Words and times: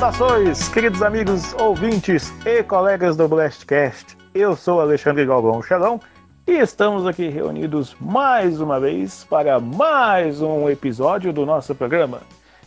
Saudações, 0.00 0.66
queridos 0.70 1.02
amigos 1.02 1.52
ouvintes 1.60 2.32
e 2.46 2.62
colegas 2.62 3.18
do 3.18 3.28
Blastcast. 3.28 4.16
Eu 4.32 4.56
sou 4.56 4.80
Alexandre 4.80 5.26
Galvão 5.26 5.62
Chalão 5.62 6.00
e 6.46 6.52
estamos 6.52 7.06
aqui 7.06 7.28
reunidos 7.28 7.94
mais 8.00 8.62
uma 8.62 8.80
vez 8.80 9.24
para 9.24 9.60
mais 9.60 10.40
um 10.40 10.70
episódio 10.70 11.34
do 11.34 11.44
nosso 11.44 11.74
programa. 11.74 12.22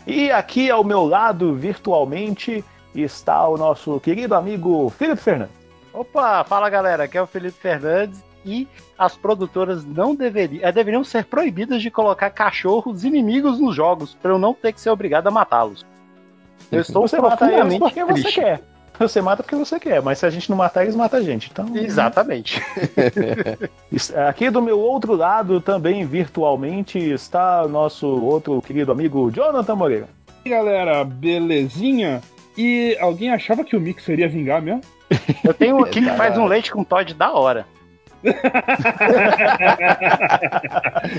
E 0.05 0.29
aqui 0.29 0.69
ao 0.69 0.83
meu 0.83 1.05
lado, 1.05 1.55
virtualmente, 1.55 2.63
está 2.93 3.47
o 3.47 3.57
nosso 3.57 3.99
querido 3.99 4.35
amigo 4.35 4.91
Felipe 4.91 5.23
Fernandes. 5.23 5.55
Opa, 5.91 6.43
fala 6.43 6.69
galera, 6.69 7.05
aqui 7.05 7.17
é 7.17 7.21
o 7.21 7.25
Felipe 7.25 7.57
Fernandes 7.59 8.23
e 8.45 8.67
as 8.95 9.17
produtoras 9.17 9.83
não 9.83 10.13
deveriam, 10.13 10.71
deveriam 10.71 11.03
ser 11.03 11.25
proibidas 11.25 11.81
de 11.81 11.89
colocar 11.89 12.29
cachorros 12.29 13.03
inimigos 13.03 13.59
nos 13.59 13.75
jogos, 13.75 14.13
para 14.21 14.33
eu 14.33 14.37
não 14.37 14.53
ter 14.53 14.71
que 14.71 14.79
ser 14.79 14.91
obrigado 14.91 15.25
a 15.25 15.31
matá-los. 15.31 15.83
Eu 16.73 16.81
estou 16.81 17.07
você 17.07 17.19
mata 17.19 17.51
eles 17.51 17.77
porque 17.77 18.03
triste. 18.05 18.23
você 18.23 18.41
quer. 18.41 18.61
Você 18.99 19.21
mata 19.21 19.41
porque 19.41 19.55
você 19.55 19.79
quer, 19.79 20.01
mas 20.03 20.19
se 20.19 20.25
a 20.25 20.29
gente 20.29 20.49
não 20.49 20.57
matar, 20.57 20.83
eles 20.83 20.95
matam 20.95 21.19
a 21.19 21.23
gente. 21.23 21.49
Então, 21.51 21.65
Exatamente. 21.75 22.61
Aqui 24.29 24.49
do 24.51 24.61
meu 24.61 24.79
outro 24.79 25.15
lado, 25.15 25.59
também 25.59 26.05
virtualmente, 26.05 26.99
está 26.99 27.63
o 27.63 27.67
nosso 27.67 28.07
outro 28.07 28.61
querido 28.61 28.91
amigo 28.91 29.31
Jonathan 29.31 29.75
Moreira. 29.75 30.07
E 30.45 30.53
aí, 30.53 30.59
galera, 30.59 31.03
belezinha? 31.03 32.21
E 32.55 32.95
alguém 32.99 33.31
achava 33.31 33.63
que 33.63 33.75
o 33.75 33.79
Mix 33.81 34.03
seria 34.03 34.29
vingar 34.29 34.61
mesmo? 34.61 34.81
Eu 35.43 35.53
tenho 35.55 35.77
um 35.77 35.81
aqui 35.83 36.01
que 36.01 36.11
faz 36.11 36.37
um 36.37 36.45
leite 36.45 36.71
com 36.71 36.83
Todd 36.83 37.15
da 37.15 37.33
hora 37.33 37.65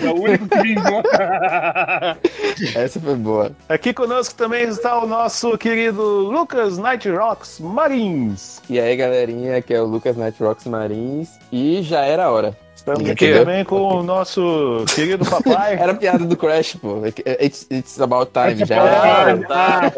é 0.02 0.08
o 0.10 0.20
único 0.22 0.48
que 0.48 0.62
vingou. 0.62 1.02
Essa 2.74 3.00
foi 3.00 3.16
boa. 3.16 3.52
Aqui 3.69 3.92
conosco 3.92 4.34
também 4.34 4.64
está 4.64 4.98
o 4.98 5.06
nosso 5.06 5.56
querido 5.58 6.02
Lucas 6.02 6.78
Night 6.78 7.08
Rocks 7.11 7.61
Marins. 7.61 8.62
E 8.69 8.80
aí, 8.80 8.96
galerinha, 8.96 9.58
aqui 9.58 9.74
é 9.74 9.80
o 9.80 9.84
Lucas 9.84 10.16
Night 10.16 10.42
Rocks 10.42 10.66
Marins. 10.66 11.38
E 11.52 11.83
já 11.83 12.00
era 12.05 12.24
a 12.24 12.30
hora. 12.30 12.63
Estamos 12.86 13.08
aqui 13.08 13.32
também 13.32 13.64
com 13.64 13.80
o 13.80 14.02
nosso 14.02 14.84
querido 14.94 15.24
papai. 15.24 15.72
Era 15.80 15.94
piada 15.94 16.22
do 16.22 16.36
Crash, 16.36 16.77
pô. 16.77 17.00
It's, 17.06 17.66
it's 17.70 17.98
about 17.98 18.30
time, 18.30 18.62
já. 18.66 18.77
Era. 18.77 19.40
Ah, 19.48 19.90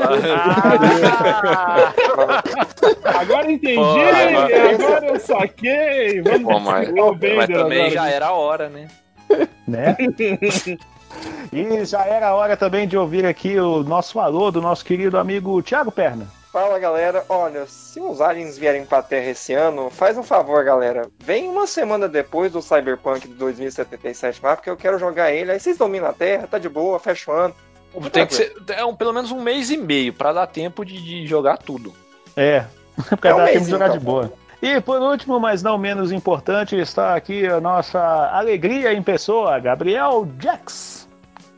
agora 3.19 3.51
entendi, 3.51 3.75
pô, 3.75 3.83
agora 3.83 5.07
eu 5.07 5.19
saquei. 5.19 6.23
Vamos 6.23 6.45
pô, 6.45 6.61
mas, 6.61 6.89
mas 6.93 7.49
também 7.49 7.87
agora. 7.87 7.91
já 7.91 8.09
era 8.09 8.27
a 8.27 8.33
hora, 8.33 8.69
né? 8.69 8.87
Né? 9.67 9.97
e 11.53 11.85
já 11.85 12.05
era 12.05 12.29
a 12.29 12.35
hora 12.37 12.57
também 12.57 12.87
de 12.87 12.97
ouvir 12.97 13.27
aqui 13.27 13.59
o 13.59 13.83
nosso 13.83 14.21
alô 14.21 14.53
do 14.53 14.63
nosso 14.63 14.85
querido 14.85 15.19
amigo 15.19 15.61
Thiago 15.61 15.91
Perna. 15.91 16.29
Fala 16.57 16.79
galera, 16.79 17.23
olha, 17.29 17.67
se 17.67 18.01
os 18.01 18.19
aliens 18.19 18.57
vierem 18.57 18.87
pra 18.87 19.03
Terra 19.03 19.29
esse 19.29 19.53
ano, 19.53 19.91
faz 19.91 20.17
um 20.17 20.23
favor 20.23 20.65
galera, 20.65 21.07
vem 21.19 21.51
uma 21.51 21.67
semana 21.67 22.09
depois 22.09 22.51
do 22.51 22.63
Cyberpunk 22.63 23.29
de 23.29 23.35
2077 23.35 24.41
lá, 24.43 24.57
porque 24.57 24.71
eu 24.71 24.77
quero 24.79 24.99
jogar 24.99 25.31
ele, 25.31 25.53
aí 25.53 25.61
vocês 25.61 25.77
dominam 25.77 26.09
a 26.09 26.15
Terra, 26.15 26.47
tá 26.47 26.57
de 26.59 26.71
boa, 26.71 26.99
fecha 26.99 27.31
o 27.31 27.35
ano. 27.35 27.55
Tem 28.11 28.27
que 28.27 28.35
ser 28.35 28.55
é 28.71 28.83
um, 28.87 28.97
pelo 28.97 29.13
menos 29.13 29.31
um 29.31 29.43
mês 29.43 29.71
e 29.71 29.77
meio 29.77 30.15
para 30.15 30.33
dar 30.33 30.47
tempo 30.47 30.83
de, 30.83 30.99
de, 30.99 31.27
jogar 31.27 31.59
tudo. 31.59 31.93
É, 32.35 32.65
pra 33.21 33.33
é 33.33 33.35
um 33.35 33.37
dar 33.37 33.49
tempo 33.49 33.65
de 33.67 33.71
jogar 33.71 33.87
então. 33.89 33.99
de 33.99 34.05
boa. 34.07 34.33
E 34.63 34.81
por 34.81 35.03
último, 35.03 35.39
mas 35.39 35.63
não 35.63 35.77
menos 35.77 36.11
importante, 36.11 36.75
está 36.75 37.15
aqui 37.15 37.47
a 37.47 37.61
nossa 37.61 38.01
alegria 38.33 38.95
em 38.95 39.03
pessoa, 39.03 39.59
Gabriel 39.59 40.27
Jax. 40.41 41.06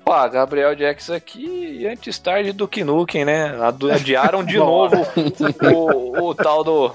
Opa, 0.08 0.26
Gabriel 0.26 0.74
Jax 0.74 1.10
aqui 1.10 1.86
antes 1.86 2.18
tarde 2.18 2.54
do 2.54 2.66
que 2.66 2.82
Nukem, 2.82 3.26
né? 3.26 3.52
Adiaram 3.94 4.42
de 4.42 4.56
novo 4.56 5.06
o, 5.70 6.28
o 6.30 6.34
tal 6.34 6.64
do 6.64 6.94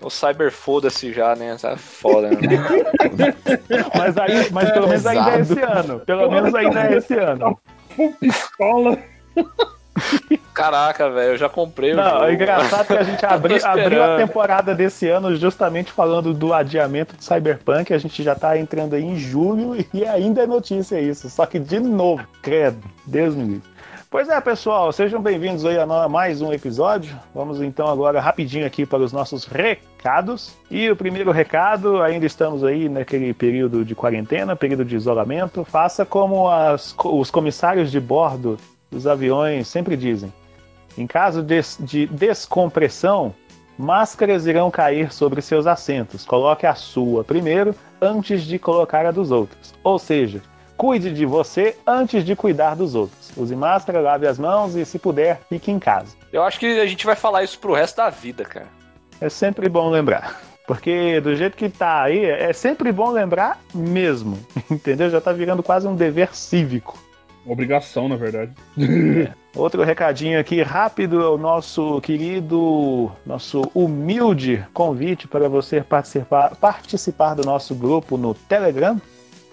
o 0.00 0.08
Cyber 0.08 0.50
foda-se 0.50 1.12
já, 1.12 1.36
né? 1.36 1.54
Tá 1.60 1.76
foda, 1.76 2.30
né? 2.30 2.38
mas, 3.94 4.16
aí, 4.16 4.50
mas 4.50 4.70
pelo 4.70 4.88
menos 4.88 5.04
ainda 5.04 5.36
é 5.36 5.40
esse 5.40 5.60
ano. 5.60 6.00
Pelo 6.00 6.30
menos 6.30 6.54
ainda 6.54 6.86
é 6.86 6.96
esse 6.96 7.14
ano. 7.14 7.60
Pistola. 8.18 8.98
Caraca, 10.58 11.08
velho, 11.08 11.34
eu 11.34 11.36
já 11.36 11.48
comprei 11.48 11.94
Não, 11.94 12.04
o 12.04 12.10
jogo. 12.10 12.24
É 12.24 12.34
engraçado 12.34 12.86
que 12.88 12.92
a 12.92 13.04
gente 13.04 13.22
abri, 13.24 13.62
abriu 13.62 14.02
a 14.02 14.16
temporada 14.16 14.74
desse 14.74 15.08
ano 15.08 15.36
justamente 15.36 15.92
falando 15.92 16.34
do 16.34 16.52
adiamento 16.52 17.14
do 17.14 17.22
Cyberpunk. 17.22 17.94
A 17.94 17.98
gente 17.98 18.24
já 18.24 18.34
tá 18.34 18.58
entrando 18.58 18.94
aí 18.94 19.04
em 19.04 19.16
julho 19.16 19.76
e 19.94 20.04
ainda 20.04 20.42
é 20.42 20.46
notícia 20.48 21.00
isso. 21.00 21.30
Só 21.30 21.46
que 21.46 21.60
de 21.60 21.78
novo, 21.78 22.26
credo, 22.42 22.82
Deus 23.06 23.36
me 23.36 23.44
livre. 23.44 23.78
Pois 24.10 24.28
é, 24.28 24.40
pessoal, 24.40 24.90
sejam 24.90 25.22
bem-vindos 25.22 25.64
aí 25.64 25.78
a 25.78 26.08
mais 26.08 26.42
um 26.42 26.52
episódio. 26.52 27.16
Vamos 27.32 27.62
então 27.62 27.86
agora 27.86 28.18
rapidinho 28.18 28.66
aqui 28.66 28.84
para 28.84 28.98
os 28.98 29.12
nossos 29.12 29.44
recados. 29.44 30.56
E 30.68 30.90
o 30.90 30.96
primeiro 30.96 31.30
recado, 31.30 32.02
ainda 32.02 32.26
estamos 32.26 32.64
aí 32.64 32.88
naquele 32.88 33.32
período 33.32 33.84
de 33.84 33.94
quarentena, 33.94 34.56
período 34.56 34.84
de 34.84 34.96
isolamento. 34.96 35.64
Faça 35.64 36.04
como 36.04 36.48
as, 36.48 36.96
os 37.04 37.30
comissários 37.30 37.92
de 37.92 38.00
bordo 38.00 38.58
os 38.90 39.06
aviões 39.06 39.68
sempre 39.68 39.96
dizem: 39.96 40.32
em 40.98 41.06
caso 41.06 41.42
de, 41.42 41.60
de 41.80 42.06
descompressão, 42.06 43.34
máscaras 43.78 44.46
irão 44.46 44.70
cair 44.70 45.12
sobre 45.12 45.40
seus 45.40 45.66
assentos. 45.66 46.24
Coloque 46.24 46.66
a 46.66 46.74
sua 46.74 47.22
primeiro 47.22 47.74
antes 48.00 48.42
de 48.42 48.58
colocar 48.58 49.06
a 49.06 49.12
dos 49.12 49.30
outros. 49.30 49.72
Ou 49.84 49.98
seja, 49.98 50.42
cuide 50.76 51.12
de 51.12 51.24
você 51.24 51.76
antes 51.86 52.24
de 52.24 52.34
cuidar 52.34 52.74
dos 52.74 52.94
outros. 52.94 53.30
Use 53.36 53.54
máscara, 53.54 54.00
lave 54.00 54.26
as 54.26 54.38
mãos 54.38 54.74
e, 54.74 54.84
se 54.84 54.98
puder, 54.98 55.40
fique 55.48 55.70
em 55.70 55.78
casa. 55.78 56.16
Eu 56.32 56.42
acho 56.42 56.58
que 56.58 56.80
a 56.80 56.86
gente 56.86 57.06
vai 57.06 57.14
falar 57.14 57.44
isso 57.44 57.58
pro 57.58 57.74
resto 57.74 57.96
da 57.96 58.10
vida, 58.10 58.44
cara. 58.44 58.68
É 59.20 59.28
sempre 59.28 59.68
bom 59.68 59.88
lembrar. 59.88 60.40
Porque 60.66 61.20
do 61.20 61.34
jeito 61.34 61.56
que 61.56 61.68
tá 61.70 62.02
aí, 62.02 62.24
é 62.26 62.52
sempre 62.52 62.92
bom 62.92 63.10
lembrar 63.10 63.58
mesmo. 63.74 64.38
Entendeu? 64.70 65.08
Já 65.08 65.20
tá 65.20 65.32
virando 65.32 65.62
quase 65.62 65.86
um 65.86 65.94
dever 65.94 66.34
cívico. 66.34 66.98
Obrigação, 67.48 68.08
na 68.08 68.16
verdade. 68.16 68.52
É. 68.78 69.32
Outro 69.56 69.82
recadinho 69.82 70.38
aqui 70.38 70.62
rápido 70.62 71.22
é 71.22 71.28
o 71.28 71.38
nosso 71.38 72.00
querido, 72.02 73.10
nosso 73.24 73.62
humilde 73.74 74.64
convite 74.74 75.26
para 75.26 75.48
você 75.48 75.80
participar, 75.80 76.54
participar 76.56 77.34
do 77.34 77.44
nosso 77.44 77.74
grupo 77.74 78.18
no 78.18 78.34
Telegram. 78.34 79.00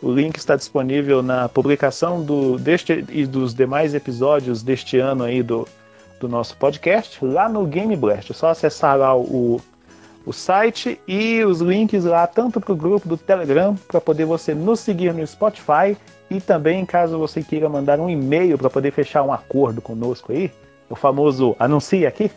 O 0.01 0.11
link 0.11 0.35
está 0.35 0.57
disponível 0.57 1.23
na 1.23 1.47
publicação 1.47 2.21
do, 2.21 2.59
deste 2.59 3.05
e 3.09 3.25
dos 3.25 3.53
demais 3.53 3.95
episódios 3.95 4.61
deste 4.61 4.99
ano 4.99 5.23
aí 5.23 5.41
do, 5.41 5.65
do 6.19 6.27
nosso 6.27 6.57
podcast, 6.57 7.23
lá 7.23 7.47
no 7.47 7.65
Game 7.65 7.95
Blast. 7.95 8.31
É 8.31 8.35
só 8.35 8.49
acessar 8.49 8.97
lá 8.97 9.15
o, 9.15 9.61
o 10.25 10.33
site 10.33 10.99
e 11.07 11.43
os 11.45 11.61
links 11.61 12.03
lá, 12.03 12.27
tanto 12.27 12.59
para 12.59 12.73
o 12.73 12.75
grupo 12.75 13.07
do 13.07 13.15
Telegram, 13.15 13.75
para 13.87 14.01
poder 14.01 14.25
você 14.25 14.53
nos 14.53 14.81
seguir 14.81 15.13
no 15.13 15.25
Spotify 15.25 15.97
e 16.29 16.41
também, 16.41 16.85
caso 16.85 17.17
você 17.19 17.41
queira 17.43 17.69
mandar 17.69 17.99
um 17.99 18.09
e-mail 18.09 18.57
para 18.57 18.69
poder 18.69 18.91
fechar 18.91 19.23
um 19.23 19.31
acordo 19.31 19.81
conosco 19.81 20.31
aí, 20.31 20.51
o 20.89 20.95
famoso 20.95 21.55
anuncie 21.59 22.05
aqui, 22.05 22.31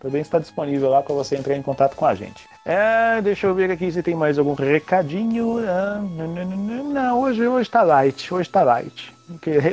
também 0.00 0.22
está 0.22 0.38
disponível 0.38 0.88
lá 0.88 1.02
para 1.02 1.14
você 1.14 1.36
entrar 1.36 1.56
em 1.56 1.62
contato 1.62 1.94
com 1.94 2.06
a 2.06 2.14
gente. 2.14 2.48
É, 2.64 3.20
deixa 3.22 3.46
eu 3.46 3.54
ver 3.54 3.70
aqui 3.70 3.90
se 3.90 4.02
tem 4.02 4.14
mais 4.14 4.38
algum 4.38 4.54
recadinho. 4.54 5.58
Ah, 5.66 6.00
não, 6.00 6.26
não, 6.26 6.44
não, 6.44 6.84
não, 6.84 7.20
hoje 7.20 7.42
está 7.60 7.82
light, 7.82 8.32
hoje 8.32 8.48
está 8.48 8.62
light. 8.62 9.14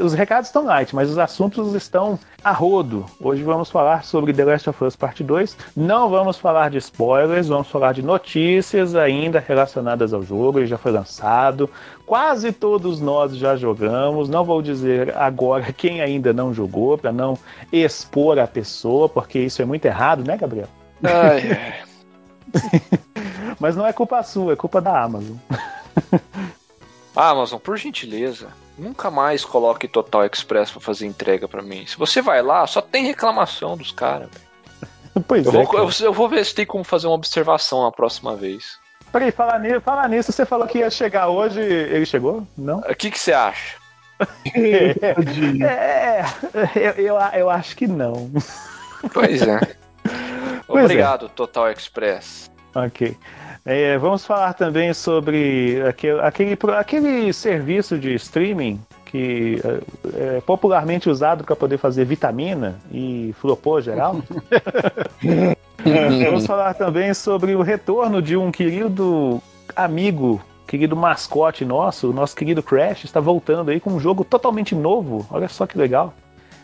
Os 0.04 0.14
recados 0.14 0.50
estão 0.50 0.66
light, 0.66 0.94
mas 0.96 1.10
os 1.10 1.18
assuntos 1.18 1.74
estão 1.74 2.20
a 2.44 2.52
rodo. 2.52 3.06
Hoje 3.20 3.42
vamos 3.42 3.72
falar 3.72 4.04
sobre 4.04 4.32
The 4.32 4.46
Last 4.46 4.70
of 4.70 4.84
Us 4.84 4.96
Part 4.96 5.24
2. 5.24 5.58
Não 5.76 6.10
vamos 6.10 6.38
falar 6.38 6.70
de 6.70 6.78
spoilers, 6.78 7.48
vamos 7.48 7.68
falar 7.68 7.94
de 7.94 8.04
notícias 8.04 8.96
ainda 8.96 9.40
relacionadas 9.40 10.14
ao 10.14 10.22
jogo. 10.22 10.60
Ele 10.60 10.68
já 10.68 10.78
foi 10.78 10.92
lançado. 10.92 11.68
Quase 12.06 12.52
todos 12.52 13.02
nós 13.02 13.36
já 13.36 13.56
jogamos. 13.56 14.30
Não 14.30 14.44
vou 14.44 14.62
dizer 14.62 15.16
agora 15.18 15.74
quem 15.74 16.02
ainda 16.02 16.32
não 16.32 16.54
jogou, 16.54 16.98
para 16.98 17.12
não 17.12 17.36
expor 17.72 18.38
a 18.38 18.46
pessoa, 18.46 19.10
porque 19.10 19.40
isso 19.40 19.62
é 19.62 19.66
muito 19.66 19.86
errado, 19.86 20.24
né, 20.24 20.38
Gabriel? 20.38 20.68
Ai, 21.04 21.82
Mas 23.60 23.76
não 23.76 23.88
é 23.88 23.94
culpa 23.94 24.22
sua, 24.22 24.54
é 24.54 24.56
culpa 24.56 24.80
da 24.80 25.02
Amazon. 25.02 25.36
Amazon, 27.16 27.60
por 27.60 27.76
gentileza, 27.78 28.50
nunca 28.78 29.10
mais 29.10 29.44
coloque 29.44 29.88
Total 29.88 30.26
Express 30.26 30.72
para 30.72 30.82
fazer 30.82 31.06
entrega 31.06 31.48
para 31.48 31.62
mim. 31.62 31.86
Se 31.86 31.98
você 31.98 32.22
vai 32.22 32.42
lá, 32.42 32.66
só 32.68 32.82
tem 32.82 33.06
reclamação 33.06 33.78
dos 33.78 33.92
caras. 33.92 34.30
Pois 35.28 35.48
eu 35.48 35.52
é. 35.52 35.64
Vou, 35.64 35.74
eu, 35.80 35.90
eu, 36.02 36.14
vou 36.14 36.30
ver 36.30 36.46
se 36.46 36.54
tem 36.54 36.64
como 36.64 36.84
fazer 36.84 37.08
uma 37.08 37.16
observação 37.16 37.84
a 37.88 37.92
próxima 37.92 38.36
vez. 38.36 38.78
Peraí, 39.12 39.32
falar 39.32 39.58
nisso, 39.60 39.82
falar 39.82 40.08
nisso, 40.08 40.32
você 40.32 40.46
falou 40.46 40.68
que 40.68 40.78
ia 40.78 40.92
chegar 40.92 41.28
hoje. 41.28 41.60
Ele 41.60 42.06
chegou? 42.06 42.46
Não? 42.56 42.82
O 42.82 42.96
que, 42.96 43.10
que 43.10 43.18
você 43.20 43.34
acha? 43.34 43.78
é, 44.54 44.96
é 45.60 46.26
eu, 46.76 46.92
eu, 46.92 47.16
eu 47.34 47.50
acho 47.50 47.76
que 47.76 47.88
não. 47.88 48.32
Pois 49.12 49.42
é. 49.42 49.60
Pois 50.68 50.82
é. 50.82 50.84
Obrigado, 50.84 51.26
é. 51.26 51.30
Total 51.30 51.72
Express. 51.72 52.52
Ok. 52.76 53.18
É, 53.70 53.98
vamos 53.98 54.26
falar 54.26 54.54
também 54.54 54.94
sobre 54.94 55.84
aquele, 55.86 56.22
aquele, 56.22 56.58
aquele 56.78 57.34
serviço 57.34 58.00
de 58.00 58.14
streaming 58.14 58.80
que 59.04 59.62
é, 60.16 60.38
é 60.38 60.42
popularmente 60.42 61.10
usado 61.10 61.44
para 61.44 61.54
poder 61.54 61.78
fazer 61.78 62.06
vitamina 62.06 62.76
e 62.90 63.36
flopô 63.42 63.82
geral. 63.82 64.22
Vamos 66.24 66.46
falar 66.46 66.76
também 66.76 67.14
sobre 67.14 67.56
o 67.56 67.62
retorno 67.62 68.22
de 68.22 68.38
um 68.38 68.52
querido 68.52 69.44
amigo, 69.76 70.42
querido 70.66 70.96
mascote 70.96 71.66
nosso, 71.66 72.10
o 72.10 72.14
nosso 72.14 72.38
querido 72.38 72.64
Crash, 72.64 73.04
está 73.04 73.20
voltando 73.20 73.70
aí 73.70 73.82
com 73.82 73.92
um 73.92 74.00
jogo 74.00 74.24
totalmente 74.24 74.74
novo. 74.74 75.28
Olha 75.30 75.50
só 75.50 75.68
que 75.68 75.78
legal. 75.78 76.14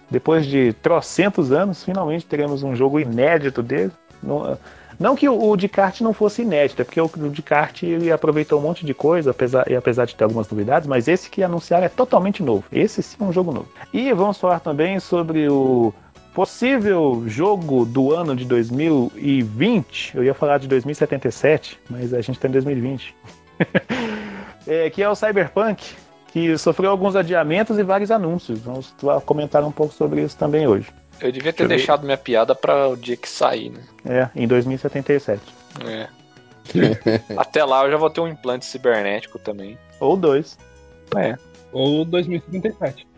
Depois 0.10 0.46
de 0.46 0.72
trocentos 0.82 1.52
anos, 1.52 1.84
finalmente 1.84 2.26
teremos 2.26 2.64
um 2.64 2.74
jogo 2.74 2.98
inédito 2.98 3.62
dele. 3.62 3.92
Não, 4.22 4.58
não 5.04 5.18
que 5.18 5.28
o, 5.28 5.50
o 5.50 5.58
de 5.58 5.68
kart 5.68 6.00
não 6.00 6.14
fosse 6.14 6.44
inédito, 6.44 6.82
é 6.82 6.86
porque 6.86 7.02
o, 7.02 7.12
o 7.14 7.30
de 7.30 7.42
kart 7.42 7.84
ele 7.84 8.10
aproveitou 8.10 8.58
um 8.58 8.62
monte 8.62 8.86
de 8.86 8.94
coisa, 8.94 9.32
apesar, 9.32 9.70
e 9.70 9.76
apesar 9.76 10.06
de 10.06 10.16
ter 10.16 10.24
algumas 10.24 10.50
novidades, 10.50 10.88
mas 10.88 11.10
esse 11.10 11.30
que 11.30 11.44
anunciaram 11.44 11.86
é 11.86 11.90
totalmente 11.90 12.42
novo. 12.42 12.64
Esse 12.72 13.04
sim 13.04 13.18
é 13.20 13.24
um 13.26 13.34
jogo 13.34 13.52
novo. 13.52 13.68
E 13.94 14.14
vamos 14.14 14.38
falar 14.38 14.62
também 14.62 15.02
sobre 15.02 15.50
o 15.50 15.94
possível 16.34 17.22
jogo 17.28 17.84
do 17.84 18.14
ano 18.14 18.34
de 18.34 18.46
2020. 18.46 20.16
Eu 20.16 20.24
ia 20.24 20.34
falar 20.34 20.58
de 20.58 20.70
2077, 20.70 21.82
mas 21.90 22.14
a 22.14 22.22
gente 22.22 22.38
está 22.38 22.48
em 22.48 22.52
2020. 22.52 23.14
é, 24.66 24.90
que 24.90 25.04
é 25.04 25.10
o 25.10 25.16
Cyberpunk, 25.16 25.84
que 26.28 26.58
sofreu 26.58 26.90
alguns 26.90 27.18
adiamentos 27.18 27.78
e 27.78 27.84
vários 27.84 28.10
anúncios. 28.10 28.62
Vamos 28.62 28.96
comentar 29.26 29.66
um 29.66 29.72
pouco 29.72 29.94
sobre 29.94 30.22
isso 30.22 30.38
também 30.38 30.66
hoje. 30.66 30.88
Eu 31.20 31.32
devia 31.32 31.54
ter 31.54 31.68
deixado 31.68 32.04
minha 32.04 32.18
piada 32.18 32.54
para 32.54 32.90
o 32.90 32.96
dia 32.96 33.16
que 33.16 33.30
sair, 33.30 33.70
né? 33.70 33.82
É, 34.06 34.30
em 34.36 34.48
2077. 34.48 35.42
É. 35.86 36.08
Até 37.38 37.64
lá 37.64 37.84
eu 37.86 37.92
já 37.92 37.98
vou 37.98 38.10
ter 38.10 38.22
um 38.22 38.28
implante 38.28 38.66
cibernético 38.66 39.40
também. 39.40 39.78
Ou 40.00 40.18
dois. 40.18 40.58
É. 41.16 41.38
Ou 41.72 42.06
2077. 42.06 43.08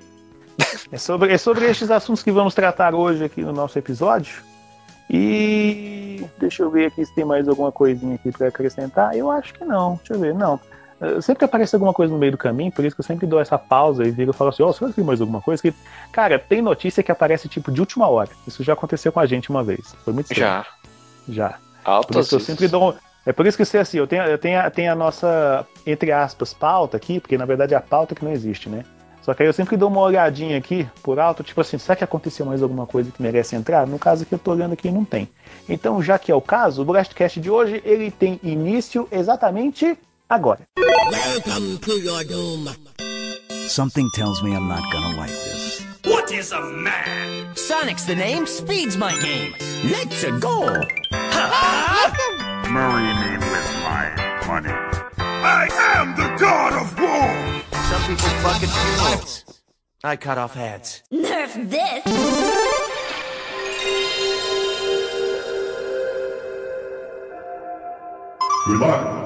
É 0.92 0.97
sobre, 0.97 1.33
é 1.33 1.38
sobre 1.38 1.65
estes 1.65 1.92
assuntos 1.92 2.24
que 2.24 2.31
vamos 2.31 2.53
tratar 2.53 2.94
hoje 2.94 3.24
aqui 3.24 3.42
no 3.42 3.51
nosso 3.51 3.77
episódio. 3.77 4.41
E 5.09 6.24
deixa 6.38 6.63
eu 6.63 6.69
ver 6.69 6.88
aqui 6.88 7.06
se 7.06 7.13
tem 7.13 7.25
mais 7.25 7.48
alguma 7.48 7.71
coisinha 7.71 8.15
aqui 8.15 8.31
para 8.31 8.48
acrescentar. 8.48 9.15
Eu 9.15 9.30
acho 9.30 9.53
que 9.53 9.65
não. 9.65 9.95
Deixa 9.95 10.13
eu 10.13 10.19
ver. 10.19 10.33
Não. 10.33 10.59
Uh, 11.00 11.21
sempre 11.21 11.39
que 11.39 11.45
aparece 11.45 11.75
alguma 11.75 11.94
coisa 11.94 12.13
no 12.13 12.19
meio 12.19 12.31
do 12.31 12.38
caminho, 12.38 12.71
por 12.71 12.86
isso 12.86 12.95
que 12.95 13.01
eu 13.01 13.06
sempre 13.06 13.27
dou 13.27 13.39
essa 13.39 13.57
pausa 13.57 14.06
e 14.06 14.12
viro 14.12 14.31
e 14.31 14.33
falo 14.33 14.50
assim: 14.50 14.63
Ó, 14.63 14.69
oh, 14.69 14.74
será 14.74 14.89
que 14.89 14.95
tem 14.95 15.03
mais 15.03 15.19
alguma 15.19 15.42
coisa? 15.42 15.62
Que, 15.62 15.74
cara, 16.12 16.39
tem 16.39 16.62
notícia 16.62 17.03
que 17.03 17.12
aparece 17.12 17.50
tipo 17.50 17.71
de 17.71 17.81
última 17.81 18.07
hora. 18.07 18.30
Isso 18.47 18.63
já 18.63 18.74
aconteceu 18.74 19.12
com 19.12 19.19
a 19.19 19.25
gente 19.25 19.50
uma 19.50 19.63
vez. 19.63 19.94
Foi 20.03 20.13
muito 20.13 20.27
sério. 20.27 20.42
Já. 20.42 20.65
Já. 21.27 21.56
Altas 21.83 22.15
por 22.15 22.21
isso 22.21 22.36
eu 22.36 22.39
sempre 22.39 22.68
dou. 22.68 22.95
É 23.25 23.33
por 23.33 23.45
isso 23.45 23.57
que 23.57 23.65
você 23.65 23.80
assim, 23.80 23.97
eu 23.97 24.07
tenho, 24.07 24.24
eu 24.24 24.38
tenho, 24.38 24.59
a, 24.59 24.69
tenho 24.69 24.92
a 24.92 24.95
nossa, 24.95 25.65
entre 25.86 26.12
aspas, 26.12 26.53
pauta 26.53 26.95
aqui, 26.95 27.19
porque 27.19 27.38
na 27.38 27.45
verdade 27.45 27.74
é 27.74 27.77
a 27.77 27.81
pauta 27.81 28.13
que 28.13 28.24
não 28.24 28.31
existe, 28.31 28.69
né? 28.69 28.86
Só 29.25 29.33
que 29.33 29.41
aí 29.41 29.50
eu 29.50 29.53
sempre 29.53 29.75
dou 29.75 29.89
uma 29.89 30.01
olhadinha 30.01 30.56
aqui 30.56 30.88
por 31.01 31.19
alto, 31.19 31.44
tipo 31.44 31.59
assim, 31.59 31.80
será 31.80 31.95
que 31.95 32.03
aconteceu 32.03 32.45
mais 32.45 32.62
alguma 32.62 32.86
coisa 32.86 33.09
que 33.09 33.19
merece 33.19 33.56
entrar? 33.56 33.88
No 33.88 33.98
caso 33.98 34.24
que 34.24 34.36
eu 34.36 34.38
tô 34.38 34.51
olhando 34.51 34.74
aqui, 34.74 34.91
não 34.91 35.03
tem. 35.03 35.27
Então, 35.68 36.00
já 36.03 36.19
que 36.19 36.31
é 36.31 36.36
o 36.36 36.41
caso, 36.41 36.83
o 36.83 36.86
Blastcast 36.86 37.41
de 37.41 37.50
hoje, 37.50 37.81
ele 37.83 38.12
tem 38.12 38.39
início 38.44 39.07
exatamente 39.12 39.98
agora. 40.30 40.66
Welcome 40.77 41.77
to 41.80 41.94
your 42.00 42.24
doom. 42.24 42.69
Something 43.68 44.10
tells 44.13 44.44
me 44.44 44.56
I'm 44.56 44.68
not 44.68 44.83
gonna 44.92 45.18
like 45.18 45.30
this. 45.30 45.86
What 46.06 46.31
is 46.31 46.51
a 46.51 46.62
man? 46.62 47.56
Sonic's 47.56 48.06
the 48.06 48.16
name, 48.16 48.45
speed's 48.45 48.98
my 48.98 49.13
game. 49.22 49.54
Let's 49.86 50.24
go. 50.39 50.66
Marry 52.72 53.12
me 53.22 53.38
with 53.38 53.69
my 53.83 54.06
money. 54.48 54.74
I 55.18 55.68
am 55.95 56.16
the 56.16 56.36
god 56.39 56.74
of 56.74 57.00
war. 57.00 57.30
Some 57.83 58.01
people 58.16 58.30
fuck 58.42 58.63
at 58.63 58.69
funerals. 58.69 59.44
I 60.04 60.16
cut 60.16 60.38
off 60.38 60.54
heads. 60.54 61.01
Nerf 61.12 61.69
this! 61.69 62.04
Goodbye. 68.68 69.25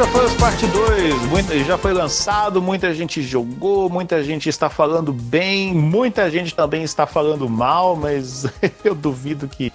Last 0.00 0.16
of 0.16 0.24
Us 0.24 0.34
Parte 0.34 0.66
2 0.66 1.66
já 1.66 1.76
foi 1.76 1.92
lançado, 1.92 2.62
muita 2.62 2.94
gente 2.94 3.20
jogou, 3.20 3.90
muita 3.90 4.22
gente 4.24 4.48
está 4.48 4.70
falando 4.70 5.12
bem, 5.12 5.74
muita 5.74 6.30
gente 6.30 6.54
também 6.54 6.82
está 6.82 7.06
falando 7.06 7.46
mal, 7.50 7.94
mas 7.96 8.46
eu 8.82 8.94
duvido 8.94 9.46
que, 9.46 9.70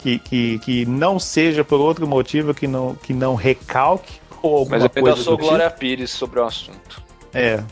que, 0.00 0.18
que, 0.18 0.58
que 0.58 0.86
não 0.86 1.20
seja 1.20 1.62
por 1.62 1.78
outro 1.78 2.08
motivo 2.08 2.52
que 2.52 2.66
não, 2.66 2.96
que 2.96 3.14
não 3.14 3.36
recalque 3.36 4.14
ou 4.42 4.56
alguma 4.56 4.78
Mas 4.78 4.84
eu 4.84 4.90
ainda 4.96 5.16
sou 5.16 5.36
tipo. 5.36 5.48
Glória 5.48 5.70
Pires 5.70 6.10
sobre 6.10 6.40
o 6.40 6.44
assunto. 6.44 7.00
É. 7.32 7.62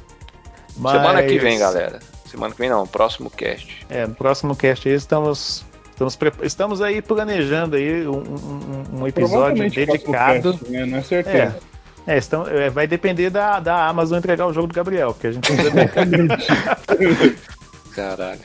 Mas... 0.77 0.93
Semana 0.93 1.23
que 1.25 1.39
vem, 1.41 1.59
galera. 1.59 1.99
Semana 2.25 2.55
que 2.55 2.61
vem 2.61 2.71
não, 2.71 2.87
próximo 2.87 3.31
cast. 3.31 3.85
É, 3.89 4.07
no 4.07 4.15
próximo 4.15 4.55
cast 4.55 4.89
aí 4.89 4.95
estamos 4.95 5.65
Estamos, 5.91 6.19
estamos 6.43 6.83
aí 6.83 7.01
planejando 7.01 7.75
aí 7.75 8.07
um, 8.07 8.19
um, 8.19 9.01
um 9.01 9.07
episódio 9.09 9.69
dedicado. 9.71 10.53
Cast, 10.53 10.71
né? 10.71 10.85
Não 10.85 10.99
é 10.99 11.03
certeza. 11.03 11.57
É, 11.73 11.76
é, 12.07 12.19
então, 12.19 12.47
é, 12.47 12.71
vai 12.71 12.87
depender 12.87 13.31
da, 13.31 13.59
da 13.59 13.89
Amazon 13.89 14.19
entregar 14.19 14.47
o 14.47 14.53
jogo 14.53 14.69
do 14.69 14.75
Gabriel, 14.75 15.13
porque 15.13 15.27
a 15.27 15.33
gente 15.33 15.47
precisa 15.47 15.71
Caralho. 17.95 18.41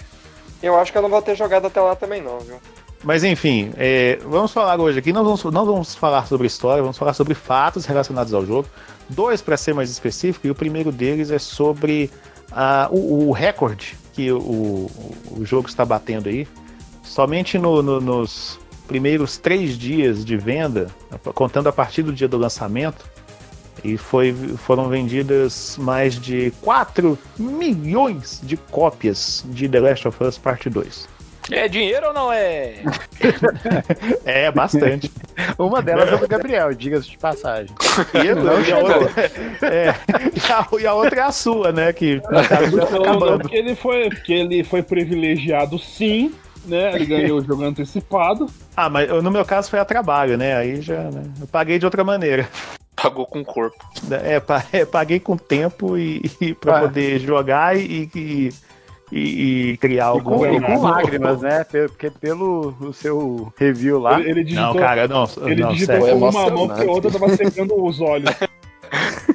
Eu 0.64 0.80
acho 0.80 0.92
que 0.92 0.98
eu 0.98 1.02
não 1.02 1.10
vou 1.10 1.22
ter 1.22 1.36
jogado 1.36 1.68
até 1.68 1.80
lá 1.80 1.96
também, 1.96 2.22
não, 2.22 2.40
viu? 2.40 2.58
Mas 3.04 3.24
enfim, 3.24 3.72
é, 3.78 4.20
vamos 4.24 4.52
falar 4.52 4.80
hoje 4.80 5.00
aqui. 5.00 5.12
Não 5.12 5.24
vamos, 5.24 5.44
não 5.46 5.66
vamos 5.66 5.96
falar 5.96 6.26
sobre 6.28 6.48
história, 6.48 6.82
vamos 6.82 6.98
falar 6.98 7.14
sobre 7.14 7.34
fatos 7.34 7.86
relacionados 7.86 8.34
ao 8.34 8.46
jogo. 8.46 8.68
Dois, 9.10 9.42
para 9.42 9.58
ser 9.58 9.74
mais 9.74 9.90
específico, 9.90 10.48
e 10.48 10.52
o 10.52 10.56
primeiro 10.56 10.92
deles 10.92 11.32
é 11.32 11.40
sobre 11.40 12.10
uh, 12.52 12.96
o, 12.96 13.30
o 13.30 13.32
recorde 13.32 13.98
que 14.14 14.32
o, 14.32 14.90
o 15.32 15.46
jogo 15.46 15.68
está 15.68 15.84
batendo 15.84 16.30
aí. 16.30 16.48
Somente 17.04 17.58
no, 17.58 17.82
no, 17.82 18.00
nos 18.00 18.60
primeiros 18.88 19.38
três 19.38 19.78
dias 19.78 20.24
de 20.24 20.38
venda, 20.38 20.88
contando 21.34 21.68
a 21.68 21.74
partir 21.74 22.04
do 22.04 22.14
dia 22.14 22.28
do 22.28 22.38
lançamento, 22.38 23.04
e 23.84 23.98
foi, 23.98 24.34
foram 24.58 24.90
vendidas 24.90 25.78
mais 25.78 26.20
de 26.20 26.52
4 26.62 27.18
milhões 27.38 28.40
de 28.44 28.58
cópias 28.58 29.44
de 29.48 29.68
The 29.68 29.80
Last 29.80 30.08
of 30.08 30.24
Us 30.24 30.38
Part 30.38 30.70
2. 30.70 31.10
É 31.50 31.68
dinheiro 31.68 32.08
ou 32.08 32.14
não 32.14 32.32
é? 32.32 32.76
é, 34.24 34.52
bastante. 34.52 35.12
Uma 35.58 35.82
delas 35.82 36.14
é 36.14 36.18
do 36.18 36.28
Gabriel, 36.28 36.74
diga-se 36.74 37.10
de 37.10 37.18
passagem. 37.18 37.76
E, 38.14 38.36
não, 38.36 38.62
e, 38.62 38.72
a 38.72 38.78
outra, 38.78 39.32
é, 39.64 39.96
e, 40.36 40.52
a, 40.52 40.68
e, 40.80 40.88
a, 40.88 40.94
outra 40.94 41.20
é 41.20 41.24
a 41.24 41.32
sua, 41.32 41.72
né? 41.72 41.92
Que 41.92 42.22
tá 42.22 42.42
acabando. 42.42 43.40
Porque 43.40 43.56
ele 43.58 43.76
foi, 43.76 44.10
porque 44.10 44.34
ele 44.34 44.64
foi 44.64 44.84
privilegiado 44.84 45.80
sim, 45.80 46.32
né? 46.66 46.96
Ele 46.96 47.06
ganhou 47.06 47.40
o 47.40 47.44
jogo 47.44 47.64
antecipado. 47.64 48.48
Ah, 48.74 48.90
mas 48.90 49.10
no 49.22 49.30
meu 49.30 49.44
caso 49.44 49.70
foi 49.70 49.80
a 49.80 49.86
trabalho, 49.86 50.38
né? 50.38 50.56
Aí 50.56 50.82
já 50.82 51.04
né? 51.12 51.24
eu 51.40 51.46
paguei 51.46 51.78
de 51.78 51.86
outra 51.86 52.04
maneira. 52.04 52.48
Pagou 52.96 53.26
com 53.26 53.42
o 53.42 53.46
corpo. 53.46 53.78
É, 54.12 54.42
é 54.80 54.86
paguei 54.86 55.20
com 55.20 55.38
tempo 55.38 55.98
e, 55.98 56.22
e 56.40 56.54
para 56.54 56.78
ah. 56.78 56.82
poder 56.82 57.20
jogar 57.20 57.78
e, 57.78 58.10
e, 58.16 58.50
e, 59.12 59.78
criar 59.78 60.06
algo. 60.06 60.46
E 60.46 60.60
com, 60.60 60.66
com 60.66 60.82
lágrimas, 60.82 61.42
né? 61.42 61.64
Porque 61.64 62.10
pelo 62.10 62.76
o 62.80 62.94
seu 62.94 63.54
review 63.58 64.00
lá. 64.00 64.20
Ele, 64.20 64.32
ele 64.32 64.44
digitou, 64.44 64.74
não, 64.74 64.82
cara, 64.82 65.08
não. 65.08 65.30
Ele 65.46 65.62
não, 65.62 65.74
digitou 65.74 66.00
com 66.00 66.16
uma 66.16 66.32
mão 66.32 66.68
porque 66.68 66.84
a 66.84 66.92
outra 66.92 67.12
tava 67.12 67.30
secando 67.36 67.84
os 67.84 68.02
olhos. 68.02 68.30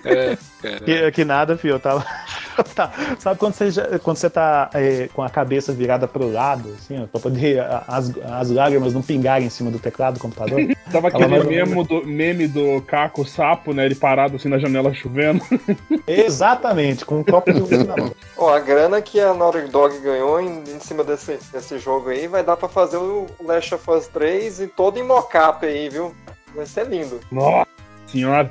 É, 0.04 0.36
que, 0.84 1.10
que, 1.12 1.24
nada, 1.24 1.56
filho. 1.56 1.74
Eu 1.74 1.80
tava. 1.80 2.04
tá, 2.74 2.92
sabe 3.18 3.38
quando 3.38 3.54
você, 3.54 3.70
já, 3.70 3.98
quando 3.98 4.16
você 4.16 4.30
tá 4.30 4.70
é, 4.74 5.08
com 5.12 5.22
a 5.22 5.28
cabeça 5.28 5.72
virada 5.72 6.06
pro 6.06 6.30
lado, 6.30 6.74
assim, 6.78 7.02
ó, 7.02 7.06
pra 7.06 7.20
poder 7.20 7.60
as, 7.88 8.12
as 8.24 8.50
lágrimas 8.50 8.94
não 8.94 9.02
pingarem 9.02 9.46
em 9.46 9.50
cima 9.50 9.70
do 9.70 9.78
teclado 9.78 10.14
do 10.14 10.20
computador? 10.20 10.60
Tava 10.92 11.08
aquele 11.08 11.42
meme 11.44 11.84
do, 11.84 12.06
meme 12.06 12.46
do 12.46 12.80
Caco 12.82 13.24
Sapo, 13.24 13.72
né? 13.72 13.84
Ele 13.84 13.94
parado 13.94 14.36
assim 14.36 14.48
na 14.48 14.58
janela 14.58 14.94
chovendo. 14.94 15.42
Exatamente, 16.06 17.04
com 17.04 17.18
um 17.18 17.24
copo 17.24 17.52
de 17.52 17.60
uísque 17.60 17.84
na 17.84 17.96
mão. 17.96 18.12
Ó, 18.36 18.54
a 18.54 18.60
grana 18.60 19.02
que 19.02 19.20
a 19.20 19.34
Naughty 19.34 19.68
Dog 19.68 19.98
ganhou 19.98 20.40
em, 20.40 20.62
em 20.62 20.80
cima 20.80 21.02
desse, 21.02 21.38
desse 21.52 21.78
jogo 21.78 22.10
aí 22.10 22.28
vai 22.28 22.44
dar 22.44 22.56
pra 22.56 22.68
fazer 22.68 22.98
o 22.98 23.26
Last 23.42 23.74
of 23.74 23.90
Us 23.90 24.06
3 24.08 24.60
e 24.60 24.66
todo 24.68 24.98
em 24.98 25.02
mocap 25.02 25.64
aí, 25.66 25.88
viu? 25.88 26.14
Vai 26.54 26.66
ser 26.66 26.86
lindo. 26.86 27.20
Nossa 27.30 27.66
senhora. 28.06 28.50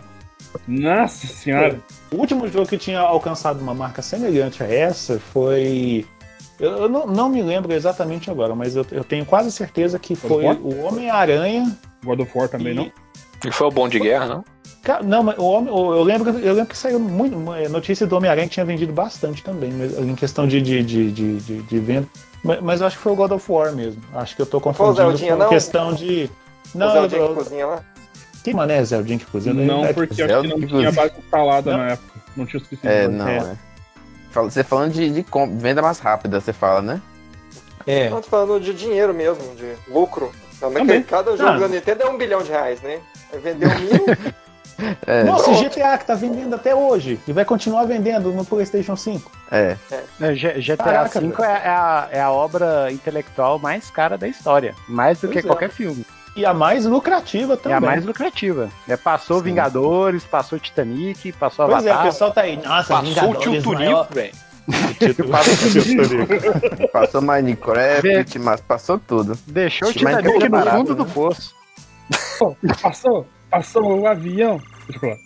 Nossa 0.67 1.27
senhora. 1.27 1.79
O 2.11 2.17
último 2.17 2.47
jogo 2.47 2.67
que 2.67 2.77
tinha 2.77 2.99
alcançado 2.99 3.59
uma 3.61 3.73
marca 3.73 4.01
semelhante 4.01 4.63
a 4.63 4.67
essa 4.67 5.19
foi. 5.19 6.05
Eu 6.59 6.87
não, 6.87 7.05
não 7.05 7.27
me 7.29 7.41
lembro 7.41 7.73
exatamente 7.73 8.31
agora, 8.31 8.55
mas 8.55 8.75
eu, 8.75 8.85
eu 8.91 9.03
tenho 9.03 9.25
quase 9.25 9.51
certeza 9.51 9.99
que 9.99 10.15
foi 10.15 10.45
o 10.45 10.85
Homem-Aranha. 10.85 11.75
God 12.03 12.21
of 12.21 12.31
War 12.33 12.47
também, 12.47 12.71
e... 12.71 12.75
não? 12.75 12.91
E 13.45 13.51
foi 13.51 13.67
o 13.67 13.71
Bom 13.71 13.87
de 13.89 13.99
Guerra, 13.99 14.25
não? 14.27 14.45
Não, 15.03 15.23
mas 15.23 15.37
o 15.37 15.43
homem, 15.45 15.73
o- 15.73 15.93
eu 15.95 16.03
lembro, 16.03 16.29
eu 16.39 16.53
lembro 16.53 16.67
que 16.69 16.77
saiu 16.77 16.99
muito. 16.99 17.35
uma 17.35 17.59
Notícia 17.67 18.05
do 18.05 18.15
Homem-Aranha 18.15 18.47
que 18.47 18.53
tinha 18.53 18.65
vendido 18.65 18.93
bastante 18.93 19.43
também, 19.43 19.71
em 19.99 20.15
questão 20.15 20.47
de, 20.47 20.61
de, 20.61 20.83
de, 20.83 21.11
de, 21.11 21.37
de, 21.39 21.61
de 21.63 21.79
venda. 21.79 22.07
Mas, 22.43 22.61
mas 22.61 22.81
eu 22.81 22.87
acho 22.87 22.95
que 22.97 23.01
foi 23.03 23.11
o 23.11 23.15
God 23.15 23.31
of 23.31 23.51
War 23.51 23.73
mesmo. 23.73 24.01
Acho 24.13 24.35
que 24.35 24.41
eu 24.43 24.45
tô 24.45 24.61
confundindo 24.61 24.95
Zeldinha, 24.95 25.33
com 25.33 25.39
não? 25.39 25.49
questão 25.49 25.93
de. 25.93 26.29
o 26.73 26.77
Não, 26.77 26.91
Zé 26.91 26.99
eu, 26.99 27.07
Dinho 27.07 27.25
que 27.25 27.31
eu, 27.31 27.35
cozinha 27.35 27.65
lá. 27.65 27.83
Que 28.51 28.55
mané 28.55 28.77
é 28.77 28.83
Zeldinho 28.83 29.19
que 29.19 29.25
cozinha? 29.25 29.53
Não, 29.53 29.85
É- 29.85 29.93
porque 29.93 30.13
Zelda 30.13 30.41
que 30.41 30.47
não 30.47 30.57
tinha 30.57 30.69
cozinha. 30.69 30.91
base 30.91 31.13
instalada 31.19 31.71
Não. 31.71 31.77
na 31.79 31.91
época. 31.91 32.19
Não 32.35 32.45
tinha 32.45 32.59
o 32.59 32.63
suficiente. 32.63 32.95
É, 32.95 33.07
não, 33.07 33.27
É. 33.27 33.37
é. 33.37 33.55
Você 34.41 34.63
falando 34.63 34.91
de, 34.93 35.09
de 35.09 35.25
venda 35.57 35.81
mais 35.81 35.99
rápida, 35.99 36.39
você 36.41 36.51
fala, 36.51 36.81
né? 36.81 37.01
É. 37.87 38.09
Não, 38.09 38.21
tô 38.21 38.27
falando 38.29 38.59
de 38.59 38.73
dinheiro 38.73 39.13
mesmo, 39.13 39.55
de 39.55 39.73
lucro. 39.91 40.31
Mas 40.61 40.73
Também. 40.73 41.01
que 41.01 41.09
cada 41.09 41.31
jogo 41.37 41.49
Ah. 41.49 41.57
da 41.59 41.67
Nintendo 41.67 42.03
é 42.03 42.09
um 42.09 42.17
bilhão 42.17 42.41
de 42.41 42.49
reais, 42.49 42.81
né? 42.81 42.99
Um 43.33 43.39
mil, 43.39 44.05
É, 45.07 45.23
Nossa, 45.23 45.45
pronto. 45.45 45.63
GTA 45.63 45.97
que 45.97 46.05
tá 46.05 46.15
vendendo 46.15 46.53
até 46.53 46.75
hoje 46.75 47.17
e 47.25 47.31
vai 47.31 47.45
continuar 47.45 47.85
vendendo 47.85 48.33
no 48.33 48.43
PlayStation 48.43 48.97
5. 48.97 49.31
é. 49.49 49.77
É, 50.19 50.33
GTA 50.59 50.75
Caraca, 50.83 51.21
V 51.21 51.33
é, 51.39 51.45
é 51.45 51.69
a, 51.69 52.09
é 52.11 52.21
a 52.21 52.29
obra 52.29 52.91
intelectual 52.91 53.57
mais 53.57 53.89
cara 53.89 54.17
da 54.17 54.27
história. 54.27 54.75
Mais 54.89 55.19
do 55.21 55.27
Pois 55.29 55.31
que 55.33 55.39
é. 55.39 55.41
qualquer 55.49 55.69
filme. 55.69 56.05
E 56.35 56.45
a 56.45 56.53
mais 56.53 56.85
lucrativa 56.85 57.53
É 57.53 57.57
também. 57.57 57.77
a 57.77 57.81
mais 57.81 58.05
lucrativa. 58.05 58.69
É, 58.87 58.97
passou 58.97 59.37
Sim. 59.37 59.45
Vingadores, 59.45 60.23
passou 60.25 60.59
Titanic, 60.59 61.31
passou 61.33 61.65
Pois 61.67 61.85
é, 61.85 61.89
o 61.89 61.93
Avatar. 61.93 62.11
pessoal 62.11 62.31
tá 62.31 62.41
aí. 62.41 62.57
Nossa, 62.57 62.93
Passou 62.93 63.31
o 63.31 63.35
tio 63.35 63.51
Vingadores, 63.53 63.79
maior- 63.79 64.07
velho. 64.11 64.33
Passou 66.91 67.21
Minecraft, 67.21 68.39
mas 68.39 68.61
passou 68.61 68.99
tudo. 68.99 69.37
Deixou 69.45 69.89
o 69.89 69.93
Titanic 69.93 70.43
é 70.43 70.49
no 70.49 70.61
fundo 70.71 70.95
né? 70.95 70.95
do 70.95 71.05
poço. 71.05 71.53
Passou, 72.81 73.25
passou 73.49 73.99
o 74.01 74.07
avião. 74.07 74.59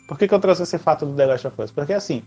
Por 0.08 0.18
que, 0.18 0.28
que 0.28 0.34
eu 0.34 0.40
trouxe 0.40 0.64
esse 0.64 0.78
fato 0.78 1.06
do 1.06 1.14
The 1.16 1.26
Last 1.26 1.48
of 1.48 1.62
Us? 1.62 1.72
Porque 1.72 1.94
assim, 1.94 2.24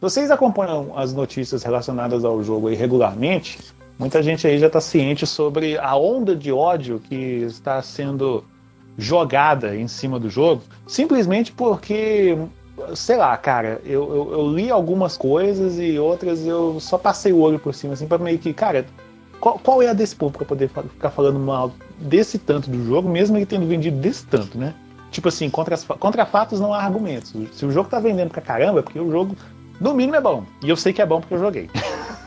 vocês 0.00 0.30
acompanham 0.30 0.96
as 0.98 1.12
notícias 1.12 1.62
relacionadas 1.62 2.24
ao 2.24 2.42
jogo 2.42 2.68
aí 2.68 2.74
regularmente, 2.74 3.58
muita 3.98 4.22
gente 4.22 4.46
aí 4.46 4.58
já 4.58 4.66
está 4.66 4.80
ciente 4.80 5.26
sobre 5.26 5.78
a 5.78 5.96
onda 5.96 6.34
de 6.34 6.52
ódio 6.52 6.98
que 6.98 7.14
está 7.14 7.80
sendo 7.82 8.44
jogada 8.96 9.76
em 9.76 9.88
cima 9.88 10.18
do 10.20 10.30
jogo, 10.30 10.62
simplesmente 10.86 11.52
porque, 11.52 12.36
sei 12.94 13.16
lá, 13.16 13.36
cara, 13.36 13.80
eu, 13.84 14.02
eu, 14.14 14.32
eu 14.32 14.52
li 14.52 14.70
algumas 14.70 15.16
coisas 15.16 15.78
e 15.78 15.98
outras 15.98 16.46
eu 16.46 16.78
só 16.80 16.96
passei 16.96 17.32
o 17.32 17.40
olho 17.40 17.58
por 17.58 17.74
cima, 17.74 17.94
assim, 17.94 18.06
para 18.06 18.18
meio 18.18 18.38
que, 18.38 18.52
cara, 18.52 18.86
qual, 19.40 19.58
qual 19.58 19.82
é 19.82 19.88
a 19.88 19.92
desse 19.92 20.14
povo 20.14 20.38
para 20.38 20.46
poder 20.46 20.68
ficar 20.68 21.10
falando 21.10 21.38
mal 21.38 21.72
desse 21.98 22.38
tanto 22.38 22.70
do 22.70 22.84
jogo, 22.86 23.08
mesmo 23.08 23.36
ele 23.36 23.46
tendo 23.46 23.66
vendido 23.66 23.96
desse 23.98 24.26
tanto, 24.26 24.56
né? 24.56 24.74
Tipo 25.10 25.28
assim, 25.28 25.48
contra, 25.48 25.74
as 25.74 25.84
contra 25.84 26.26
fatos 26.26 26.58
não 26.58 26.74
há 26.74 26.82
argumentos. 26.82 27.32
Se 27.52 27.64
o 27.64 27.70
jogo 27.70 27.88
tá 27.88 28.00
vendendo 28.00 28.30
pra 28.30 28.42
caramba, 28.42 28.80
é 28.80 28.82
porque 28.82 28.98
o 28.98 29.10
jogo, 29.10 29.36
no 29.80 29.94
mínimo, 29.94 30.16
é 30.16 30.20
bom. 30.20 30.44
E 30.62 30.68
eu 30.68 30.76
sei 30.76 30.92
que 30.92 31.00
é 31.00 31.06
bom 31.06 31.20
porque 31.20 31.34
eu 31.34 31.38
joguei. 31.38 31.70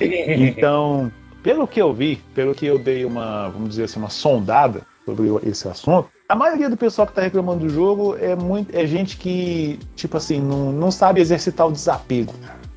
então, 0.00 1.10
pelo 1.42 1.66
que 1.66 1.80
eu 1.80 1.92
vi, 1.92 2.16
pelo 2.34 2.54
que 2.54 2.66
eu 2.66 2.78
dei 2.78 3.04
uma, 3.04 3.48
vamos 3.48 3.70
dizer 3.70 3.84
assim, 3.84 3.98
uma 3.98 4.10
sondada 4.10 4.82
sobre 5.04 5.28
esse 5.48 5.66
assunto, 5.68 6.08
a 6.28 6.34
maioria 6.34 6.70
do 6.70 6.76
pessoal 6.76 7.06
que 7.06 7.12
tá 7.12 7.22
reclamando 7.22 7.66
do 7.66 7.68
jogo 7.68 8.16
é 8.20 8.34
muito 8.36 8.74
é 8.74 8.86
gente 8.86 9.16
que, 9.16 9.78
tipo 9.96 10.16
assim, 10.16 10.40
não, 10.40 10.72
não 10.72 10.90
sabe 10.90 11.20
exercitar 11.20 11.66
o 11.66 11.72
desapego 11.72 12.32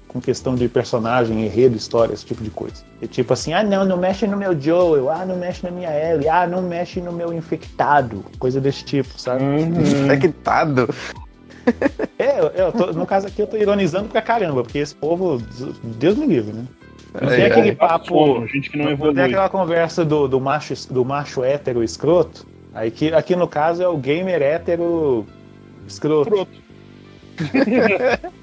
com 0.07 0.19
questão 0.21 0.55
de 0.55 0.67
personagem, 0.69 1.45
enredo, 1.45 1.75
história, 1.75 2.13
esse 2.13 2.25
tipo 2.25 2.41
de 2.43 2.49
coisa. 2.49 2.75
É 3.01 3.05
tipo 3.07 3.33
assim, 3.33 3.53
ah 3.53 3.61
não, 3.63 3.83
não 3.85 3.97
mexe 3.97 4.25
no 4.25 4.37
meu 4.37 4.59
Joel, 4.59 5.09
ah 5.09 5.25
não 5.25 5.35
mexe 5.35 5.63
na 5.63 5.69
minha 5.71 5.89
Ellie, 5.91 6.29
ah 6.29 6.47
não 6.47 6.61
mexe 6.61 7.01
no 7.01 7.11
meu 7.11 7.33
infectado, 7.33 8.23
coisa 8.39 8.59
desse 8.61 8.83
tipo, 8.85 9.19
sabe? 9.19 9.43
Uhum. 9.43 9.81
Infectado. 10.05 10.87
É, 12.17 12.39
eu 12.61 12.71
tô- 12.71 12.93
no 12.93 13.05
caso 13.05 13.27
aqui 13.27 13.41
eu 13.41 13.47
tô 13.47 13.57
ironizando 13.57 14.07
pra 14.07 14.21
caramba, 14.21 14.63
porque 14.63 14.77
esse 14.79 14.95
povo, 14.95 15.41
Deus 15.83 16.15
me 16.17 16.25
livre, 16.25 16.53
né? 16.53 16.63
Não 17.21 17.29
tem 17.29 17.41
É, 17.41 17.45
aquele 17.47 17.69
é, 17.69 17.75
papo, 17.75 18.45
gente 18.47 18.69
que 18.69 18.77
não 18.77 18.85
não 18.85 18.91
evolui. 18.91 19.13
tem 19.15 19.23
aquela 19.25 19.49
conversa 19.49 20.03
do, 20.05 20.27
do, 20.27 20.39
macho, 20.39 20.73
do 20.93 21.03
macho 21.05 21.43
hétero 21.43 21.83
escroto, 21.83 22.45
aí 22.73 22.91
que, 22.91 23.13
aqui 23.13 23.35
no 23.35 23.47
caso 23.47 23.81
é 23.83 23.87
o 23.87 23.97
gamer 23.97 24.41
hétero 24.41 25.25
escroto. 25.87 26.29
Escroto. 26.35 26.65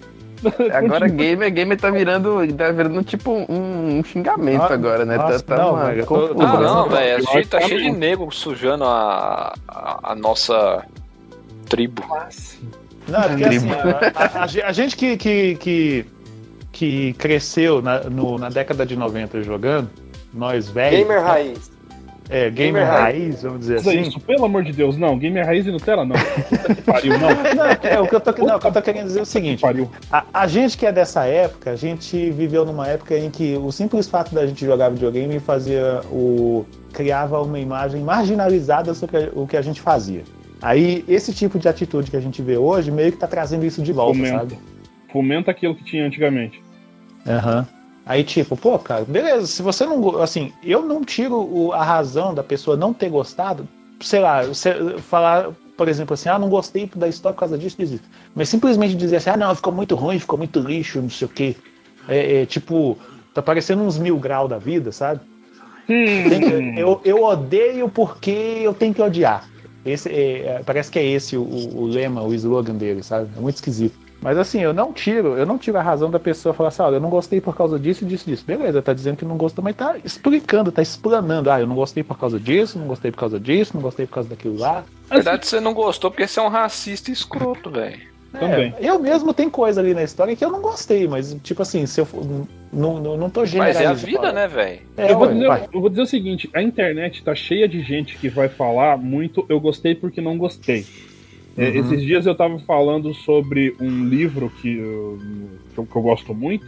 Agora 0.74 1.06
gamer, 1.08 1.52
gamer 1.52 1.78
tá 1.80 1.88
virando, 1.90 2.38
tá 2.56 2.72
virando 2.72 3.04
tipo 3.04 3.30
um, 3.48 3.98
um 3.98 4.04
xingamento 4.04 4.60
Ah, 4.62 4.74
agora, 4.74 5.04
né? 5.04 5.16
nossa, 5.16 5.40
tá 5.40 5.56
tá 5.56 5.62
não, 5.62 5.74
uma 5.74 5.94
tô- 5.94 6.04
confusão. 6.06 6.60
Não, 6.60 6.88
velho. 6.88 7.16
A 7.16 7.20
gente 7.32 7.48
tá 7.48 7.60
cheio 7.60 7.80
de 7.80 7.90
nego 7.92 8.28
sujando 8.34 8.82
a, 8.82 9.54
a, 9.68 10.12
a 10.12 10.14
nossa 10.16 10.84
tribo. 11.68 12.02
Não, 13.06 13.20
é 13.22 13.28
porque 13.28 13.44
assim, 13.44 13.70
a, 13.70 14.64
a- 14.64 14.68
a 14.68 14.72
gente 14.72 14.96
que, 14.96 15.16
que, 15.16 15.54
que, 15.56 16.06
que 16.72 17.12
cresceu 17.14 17.80
na, 17.82 18.00
no- 18.04 18.38
na 18.38 18.48
década 18.48 18.84
de 18.86 18.96
90 18.96 19.42
jogando, 19.42 19.90
nós 20.32 20.68
velhos. 20.68 21.00
Gamer 21.00 21.22
raiz. 21.22 21.70
É, 22.30 22.48
gamer, 22.48 22.82
Gamer 22.82 22.86
raiz, 22.88 23.42
vamos 23.42 23.60
dizer 23.60 23.80
Isso, 23.80 23.90
assim. 23.90 24.00
isso, 24.00 24.20
pelo 24.20 24.44
amor 24.46 24.62
de 24.64 24.72
Deus, 24.72 24.96
não. 24.96 25.18
Gamer 25.18 25.44
raiz 25.44 25.66
e 25.66 25.70
Nutella, 25.70 26.02
não. 26.04 26.16
Puta 26.16 26.74
que 26.74 26.80
pariu, 26.82 27.12
não. 27.18 27.28
Não, 27.54 27.66
é, 27.82 28.00
o 28.00 28.06
que 28.08 28.14
eu 28.14 28.20
tô, 28.20 28.30
não, 28.46 28.56
o 28.56 28.58
que 28.60 28.66
eu 28.68 28.72
tô 28.72 28.80
querendo 28.80 29.04
dizer 29.06 29.18
é 29.18 29.22
o 29.22 29.26
seguinte: 29.26 29.60
Pariu. 29.60 29.90
a, 30.10 30.24
a 30.32 30.46
gente 30.46 30.78
que 30.78 30.86
é 30.86 30.92
dessa 30.92 31.26
época, 31.26 31.72
a 31.72 31.76
gente 31.76 32.30
viveu 32.30 32.64
numa 32.64 32.86
época 32.88 33.18
em 33.18 33.28
que 33.28 33.54
o 33.56 33.70
simples 33.70 34.08
fato 34.08 34.34
da 34.34 34.46
gente 34.46 34.64
jogar 34.64 34.88
videogame 34.88 35.38
fazia 35.40 36.00
o. 36.10 36.64
criava 36.94 37.42
uma 37.42 37.58
imagem 37.58 38.00
marginalizada 38.02 38.94
sobre 38.94 39.30
o 39.34 39.46
que 39.46 39.56
a 39.56 39.62
gente 39.62 39.82
fazia. 39.82 40.22
Aí, 40.62 41.04
esse 41.08 41.34
tipo 41.34 41.58
de 41.58 41.68
atitude 41.68 42.10
que 42.10 42.16
a 42.16 42.20
gente 42.20 42.40
vê 42.40 42.56
hoje 42.56 42.90
meio 42.90 43.12
que 43.12 43.18
tá 43.18 43.26
trazendo 43.26 43.66
isso 43.66 43.82
de 43.82 43.92
volta, 43.92 44.14
Fomenta. 44.16 44.38
sabe? 44.38 44.58
Fomenta 45.12 45.50
aquilo 45.50 45.74
que 45.74 45.84
tinha 45.84 46.06
antigamente. 46.06 46.62
Aham. 47.26 47.66
Aí, 48.04 48.24
tipo, 48.24 48.56
pô, 48.56 48.78
cara, 48.78 49.04
beleza, 49.04 49.46
se 49.46 49.62
você 49.62 49.86
não. 49.86 50.20
Assim, 50.20 50.52
eu 50.64 50.82
não 50.82 51.04
tiro 51.04 51.36
o- 51.36 51.72
a 51.72 51.84
razão 51.84 52.34
da 52.34 52.42
pessoa 52.42 52.76
não 52.76 52.92
ter 52.92 53.08
gostado, 53.08 53.68
sei 54.00 54.18
lá, 54.18 54.42
você 54.42 54.98
falar, 54.98 55.50
por 55.76 55.86
exemplo, 55.88 56.14
assim, 56.14 56.28
ah, 56.28 56.38
não 56.38 56.48
gostei 56.48 56.90
da 56.96 57.06
história 57.06 57.34
por 57.34 57.40
causa 57.40 57.56
disso, 57.56 57.76
disso. 57.78 58.00
Mas 58.34 58.48
simplesmente 58.48 58.96
dizer 58.96 59.16
assim, 59.16 59.30
ah, 59.30 59.36
não, 59.36 59.54
ficou 59.54 59.72
muito 59.72 59.94
ruim, 59.94 60.18
ficou 60.18 60.36
muito 60.36 60.58
lixo, 60.58 61.00
não 61.00 61.10
sei 61.10 61.26
o 61.26 61.30
quê. 61.30 61.54
É, 62.08 62.42
é, 62.42 62.46
tipo, 62.46 62.98
tá 63.32 63.40
parecendo 63.40 63.82
uns 63.84 63.96
mil 63.96 64.18
graus 64.18 64.50
da 64.50 64.58
vida, 64.58 64.90
sabe? 64.90 65.20
Que- 65.86 66.80
eu, 66.80 67.00
eu 67.04 67.22
odeio 67.22 67.88
porque 67.88 68.30
eu 68.30 68.74
tenho 68.74 68.92
que 68.94 69.02
odiar. 69.02 69.48
Esse, 69.84 70.08
é, 70.08 70.38
é, 70.46 70.62
parece 70.64 70.90
que 70.90 70.98
é 70.98 71.04
esse 71.04 71.36
o, 71.36 71.42
o 71.42 71.86
lema, 71.86 72.22
o 72.22 72.34
slogan 72.34 72.74
dele, 72.74 73.02
sabe? 73.04 73.28
É 73.36 73.40
muito 73.40 73.56
esquisito. 73.56 73.96
Mas 74.22 74.38
assim, 74.38 74.60
eu 74.60 74.72
não 74.72 74.92
tiro, 74.92 75.36
eu 75.36 75.44
não 75.44 75.58
tiro 75.58 75.76
a 75.76 75.82
razão 75.82 76.08
da 76.08 76.18
pessoa 76.20 76.54
falar 76.54 76.68
assim, 76.68 76.82
olha, 76.82 76.96
eu 76.96 77.00
não 77.00 77.10
gostei 77.10 77.40
por 77.40 77.56
causa 77.56 77.76
disso, 77.78 78.04
disso, 78.04 78.24
disso. 78.24 78.44
Beleza, 78.46 78.80
tá 78.80 78.92
dizendo 78.94 79.16
que 79.16 79.24
não 79.24 79.36
gostou, 79.36 79.64
mas 79.64 79.74
tá 79.74 79.96
explicando, 80.04 80.70
tá 80.70 80.80
explanando. 80.80 81.50
Ah, 81.50 81.60
eu 81.60 81.66
não 81.66 81.74
gostei 81.74 82.04
por 82.04 82.16
causa 82.16 82.38
disso, 82.38 82.78
não 82.78 82.86
gostei 82.86 83.10
por 83.10 83.18
causa 83.18 83.40
disso, 83.40 83.72
não 83.74 83.82
gostei 83.82 84.06
por 84.06 84.14
causa 84.14 84.28
daquilo 84.28 84.56
lá. 84.58 84.84
Na 85.10 85.16
verdade, 85.16 85.44
você 85.44 85.58
não 85.58 85.74
gostou 85.74 86.10
porque 86.10 86.26
você 86.28 86.38
é 86.38 86.42
um 86.42 86.48
racista 86.48 87.10
escroto, 87.10 87.68
velho. 87.68 88.00
Também. 88.32 88.74
É, 88.78 88.88
eu 88.88 88.98
mesmo 88.98 89.34
tem 89.34 89.50
coisa 89.50 89.80
ali 89.80 89.92
na 89.92 90.02
história 90.02 90.34
que 90.34 90.44
eu 90.44 90.50
não 90.50 90.62
gostei, 90.62 91.06
mas 91.06 91.36
tipo 91.42 91.60
assim, 91.60 91.84
se 91.84 92.00
eu 92.00 92.06
for- 92.06 92.24
não, 92.72 92.98
não, 92.98 93.16
não 93.16 93.28
tô 93.28 93.40
Mas 93.40 93.50
generalizando. 93.50 93.84
é 93.84 93.86
a 93.88 93.92
vida, 93.92 94.32
né, 94.32 94.48
velho? 94.48 94.80
É, 94.96 95.10
eu, 95.10 95.18
vou 95.18 95.26
dizer, 95.28 95.68
eu 95.72 95.80
vou 95.80 95.90
dizer 95.90 96.02
o 96.02 96.06
seguinte: 96.06 96.48
a 96.54 96.62
internet 96.62 97.22
tá 97.22 97.34
cheia 97.34 97.68
de 97.68 97.82
gente 97.82 98.16
que 98.18 98.30
vai 98.30 98.48
falar 98.48 98.96
muito 98.96 99.44
eu 99.50 99.60
gostei 99.60 99.94
porque 99.94 100.20
não 100.20 100.38
gostei. 100.38 100.86
É, 101.56 101.68
Uhum. 101.68 101.74
esses 101.76 102.02
dias 102.02 102.24
eu 102.26 102.34
tava 102.34 102.58
falando 102.60 103.12
sobre 103.12 103.74
um 103.80 104.08
livro 104.08 104.50
que 104.60 104.74
eu, 104.76 105.18
que 105.74 105.78
eu, 105.78 105.86
que 105.86 105.96
eu 105.96 106.02
gosto 106.02 106.34
muito, 106.34 106.66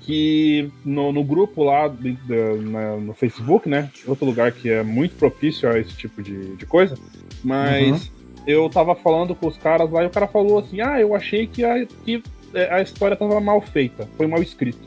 que 0.00 0.68
no, 0.84 1.12
no 1.12 1.22
grupo 1.22 1.62
lá 1.62 1.86
de- 1.88 2.12
da- 2.26 2.54
na- 2.56 2.96
no 2.96 3.14
Facebook, 3.14 3.68
né? 3.68 3.90
Outro 4.06 4.24
lugar 4.26 4.50
que 4.52 4.68
é 4.70 4.82
muito 4.82 5.14
propício 5.16 5.68
a 5.70 5.78
esse 5.78 5.96
tipo 5.96 6.22
de, 6.22 6.56
de 6.56 6.66
coisa. 6.66 6.96
Mas 7.44 8.10
eu 8.46 8.68
tava 8.68 8.94
falando 8.94 9.34
com 9.34 9.46
os 9.46 9.56
caras 9.56 9.90
lá 9.90 10.02
e 10.02 10.06
o 10.06 10.10
cara 10.10 10.26
falou 10.26 10.58
assim: 10.58 10.80
Ah, 10.80 11.00
eu 11.00 11.14
achei 11.14 11.46
que 11.46 11.64
a, 11.64 11.86
que 12.04 12.22
é, 12.54 12.72
a 12.74 12.82
história 12.82 13.16
tava 13.16 13.40
mal 13.40 13.60
feita, 13.60 14.08
foi 14.16 14.26
mal 14.26 14.42
escrito. 14.42 14.80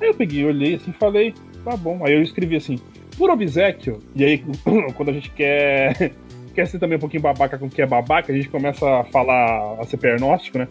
Aí 0.00 0.08
eu 0.08 0.14
peguei, 0.14 0.44
olhei 0.44 0.74
assim 0.74 0.90
e 0.90 0.94
falei, 0.94 1.34
tá 1.64 1.76
bom. 1.76 2.04
Aí 2.04 2.12
eu 2.14 2.22
escrevi 2.22 2.56
assim, 2.56 2.78
por 3.16 3.30
obsequio, 3.30 3.98
e 4.14 4.24
aí 4.24 4.44
quando 4.96 5.10
a 5.10 5.12
gente 5.12 5.30
quer, 5.30 6.12
quer 6.52 6.66
ser 6.66 6.78
também 6.78 6.96
um 6.96 7.00
pouquinho 7.00 7.22
babaca 7.22 7.58
com 7.58 7.66
o 7.66 7.70
que 7.70 7.82
é 7.82 7.86
babaca, 7.86 8.32
a 8.32 8.36
gente 8.36 8.48
começa 8.48 9.00
a 9.00 9.04
falar, 9.04 9.80
a 9.80 9.84
ser 9.84 9.96
pernóstico, 9.96 10.58
né? 10.58 10.68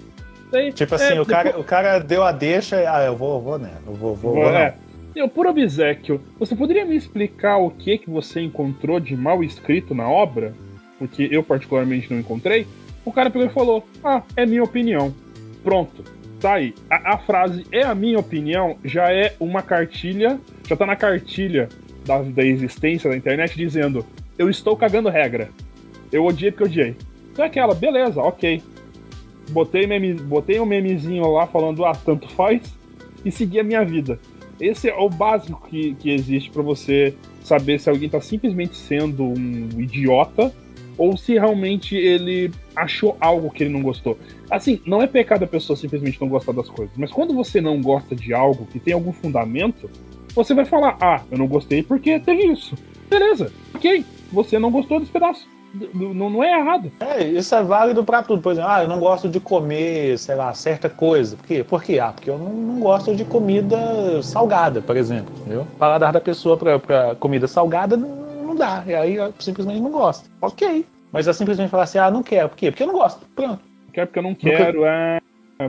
Daí, 0.52 0.72
Tipo 0.74 0.96
assim, 0.96 1.16
é, 1.16 1.22
o, 1.22 1.26
cara, 1.26 1.60
o 1.60 1.64
cara 1.64 2.00
deu 2.00 2.24
a 2.24 2.32
deixa, 2.32 2.78
ah, 2.92 3.04
eu 3.04 3.16
vou, 3.16 3.36
eu 3.36 3.42
vou, 3.42 3.60
né? 3.60 3.72
Eu 3.86 3.94
vou, 3.94 4.16
vou, 4.16 4.34
vou, 4.36 4.44
não. 4.44 4.58
é, 4.58 4.76
eu, 5.16 5.28
por 5.28 5.48
obsequio, 5.48 6.22
você 6.40 6.56
poderia 6.56 6.86
me 6.86 6.96
explicar 6.96 7.58
o 7.58 7.70
que 7.70 7.98
que 7.98 8.10
você 8.10 8.42
encontrou 8.42 9.00
de 9.00 9.16
mal 9.16 9.44
escrito 9.44 9.94
na 9.94 10.10
obra? 10.10 10.54
Porque 10.98 11.28
eu 11.32 11.44
particularmente 11.44 12.12
não 12.12 12.20
encontrei. 12.20 12.68
O 13.04 13.12
cara 13.12 13.30
pegou 13.30 13.48
e 13.48 13.52
falou, 13.52 13.86
ah, 14.04 14.22
é 14.36 14.46
minha 14.46 14.64
opinião. 14.64 15.14
Pronto, 15.64 16.04
tá 16.40 16.54
aí. 16.54 16.74
A, 16.90 17.16
a 17.16 17.18
frase 17.18 17.66
é 17.72 17.84
a 17.84 17.96
minha 17.96 18.20
opinião 18.20 18.78
já 18.84 19.12
é 19.12 19.36
uma 19.40 19.62
cartilha, 19.62 20.40
já 20.68 20.76
tá 20.76 20.86
na 20.86 20.96
cartilha 20.96 21.68
da, 22.06 22.22
da 22.22 22.44
existência 22.44 23.10
da 23.10 23.18
internet 23.18 23.56
dizendo, 23.56 24.06
eu 24.38 24.50
estou 24.50 24.78
cagando 24.78 25.10
regra. 25.10 25.50
Eu 26.12 26.26
odiei 26.26 26.52
porque 26.52 26.64
odiei. 26.66 26.96
Então 27.32 27.46
é 27.46 27.48
aquela, 27.48 27.74
beleza, 27.74 28.22
ok. 28.22 28.62
botei, 29.50 29.88
meme, 29.88 30.14
botei 30.14 30.60
um 30.60 30.66
memezinho 30.66 31.30
lá 31.32 31.48
falando, 31.48 31.86
ah, 31.86 31.94
tanto 31.94 32.28
faz, 32.30 32.62
e 33.24 33.32
segui 33.32 33.60
a 33.60 33.64
minha 33.64 33.84
vida. 33.84 34.20
Esse 34.60 34.90
é 34.90 34.96
o 34.96 35.10
básico 35.10 35.68
que, 35.70 35.96
que 35.96 36.12
existe 36.12 36.52
para 36.52 36.62
você 36.62 37.16
saber 37.44 37.80
se 37.80 37.90
alguém 37.90 38.10
tá 38.10 38.22
simplesmente 38.22 38.76
sendo 38.76 39.24
um 39.24 39.70
idiota 39.80 40.54
ou 40.98 41.18
se 41.18 41.34
realmente 41.34 41.96
ele 41.96 42.52
achou 42.76 43.18
algo 43.20 43.50
que 43.50 43.64
ele 43.64 43.74
não 43.74 43.82
gostou. 43.82 44.18
Assim, 44.50 44.80
não 44.86 45.02
é 45.02 45.08
pecado 45.08 45.44
a 45.44 45.48
pessoa 45.48 45.76
simplesmente 45.76 46.22
não 46.22 46.30
gostar 46.30 46.52
das 46.52 46.70
coisas, 46.70 46.96
mas 46.96 47.12
quando 47.12 47.34
você 47.34 47.60
não 47.60 47.82
gosta 47.82 48.16
de 48.16 48.34
algo 48.34 48.68
que 48.68 48.80
tem 48.80 48.94
algum 48.94 49.12
fundamento, 49.12 49.90
você 50.36 50.54
vai 50.54 50.66
falar: 50.66 50.98
ah, 51.02 51.24
eu 51.32 51.38
não 51.38 51.48
gostei 51.48 51.82
porque 51.82 52.20
teve 52.20 52.46
isso. 52.46 52.76
Beleza, 53.10 53.52
ok, 53.74 54.06
você 54.32 54.60
não 54.60 54.70
gostou 54.70 55.00
desse 55.00 55.12
pedaço. 55.12 55.48
Não, 55.94 56.30
não 56.30 56.44
é 56.44 56.60
errado. 56.60 56.92
É, 57.00 57.24
isso 57.24 57.56
é 57.56 57.64
válido 57.64 58.04
pra 58.04 58.22
tudo. 58.22 58.42
Por 58.42 58.52
exemplo, 58.52 58.70
ah, 58.70 58.84
eu 58.84 58.90
não 58.90 59.00
gosto 59.00 59.30
de 59.30 59.40
comer, 59.40 60.18
sei 60.18 60.36
lá, 60.36 60.54
certa 60.54 60.90
coisa. 60.90 61.38
Por 61.38 61.46
quê? 61.46 61.64
Por 61.64 61.84
quê? 61.84 62.00
Ah, 62.00 62.12
porque 62.12 62.30
eu 62.30 62.38
não, 62.38 62.50
não 62.50 62.80
gosto 62.80 63.16
de 63.16 63.24
comida 63.24 63.78
salgada, 64.22 64.82
por 64.82 64.98
exemplo. 64.98 65.34
Entendeu? 65.40 65.62
O 65.62 65.78
paladar 65.78 66.12
da 66.12 66.20
pessoa 66.20 66.58
pra, 66.58 66.78
pra 66.78 67.16
comida 67.16 67.48
salgada 67.48 67.96
não, 67.96 68.56
dá. 68.56 68.84
E 68.86 68.94
aí 68.94 69.16
eu 69.16 69.34
simplesmente 69.40 69.80
não 69.80 69.92
gosto. 69.92 70.30
Ok. 70.42 70.86
Mas 71.12 71.28
é 71.28 71.34
simplesmente 71.34 71.70
falar 71.70 71.84
assim, 71.84 71.98
ah, 71.98 72.12
não 72.12 72.22
quero. 72.24 72.50
Por 72.50 72.58
quê? 72.58 72.70
Porque 72.72 72.84
eu 72.84 72.88
não 72.88 72.94
gosto. 72.94 73.26
Pronto. 73.36 73.62
Não 73.86 73.94
quero 73.94 74.08
porque 74.08 74.20
eu 74.20 74.24
não 74.24 74.36
quero, 74.36 74.86
é. 74.86 75.20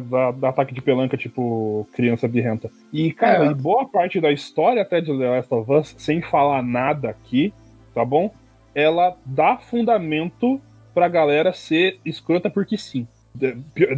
Da, 0.09 0.30
da 0.30 0.49
ataque 0.49 0.73
de 0.73 0.80
pelanca, 0.80 1.18
tipo 1.18 1.87
criança 1.92 2.26
birrenta. 2.26 2.71
E, 2.92 3.12
cara, 3.12 3.44
É. 3.44 3.50
e 3.50 3.54
boa 3.54 3.87
parte 3.87 4.21
da 4.21 4.32
história 4.32 4.80
até 4.80 5.00
de 5.02 5.16
The 5.16 5.28
Last 5.28 5.54
of 5.54 5.71
Us, 5.71 5.94
sem 5.99 6.23
falar 6.23 6.62
nada 6.62 7.11
aqui, 7.11 7.52
tá 7.94 8.02
bom? 8.02 8.32
Ela 8.75 9.17
dá 9.25 9.59
fundamento 9.59 10.61
pra 10.95 11.09
galera 11.09 11.52
ser 11.52 11.99
escrota 12.05 12.49
porque 12.50 12.76
sim. 12.76 13.07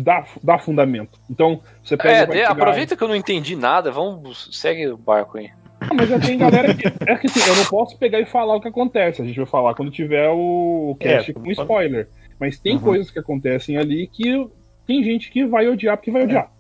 Dá, 0.01 0.25
dá 0.43 0.59
fundamento. 0.59 1.19
Então, 1.29 1.61
você 1.83 1.97
pega. 1.97 2.33
É, 2.37 2.45
aproveita 2.45 2.97
que 2.97 3.03
eu 3.03 3.09
não 3.09 3.17
entendi 3.17 3.57
nada, 3.57 3.91
vamos, 3.91 4.49
segue 4.53 4.87
o 4.89 4.97
barco 4.97 5.39
aí. 5.39 5.51
Ah, 5.81 5.93
mas 5.93 6.09
já 6.09 6.19
tem 6.21 6.39
galera 6.39 6.73
que. 6.73 6.87
É 6.87 7.17
que 7.17 7.27
assim, 7.27 7.41
eu 7.51 7.57
não 7.57 7.65
posso 7.67 7.99
pegar 7.99 8.21
e 8.21 8.25
falar 8.25 8.55
o 8.55 8.61
que 8.61 8.69
acontece. 8.69 9.21
A 9.21 9.25
gente 9.25 9.37
vai 9.37 9.47
falar 9.47 9.75
quando 9.75 9.91
tiver 9.91 10.29
o 10.31 10.97
cast 11.01 11.31
É, 11.31 11.35
com 11.35 11.51
spoiler. 11.51 12.09
Mas 12.39 12.59
tem 12.59 12.77
Uhum. 12.77 12.81
coisas 12.83 13.11
que 13.11 13.19
acontecem 13.19 13.77
ali 13.77 14.07
que 14.07 14.47
tem 14.87 15.03
gente 15.03 15.31
que 15.31 15.45
vai 15.45 15.69
odiar 15.69 15.97
porque 15.97 16.11
vai 16.11 16.23
odiar. 16.25 16.51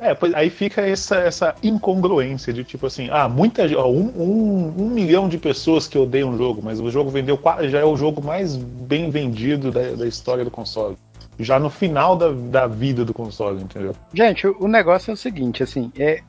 É, 0.00 0.14
pois 0.14 0.34
aí 0.34 0.50
fica 0.50 0.82
essa, 0.82 1.16
essa 1.16 1.54
incongruência 1.62 2.52
de 2.52 2.64
tipo 2.64 2.86
assim, 2.86 3.08
ah, 3.10 3.28
muita 3.28 3.64
ó, 3.76 3.88
um, 3.88 4.12
um, 4.16 4.74
um 4.84 4.90
milhão 4.90 5.28
de 5.28 5.38
pessoas 5.38 5.86
que 5.86 5.98
odeiam 5.98 6.30
o 6.30 6.36
jogo, 6.36 6.60
mas 6.62 6.80
o 6.80 6.90
jogo 6.90 7.10
vendeu 7.10 7.38
já 7.68 7.80
é 7.80 7.84
o 7.84 7.96
jogo 7.96 8.22
mais 8.22 8.56
bem 8.56 9.10
vendido 9.10 9.70
da, 9.70 9.92
da 9.92 10.06
história 10.06 10.44
do 10.44 10.50
console. 10.50 10.96
Já 11.38 11.58
no 11.58 11.68
final 11.68 12.16
da, 12.16 12.30
da 12.30 12.66
vida 12.66 13.04
do 13.04 13.12
console, 13.12 13.62
entendeu? 13.62 13.94
Gente, 14.12 14.46
o 14.46 14.68
negócio 14.68 15.10
é 15.10 15.14
o 15.14 15.16
seguinte, 15.16 15.62
assim, 15.62 15.90
é. 15.98 16.20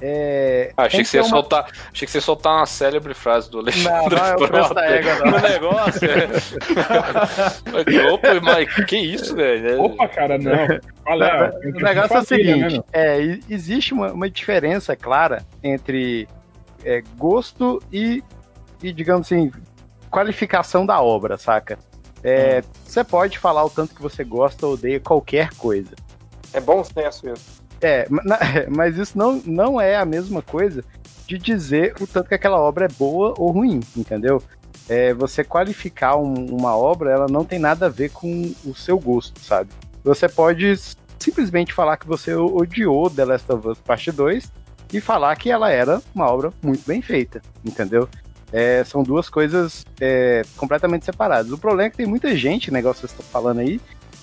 É 0.00 0.72
Ah, 0.76 0.84
achei 0.84 0.98
tem 0.98 1.04
que 1.04 1.10
você 1.10 1.20
uma- 1.20 1.28
soltar, 1.28 1.66
achei 1.92 2.06
que 2.06 2.10
você 2.12 2.18
ia 2.18 2.22
soltar 2.22 2.54
uma 2.56 2.66
célebre 2.66 3.14
frase 3.14 3.50
do 3.50 3.58
Não, 3.58 3.64
Alexandre 3.64 4.16
não 4.16 4.26
é 4.26 4.34
o 4.34 4.48
preço 4.48 4.68
Frota. 4.68 4.80
égua, 4.80 5.14
não. 5.24 5.24
No 5.32 5.40
negócio, 5.40 6.08
é. 6.10 6.26
Opa, 8.12 8.40
mas 8.42 8.74
que 8.86 8.96
isso, 8.96 9.34
velho? 9.34 9.82
Opa, 9.82 10.08
cara, 10.08 10.38
não. 10.38 10.52
É? 10.52 10.80
Não, 11.06 11.60
Tem 11.60 11.70
o 11.70 11.74
que 11.74 11.82
negócio 11.82 12.14
é 12.14 12.16
o 12.16 12.20
né, 12.20 12.24
seguinte: 12.26 12.72
meu? 12.72 12.84
é, 12.92 13.20
existe 13.48 13.92
uma, 13.92 14.12
uma 14.12 14.30
diferença 14.30 14.96
clara 14.96 15.44
entre 15.62 16.28
é, 16.84 17.02
gosto 17.16 17.82
e, 17.92 18.22
e, 18.82 18.92
digamos 18.92 19.26
assim, 19.26 19.50
qualificação 20.10 20.84
da 20.86 21.00
obra, 21.00 21.36
saca? 21.38 21.78
É, 22.22 22.62
Você 22.86 23.04
pode 23.04 23.38
falar 23.38 23.64
o 23.64 23.70
tanto 23.70 23.94
que 23.94 24.00
você 24.02 24.24
gosta 24.24 24.66
ou 24.66 24.74
odeia 24.74 24.98
qualquer 24.98 25.50
coisa. 25.56 25.94
É 26.52 26.60
bom 26.60 26.82
senso 26.84 27.28
isso. 27.28 27.63
É, 27.84 28.06
mas 28.74 28.96
isso 28.96 29.16
não, 29.18 29.42
não 29.44 29.78
é 29.78 29.94
a 29.96 30.06
mesma 30.06 30.40
coisa 30.40 30.82
de 31.26 31.36
dizer 31.36 31.94
o 32.00 32.06
tanto 32.06 32.28
que 32.28 32.34
aquela 32.34 32.58
obra 32.58 32.86
é 32.86 32.88
boa 32.88 33.34
ou 33.36 33.50
ruim, 33.50 33.80
entendeu? 33.94 34.42
É, 34.88 35.12
você 35.12 35.44
qualificar 35.44 36.16
um- 36.16 36.46
uma 36.56 36.74
obra, 36.74 37.10
ela 37.10 37.26
não 37.28 37.44
tem 37.44 37.58
nada 37.58 37.86
a 37.86 37.90
ver 37.90 38.10
com 38.10 38.54
o 38.64 38.74
seu 38.74 38.98
gosto, 38.98 39.38
sabe? 39.40 39.68
Você 40.02 40.28
pode 40.28 40.74
simplesmente 41.18 41.74
falar 41.74 41.98
que 41.98 42.06
você 42.06 42.34
odiou 42.34 43.10
The 43.10 43.24
Last 43.24 43.52
of 43.52 43.68
Us 43.68 43.78
Parte 43.78 44.10
2 44.10 44.50
e 44.92 45.00
falar 45.00 45.36
que 45.36 45.50
ela 45.50 45.70
era 45.70 46.00
uma 46.14 46.26
obra 46.30 46.52
muito 46.62 46.86
bem 46.86 47.02
feita, 47.02 47.42
entendeu? 47.64 48.08
É, 48.52 48.82
são 48.84 49.02
duas 49.02 49.28
coisas 49.28 49.84
é, 50.00 50.42
completamente 50.56 51.04
separadas. 51.04 51.52
O 51.52 51.58
problema 51.58 51.88
é 51.88 51.90
que 51.90 51.96
tem 51.98 52.06
muita 52.06 52.34
gente, 52.34 52.70
negócio 52.70 53.02
que 53.02 53.08
vocês 53.08 53.20
estão 53.20 53.26
falando 53.42 53.60
aí, 53.60 53.80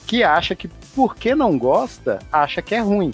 que 0.08 0.24
acha 0.24 0.56
que 0.56 0.68
porque 0.96 1.36
não 1.36 1.58
gosta, 1.58 2.20
acha 2.32 2.62
que 2.62 2.74
é 2.74 2.80
ruim 2.80 3.12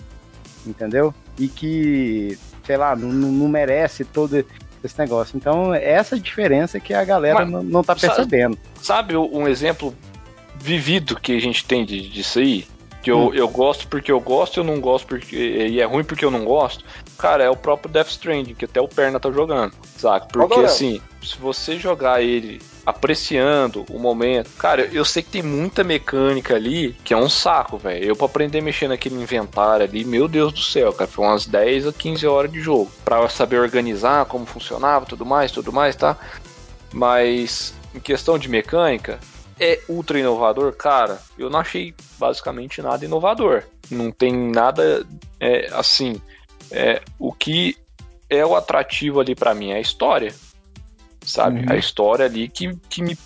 entendeu? 0.70 1.14
E 1.40 1.48
que, 1.48 2.38
sei 2.66 2.78
lá, 2.78 2.96
não, 2.96 3.10
não- 3.10 3.48
merece 3.48 4.04
todo 4.06 4.44
esse 4.84 5.00
negócio. 5.00 5.36
Então, 5.38 5.74
essa 5.74 6.20
diferença 6.20 6.80
que 6.80 6.94
a 6.94 7.04
galera 7.04 7.40
Mas, 7.40 7.50
não, 7.50 7.64
não 7.64 7.84
tá 7.84 7.96
percebendo. 7.96 8.58
Sabe 8.82 9.16
um 9.18 9.48
exemplo 9.48 9.94
vivido 10.60 11.20
que 11.20 11.36
a 11.36 11.40
gente 11.42 11.66
tem 11.66 11.86
de- 11.86 12.10
disso 12.10 12.40
aí? 12.40 12.66
Que 13.02 13.12
Hum. 13.12 13.28
eu, 13.28 13.34
eu 13.36 13.48
gosto 13.50 13.88
porque 13.88 14.12
eu 14.12 14.20
gosto, 14.20 14.60
eu 14.60 14.64
não 14.64 14.80
gosto 14.82 15.08
porque. 15.08 15.36
E 15.36 15.80
é 15.80 15.86
ruim 15.86 16.04
porque 16.04 16.26
eu 16.26 16.32
não 16.32 16.44
gosto. 16.44 16.84
Cara, 17.18 17.44
é 17.44 17.50
o 17.50 17.56
próprio 17.56 17.92
Death 17.92 18.10
Stranding, 18.10 18.54
que 18.56 18.66
até 18.66 18.82
o 18.82 18.88
Perna 18.88 19.20
tá 19.20 19.32
jogando, 19.32 19.74
saca? 19.98 20.28
Porque 20.28 20.60
assim, 20.60 21.00
se 21.24 21.38
você 21.38 21.78
jogar 21.78 22.22
ele 22.22 22.62
apreciando 22.88 23.86
o 23.90 24.00
momento. 24.00 24.50
Cara, 24.58 24.86
eu 24.94 25.04
sei 25.04 25.22
que 25.22 25.30
tem 25.30 25.44
muita 25.44 25.84
mecânica 25.84 26.56
ali 26.56 26.94
que 27.04 27.14
é 27.14 27.18
um 27.18 27.28
saco, 27.28 27.78
velho. 27.78 28.06
Eu 28.06 28.16
pra 28.16 28.28
aprender 28.28 28.60
a 28.60 28.62
mexer 28.62 28.88
naquele 28.88 29.22
inventário 29.22 29.86
ali, 29.86 30.06
meu 30.06 30.26
Deus 30.26 30.54
do 30.54 30.62
céu, 30.62 30.94
cara, 30.94 31.12
foi 31.12 31.26
umas 31.26 31.46
10 31.46 31.88
a 31.88 31.92
15 31.92 32.26
horas 32.26 32.50
de 32.50 32.62
jogo. 32.62 32.90
Pra 33.04 33.28
saber 33.28 33.60
organizar 33.60 34.26
como 34.28 34.46
funcionava, 34.46 35.06
tudo 35.06 35.26
mais, 35.26 35.52
tudo 35.52 35.74
mais, 35.74 35.98
tá? 35.98 36.18
Mas 36.94 37.74
em 37.94 38.00
questão 38.00 38.40
de 38.40 38.48
mecânica, 38.48 39.20
é 39.60 39.82
ultra 39.90 40.18
inovador, 40.18 40.72
cara. 40.72 41.20
Eu 41.38 41.50
não 41.50 41.60
achei 41.60 41.94
basicamente 42.18 42.82
nada 42.82 43.04
inovador. 43.04 43.64
Não 43.92 44.12
tem 44.12 44.32
nada 44.32 45.06
é, 45.42 45.68
assim. 45.74 46.22
É, 46.72 47.02
o 47.20 47.34
que 47.34 47.76
é 48.30 48.46
o 48.46 48.56
atrativo 48.56 49.20
ali 49.20 49.36
pra 49.36 49.54
mim 49.54 49.72
é 49.72 49.76
a 49.76 49.82
história, 49.82 50.34
sabe? 51.28 51.60
Uhum. 51.60 51.66
A 51.70 51.76
história 51.76 52.26
ali 52.26 52.48
que, 52.48 52.76
que 52.90 53.02
me, 53.02 53.18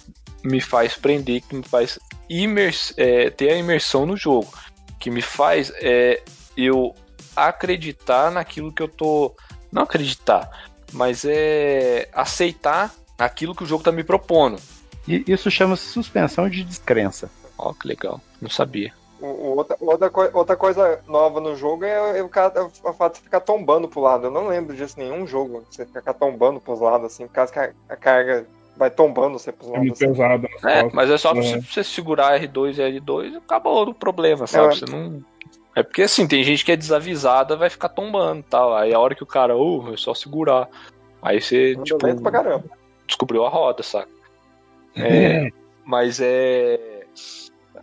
me 0.43 0.59
faz 0.59 0.95
prender, 0.95 1.41
que 1.41 1.55
me 1.55 1.63
faz 1.63 1.99
imers 2.29 2.93
é, 2.97 3.29
ter 3.29 3.51
a 3.51 3.57
imersão 3.57 4.05
no 4.05 4.17
jogo, 4.17 4.51
que 4.99 5.09
me 5.09 5.21
faz 5.21 5.71
é, 5.75 6.21
eu 6.57 6.95
acreditar 7.35 8.31
naquilo 8.31 8.71
que 8.71 8.81
eu 8.81 8.87
tô. 8.87 9.35
Não 9.71 9.83
acreditar, 9.83 10.49
mas 10.91 11.23
é 11.23 12.09
aceitar 12.11 12.93
aquilo 13.17 13.55
que 13.55 13.63
o 13.63 13.65
jogo 13.65 13.83
tá 13.83 13.91
me 13.91 14.03
propondo. 14.03 14.59
E 15.07 15.23
isso 15.27 15.49
chama-se 15.49 15.87
suspensão 15.87 16.49
de 16.49 16.63
descrença. 16.63 17.31
Ó, 17.57 17.73
que 17.73 17.87
legal. 17.87 18.19
Não 18.41 18.49
sabia. 18.49 18.93
O- 19.21 19.25
o 19.25 19.57
outra, 19.57 19.77
outra, 19.79 20.11
outra 20.33 20.55
coisa 20.55 20.99
nova 21.07 21.39
no 21.39 21.55
jogo 21.55 21.85
é, 21.85 22.17
é 22.19 22.23
o, 22.23 22.29
cara, 22.29 22.53
é 22.55 22.61
o 22.61 22.93
fato 22.93 23.13
de 23.13 23.19
você 23.19 23.23
ficar 23.25 23.39
tombando 23.41 23.87
pro 23.87 24.01
lado. 24.01 24.25
Eu 24.27 24.31
não 24.31 24.47
lembro 24.47 24.75
disso 24.75 24.99
em 24.99 25.03
nenhum 25.09 25.27
jogo. 25.27 25.63
Você 25.69 25.85
ficar 25.85 26.13
tombando 26.13 26.59
pros 26.59 26.79
lados, 26.79 27.05
assim, 27.05 27.27
por 27.27 27.33
causa 27.33 27.53
que 27.53 27.59
a, 27.59 27.71
a 27.89 27.95
carga 27.95 28.45
vai 28.75 28.89
tombando 28.89 29.37
você 29.37 29.51
pros 29.51 29.67
É 29.69 29.71
lados. 29.73 29.85
muito 29.87 30.03
Assim. 30.03 30.11
pesado. 30.13 30.47
nas 30.63 30.63
É, 30.75 30.89
mas 30.91 31.09
é 31.11 31.17
só 31.17 31.31
É. 31.31 31.35
você, 31.35 31.61
você 31.61 31.83
segurar 31.83 32.39
R2 32.41 32.77
e 32.79 32.81
R2 32.99 33.33
e 33.33 33.37
acabou 33.37 33.87
o 33.87 33.93
problema, 33.93 34.47
sabe? 34.47 34.73
É. 34.73 34.75
Você 34.77 34.85
não. 34.85 35.21
É 35.75 35.83
porque 35.83 36.01
assim, 36.01 36.27
tem 36.27 36.43
gente 36.43 36.65
que 36.65 36.71
é 36.71 36.75
desavisada, 36.75 37.55
vai 37.55 37.69
ficar 37.69 37.89
tombando 37.89 38.39
e 38.39 38.43
tal. 38.43 38.75
Aí 38.75 38.93
a 38.93 38.99
hora 38.99 39.15
que 39.15 39.23
o 39.23 39.27
cara, 39.27 39.55
uh, 39.55 39.93
é 39.93 39.97
só 39.97 40.13
segurar. 40.13 40.67
Aí 41.21 41.39
você, 41.39 41.75
tipo, 41.83 42.03
lento 42.05 42.21
pra 42.23 42.31
caramba. 42.31 42.63
descobriu 43.07 43.45
a 43.45 43.49
roda, 43.49 43.83
saca? 43.83 44.09
É, 44.95 45.49
mas 45.85 46.19
é. 46.19 47.05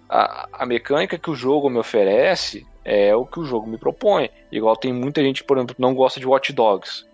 A, 0.09 0.49
a 0.53 0.67
mecânica 0.67 1.19
que 1.19 1.31
o 1.31 1.35
jogo 1.35 1.69
me 1.69 1.79
oferece 1.79 2.67
é 2.85 3.15
o 3.15 3.27
que 3.27 3.39
o 3.39 3.45
jogo 3.45 3.67
me 3.67 3.77
propõe. 3.77 4.31
Igual 4.51 4.77
tem 4.77 4.93
muita 4.93 5.23
gente, 5.23 5.45
por 5.45 5.59
exemplo, 5.59 5.75
que 5.75 5.81
não 5.83 5.95
gosta 5.95 6.19
de 6.19 6.27
Watch 6.27 6.53
Dogs. 6.53 7.07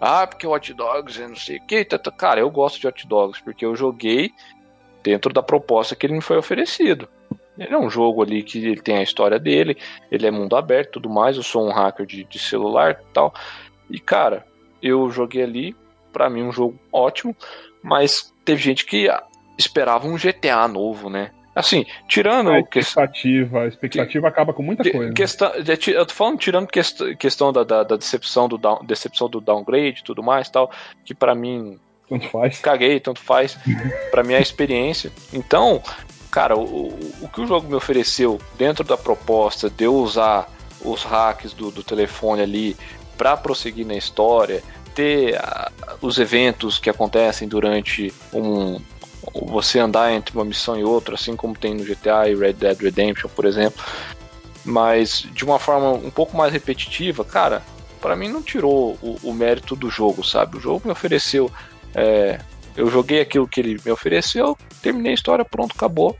Ah, 0.00 0.26
porque 0.26 0.46
Watch 0.46 0.74
Dogs 0.74 1.20
é 1.20 1.26
não 1.26 1.36
sei 1.36 1.56
o 1.56 1.66
que. 1.66 1.84
Cara, 2.18 2.40
eu 2.40 2.50
gosto 2.50 2.78
de 2.78 2.86
Watch 2.86 3.06
Dogs 3.06 3.42
porque 3.42 3.64
eu 3.64 3.74
joguei 3.74 4.32
dentro 5.02 5.32
da 5.32 5.42
proposta 5.42 5.96
que 5.96 6.06
ele 6.06 6.14
me 6.14 6.20
foi 6.20 6.36
oferecido. 6.36 7.08
Ele 7.58 7.72
é 7.72 7.78
um 7.78 7.88
jogo 7.88 8.22
ali 8.22 8.42
que 8.42 8.58
ele 8.58 8.80
tem 8.80 8.98
a 8.98 9.02
história 9.02 9.38
dele, 9.38 9.78
ele 10.10 10.26
é 10.26 10.30
mundo 10.30 10.56
aberto 10.56 10.92
tudo 10.92 11.08
mais. 11.08 11.36
Eu 11.36 11.42
sou 11.42 11.66
um 11.66 11.72
hacker 11.72 12.04
de, 12.04 12.24
de 12.24 12.38
celular 12.38 13.00
tal. 13.12 13.32
E 13.88 13.98
cara, 14.00 14.44
eu 14.82 15.08
joguei 15.10 15.42
ali, 15.42 15.76
pra 16.12 16.28
mim, 16.28 16.42
um 16.42 16.52
jogo 16.52 16.78
ótimo, 16.92 17.34
mas 17.82 18.34
teve 18.44 18.60
gente 18.60 18.84
que 18.84 19.08
esperava 19.56 20.06
um 20.06 20.16
GTA 20.16 20.68
novo, 20.68 21.08
né? 21.08 21.30
Assim, 21.54 21.86
tirando 22.08 22.50
A 22.50 22.58
o 22.58 22.64
que, 22.64 22.80
expectativa, 22.80 23.62
a 23.62 23.66
expectativa 23.68 24.26
acaba 24.28 24.52
com 24.52 24.62
muita 24.62 24.82
que- 24.82 24.90
coisa. 24.90 25.12
questão, 25.12 25.52
de- 25.62 25.76
ti- 25.76 25.90
eu 25.92 26.04
tô 26.04 26.12
falando 26.12 26.38
tirando 26.38 26.66
quest, 26.66 27.00
questão 27.16 27.52
da, 27.52 27.62
da, 27.62 27.82
da 27.84 27.96
decepção 27.96 28.48
do 28.48 28.58
down, 28.58 28.84
decepção 28.84 29.28
do 29.28 29.40
downgrade 29.40 30.00
e 30.00 30.04
tudo 30.04 30.22
mais 30.22 30.48
tal, 30.50 30.70
que 31.04 31.14
pra 31.14 31.34
mim 31.34 31.78
Tanto 32.08 32.28
faz. 32.28 32.58
caguei, 32.58 32.98
tanto 32.98 33.20
faz, 33.20 33.56
pra 34.10 34.22
mim 34.24 34.32
é 34.34 34.38
a 34.38 34.40
experiência. 34.40 35.12
Então, 35.32 35.80
cara, 36.30 36.56
o, 36.58 36.88
o 37.22 37.28
que 37.32 37.40
o 37.40 37.46
jogo 37.46 37.68
me 37.68 37.74
ofereceu 37.74 38.40
dentro 38.58 38.82
da 38.84 38.96
proposta 38.96 39.70
de 39.70 39.84
eu 39.84 39.94
usar 39.94 40.50
os 40.84 41.02
hacks 41.04 41.52
do, 41.52 41.70
do 41.70 41.82
telefone 41.84 42.42
ali 42.42 42.76
para 43.16 43.36
prosseguir 43.36 43.86
na 43.86 43.94
história, 43.94 44.60
ter 44.94 45.34
uh, 45.36 45.96
os 46.02 46.18
eventos 46.18 46.78
que 46.80 46.90
acontecem 46.90 47.46
durante 47.48 48.12
um 48.32 48.80
você 49.32 49.78
andar 49.78 50.12
entre 50.12 50.34
uma 50.34 50.44
missão 50.44 50.78
e 50.78 50.84
outra, 50.84 51.14
assim 51.14 51.36
como 51.36 51.56
tem 51.56 51.74
no 51.74 51.84
GTA 51.84 52.28
e 52.28 52.34
Red 52.34 52.54
Dead 52.54 52.80
Redemption, 52.80 53.28
por 53.28 53.44
exemplo, 53.44 53.82
mas 54.64 55.26
de 55.32 55.44
uma 55.44 55.58
forma 55.58 55.92
um 55.92 56.10
pouco 56.10 56.36
mais 56.36 56.52
repetitiva, 56.52 57.24
cara, 57.24 57.62
para 58.00 58.16
mim 58.16 58.28
não 58.28 58.42
tirou 58.42 58.98
o, 59.02 59.18
o, 59.22 59.32
mérito 59.32 59.74
do 59.74 59.90
jogo, 59.90 60.24
sabe? 60.24 60.56
O 60.56 60.60
jogo 60.60 60.82
me 60.84 60.92
ofereceu, 60.92 61.50
é, 61.94 62.38
eu 62.76 62.90
joguei 62.90 63.20
aquilo 63.20 63.48
que 63.48 63.60
ele 63.60 63.80
me 63.84 63.90
ofereceu, 63.90 64.56
terminei 64.82 65.12
a 65.12 65.14
história, 65.14 65.44
pronto, 65.44 65.74
acabou 65.74 66.16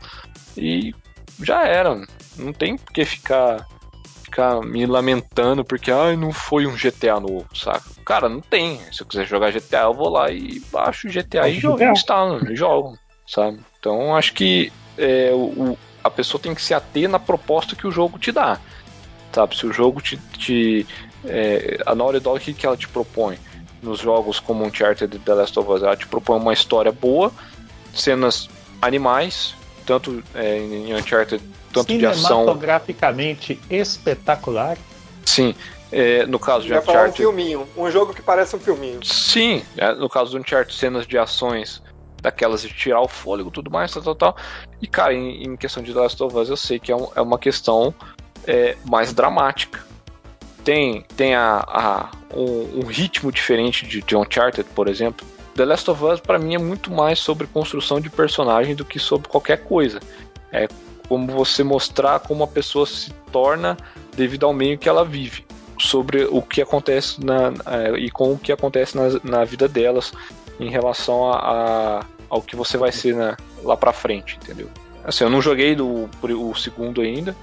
e 0.56 0.94
já 1.42 1.66
era. 1.66 2.00
Não 2.36 2.52
tem 2.52 2.76
por 2.76 2.92
que 2.92 3.04
ficar 3.04 3.66
ficar 4.34 4.60
me 4.62 4.84
lamentando 4.84 5.64
porque 5.64 5.92
ai, 5.92 6.16
não 6.16 6.32
foi 6.32 6.66
um 6.66 6.74
GTA 6.74 7.20
novo, 7.20 7.46
saca? 7.54 7.84
Cara, 8.04 8.28
não 8.28 8.40
tem. 8.40 8.80
Se 8.90 9.02
eu 9.02 9.06
quiser 9.06 9.24
jogar 9.26 9.52
GTA, 9.52 9.82
eu 9.82 9.94
vou 9.94 10.08
lá 10.08 10.30
e 10.32 10.60
baixo 10.72 11.06
o 11.06 11.10
GTA 11.10 11.48
e 11.48 11.60
jogo, 11.60 11.84
instalo, 11.84 12.50
e 12.50 12.56
jogo, 12.56 12.98
sabe? 13.28 13.60
Então 13.78 14.16
acho 14.16 14.32
que 14.34 14.72
é, 14.98 15.30
o, 15.32 15.78
a 16.02 16.10
pessoa 16.10 16.42
tem 16.42 16.52
que 16.52 16.60
se 16.60 16.74
ater 16.74 17.08
na 17.08 17.20
proposta 17.20 17.76
que 17.76 17.86
o 17.86 17.92
jogo 17.92 18.18
te 18.18 18.32
dá. 18.32 18.58
Sabe? 19.32 19.56
Se 19.56 19.66
o 19.66 19.72
jogo 19.72 20.00
te. 20.00 20.16
te 20.16 20.86
é, 21.24 21.78
a 21.86 21.94
Naughty 21.94 22.20
Dog, 22.20 22.38
o 22.38 22.40
que, 22.40 22.52
que 22.52 22.66
ela 22.66 22.76
te 22.76 22.88
propõe? 22.88 23.38
Nos 23.82 24.00
jogos 24.00 24.40
como 24.40 24.64
Uncharted 24.64 25.14
e 25.14 25.18
The 25.18 25.34
Last 25.34 25.58
of 25.58 25.70
Us, 25.70 25.82
ela 25.82 25.96
te 25.96 26.06
propõe 26.06 26.38
uma 26.38 26.52
história 26.52 26.90
boa, 26.90 27.32
cenas 27.94 28.48
animais, 28.80 29.54
tanto 29.86 30.22
é, 30.34 30.58
em 30.58 30.94
Uncharted 30.94 31.42
tanto 31.74 31.98
de 31.98 32.06
ação. 32.06 32.40
Cinematograficamente 32.40 33.60
espetacular. 33.68 34.78
Sim. 35.24 35.54
É, 35.92 36.26
no 36.26 36.38
caso 36.38 36.62
de 36.62 36.70
Já 36.70 36.80
Uncharted. 36.80 37.10
um 37.10 37.12
filminho, 37.12 37.68
um 37.76 37.90
jogo 37.90 38.12
que 38.12 38.22
parece 38.22 38.56
um 38.56 38.58
filminho. 38.58 38.98
Sim, 39.04 39.62
é, 39.76 39.94
no 39.94 40.08
caso 40.08 40.32
do 40.32 40.38
Uncharted, 40.38 40.74
cenas 40.74 41.06
de 41.06 41.16
ações 41.16 41.80
daquelas 42.20 42.62
de 42.62 42.72
tirar 42.72 43.02
o 43.02 43.06
fôlego 43.06 43.50
tudo 43.50 43.70
mais, 43.70 43.92
tal, 43.92 44.02
tal, 44.02 44.14
tal. 44.14 44.36
E, 44.80 44.88
cara, 44.88 45.12
em, 45.12 45.44
em 45.44 45.56
questão 45.56 45.82
de 45.82 45.92
The 45.92 46.00
Last 46.00 46.22
of 46.22 46.36
Us, 46.36 46.48
eu 46.48 46.56
sei 46.56 46.78
que 46.78 46.90
é, 46.90 46.96
um, 46.96 47.06
é 47.14 47.20
uma 47.20 47.38
questão 47.38 47.94
é, 48.46 48.76
mais 48.84 49.12
dramática. 49.12 49.84
Tem, 50.64 51.02
tem 51.16 51.34
a, 51.34 51.62
a 51.68 52.10
um, 52.34 52.80
um, 52.80 52.86
ritmo 52.86 53.30
diferente 53.30 53.86
de, 53.86 54.00
de 54.00 54.16
Uncharted, 54.16 54.66
por 54.74 54.88
exemplo. 54.88 55.26
The 55.54 55.66
Last 55.66 55.88
of 55.90 56.02
Us, 56.02 56.18
para 56.18 56.38
mim, 56.38 56.54
é 56.54 56.58
muito 56.58 56.90
mais 56.90 57.18
sobre 57.18 57.46
construção 57.46 58.00
de 58.00 58.08
personagem 58.08 58.74
do 58.74 58.84
que 58.84 58.98
sobre 58.98 59.28
qualquer 59.28 59.58
coisa. 59.58 60.00
É 60.50 60.66
como 61.14 61.28
você 61.28 61.62
mostrar 61.62 62.18
como 62.18 62.42
a 62.42 62.46
pessoa 62.48 62.84
se 62.84 63.12
torna 63.30 63.76
devido 64.16 64.46
ao 64.46 64.52
meio 64.52 64.76
que 64.76 64.88
ela 64.88 65.04
vive, 65.04 65.46
sobre 65.78 66.24
o 66.24 66.42
que 66.42 66.60
acontece 66.60 67.24
na, 67.24 67.52
e 67.96 68.10
com 68.10 68.32
o 68.32 68.38
que 68.38 68.50
acontece 68.50 68.96
na, 68.96 69.04
na 69.22 69.44
vida 69.44 69.68
delas 69.68 70.12
em 70.58 70.68
relação 70.68 71.30
a, 71.30 71.36
a, 71.36 72.04
ao 72.28 72.42
que 72.42 72.56
você 72.56 72.76
vai 72.76 72.90
ser 72.90 73.14
na, 73.14 73.36
lá 73.62 73.76
pra 73.76 73.92
frente, 73.92 74.36
entendeu? 74.42 74.68
Assim, 75.04 75.22
eu 75.22 75.30
não 75.30 75.40
joguei 75.40 75.76
do, 75.76 76.10
o 76.20 76.54
segundo 76.56 77.00
ainda, 77.00 77.36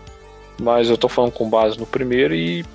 mas 0.59 0.89
eu 0.89 0.97
tô 0.97 1.07
falando 1.07 1.31
com 1.31 1.49
base 1.49 1.79
no 1.79 1.85
primeiro 1.85 2.35
e 2.35 2.65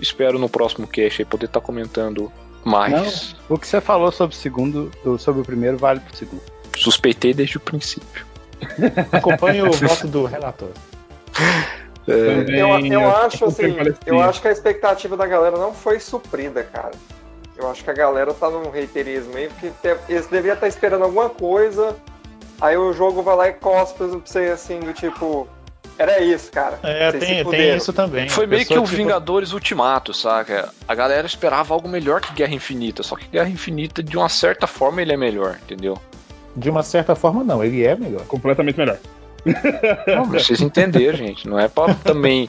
espero 0.00 0.36
no 0.36 0.48
próximo 0.48 0.88
cast 0.88 1.22
aí 1.22 1.26
poder 1.26 1.46
estar 1.46 1.60
tá 1.60 1.64
comentando 1.64 2.32
mais. 2.64 3.36
Não, 3.48 3.54
o 3.54 3.58
que 3.58 3.68
você 3.68 3.80
falou 3.80 4.10
sobre 4.10 4.34
o 4.34 4.38
segundo, 4.38 4.90
sobre 5.16 5.42
o 5.42 5.44
primeiro 5.44 5.78
vale 5.78 6.00
pro 6.00 6.16
segundo. 6.16 6.42
Suspeitei 6.76 7.32
desde 7.32 7.56
o 7.56 7.60
princípio. 7.60 8.33
Acompanhe 9.12 9.62
o 9.62 9.72
voto 9.72 10.06
do 10.08 10.24
relator. 10.24 10.70
É, 12.06 12.12
eu, 12.12 12.86
eu, 12.86 13.16
acho 13.16 13.46
assim, 13.46 13.76
eu 14.04 14.20
acho 14.20 14.40
que 14.40 14.48
a 14.48 14.52
expectativa 14.52 15.16
da 15.16 15.26
galera 15.26 15.56
não 15.56 15.72
foi 15.72 15.98
suprida, 15.98 16.62
cara. 16.62 16.92
Eu 17.56 17.70
acho 17.70 17.84
que 17.84 17.90
a 17.90 17.94
galera 17.94 18.34
tá 18.34 18.50
num 18.50 18.70
reiterismo 18.70 19.36
aí, 19.36 19.48
porque 19.48 19.96
eles 20.08 20.26
deviam 20.26 20.54
estar 20.54 20.68
esperando 20.68 21.04
alguma 21.04 21.30
coisa, 21.30 21.96
aí 22.60 22.76
o 22.76 22.92
jogo 22.92 23.22
vai 23.22 23.36
lá 23.36 23.48
e 23.48 23.52
cospe 23.54 23.98
pra 23.98 24.06
você 24.08 24.46
assim, 24.46 24.80
do 24.80 24.92
tipo. 24.92 25.48
Era 25.96 26.20
isso, 26.20 26.50
cara. 26.50 26.80
É, 26.82 27.12
tem, 27.12 27.44
tem, 27.44 27.76
isso 27.76 27.92
também. 27.92 28.28
Foi 28.28 28.48
meio 28.48 28.66
que 28.66 28.76
o 28.76 28.82
tipo... 28.82 28.96
Vingadores 28.96 29.52
Ultimato, 29.52 30.12
saca? 30.12 30.74
A 30.88 30.94
galera 30.94 31.24
esperava 31.24 31.72
algo 31.72 31.88
melhor 31.88 32.20
que 32.20 32.34
Guerra 32.34 32.52
Infinita, 32.52 33.04
só 33.04 33.14
que 33.14 33.28
Guerra 33.28 33.48
Infinita, 33.48 34.02
de 34.02 34.16
uma 34.16 34.28
certa 34.28 34.66
forma, 34.66 35.00
ele 35.00 35.12
é 35.12 35.16
melhor, 35.16 35.56
entendeu? 35.62 35.96
De 36.56 36.70
uma 36.70 36.82
certa 36.82 37.14
forma, 37.14 37.42
não. 37.42 37.62
Ele 37.62 37.84
é 37.84 37.96
melhor. 37.96 38.22
Completamente 38.26 38.76
melhor. 38.76 38.98
Não, 40.06 40.24
vocês 40.24 40.60
entenderam, 40.60 41.18
gente. 41.18 41.48
Não 41.48 41.58
é 41.58 41.68
pra 41.68 41.94
também. 41.94 42.48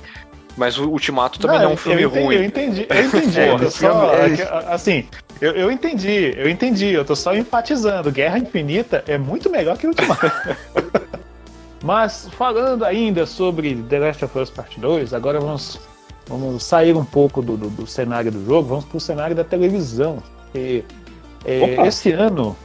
Mas 0.57 0.77
o 0.77 0.89
Ultimato 0.89 1.39
também 1.39 1.57
não, 1.57 1.65
não 1.65 1.71
é 1.71 1.73
um 1.73 1.77
filme 1.77 2.01
eu 2.01 2.09
entendi, 2.09 2.25
ruim. 2.25 2.35
Eu 2.35 2.43
entendi, 2.45 2.87
eu 2.89 3.05
entendi. 3.05 3.39
É, 3.39 3.53
eu 3.53 3.71
só, 3.71 4.13
é 4.13 4.73
assim, 4.73 5.05
eu, 5.41 5.51
eu 5.51 5.71
entendi, 5.71 6.33
eu 6.37 6.49
entendi. 6.49 6.93
Eu 6.93 7.03
tô 7.03 7.15
só 7.15 7.35
enfatizando. 7.35 8.11
Guerra 8.11 8.39
Infinita 8.39 9.03
é 9.07 9.17
muito 9.17 9.49
melhor 9.49 9.77
que 9.77 9.87
Ultimato. 9.87 10.31
Mas 11.83 12.27
falando 12.31 12.83
ainda 12.83 13.25
sobre 13.25 13.75
The 13.75 13.99
Last 13.99 14.25
of 14.25 14.39
Us 14.39 14.49
Part 14.49 14.79
2, 14.79 15.13
agora 15.13 15.39
vamos, 15.39 15.79
vamos 16.25 16.63
sair 16.63 16.95
um 16.95 17.05
pouco 17.05 17.41
do, 17.41 17.55
do, 17.55 17.69
do 17.69 17.85
cenário 17.85 18.31
do 18.31 18.43
jogo, 18.43 18.69
vamos 18.69 18.85
pro 18.85 18.99
cenário 18.99 19.35
da 19.35 19.43
televisão. 19.43 20.23
E, 20.55 20.83
é, 21.43 21.85
esse 21.85 22.11
ano 22.11 22.55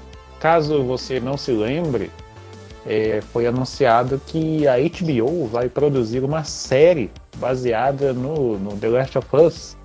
Caso 0.41 0.83
você 0.83 1.21
não 1.21 1.37
se 1.37 1.53
lembre, 1.53 2.11
é, 2.87 3.21
foi 3.33 3.47
anunciado 3.47 4.21
que 4.27 4.67
a 4.67 4.77
HBO 4.79 5.47
vai 5.47 5.69
produzir 5.69 6.25
uma 6.25 6.45
série 6.45 7.11
baseada 7.37 8.13
no, 8.13 8.59
no 8.59 8.77
The 8.77 8.89
Last 8.89 9.19
of 9.19 9.29
Us. 9.37 9.77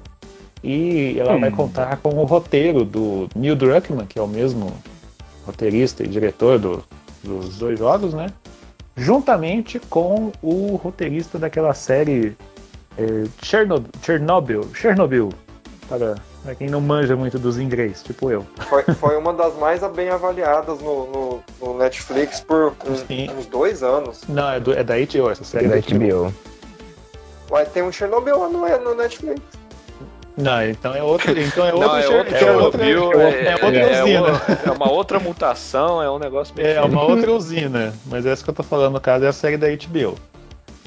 E 0.63 1.19
ela 1.19 1.35
hum. 1.35 1.41
vai 1.41 1.51
contar 1.51 1.97
com 1.97 2.09
o 2.09 2.23
roteiro 2.23 2.85
do 2.85 3.29
Neil 3.35 3.55
Druckmann, 3.55 4.07
que 4.07 4.17
é 4.17 4.21
o 4.21 4.27
mesmo 4.27 4.73
roteirista 5.45 6.03
e 6.03 6.07
diretor 6.07 6.57
do, 6.57 6.83
dos 7.23 7.57
dois 7.57 7.77
jogos, 7.77 8.13
né? 8.13 8.27
Juntamente 8.95 9.77
com 9.77 10.31
o 10.41 10.77
roteirista 10.77 11.37
daquela 11.37 11.73
série 11.73 12.35
é, 12.97 13.25
Chernobyl, 13.43 13.91
Chernobyl, 14.01 14.69
Chernobyl 14.73 15.29
para 15.87 16.15
Pra 16.45 16.53
quem 16.53 16.69
não 16.69 16.79
manja 16.79 17.15
muito 17.15 17.39
dos 17.39 17.57
inglês, 17.57 18.03
tipo 18.03 18.29
eu. 18.29 18.45
Foi, 18.69 18.83
foi 18.83 19.17
uma 19.17 19.33
das 19.33 19.55
mais 19.55 19.81
bem 19.95 20.09
avaliadas 20.09 20.79
no, 20.79 21.07
no, 21.07 21.43
no 21.59 21.77
Netflix 21.79 22.39
por 22.39 22.75
uns, 22.87 23.03
uns, 23.35 23.47
dois 23.47 23.81
anos. 23.81 24.21
Não, 24.29 24.51
é, 24.51 24.59
do, 24.59 24.71
é 24.71 24.83
da 24.83 24.93
HBO 24.93 25.31
essa 25.31 25.43
série. 25.43 25.65
É 25.65 25.69
da 25.69 25.77
HBO. 25.77 26.31
Ué, 27.49 27.65
tem 27.65 27.81
um 27.81 27.91
Chernobyl 27.91 28.37
lá 28.37 28.49
no, 28.49 28.83
no 28.83 28.93
Netflix. 28.93 29.41
Não, 30.37 30.63
então 30.63 30.93
é 30.93 31.01
outro. 31.01 31.31
Então 31.31 31.65
é 31.65 31.73
outro. 31.73 31.87
Não, 31.87 31.97
é, 31.97 32.09
outro, 32.09 32.35
é, 32.35 32.51
outra, 32.57 32.85
é, 32.85 32.91
é, 32.91 33.53
outra 33.53 33.79
é, 33.79 34.03
usina. 34.03 34.41
É 34.65 34.71
uma 34.71 34.91
outra 34.91 35.19
mutação, 35.19 36.03
é 36.03 36.11
um 36.11 36.19
negócio 36.19 36.53
meio 36.55 36.67
É, 36.67 36.81
uma 36.81 37.03
outra 37.03 37.31
usina. 37.31 37.91
Mas 38.05 38.23
essa 38.23 38.43
que 38.43 38.49
eu 38.51 38.53
tô 38.53 38.61
falando, 38.61 38.93
no 38.93 39.01
caso, 39.01 39.25
é 39.25 39.29
a 39.29 39.33
série 39.33 39.57
da 39.57 39.67
HBO. 39.67 40.15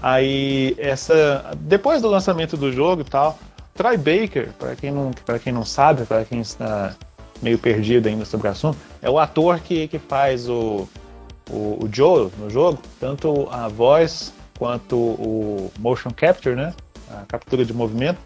Aí, 0.00 0.76
essa. 0.78 1.50
Depois 1.56 2.00
do 2.00 2.08
lançamento 2.08 2.56
do 2.56 2.70
jogo 2.70 3.00
e 3.00 3.04
tal, 3.04 3.36
Troy 3.78 3.96
Baker, 3.96 4.48
para 4.58 4.74
quem, 4.74 4.90
não, 4.90 5.12
quem 5.42 5.52
não 5.52 5.64
sabe, 5.64 6.04
para 6.04 6.24
quem 6.24 6.40
está 6.40 6.96
meio 7.40 7.56
perdido 7.56 8.08
ainda 8.08 8.24
sobre 8.24 8.48
o 8.48 8.50
assunto, 8.50 8.76
é 9.00 9.08
o 9.08 9.20
ator 9.20 9.60
que, 9.60 9.86
que 9.86 10.00
faz 10.00 10.48
o, 10.48 10.88
o, 11.48 11.84
o 11.84 11.88
Joel 11.90 12.32
no 12.40 12.50
jogo, 12.50 12.80
tanto 12.98 13.48
a 13.52 13.68
voz 13.68 14.34
quanto 14.58 14.96
o 14.96 15.70
motion 15.78 16.10
capture, 16.10 16.56
né? 16.56 16.74
A 17.08 17.24
captura 17.28 17.64
de 17.64 17.72
movimento. 17.72 18.18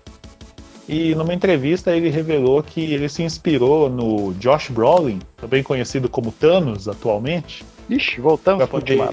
E 0.88 1.14
numa 1.14 1.34
entrevista 1.34 1.94
ele 1.94 2.08
revelou 2.08 2.62
que 2.62 2.80
ele 2.80 3.06
se 3.10 3.22
inspirou 3.22 3.90
no 3.90 4.32
Josh 4.38 4.70
Brolin, 4.70 5.20
também 5.36 5.62
conhecido 5.62 6.08
como 6.08 6.32
Thanos 6.32 6.88
atualmente. 6.88 7.62
Ixi, 7.90 8.22
voltamos 8.22 8.58
para 8.58 8.66
poder... 8.68 9.10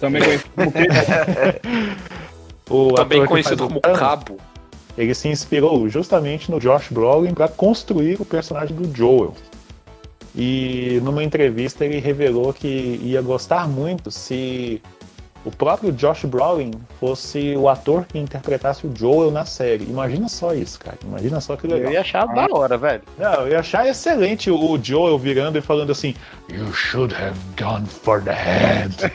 Também 0.00 0.22
conhecido 0.22 0.50
como 0.54 0.72
o 2.70 2.94
Também 2.94 3.26
conhecido 3.26 3.68
como 3.68 3.80
Cabo 3.80 4.36
ele 4.98 5.14
se 5.14 5.28
inspirou 5.28 5.88
justamente 5.88 6.50
no 6.50 6.58
Josh 6.58 6.88
Brolin 6.90 7.32
para 7.32 7.46
construir 7.46 8.20
o 8.20 8.24
personagem 8.24 8.76
do 8.76 8.94
Joel. 8.94 9.32
E 10.34 11.00
numa 11.04 11.22
entrevista 11.22 11.84
ele 11.84 12.00
revelou 12.00 12.52
que 12.52 13.00
ia 13.02 13.22
gostar 13.22 13.68
muito 13.68 14.10
se 14.10 14.82
o 15.48 15.50
próprio 15.50 15.90
Josh 15.90 16.26
Brolin 16.26 16.72
fosse 17.00 17.56
o 17.56 17.70
ator 17.70 18.04
que 18.04 18.18
interpretasse 18.18 18.86
o 18.86 18.94
Joel 18.94 19.30
na 19.30 19.46
série. 19.46 19.84
Imagina 19.84 20.28
só 20.28 20.52
isso, 20.52 20.78
cara. 20.78 20.98
Imagina 21.02 21.40
só 21.40 21.56
que 21.56 21.66
legal. 21.66 21.88
Eu 21.88 21.92
ia 21.92 22.02
achar 22.02 22.24
ah. 22.24 22.26
da 22.26 22.46
hora, 22.54 22.76
velho. 22.76 23.00
Não, 23.16 23.32
eu 23.32 23.48
ia 23.48 23.60
achar 23.60 23.88
excelente 23.88 24.50
o 24.50 24.78
Joel 24.82 25.18
virando 25.18 25.56
e 25.56 25.62
falando 25.62 25.90
assim: 25.90 26.14
You 26.50 26.70
should 26.74 27.14
have 27.14 27.38
gone 27.58 27.86
for 27.86 28.22
the 28.22 28.34
head. 28.34 28.94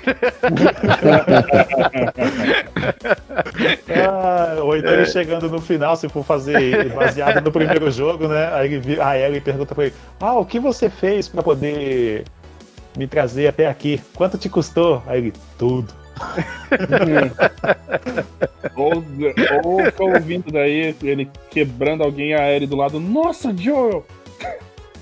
ah, 3.96 4.56
ou 4.64 4.76
então 4.76 4.92
ele 4.92 5.06
chegando 5.06 5.48
no 5.48 5.62
final, 5.62 5.96
se 5.96 6.10
for 6.10 6.24
fazer 6.24 6.92
baseado 6.96 7.44
no 7.44 7.52
primeiro 7.52 7.92
jogo, 7.92 8.28
né? 8.28 8.52
Aí 8.54 8.74
ele, 8.74 9.00
a 9.00 9.16
Ellie 9.20 9.40
pergunta 9.40 9.76
pra 9.76 9.86
ele: 9.86 9.94
Ah, 10.20 10.34
o 10.34 10.46
que 10.46 10.60
você 10.60 10.90
fez 10.90 11.28
para 11.28 11.44
poder 11.44 12.26
me 12.98 13.06
trazer 13.06 13.46
até 13.46 13.68
aqui? 13.68 14.02
Quanto 14.16 14.36
te 14.36 14.50
custou? 14.50 15.04
Aí 15.06 15.20
ele: 15.20 15.34
Tudo. 15.60 16.02
ou, 18.76 19.04
ou 19.52 19.92
tô 19.92 20.08
ouvindo 20.08 20.52
daí 20.52 20.96
ele 21.04 21.30
quebrando 21.50 22.04
alguém 22.04 22.34
aéreo 22.34 22.68
do 22.68 22.76
lado. 22.76 23.00
Nossa, 23.00 23.56
Joel! 23.56 24.06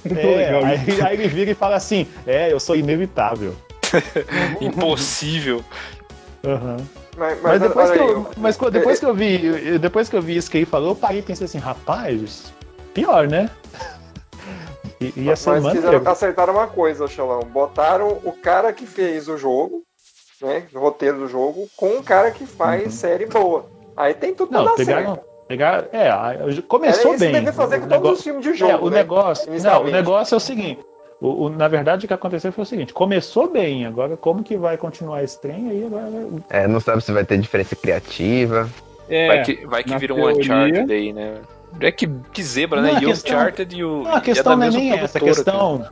É, 0.04 0.36
legal 0.36 0.66
aí, 0.66 1.02
aí 1.02 1.14
ele 1.14 1.28
vira 1.28 1.52
e 1.52 1.56
fala 1.56 1.76
assim: 1.76 2.08
É, 2.26 2.52
eu 2.52 2.60
sou 2.60 2.76
inevitável. 2.76 3.56
Impossível. 4.60 5.64
Aham. 6.44 6.78
Mas, 7.16 7.42
Mas, 7.42 7.44
mas, 7.44 7.62
depois, 7.62 7.92
que 7.92 8.00
aí, 8.00 8.08
eu, 8.08 8.28
mas 8.38 8.58
depois 8.72 9.00
que 9.00 9.06
eu 9.06 9.14
vi, 9.14 9.46
eu- 9.46 9.80
depois 9.80 10.10
que 10.10 10.16
eu 10.16 10.22
vi 10.22 10.38
isso 10.38 10.50
que 10.50 10.58
ele 10.58 10.66
falou, 10.66 10.92
eu 10.92 10.96
parei 10.96 11.20
e 11.20 11.22
pensei 11.22 11.46
assim, 11.46 11.60
rapaz, 11.60 12.52
pior, 12.94 13.28
né? 13.28 13.50
Ia 15.16 15.36
ser 15.36 15.52
Mas 15.52 15.64
maneiro. 15.64 15.88
fizeram, 15.88 16.12
acertaram 16.12 16.54
uma 16.54 16.68
coisa, 16.68 17.08
Xalão. 17.08 17.42
Botaram 17.42 18.20
o 18.24 18.32
cara 18.32 18.72
que 18.72 18.86
fez 18.86 19.28
o 19.28 19.38
jogo, 19.38 19.84
né? 20.42 20.64
O 20.74 20.80
roteiro 20.80 21.20
do 21.20 21.28
jogo, 21.28 21.68
com 21.76 21.98
o 21.98 22.04
cara 22.04 22.32
que 22.32 22.46
faz 22.46 22.84
Uhum. 22.86 22.92
série 22.92 23.26
boa. 23.26 23.66
Aí 23.96 24.14
tem 24.14 24.34
tudo 24.34 24.50
pra 24.50 24.60
Não, 24.60 24.66
dar 24.66 24.74
pegaram, 24.76 25.06
certo. 25.16 25.26
pegaram, 25.48 25.88
é, 25.92 26.10
a- 26.10 26.34
Era 26.40 26.62
começou 26.64 27.12
isso 27.14 27.24
que 27.26 27.32
bem. 27.32 27.34
devia 27.34 27.54
fazer 27.54 27.80
com 27.80 27.86
O 27.86 27.90
todos 27.90 28.02
negócio- 28.04 28.14
os 28.18 28.24
filmes 28.24 28.44
de 28.44 28.54
jogo. 28.54 28.72
É, 28.72 28.76
o 28.78 28.90
né? 28.90 28.98
negócio, 28.98 29.52
não, 29.62 29.82
o 29.84 29.92
negócio 29.92 30.34
é 30.34 30.38
o 30.38 30.40
seguinte. 30.40 30.80
O, 31.20 31.46
o- 31.46 31.50
na 31.50 31.68
verdade, 31.68 32.06
o 32.06 32.08
que 32.08 32.14
aconteceu 32.14 32.52
foi 32.52 32.64
o 32.64 32.66
seguinte: 32.66 32.94
começou 32.94 33.48
bem, 33.50 33.86
agora 33.86 34.18
como 34.18 34.44
que 34.44 34.58
vai 34.58 34.76
continuar 34.78 35.24
esse 35.24 35.40
trem 35.40 35.70
aí? 35.70 35.86
Agora, 35.86 36.06
É, 36.50 36.68
não 36.68 36.80
sabe 36.80 37.04
se 37.04 37.12
vai 37.12 37.24
ter 37.24 37.38
diferença 37.38 37.76
criativa. 37.76 38.68
É, 39.10 39.28
Vai 39.28 39.44
que, 39.44 39.66
vai 39.68 39.84
que 39.84 39.98
vira 39.98 40.14
um 40.14 40.18
teoria- 40.18 40.40
Uncharted 40.42 40.92
aí, 40.94 41.12
né? 41.14 41.34
É 41.82 41.92
que, 41.92 42.08
que 42.34 42.42
zebra, 42.42 42.82
Não, 42.82 42.94
né? 42.94 43.00
E 43.02 43.06
o 43.06 43.12
Uncharted 43.12 43.76
e 43.78 43.84
o. 43.84 44.04
Não, 44.04 44.16
a 44.16 44.22
questão 44.22 44.54
é 44.54 44.56
não 44.56 44.64
é 44.64 44.70
nem 44.70 44.92
essa. 44.94 45.18
A 45.18 45.22
questão, 45.22 45.86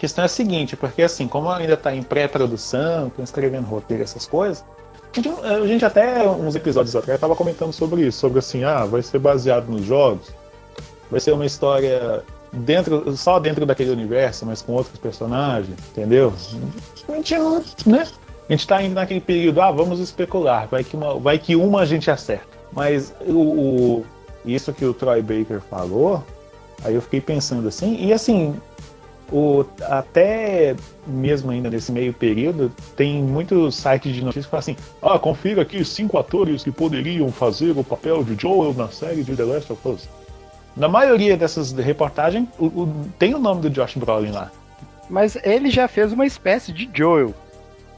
questão 0.00 0.22
é 0.22 0.24
a 0.24 0.28
seguinte, 0.28 0.76
porque 0.76 1.02
assim, 1.02 1.28
como 1.28 1.48
ainda 1.50 1.74
está 1.74 1.94
em 1.94 2.02
pré-produção, 2.02 3.08
estão 3.08 3.22
escrevendo 3.22 3.66
roteiro, 3.66 4.02
essas 4.02 4.26
coisas, 4.26 4.64
a 5.12 5.20
gente, 5.20 5.28
a 5.44 5.66
gente 5.66 5.84
até 5.84 6.26
uns 6.28 6.54
episódios 6.56 6.96
atrás 6.96 7.16
estava 7.16 7.36
comentando 7.36 7.72
sobre 7.72 8.06
isso, 8.06 8.18
sobre 8.18 8.38
assim, 8.38 8.64
ah, 8.64 8.84
vai 8.86 9.02
ser 9.02 9.18
baseado 9.18 9.68
nos 9.68 9.84
jogos, 9.84 10.28
vai 11.10 11.20
ser 11.20 11.32
uma 11.32 11.44
história 11.44 12.24
dentro, 12.52 13.14
só 13.16 13.38
dentro 13.38 13.66
daquele 13.66 13.90
universo, 13.90 14.46
mas 14.46 14.62
com 14.62 14.72
outros 14.72 14.98
personagens, 14.98 15.76
entendeu? 15.90 16.32
A 17.08 17.12
gente 17.16 17.36
não, 17.36 17.62
né? 17.86 18.06
A 18.48 18.52
gente 18.52 18.66
tá 18.66 18.82
indo 18.82 18.94
naquele 18.94 19.20
período, 19.20 19.60
ah, 19.60 19.70
vamos 19.70 20.00
especular, 20.00 20.66
vai 20.68 20.82
que 20.82 20.96
uma, 20.96 21.14
vai 21.18 21.38
que 21.38 21.54
uma 21.54 21.82
a 21.82 21.84
gente 21.84 22.10
acerta. 22.10 22.46
Mas 22.72 23.12
o, 23.20 23.32
o- 23.38 24.06
isso 24.44 24.72
que 24.72 24.84
o 24.84 24.94
Troy 24.94 25.20
Baker 25.20 25.60
falou, 25.60 26.24
aí 26.82 26.94
eu 26.94 27.02
fiquei 27.02 27.20
pensando 27.20 27.68
assim, 27.68 27.96
e 28.02 28.12
assim, 28.12 28.54
o, 29.32 29.64
até 29.82 30.74
mesmo 31.06 31.50
ainda 31.50 31.70
nesse 31.70 31.90
meio 31.92 32.12
período, 32.12 32.70
tem 32.96 33.22
muitos 33.22 33.76
sites 33.76 34.14
de 34.14 34.22
notícias 34.22 34.46
que 34.46 34.50
falam 34.50 34.60
assim, 34.60 34.76
ah, 35.02 35.18
confira 35.18 35.62
aqui 35.62 35.84
cinco 35.84 36.18
atores 36.18 36.62
que 36.64 36.70
poderiam 36.72 37.30
fazer 37.30 37.76
o 37.76 37.84
papel 37.84 38.22
de 38.24 38.40
Joel 38.40 38.74
na 38.74 38.88
série 38.88 39.22
de 39.22 39.34
The 39.36 39.44
Last 39.44 39.72
of 39.72 39.88
Us. 39.88 40.08
Na 40.76 40.88
maioria 40.88 41.36
dessas 41.36 41.72
reportagens, 41.72 42.48
o- 42.58 42.66
o- 42.66 42.94
tem 43.18 43.34
o 43.34 43.38
nome 43.38 43.60
do 43.62 43.70
Josh 43.70 43.96
Brolin 43.96 44.30
lá. 44.30 44.50
Mas 45.08 45.36
ele 45.42 45.70
já 45.70 45.88
fez 45.88 46.12
uma 46.12 46.24
espécie 46.26 46.72
de 46.72 46.88
Joel. 46.92 47.34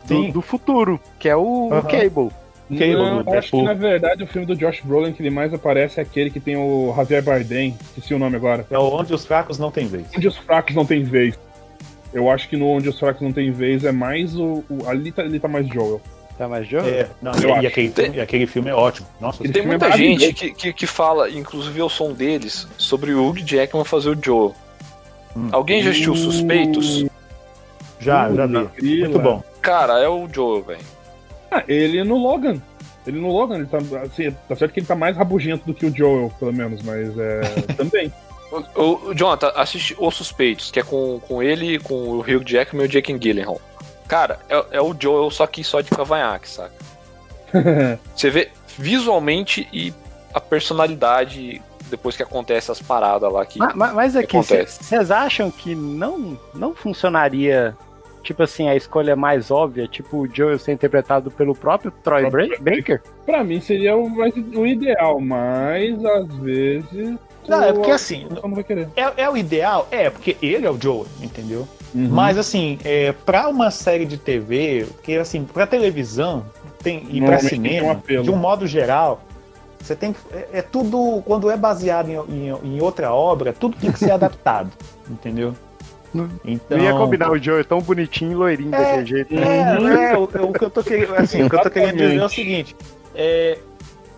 Do, 0.06 0.32
do 0.32 0.42
futuro, 0.42 0.98
que 1.18 1.28
é 1.28 1.36
o, 1.36 1.68
o 1.68 1.72
Aham. 1.74 1.82
Cable. 1.82 2.30
Cable 2.78 2.94
Não, 2.96 3.22
do 3.22 3.30
eu 3.30 3.38
acho 3.38 3.50
que 3.50 3.62
na 3.62 3.74
verdade 3.74 4.22
o 4.22 4.26
filme 4.26 4.46
do 4.46 4.56
Josh 4.56 4.80
Brolin 4.82 5.12
que 5.12 5.22
ele 5.22 5.30
mais 5.30 5.52
aparece 5.54 6.00
é 6.00 6.02
aquele 6.02 6.30
que 6.30 6.40
tem 6.40 6.56
o 6.56 6.92
Javier 6.96 7.22
Bardem, 7.22 7.76
esqueci 7.84 8.14
o 8.14 8.18
nome 8.18 8.36
agora. 8.36 8.66
É 8.70 8.78
onde 8.78 9.12
os 9.14 9.24
fracos 9.26 9.58
não 9.58 9.70
têm 9.70 9.86
vez. 9.86 10.06
Onde 10.16 10.28
os 10.28 10.36
fracos 10.36 10.74
não 10.74 10.84
tem 10.86 11.02
vez. 11.02 11.38
Eu 12.12 12.30
acho 12.30 12.48
que 12.48 12.56
no 12.56 12.68
Onde 12.68 12.88
os 12.88 12.98
fracos 12.98 13.22
não 13.22 13.32
tem 13.32 13.50
vez 13.50 13.84
é 13.84 13.92
mais 13.92 14.36
o. 14.36 14.62
o- 14.68 14.86
ali, 14.86 15.10
tá, 15.10 15.22
ali 15.22 15.38
tá 15.40 15.48
mais 15.48 15.66
Joel. 15.66 16.00
Tá 16.36 16.46
mais 16.48 16.66
Joel? 16.66 16.86
É, 16.86 17.06
não, 17.22 17.32
Eu 17.32 17.48
e, 17.48 17.52
acho. 17.52 17.62
e 17.62 17.66
aquele, 17.66 17.88
Tem- 17.90 18.14
e 18.14 18.20
aquele 18.20 18.46
filme 18.46 18.68
é 18.70 18.74
ótimo. 18.74 19.06
Nossa, 19.20 19.46
E 19.46 19.50
tem 19.50 19.62
é 19.62 19.66
muita 19.66 19.86
maravilhoso. 19.86 20.20
gente 20.20 20.34
que, 20.34 20.54
que, 20.54 20.72
que 20.72 20.86
fala, 20.86 21.30
inclusive 21.30 21.80
o 21.82 21.88
som 21.88 22.12
deles, 22.12 22.66
sobre 22.76 23.12
o 23.12 23.26
Hugh 23.28 23.38
Jackman 23.44 23.84
fazer 23.84 24.10
o 24.10 24.18
Joel. 24.22 24.54
Hum. 25.36 25.48
Alguém 25.52 25.82
já 25.82 25.90
assistiu 25.90 26.14
Suspeitos? 26.14 27.04
já, 27.98 28.30
já 28.34 28.46
vi. 28.78 29.00
Muito 29.00 29.18
bom. 29.18 29.42
Cara, 29.62 29.98
é 30.00 30.08
o 30.08 30.28
Joel, 30.30 30.62
velho. 30.64 30.80
Ah, 31.52 31.64
ele 31.68 32.02
no 32.04 32.16
Logan. 32.16 32.60
Ele 33.06 33.20
no 33.20 33.32
Logan, 33.32 33.56
ele 33.56 33.66
tá, 33.66 33.78
assim, 34.02 34.30
tá 34.48 34.56
certo 34.56 34.72
que 34.72 34.80
ele 34.80 34.86
tá 34.86 34.94
mais 34.94 35.16
rabugento 35.16 35.66
do 35.66 35.74
que 35.74 35.86
o 35.86 35.94
Joel, 35.94 36.32
pelo 36.38 36.52
menos, 36.52 36.82
mas 36.82 37.16
é. 37.18 37.40
também. 37.76 38.12
O, 38.76 39.08
o, 39.10 39.14
Jonathan, 39.14 39.52
assiste 39.56 39.96
Os 39.98 40.14
Suspeitos, 40.14 40.70
que 40.70 40.78
é 40.78 40.82
com, 40.82 41.18
com 41.20 41.42
ele, 41.42 41.78
com 41.78 41.94
o 41.94 42.20
Hugh 42.20 42.44
Jackman 42.44 42.84
e 42.84 42.88
o 42.88 42.88
Jake 42.88 43.12
Gyllenhaal. 43.18 43.60
Cara, 44.06 44.38
é, 44.48 44.64
é 44.72 44.80
o 44.80 44.94
Joel, 44.98 45.30
só 45.30 45.46
que 45.46 45.64
só 45.64 45.80
de 45.80 45.90
cavanhaque, 45.90 46.48
saca? 46.48 46.72
Você 48.14 48.30
vê 48.30 48.50
visualmente 48.78 49.68
e 49.72 49.92
a 50.32 50.40
personalidade 50.40 51.60
depois 51.90 52.16
que 52.16 52.22
acontece 52.22 52.70
as 52.70 52.80
paradas 52.80 53.30
lá 53.30 53.44
que. 53.44 53.58
Ma- 53.58 53.74
ma- 53.74 53.92
Mas, 53.92 54.16
aqui, 54.16 54.36
acontece? 54.36 54.82
vocês 54.82 55.10
acham 55.10 55.50
que 55.50 55.74
não, 55.74 56.38
não 56.54 56.74
funcionaria, 56.74 57.76
tipo 58.22 58.42
assim, 58.42 58.68
a 58.68 58.74
escolha 58.76 59.14
mais 59.16 59.50
óbvia, 59.50 59.86
tipo 59.88 60.18
o 60.18 60.28
Joel 60.32 60.58
ser 60.58 60.72
interpretado 60.72 61.30
pelo 61.30 61.54
próprio 61.54 61.90
Troy 62.02 62.28
Baker? 62.60 63.02
pra 63.26 63.42
mim 63.44 63.60
seria 63.60 63.96
o, 63.96 64.08
mais, 64.08 64.32
o 64.36 64.66
ideal, 64.66 65.20
mas 65.20 66.04
às 66.04 66.26
vezes. 66.36 67.16
Não, 67.48 67.62
é 67.64 67.72
porque 67.72 67.90
assim, 67.90 68.26
não 68.42 68.54
vai 68.54 68.62
querer. 68.62 68.88
é, 68.96 69.22
é 69.24 69.28
o 69.30 69.36
ideal? 69.36 69.88
É, 69.90 70.08
porque 70.08 70.36
ele 70.40 70.64
é 70.64 70.70
o 70.70 70.80
Joel, 70.80 71.06
entendeu? 71.20 71.66
Uhum. 71.94 72.08
Mas 72.08 72.38
assim, 72.38 72.78
é, 72.84 73.12
pra 73.12 73.48
uma 73.48 73.70
série 73.70 74.04
de 74.06 74.16
TV, 74.16 74.86
porque 74.94 75.14
assim, 75.14 75.44
pra 75.44 75.66
televisão 75.66 76.46
tem, 76.82 77.04
e 77.10 77.20
pra 77.20 77.36
tem 77.38 77.46
um 77.46 77.48
cinema, 77.48 77.92
apelo. 77.92 78.22
de 78.24 78.30
um 78.30 78.36
modo 78.36 78.66
geral, 78.66 79.20
você 79.80 79.94
tem 79.96 80.12
que. 80.12 80.20
É, 80.32 80.48
é 80.54 80.62
tudo. 80.62 81.20
Quando 81.26 81.50
é 81.50 81.56
baseado 81.56 82.08
em, 82.08 82.14
em- 82.48 82.76
em 82.76 82.80
outra 82.80 83.12
obra, 83.12 83.52
tudo 83.52 83.76
tem 83.76 83.90
que 83.90 83.98
ser 83.98 84.10
adaptado, 84.12 84.70
entendeu? 85.10 85.52
Então, 86.44 86.76
Não 86.78 86.84
ia 86.84 86.92
combinar 86.92 87.30
o 87.30 87.38
Joel 87.38 87.64
tão 87.64 87.80
bonitinho 87.80 88.32
e 88.32 88.34
loirinho 88.34 88.74
É, 88.74 88.78
daquele 88.78 89.06
jeito. 89.06 89.34
né? 89.34 90.10
É, 90.10 90.12
é, 90.12 90.16
o, 90.18 90.24
o 90.24 90.52
que 90.52 90.62
eu 90.64 90.70
tô 90.70 90.82
querendo, 90.82 91.14
assim, 91.16 91.42
o 91.42 91.48
que 91.50 91.56
eu 91.56 91.62
tô 91.62 91.70
querendo 91.70 91.96
dizer 91.96 92.16
é 92.18 92.24
o 92.24 92.28
seguinte: 92.28 92.76
é, 93.14 93.58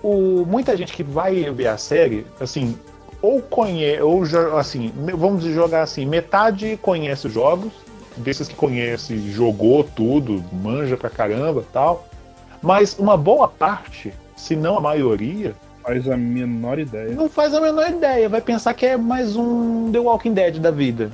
o, 0.02 0.44
muita 0.46 0.76
gente 0.76 0.92
que 0.92 1.02
vai 1.02 1.48
ver 1.52 1.68
a 1.68 1.78
série, 1.78 2.26
assim, 2.40 2.76
ou 3.22 3.40
conhece, 3.40 4.02
ou 4.02 4.22
assim, 4.58 4.92
vamos 5.16 5.44
jogar 5.44 5.82
assim, 5.82 6.04
metade 6.04 6.78
conhece 6.82 7.26
os 7.28 7.32
jogos, 7.32 7.72
desses 8.16 8.48
que 8.48 8.54
conhece, 8.54 9.16
jogou 9.30 9.82
tudo, 9.84 10.44
manja 10.52 10.96
pra 10.96 11.08
caramba 11.08 11.64
tal. 11.72 12.06
Mas 12.60 12.98
uma 12.98 13.16
boa 13.16 13.46
parte, 13.48 14.12
se 14.36 14.56
não 14.56 14.76
a 14.78 14.80
maioria, 14.80 15.54
Faz 15.82 16.08
a 16.08 16.16
menor 16.16 16.78
ideia. 16.78 17.10
não 17.14 17.28
faz 17.28 17.52
a 17.52 17.60
menor 17.60 17.90
ideia, 17.90 18.26
vai 18.26 18.40
pensar 18.40 18.72
que 18.72 18.86
é 18.86 18.96
mais 18.96 19.36
um 19.36 19.92
The 19.92 19.98
Walking 19.98 20.32
Dead 20.32 20.56
da 20.58 20.70
vida, 20.70 21.10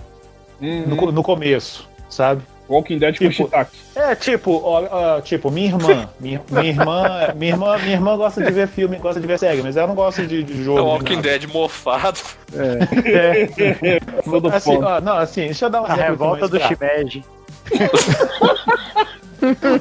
no, 0.60 0.96
co- 0.96 1.12
no 1.12 1.22
começo, 1.22 1.88
sabe? 2.08 2.42
Walking 2.68 2.98
Dead 2.98 3.18
com 3.18 3.28
Tipo, 3.28 3.32
Shiitake. 3.34 3.70
É, 3.96 4.14
tipo, 4.14 4.60
ó, 4.64 4.86
ó, 5.16 5.20
tipo, 5.20 5.50
minha 5.50 5.66
irmã. 5.66 6.08
Minha, 6.20 6.40
minha 6.48 6.66
irmã. 6.68 7.28
Minha 7.34 7.52
irmã. 7.52 7.78
Minha 7.78 7.92
irmã 7.96 8.16
gosta 8.16 8.40
de 8.44 8.50
ver 8.52 8.68
filme, 8.68 8.96
gosta 8.98 9.20
de 9.20 9.26
ver 9.26 9.40
série, 9.40 9.60
mas 9.60 9.76
ela 9.76 9.88
não 9.88 9.96
gosta 9.96 10.24
de, 10.24 10.44
de 10.44 10.52
É 10.60 10.62
jogo. 10.64 10.78
o 10.80 10.84
de 10.84 10.88
Walking 10.90 11.16
nada. 11.16 11.28
Dead 11.28 11.48
mofado. 11.52 12.20
É. 12.54 13.98
Todo 14.22 14.48
Assim, 14.50 14.74
fome. 14.74 14.86
ó, 14.86 15.00
não, 15.00 15.14
assim, 15.16 15.46
deixa 15.46 15.64
eu 15.66 15.70
dar 15.70 15.82
um 15.82 15.86
A 15.86 15.94
revolta 15.94 16.46
do. 16.46 16.60
Shimeji. 16.60 17.24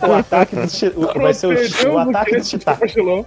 O 0.07 0.13
ataque 0.13 0.55
do 0.55 0.61
Vai 1.19 1.33
ser 1.33 1.47
o, 1.47 1.93
o 1.93 1.97
ataque 1.99 2.37
do 2.37 2.43
Chitaque. 2.45 2.79
Cochilão. 2.79 3.25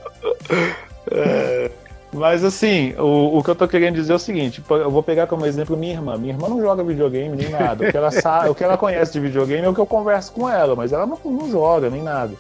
Mas 2.13 2.45
assim, 2.45 2.93
o, 2.99 3.39
o 3.39 3.43
que 3.43 3.51
eu 3.51 3.55
tô 3.55 3.67
querendo 3.67 3.95
dizer 3.95 4.13
é 4.13 4.17
o 4.17 4.19
seguinte: 4.19 4.63
eu 4.69 4.91
vou 4.91 5.03
pegar 5.03 5.27
como 5.27 5.47
exemplo 5.47 5.77
minha 5.77 5.95
irmã. 5.95 6.19
Minha 6.19 6.35
irmã 6.35 6.49
não 6.49 6.61
joga 6.61 6.85
videogame 6.85 7.35
nem 7.35 7.49
nada. 7.49 7.87
O 7.87 7.91
que 7.91 7.97
ela, 7.97 8.11
sabe, 8.13 8.51
o 8.51 8.55
que 8.55 8.63
ela 8.63 8.77
conhece 8.77 9.13
de 9.13 9.21
videogame 9.21 9.65
é 9.65 9.69
o 9.69 9.75
que 9.75 9.81
eu 9.81 9.87
converso 9.87 10.33
com 10.33 10.49
ela, 10.49 10.77
mas 10.77 10.93
ela 10.93 11.07
não, 11.07 11.19
não 11.25 11.51
joga 11.51 11.89
nem 11.89 12.03
nada. 12.03 12.35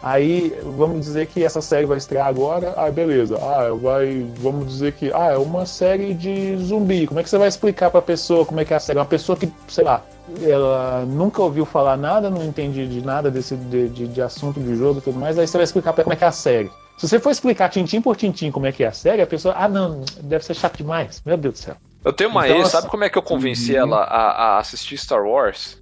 Aí, 0.00 0.56
vamos 0.76 1.00
dizer 1.00 1.26
que 1.26 1.42
essa 1.42 1.60
série 1.60 1.84
vai 1.84 1.98
estrear 1.98 2.26
agora. 2.28 2.72
Ah, 2.76 2.90
beleza. 2.90 3.36
Ah, 3.38 3.74
vai. 3.74 4.26
Vamos 4.38 4.68
dizer 4.68 4.92
que. 4.92 5.10
Ah, 5.12 5.32
é 5.32 5.38
uma 5.38 5.64
série 5.64 6.12
de 6.12 6.56
zumbi. 6.58 7.06
Como 7.06 7.18
é 7.18 7.22
que 7.22 7.30
você 7.30 7.38
vai 7.38 7.48
explicar 7.48 7.90
pra 7.90 8.02
pessoa 8.02 8.44
como 8.44 8.60
é 8.60 8.64
que 8.64 8.74
é 8.74 8.76
a 8.76 8.80
série? 8.80 8.98
Uma 8.98 9.06
pessoa 9.06 9.36
que, 9.36 9.50
sei 9.66 9.84
lá, 9.84 10.02
ela 10.42 11.04
nunca 11.06 11.42
ouviu 11.42 11.64
falar 11.64 11.96
nada, 11.96 12.30
não 12.30 12.44
entende 12.44 12.86
de 12.86 13.04
nada 13.04 13.30
desse 13.30 13.56
de, 13.56 13.88
de, 13.88 14.06
de 14.06 14.22
assunto 14.22 14.60
de 14.60 14.76
jogo 14.76 14.98
e 14.98 15.02
tudo 15.02 15.18
mais. 15.18 15.38
Aí 15.38 15.46
você 15.46 15.56
vai 15.56 15.64
explicar 15.64 15.92
pra 15.94 16.02
ela 16.02 16.04
como 16.04 16.14
é 16.14 16.16
que 16.16 16.24
é 16.24 16.28
a 16.28 16.32
série. 16.32 16.70
Se 16.98 17.08
você 17.08 17.18
for 17.20 17.30
explicar 17.30 17.68
tintim 17.70 18.00
por 18.02 18.16
tintim 18.16 18.50
como 18.50 18.66
é 18.66 18.72
que 18.72 18.82
é 18.84 18.88
a 18.88 18.92
série, 18.92 19.22
a 19.22 19.26
pessoa. 19.26 19.54
Ah, 19.56 19.68
não, 19.68 20.04
deve 20.20 20.44
ser 20.44 20.54
chato 20.54 20.76
demais. 20.78 21.22
Meu 21.24 21.36
Deus 21.36 21.54
do 21.54 21.58
céu. 21.60 21.76
Eu 22.04 22.12
tenho 22.12 22.28
uma 22.30 22.46
Então, 22.46 22.58
ex, 22.60 22.68
sabe 22.68 22.88
como 22.88 23.04
é 23.04 23.08
que 23.08 23.16
eu 23.16 23.22
convenci 23.22 23.72
Uhum. 23.72 23.78
ela 23.78 23.98
a, 24.02 24.30
a 24.30 24.58
assistir 24.58 24.98
Star 24.98 25.22
Wars? 25.24 25.80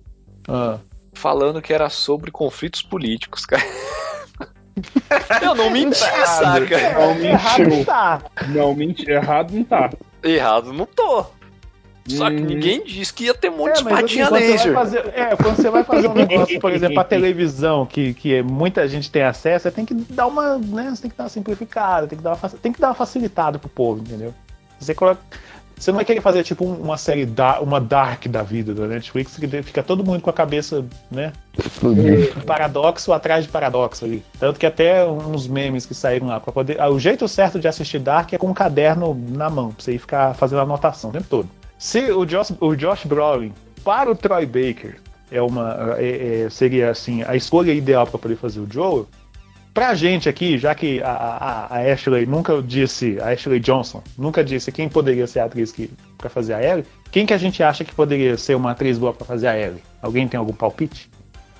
Ah. 0.48 0.78
Falando 1.14 1.60
que 1.62 1.72
era 1.72 1.88
sobre 1.88 2.30
conflitos 2.30 2.82
políticos, 2.82 3.46
cara. 3.46 3.62
Eu 5.42 5.54
não 5.56 5.70
menti, 5.70 5.96
saca? 5.96 6.92
Não 6.94 7.14
Errado 7.24 7.58
mentiu. 7.62 7.84
tá. 7.86 8.22
Não, 8.48 8.74
menti, 8.74 9.10
errado 9.10 9.52
não 9.54 9.64
tá. 9.64 9.90
Errado 10.22 10.72
não 10.72 10.84
tô. 10.84 11.24
Só 12.08 12.30
que 12.30 12.36
ninguém 12.40 12.84
disse 12.84 13.12
que 13.12 13.24
ia 13.24 13.34
ter 13.34 13.50
um 13.50 13.56
monte 13.56 13.72
de 13.82 13.88
É, 13.88 13.92
assim, 13.92 13.94
espadinha 13.94 14.26
quando, 14.28 14.40
você 14.40 14.48
laser. 14.52 14.72
vai 14.72 14.84
fazer, 14.84 15.12
é, 15.14 15.36
quando 15.36 15.56
você 15.56 15.70
vai 15.70 15.84
fazer 15.84 16.08
um 16.08 16.14
negócio, 16.14 16.60
por 16.60 16.72
exemplo, 16.72 16.94
pra 16.94 17.04
televisão, 17.04 17.84
que, 17.86 18.14
que 18.14 18.42
muita 18.42 18.86
gente 18.86 19.10
tem 19.10 19.22
acesso, 19.22 19.64
você 19.64 19.70
tem 19.70 19.84
que 19.84 19.94
dar 19.94 20.26
uma. 20.26 20.56
Né, 20.58 20.90
você 20.94 21.02
tem 21.02 21.10
que 21.10 21.16
dar 21.16 21.24
uma 21.24 21.30
simplificada, 21.30 22.06
tem 22.06 22.16
que 22.18 22.22
dar 22.24 22.34
uma, 22.34 22.48
tem 22.50 22.72
que 22.72 22.80
dar 22.80 22.88
uma 22.88 22.94
facilitada 22.94 23.58
pro 23.58 23.68
povo, 23.68 24.00
entendeu? 24.02 24.32
Você 24.78 24.94
coloca. 24.94 25.20
Você 25.78 25.90
não 25.90 25.96
vai 25.96 26.06
querer 26.06 26.22
fazer 26.22 26.42
tipo 26.42 26.64
um- 26.64 26.74
uma 26.80 26.96
série 26.96 27.26
da, 27.26 27.60
uma 27.60 27.78
dark 27.78 28.26
da 28.28 28.42
vida 28.42 28.72
da 28.72 28.86
Netflix, 28.86 29.36
que 29.36 29.46
fica 29.62 29.82
todo 29.82 30.02
mundo 30.02 30.22
com 30.22 30.30
a 30.30 30.32
cabeça, 30.32 30.82
né? 31.10 31.34
Paradoxo 32.46 33.12
atrás 33.12 33.44
de 33.44 33.50
paradoxo 33.50 34.04
ali. 34.04 34.22
Tanto 34.38 34.58
que 34.58 34.66
até 34.66 35.04
uns 35.06 35.46
memes 35.46 35.86
que 35.86 35.94
saíram 35.94 36.28
lá 36.28 36.40
para 36.40 36.52
poder. 36.52 36.80
ah, 36.80 36.88
o 36.88 36.98
jeito 36.98 37.26
certo 37.28 37.58
de 37.58 37.68
assistir 37.68 37.98
Dark 37.98 38.32
é 38.32 38.38
com 38.38 38.46
um 38.48 38.54
caderno 38.54 39.14
na 39.30 39.50
mão, 39.50 39.70
pra 39.72 39.82
você 39.84 39.92
ir 39.92 39.98
ficar 39.98 40.34
fazendo 40.34 40.60
anotação 40.60 41.10
o 41.10 41.12
tempo 41.12 41.26
todo. 41.28 41.48
Se 41.78 42.10
o 42.10 42.24
Josh, 42.24 42.52
o 42.60 42.74
Josh 42.74 43.04
Brolin 43.04 43.52
para 43.84 44.10
o 44.10 44.16
Troy 44.16 44.46
Baker 44.46 44.96
é 45.30 45.42
uma 45.42 45.94
é- 45.98 46.44
é- 46.44 46.50
seria 46.50 46.90
assim 46.90 47.22
a 47.24 47.36
escolha 47.36 47.72
ideal 47.72 48.06
para 48.06 48.18
poder 48.18 48.36
fazer 48.36 48.60
o 48.60 48.66
Joel. 48.70 49.06
Pra 49.74 49.94
gente 49.94 50.26
aqui, 50.26 50.56
já 50.56 50.74
que 50.74 51.02
a, 51.02 51.10
a, 51.10 51.76
a 51.76 51.92
Ashley 51.92 52.24
nunca 52.24 52.62
disse, 52.62 53.18
a 53.20 53.28
Ashley 53.28 53.60
Johnson 53.60 54.02
nunca 54.16 54.42
disse 54.42 54.72
quem 54.72 54.88
poderia 54.88 55.26
ser 55.26 55.40
a 55.40 55.44
atriz 55.44 55.70
que 55.70 55.90
para 56.16 56.30
fazer 56.30 56.54
a 56.54 56.62
Ellie, 56.62 56.86
quem 57.12 57.26
que 57.26 57.34
a 57.34 57.38
gente 57.38 57.62
acha 57.62 57.84
que 57.84 57.94
poderia 57.94 58.38
ser 58.38 58.54
uma 58.54 58.70
atriz 58.70 58.96
boa 58.96 59.12
para 59.12 59.26
fazer 59.26 59.48
a 59.48 59.58
Ellie? 59.58 59.82
Alguém 60.00 60.26
tem 60.26 60.38
algum 60.38 60.54
palpite? 60.54 61.10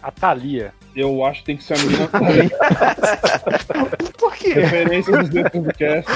A 0.02 0.10
Thalia. 0.10 0.72
Eu 0.94 1.22
acho 1.26 1.40
que 1.40 1.46
tem 1.46 1.56
que 1.58 1.64
ser 1.64 1.74
a 1.74 1.78
menina 1.78 2.08
Por 4.18 4.34
quê? 4.36 4.54
referência 4.54 5.18
dos 5.18 5.28
dentro 5.28 5.60
do 5.60 5.72
cast. 5.74 6.10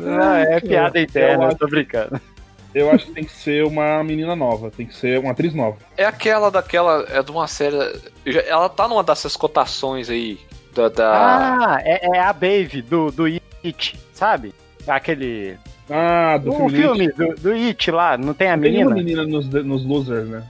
Não, 0.00 0.34
é 0.36 0.58
piada 0.60 0.98
interna, 0.98 1.44
eu 1.44 1.50
eu 1.50 1.56
tô 1.56 1.66
brincando. 1.66 2.18
Eu 2.78 2.90
acho 2.90 3.06
que 3.06 3.12
tem 3.12 3.24
que 3.24 3.32
ser 3.32 3.64
uma 3.64 4.04
menina 4.04 4.36
nova, 4.36 4.70
tem 4.70 4.84
que 4.84 4.94
ser 4.94 5.18
uma 5.18 5.30
atriz 5.30 5.54
nova. 5.54 5.78
É 5.96 6.04
aquela 6.04 6.50
daquela. 6.50 7.06
É 7.08 7.22
de 7.22 7.30
uma 7.30 7.46
série. 7.46 7.74
Ela 8.46 8.68
tá 8.68 8.86
numa 8.86 9.02
dessas 9.02 9.34
cotações 9.34 10.10
aí. 10.10 10.38
Da. 10.74 10.88
da- 10.90 11.76
Ah, 11.76 11.78
é, 11.82 12.06
é 12.16 12.20
a 12.20 12.32
Baby 12.34 12.82
do, 12.82 13.10
do 13.10 13.24
It, 13.64 13.98
sabe? 14.12 14.54
Aquele. 14.86 15.56
Ah, 15.88 16.36
do 16.36 16.50
O 16.52 16.68
filme. 16.68 17.08
filme 17.08 17.08
do, 17.12 17.34
do 17.40 17.50
It 17.52 17.90
lá, 17.90 18.18
não 18.18 18.34
tem 18.34 18.50
a 18.50 18.58
Tem 18.58 18.82
uma 18.84 18.94
menina? 18.94 19.22
menina 19.22 19.24
nos, 19.26 19.48
nos 19.48 19.84
losers, 19.86 20.28
né? 20.28 20.42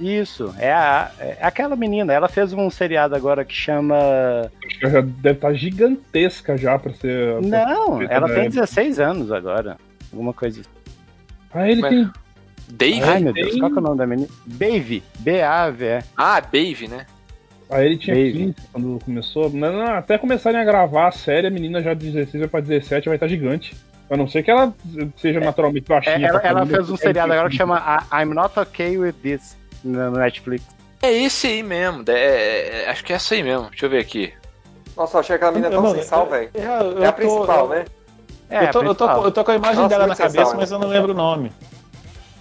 Isso, 0.00 0.54
é, 0.58 0.72
a, 0.72 1.10
é 1.18 1.36
aquela 1.42 1.74
menina. 1.76 2.12
Ela 2.14 2.28
fez 2.28 2.52
um 2.54 2.70
seriado 2.70 3.14
agora 3.14 3.44
que 3.44 3.54
chama. 3.54 3.96
Acho 4.64 4.78
que 4.78 4.84
ela 4.86 4.92
já 4.94 5.00
deve 5.02 5.34
estar 5.36 5.52
gigantesca 5.52 6.56
já 6.56 6.78
pra 6.78 6.94
ser. 6.94 7.42
Não, 7.42 7.98
feita 7.98 8.14
ela 8.14 8.26
da 8.26 8.34
tem 8.34 8.44
Ellie. 8.44 8.54
16 8.54 9.00
anos 9.00 9.30
agora. 9.32 9.76
Alguma 10.10 10.32
coisa 10.32 10.60
assim. 10.62 10.70
Ah, 11.52 11.68
ele 11.68 11.80
Mas- 11.80 11.90
tem. 11.90 12.10
Dave? 12.70 13.02
Ai, 13.02 13.20
meu 13.20 13.32
Deus, 13.32 13.56
qual 13.58 13.70
que 13.70 13.76
é 13.78 13.80
o 13.80 13.82
nome 13.82 13.96
da 13.96 14.06
menina? 14.06 14.28
Baby. 14.44 15.02
B-A-V-E. 15.20 16.04
Ah, 16.16 16.38
Dave, 16.40 16.86
né? 16.88 17.06
Ah, 17.70 17.82
ele 17.82 17.96
tinha 17.96 18.14
Baby. 18.14 18.32
15 18.32 18.54
quando 18.72 18.98
começou. 19.04 19.48
Não, 19.50 19.72
não, 19.72 19.94
até 19.94 20.18
começarem 20.18 20.60
a 20.60 20.64
gravar 20.64 21.08
a 21.08 21.12
série, 21.12 21.46
a 21.46 21.50
menina 21.50 21.82
já 21.82 21.94
de 21.94 22.10
16 22.10 22.40
vai 22.40 22.48
pra 22.48 22.60
17 22.60 23.08
vai 23.08 23.16
estar 23.16 23.26
gigante. 23.28 23.74
A 24.10 24.16
não 24.16 24.26
ser 24.28 24.42
que 24.42 24.50
ela 24.50 24.74
seja 25.16 25.38
naturalmente 25.40 25.84
É, 25.84 25.94
baixinha. 25.94 26.28
ela, 26.28 26.40
pra 26.40 26.48
ela 26.48 26.66
fez 26.66 26.90
um 26.90 26.96
seriado 26.96 27.32
agora 27.32 27.48
que 27.50 27.56
chama 27.56 28.06
I'm 28.12 28.32
Not 28.34 28.58
Okay 28.58 28.96
With 28.98 29.12
This 29.22 29.56
no 29.84 30.10
Netflix. 30.12 30.64
É 31.02 31.12
esse 31.12 31.46
aí 31.46 31.62
mesmo. 31.62 32.04
é- 32.08 32.12
é- 32.12 32.82
é- 32.84 32.90
acho 32.90 33.04
que 33.04 33.12
é 33.12 33.16
essa 33.16 33.34
aí 33.34 33.42
mesmo. 33.42 33.68
Deixa 33.70 33.86
eu 33.86 33.90
ver 33.90 33.98
aqui. 34.00 34.32
Nossa, 34.96 35.16
eu 35.16 35.20
achei 35.20 35.36
aquela 35.36 35.52
menina 35.52 35.70
tão 35.70 35.90
sem 35.94 36.02
sal, 36.02 36.26
velho. 36.28 36.50
É 36.54 37.06
a 37.06 37.12
tô- 37.12 37.16
principal, 37.16 37.64
eu- 37.64 37.78
né? 37.78 37.84
É, 38.50 38.64
eu, 38.64 38.70
tô, 38.70 38.82
eu, 38.82 38.94
tô, 38.94 39.24
eu 39.26 39.30
tô 39.30 39.44
com 39.44 39.50
a 39.50 39.54
imagem 39.56 39.76
Nossa, 39.76 39.88
dela 39.88 40.06
na 40.06 40.06
muito 40.08 40.18
cabeça, 40.18 40.56
mas 40.56 40.70
eu 40.70 40.78
não 40.78 40.88
lembro 40.88 41.12
o 41.12 41.16
nome. 41.16 41.52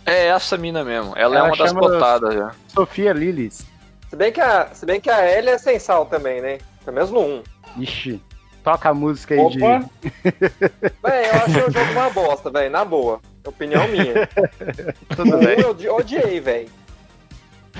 É 0.05 0.27
essa 0.27 0.57
mina 0.57 0.83
mesmo. 0.83 1.13
Ela, 1.17 1.35
é 1.35 1.39
Ela 1.39 1.47
uma 1.49 1.57
das 1.57 1.73
cotadas 1.73 2.33
já. 2.33 2.51
Sofia 2.69 3.11
Lillis. 3.11 3.65
Se 4.09 4.15
bem 4.15 4.31
que 4.31 4.39
a, 4.39 4.67
se 4.71 4.85
bem 4.85 5.01
que 5.01 5.09
a 5.09 5.29
Ellie 5.29 5.49
é 5.49 5.57
sem 5.57 5.77
sal 5.79 6.05
também, 6.05 6.39
né? 6.41 6.59
Pelo 6.85 6.95
menos 6.95 7.11
no 7.11 7.19
1. 7.19 7.43
Ixi. 7.79 8.21
Toca 8.63 8.89
a 8.89 8.93
música 8.93 9.33
aí 9.33 9.49
de. 9.49 9.61
Opa, 9.61 9.85
Véi, 11.03 11.25
eu 11.29 11.35
achei 11.35 11.63
o 11.63 11.71
jogo 11.71 11.91
uma 11.91 12.09
bosta, 12.09 12.49
velho. 12.49 12.69
Na 12.71 12.85
boa. 12.85 13.19
Opinião 13.45 13.85
minha. 13.87 14.27
Tudo 15.15 15.37
bem. 15.39 15.59
eu 15.59 15.71
odi- 15.71 15.89
odiei, 15.89 16.39
velho. 16.39 16.69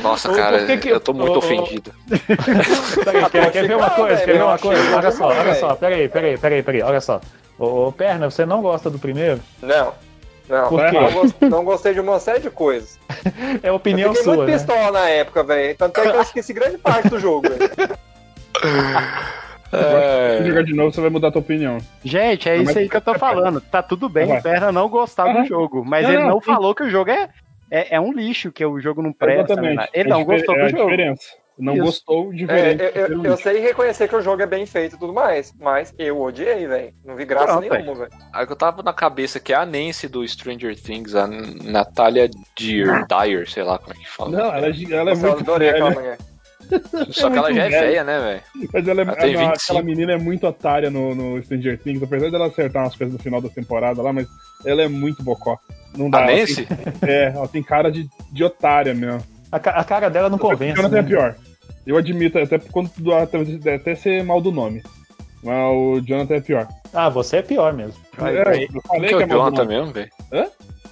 Nossa, 0.02 0.32
cara, 0.34 0.66
que 0.66 0.78
que- 0.78 0.90
eu 0.90 1.00
tô 1.00 1.14
muito 1.14 1.34
ô, 1.34 1.38
ofendido. 1.38 1.92
Peraí, 3.04 3.26
quer, 3.32 3.52
quer 3.52 3.68
ver 3.68 3.76
uma 3.78 3.90
coisa? 3.90 4.18
Quer 4.24 4.34
ver 4.38 4.44
uma 4.44 4.58
coisa? 4.58 4.96
Olha 4.96 5.12
só, 5.12 5.28
olha 5.28 5.56
só, 5.56 5.76
peraí, 5.76 6.08
peraí, 6.10 6.38
peraí, 6.38 6.64
peraí, 6.64 6.82
olha 6.84 7.02
só. 7.02 7.20
Ô, 7.58 7.88
ô, 7.88 7.92
Perna, 7.92 8.30
você 8.30 8.46
não 8.46 8.62
gosta 8.62 8.90
do 8.90 9.00
primeiro? 9.00 9.40
Não. 9.62 9.94
Não, 10.48 10.70
Por 10.70 10.86
quê? 10.90 11.00
não, 11.00 11.12
gos- 11.12 11.34
não 11.42 11.66
gostei 11.66 11.94
de 11.94 12.00
uma 12.00 12.20
série 12.20 12.40
de 12.40 12.50
coisas. 12.50 12.98
É 13.62 13.72
opinião 13.72 14.10
eu 14.10 14.14
fiquei 14.14 14.24
sua, 14.24 14.36
muito 14.38 14.50
né? 14.52 14.58
pistola 14.58 14.92
na 14.92 15.10
época, 15.10 15.44
velho. 15.44 15.76
Tanto 15.76 16.00
é 16.00 16.04
que 16.10 16.16
eu 16.18 16.22
esqueci 16.22 16.54
grande 16.54 16.78
parte 16.78 17.10
do 17.10 17.20
jogo, 17.20 17.48
velho. 17.50 17.98
É, 19.70 20.38
se 20.42 20.48
jogar 20.48 20.64
de 20.64 20.74
novo, 20.74 20.94
você 20.94 21.02
vai 21.02 21.10
mudar 21.10 21.28
a 21.28 21.32
tua 21.32 21.42
opinião. 21.42 21.78
Gente, 22.02 22.48
é 22.48 22.54
Não, 22.56 22.62
isso 22.64 22.66
mas- 22.68 22.78
aí 22.78 22.88
que 22.90 22.96
eu 22.96 23.02
tô 23.02 23.14
falando. 23.16 23.60
Tá 23.60 23.84
tudo 23.84 24.08
bem 24.08 24.32
o 24.32 24.42
Perna 24.42 24.72
não 24.72 24.88
gostar 24.88 25.26
do 25.34 25.46
jogo, 25.46 25.84
mas 25.86 26.04
Não, 26.04 26.14
ele 26.14 26.22
não, 26.24 26.30
não 26.30 26.42
falou 26.42 26.74
que 26.74 26.84
o 26.84 26.90
jogo 26.90 27.12
é, 27.12 27.28
é, 27.72 27.96
é 27.96 28.00
um 28.00 28.12
lixo, 28.14 28.52
que 28.52 28.66
o 28.66 28.80
jogo 28.80 29.02
não 29.02 29.12
presta. 29.14 29.54
Exatamente. 29.54 29.76
né? 29.78 29.88
Ele 29.94 30.10
É 30.10 30.12
não 30.12 30.20
difer- 30.20 30.36
gostou 30.38 30.56
é 30.56 30.60
do 30.60 30.66
a 30.66 30.70
jogo. 30.70 30.84
diferença. 30.92 31.22
Não 31.60 31.74
Isso. 31.74 31.84
gostou, 31.86 32.32
É, 32.32 32.36
diferente. 32.36 32.84
eu, 32.84 32.90
eu- 32.90 33.08
eu 33.08 33.22
lixo. 33.32 33.38
sei 33.44 33.60
reconhecer 33.60 34.08
que 34.08 34.16
o 34.16 34.22
jogo 34.22 34.44
é 34.44 34.46
bem 34.46 34.66
feito 34.68 34.96
e 34.96 35.00
tudo 35.00 35.12
mais, 35.12 35.52
mas 35.60 35.92
eu 35.98 36.22
odiei, 36.22 36.68
velho. 36.68 36.94
Não 37.04 37.16
vi 37.16 37.26
graça 37.26 37.48
Pronto, 37.48 37.62
nenhuma, 37.62 37.96
velho. 37.96 38.12
a 38.32 38.46
que 38.46 38.52
eu 38.52 38.56
tava 38.56 38.84
na 38.84 38.94
cabeça 38.94 39.40
que 39.40 39.52
é 39.52 39.56
a 39.56 39.66
Nancy 39.66 40.08
do 40.08 40.28
Stranger 40.28 40.80
Things, 40.80 41.16
a 41.16 41.26
Natalia 41.28 42.30
Deer, 42.58 43.06
Dyer, 43.08 43.50
sei 43.50 43.64
lá 43.64 43.80
como 43.80 43.94
é 43.94 43.98
que 43.98 44.08
fala. 44.08 44.30
Não, 44.30 44.46
ela, 44.54 44.68
é 44.68 44.72
ela 44.92 45.12
é 45.12 45.14
Nossa, 45.16 45.26
eu 45.28 45.32
muito 45.32 45.50
adorei 45.50 45.70
aquela 45.70 45.90
velha. 45.90 46.00
mulher. 46.02 46.18
Só 47.12 47.30
que 47.30 47.38
ela 47.38 47.54
já 47.54 47.64
é 47.64 47.70
velha. 47.70 47.82
velha, 47.88 48.04
né, 48.04 48.20
velho? 48.20 48.70
Mas 48.74 48.88
ela 48.88 49.02
é, 49.02 49.04
Ela 49.04 49.16
tem 49.16 49.34
ela- 49.34 49.44
25. 49.52 49.64
aquela 49.64 49.82
menina 49.84 50.12
é 50.14 50.18
muito 50.18 50.46
otária 50.46 50.90
no, 50.92 51.16
no 51.16 51.42
Stranger 51.44 51.80
Things, 51.82 52.04
apesar 52.04 52.30
dela 52.30 52.48
acertar 52.48 52.84
umas 52.84 52.96
coisas 52.96 53.14
no 53.16 53.20
final 53.24 53.42
da 53.42 53.50
temporada 53.50 54.02
lá, 54.02 54.12
mas 54.14 54.28
ela 54.66 54.84
é 54.84 54.88
muito 54.88 55.24
bocó. 55.24 55.58
Não 55.96 56.10
dá. 56.10 56.20
A 56.20 56.22
ela 56.32 56.40
Nancy? 56.40 56.66
tem- 56.66 56.78
é, 57.10 57.24
ela 57.36 57.48
tem 57.48 57.62
cara 57.64 57.92
de, 57.92 58.08
de 58.32 58.44
otária 58.44 58.94
mesmo. 58.94 59.22
A, 59.52 59.60
ca- 59.60 59.72
a 59.72 59.84
cara 59.84 60.10
dela 60.10 60.30
não 60.30 60.36
O 60.38 60.40
convence. 60.40 60.76
Jonathan 60.76 60.98
é 60.98 61.02
né? 61.02 61.08
pior. 61.08 61.36
Eu 61.86 61.96
admito, 61.98 62.38
até 62.38 62.60
quando 62.60 62.92
até, 63.14 63.76
até 63.76 63.96
ser 63.96 64.24
mal 64.24 64.42
do 64.42 64.52
nome. 64.52 64.84
Mas 65.44 65.56
o 65.74 66.02
Jonathan 66.02 66.36
é 66.36 66.42
pior. 66.42 66.68
Ah, 66.94 67.10
você 67.10 67.38
é 67.38 67.42
pior 67.42 67.72
mesmo. 67.74 67.94
Vai, 68.18 68.36
É, 68.36 68.40
eu 68.66 68.82
falei 68.82 69.10
que 69.10 69.16
é 69.16 69.16
que 69.16 69.16
o 69.16 69.22
é 69.22 69.26
mal 69.26 69.28
do 69.52 69.56
Jonathan 69.58 69.64
nome. 69.64 69.68
mesmo, 69.68 69.94
velho? 69.94 70.10
Hã? 70.34 70.46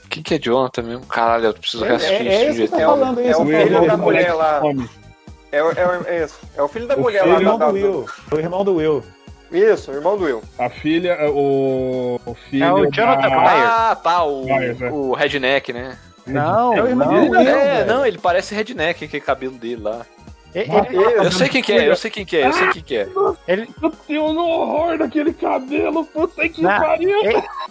Quem 0.09 0.23
que 0.23 0.35
é 0.35 0.39
Jonathan 0.39 0.81
mesmo? 0.83 1.05
Caralho, 1.07 1.45
eu 1.47 1.53
preciso 1.53 1.83
É, 1.83 1.87
reassistir 1.89 2.27
é, 2.27 2.33
é 2.45 2.49
isso 2.51 2.67
tá 2.71 2.79
É 2.81 2.87
o- 2.87 2.91
falando 2.91 3.19
é 3.19 3.29
isso. 3.31 3.41
o 3.41 3.45
filho 3.45 3.87
da 3.87 3.97
mulher 3.97 4.33
lá. 4.33 4.61
É, 5.51 5.63
o- 5.63 5.71
é, 5.71 5.87
o- 5.87 6.07
é 6.07 6.23
isso. 6.23 6.39
É 6.55 6.61
o 6.61 6.67
filho 6.69 6.87
da 6.87 6.95
O 6.95 7.01
mulher 7.01 7.23
filho 7.23 7.33
lá. 7.33 7.37
O 7.37 7.41
irmão 7.41 7.57
da- 7.59 7.67
do 7.67 7.73
Will. 7.73 8.05
O 8.31 8.35
irmão 8.37 8.63
do 8.63 8.75
Will. 8.75 9.03
Isso, 9.57 9.91
o 9.91 9.93
irmão 9.95 10.17
do 10.17 10.25
Will. 10.25 10.41
A 10.59 10.69
filha, 10.69 11.17
o, 11.31 12.19
o 12.25 12.33
filho. 12.33 12.63
É 12.63 12.71
o 12.73 12.91
Jonathan 12.91 13.21
da- 13.29 13.29
Myers. 13.29 13.69
Ah, 13.69 13.95
tá, 14.01 14.23
o, 14.23 14.43
Myers, 14.45 14.81
é. 14.81 14.89
o 14.89 15.13
redneck, 15.13 15.71
né? 15.73 15.97
Não, 16.27 16.73
É 16.73 16.81
o 16.83 16.95
não. 16.95 17.09
Will, 17.29 17.35
é, 17.35 17.85
não, 17.85 18.05
ele 18.05 18.17
parece 18.17 18.55
redneck, 18.55 19.05
aquele 19.05 19.21
cabelo 19.23 19.57
dele 19.57 19.81
lá. 19.81 20.05
Ele, 20.53 20.69
Eu 21.17 21.31
sei 21.33 21.49
quem 21.49 21.61
que 21.61 21.73
é, 21.73 21.89
eu 21.89 21.95
sei 21.97 22.09
quem 22.09 22.25
que 22.25 22.37
é, 22.37 22.47
eu 22.47 22.53
sei 22.53 22.69
quem 22.69 22.81
que 22.81 22.95
é. 22.95 23.07
ele, 23.45 23.67
Eu 23.83 23.89
tenho 24.07 24.31
no 24.31 24.47
horror 24.47 24.97
daquele 24.97 25.33
cabelo, 25.33 26.05
puta 26.05 26.47
que 26.47 26.61
Não, 26.61 26.69
pariu. 26.79 27.13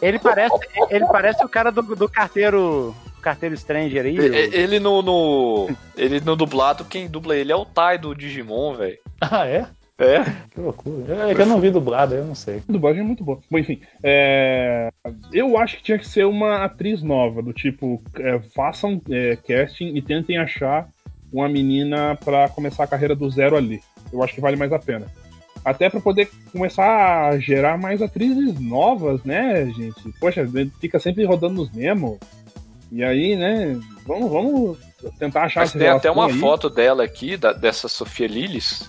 ele 0.03 0.19
parece, 0.19 0.55
ele 0.91 1.07
parece 1.07 1.43
o 1.45 1.49
cara 1.49 1.73
do, 1.73 1.81
do 1.83 2.09
carteiro. 2.09 2.95
Carteiro 3.23 3.57
Stranger 3.57 4.05
aí. 4.05 4.19
E- 4.19 4.51
Ele 4.55 4.79
no, 4.79 5.01
no. 5.01 5.71
Ele 5.97 6.21
no 6.21 6.37
dublado, 6.37 6.85
quem 6.85 7.09
dubla 7.09 7.35
ele 7.35 7.51
é 7.51 7.57
o 7.57 7.65
Tai 7.65 7.97
do 7.97 8.15
Digimon, 8.15 8.75
velho. 8.75 8.99
Ah, 9.19 9.47
é? 9.47 9.67
É? 9.99 10.25
Que 10.53 10.61
loucura. 10.61 11.31
É 11.31 11.35
que 11.35 11.41
eu 11.43 11.47
não 11.47 11.61
vi 11.61 11.71
dublado, 11.71 12.15
eu 12.15 12.25
não 12.25 12.35
sei. 12.35 12.63
A 12.69 12.73
dublagem 12.73 13.01
é 13.03 13.05
muito 13.05 13.23
boa. 13.23 13.39
Bom, 13.51 13.59
enfim. 13.59 13.81
é, 14.03 14.91
Eu 15.33 15.57
acho 15.57 15.77
que 15.77 15.85
tinha 15.85 15.99
que 15.99 16.09
ser 16.09 16.25
uma 16.27 16.65
atriz 16.65 17.01
nova, 17.03 17.41
do 17.43 17.53
tipo, 17.53 18.03
é, 18.19 18.41
façam 18.55 19.01
é, 19.09 19.37
casting 19.37 19.95
e 19.95 20.03
tentem 20.03 20.37
achar 20.37 20.89
uma 21.33 21.49
menina 21.49 22.17
pra 22.25 22.49
começar 22.49 22.85
a 22.85 22.89
carreira 22.89 23.15
do 23.15 23.29
zero 23.31 23.57
ali. 23.57 23.81
Eu 24.13 24.23
acho 24.23 24.35
que 24.35 24.41
vale 24.41 24.57
mais 24.57 24.73
a 24.73 24.79
pena. 24.79 25.07
Até 25.65 25.89
pra 25.89 26.01
poder 26.01 26.29
começar 26.53 27.29
a 27.29 27.39
gerar 27.39 27.79
mais 27.79 28.03
atrizes 28.03 28.59
novas, 28.61 29.23
né, 29.25 29.65
gente? 29.67 30.13
Poxa, 30.21 30.47
fica 30.81 30.99
sempre 30.99 31.25
rodando 31.25 31.55
nos 31.55 31.71
mesmos. 31.73 32.19
E 32.93 33.03
aí, 33.03 33.35
né, 33.35 33.81
vamos, 34.07 34.31
vamos 34.31 34.79
tentar 35.19 35.45
achar 35.45 35.61
Mas 35.61 35.73
tem 35.73 35.89
até 35.89 36.11
uma 36.11 36.27
aí. 36.27 36.33
foto 36.39 36.69
dela 36.69 37.03
aqui, 37.03 37.37
da- 37.37 37.53
dessa 37.53 37.89
Sofia 37.89 38.27
Lillis, 38.27 38.89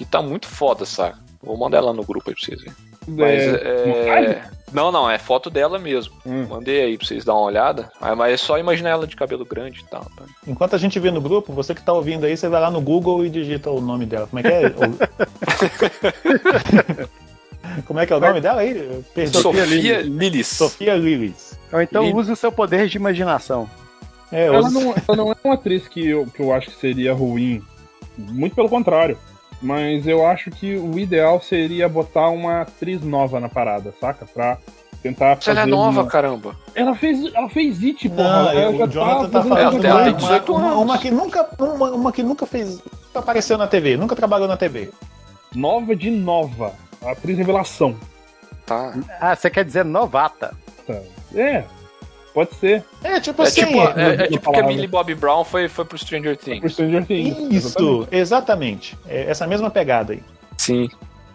que 0.00 0.04
tá 0.06 0.22
muito 0.22 0.46
foda, 0.46 0.86
saca? 0.86 1.18
Vou 1.42 1.58
mandar 1.58 1.76
ela 1.76 1.92
no 1.92 2.02
grupo 2.02 2.30
aí 2.30 2.34
pra 2.34 2.42
vocês 2.42 2.58
verem. 2.58 2.74
Mas 3.06 3.42
É, 3.42 4.30
é. 4.30 4.42
Não, 4.72 4.90
não, 4.90 5.10
é 5.10 5.18
foto 5.18 5.50
dela 5.50 5.78
mesmo. 5.78 6.14
Hum. 6.24 6.46
Mandei 6.48 6.80
aí 6.80 6.96
pra 6.96 7.06
vocês 7.06 7.22
dar 7.22 7.34
uma 7.34 7.42
olhada. 7.42 7.92
Mas 8.16 8.32
é 8.32 8.36
só 8.38 8.58
imaginar 8.58 8.88
ela 8.90 9.06
de 9.06 9.14
cabelo 9.14 9.44
grande 9.44 9.80
e 9.80 9.84
tal. 9.84 10.06
tá? 10.16 10.24
Enquanto 10.46 10.74
a 10.74 10.78
gente 10.78 10.98
vê 10.98 11.10
no 11.10 11.20
grupo, 11.20 11.52
você 11.52 11.74
que 11.74 11.82
tá 11.82 11.92
ouvindo 11.92 12.24
aí, 12.24 12.34
você 12.34 12.48
vai 12.48 12.62
lá 12.62 12.70
no 12.70 12.80
Google 12.80 13.26
e 13.26 13.28
digita 13.28 13.70
o 13.70 13.78
nome 13.78 14.06
dela. 14.06 14.26
Como 14.26 14.40
é 14.40 14.42
que 14.42 14.48
é? 14.48 14.70
Como 17.86 18.00
é 18.00 18.06
que 18.06 18.12
é 18.14 18.16
o 18.16 18.20
nome 18.20 18.40
dela 18.40 18.62
aí? 18.62 19.02
Perdi. 19.14 19.36
Sofia 19.36 19.66
Lillis. 19.66 20.46
Sofia 20.46 20.96
Lillis. 20.96 21.58
Ou 21.70 21.82
então 21.82 22.04
Lillis. 22.04 22.20
use 22.22 22.32
o 22.32 22.36
seu 22.36 22.50
poder 22.50 22.88
de 22.88 22.96
imaginação. 22.96 23.68
É, 24.32 24.46
Ela 24.46 24.70
não, 24.70 24.94
ela 25.08 25.16
não 25.16 25.32
é 25.32 25.36
uma 25.44 25.54
atriz 25.54 25.88
que 25.88 26.06
eu, 26.06 26.24
que 26.26 26.40
eu 26.40 26.54
acho 26.54 26.70
que 26.70 26.76
seria 26.80 27.12
ruim. 27.12 27.60
Muito 28.16 28.54
pelo 28.54 28.68
contrário. 28.68 29.18
Mas 29.62 30.06
eu 30.06 30.26
acho 30.26 30.50
que 30.50 30.74
o 30.76 30.98
ideal 30.98 31.40
seria 31.40 31.88
botar 31.88 32.28
uma 32.30 32.62
atriz 32.62 33.02
nova 33.02 33.38
na 33.40 33.48
parada, 33.48 33.92
saca? 34.00 34.24
Pra 34.24 34.56
tentar 35.02 35.40
Se 35.40 35.50
ela 35.50 35.60
é 35.60 35.62
fazer 35.62 35.70
nova, 35.70 36.02
uma- 36.02 36.10
caramba. 36.10 36.56
Ela 36.74 36.94
fez, 36.94 37.34
ela 37.34 37.48
fez 37.48 37.82
It, 37.82 38.08
porra. 38.08 38.22
Não, 38.44 38.50
ela 38.50 38.70
o 38.70 38.78
já 38.78 38.86
Jonathan 38.86 39.28
tá 39.30 39.42
falando 39.42 39.70
tem- 39.70 39.70
coisa. 39.80 39.88
ela 39.88 40.02
tem 40.04 40.12
uma, 40.12 40.18
18 40.18 40.52
uma, 40.54 40.66
anos. 40.66 40.82
uma 40.82 40.98
que 40.98 41.10
nunca, 41.10 41.48
uma, 41.58 41.90
uma 41.90 42.12
que 42.12 42.22
nunca 42.22 42.46
fez, 42.46 42.78
nunca 42.78 43.18
apareceu 43.18 43.58
na 43.58 43.66
TV, 43.66 43.96
nunca 43.96 44.16
trabalhou 44.16 44.48
na 44.48 44.56
TV. 44.56 44.90
Nova 45.54 45.94
de 45.96 46.10
nova. 46.10 46.72
A 47.04 47.12
atriz 47.12 47.36
revelação. 47.36 47.96
Tá. 48.66 48.94
Ah, 49.20 49.34
você 49.34 49.50
quer 49.50 49.64
dizer 49.64 49.84
novata. 49.84 50.54
É, 51.34 51.64
pode 52.32 52.54
ser. 52.54 52.82
É 53.02 53.20
tipo 53.20 53.42
É 53.42 53.46
assim, 53.46 53.64
tipo, 53.66 53.80
é, 53.80 54.14
é 54.14 54.16
não 54.16 54.26
tipo 54.28 54.52
que 54.52 54.60
a. 54.60 54.66
Millie 54.66 54.86
Bobby 54.86 55.14
Brown 55.14 55.44
foi, 55.44 55.68
foi 55.68 55.84
pro 55.84 55.98
Stranger 55.98 56.36
Things. 56.36 56.60
Por 56.60 56.70
Stranger 56.70 57.04
Things. 57.04 57.36
isso, 57.50 58.08
exatamente. 58.10 58.96
É 59.08 59.30
essa 59.30 59.46
mesma 59.46 59.70
pegada 59.70 60.12
aí. 60.12 60.22
Sim. 60.56 60.88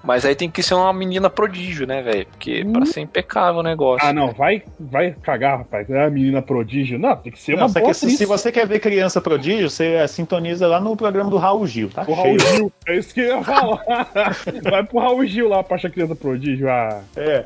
Mas 0.03 0.23
aí 0.23 0.35
tem 0.35 0.51
que 0.51 0.61
ser 0.61 0.75
uma 0.75 0.93
menina 0.93 1.31
prodígio, 1.31 1.87
né, 1.87 1.99
velho? 2.03 2.27
Porque 2.27 2.63
pra 2.63 2.85
ser 2.85 3.01
impecável 3.01 3.61
o 3.61 3.63
negócio. 3.63 4.07
Ah, 4.07 4.13
não, 4.13 4.31
vai, 4.33 4.61
vai 4.79 5.15
cagar, 5.23 5.57
rapaz. 5.57 5.89
É 5.89 6.05
a 6.05 6.09
menina 6.11 6.43
prodígio. 6.43 6.99
Não, 6.99 7.15
tem 7.15 7.31
que 7.31 7.41
ser 7.41 7.53
Não, 7.57 7.65
uma 7.65 7.69
boa 7.73 7.87
que 7.87 7.93
se, 7.95 8.11
se 8.11 8.23
você 8.23 8.51
quer 8.51 8.67
ver 8.67 8.77
criança 8.79 9.19
prodígio, 9.19 9.67
você 9.67 10.07
sintoniza 10.07 10.67
lá 10.67 10.79
no 10.79 10.95
programa 10.95 11.31
do 11.31 11.37
Raul 11.37 11.65
Gil, 11.65 11.89
tá 11.89 12.05
O 12.07 12.13
Raul. 12.13 12.37
Gil, 12.37 12.71
é 12.87 12.97
isso 12.97 13.15
que 13.15 13.21
eu 13.21 13.37
ia 13.37 13.43
falar. 13.43 13.83
Vai 14.69 14.83
pro 14.83 14.99
Raul 14.99 15.25
Gil 15.25 15.49
lá 15.49 15.63
pra 15.63 15.75
achar 15.75 15.89
criança 15.89 16.15
prodígio. 16.15 16.69
Ah, 16.69 17.01
É. 17.15 17.45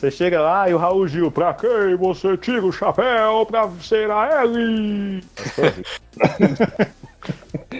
Você 0.00 0.10
chega 0.10 0.40
lá 0.40 0.66
e 0.66 0.72
o 0.72 0.78
Raul 0.78 1.06
Gil, 1.06 1.30
pra 1.30 1.52
quem 1.52 1.94
você 1.94 2.34
tira 2.38 2.64
o 2.64 2.72
chapéu 2.72 3.44
pra 3.44 3.68
ser 3.82 4.10
a 4.10 4.42
Ellie? 4.44 5.22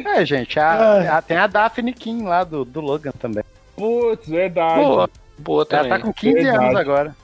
É, 0.05 0.25
gente, 0.27 0.59
a- 0.61 1.17
a- 1.17 1.23
tem 1.23 1.39
a 1.39 1.47
Daphne 1.47 1.95
King 1.95 2.25
lá 2.25 2.45
do, 2.45 2.63
do 2.65 2.81
Logan 2.83 3.13
também. 3.19 3.43
putz, 3.75 4.29
verdade. 4.29 4.81
Boa. 4.85 5.11
Boa 5.39 5.67
Ela 5.71 5.83
também. 5.85 5.89
tá 5.89 5.99
com 6.01 6.13
15 6.13 6.35
Verdade. 6.35 6.65
anos 6.65 6.77
agora. 6.77 7.17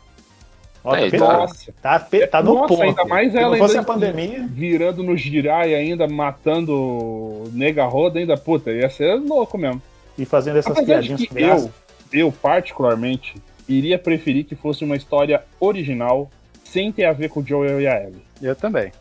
Tá 0.82 0.98
É, 1.00 1.06
então- 1.08 1.26
Nossa, 1.28 1.74
Tá, 1.82 1.98
fe- 2.00 2.26
tá 2.26 2.42
no 2.42 2.54
Nossa, 2.54 2.68
ponto. 2.68 2.82
ainda 2.82 3.04
mais 3.04 3.32
Se 3.32 3.38
ela 3.38 3.56
fosse 3.58 3.76
ainda- 3.76 3.82
a 3.90 3.94
pandemia, 3.94 4.46
virando 4.48 5.02
no 5.02 5.14
girai 5.14 5.74
ainda, 5.74 6.08
matando 6.08 7.44
nega 7.52 7.84
roda 7.84 8.18
ainda, 8.18 8.36
puta, 8.38 8.70
ia 8.70 8.88
ser 8.88 9.14
louco 9.16 9.58
mesmo. 9.58 9.82
e 10.16 10.24
fazendo 10.24 10.56
essas 10.58 10.72
Apesar 10.72 11.02
piadinhas 11.02 11.28
eu, 11.34 11.70
eu, 12.10 12.32
particularmente, 12.32 13.34
iria 13.68 13.98
preferir 13.98 14.44
que 14.44 14.54
fosse 14.54 14.84
uma 14.84 14.96
história 14.96 15.42
original, 15.60 16.30
sem 16.64 16.90
ter 16.92 17.04
a 17.04 17.12
ver 17.12 17.28
com 17.30 17.40
o 17.40 17.46
Joel 17.46 17.80
e 17.80 17.86
a 17.86 18.02
Ellie. 18.02 18.22
Eu 18.42 18.54
também. 18.56 18.92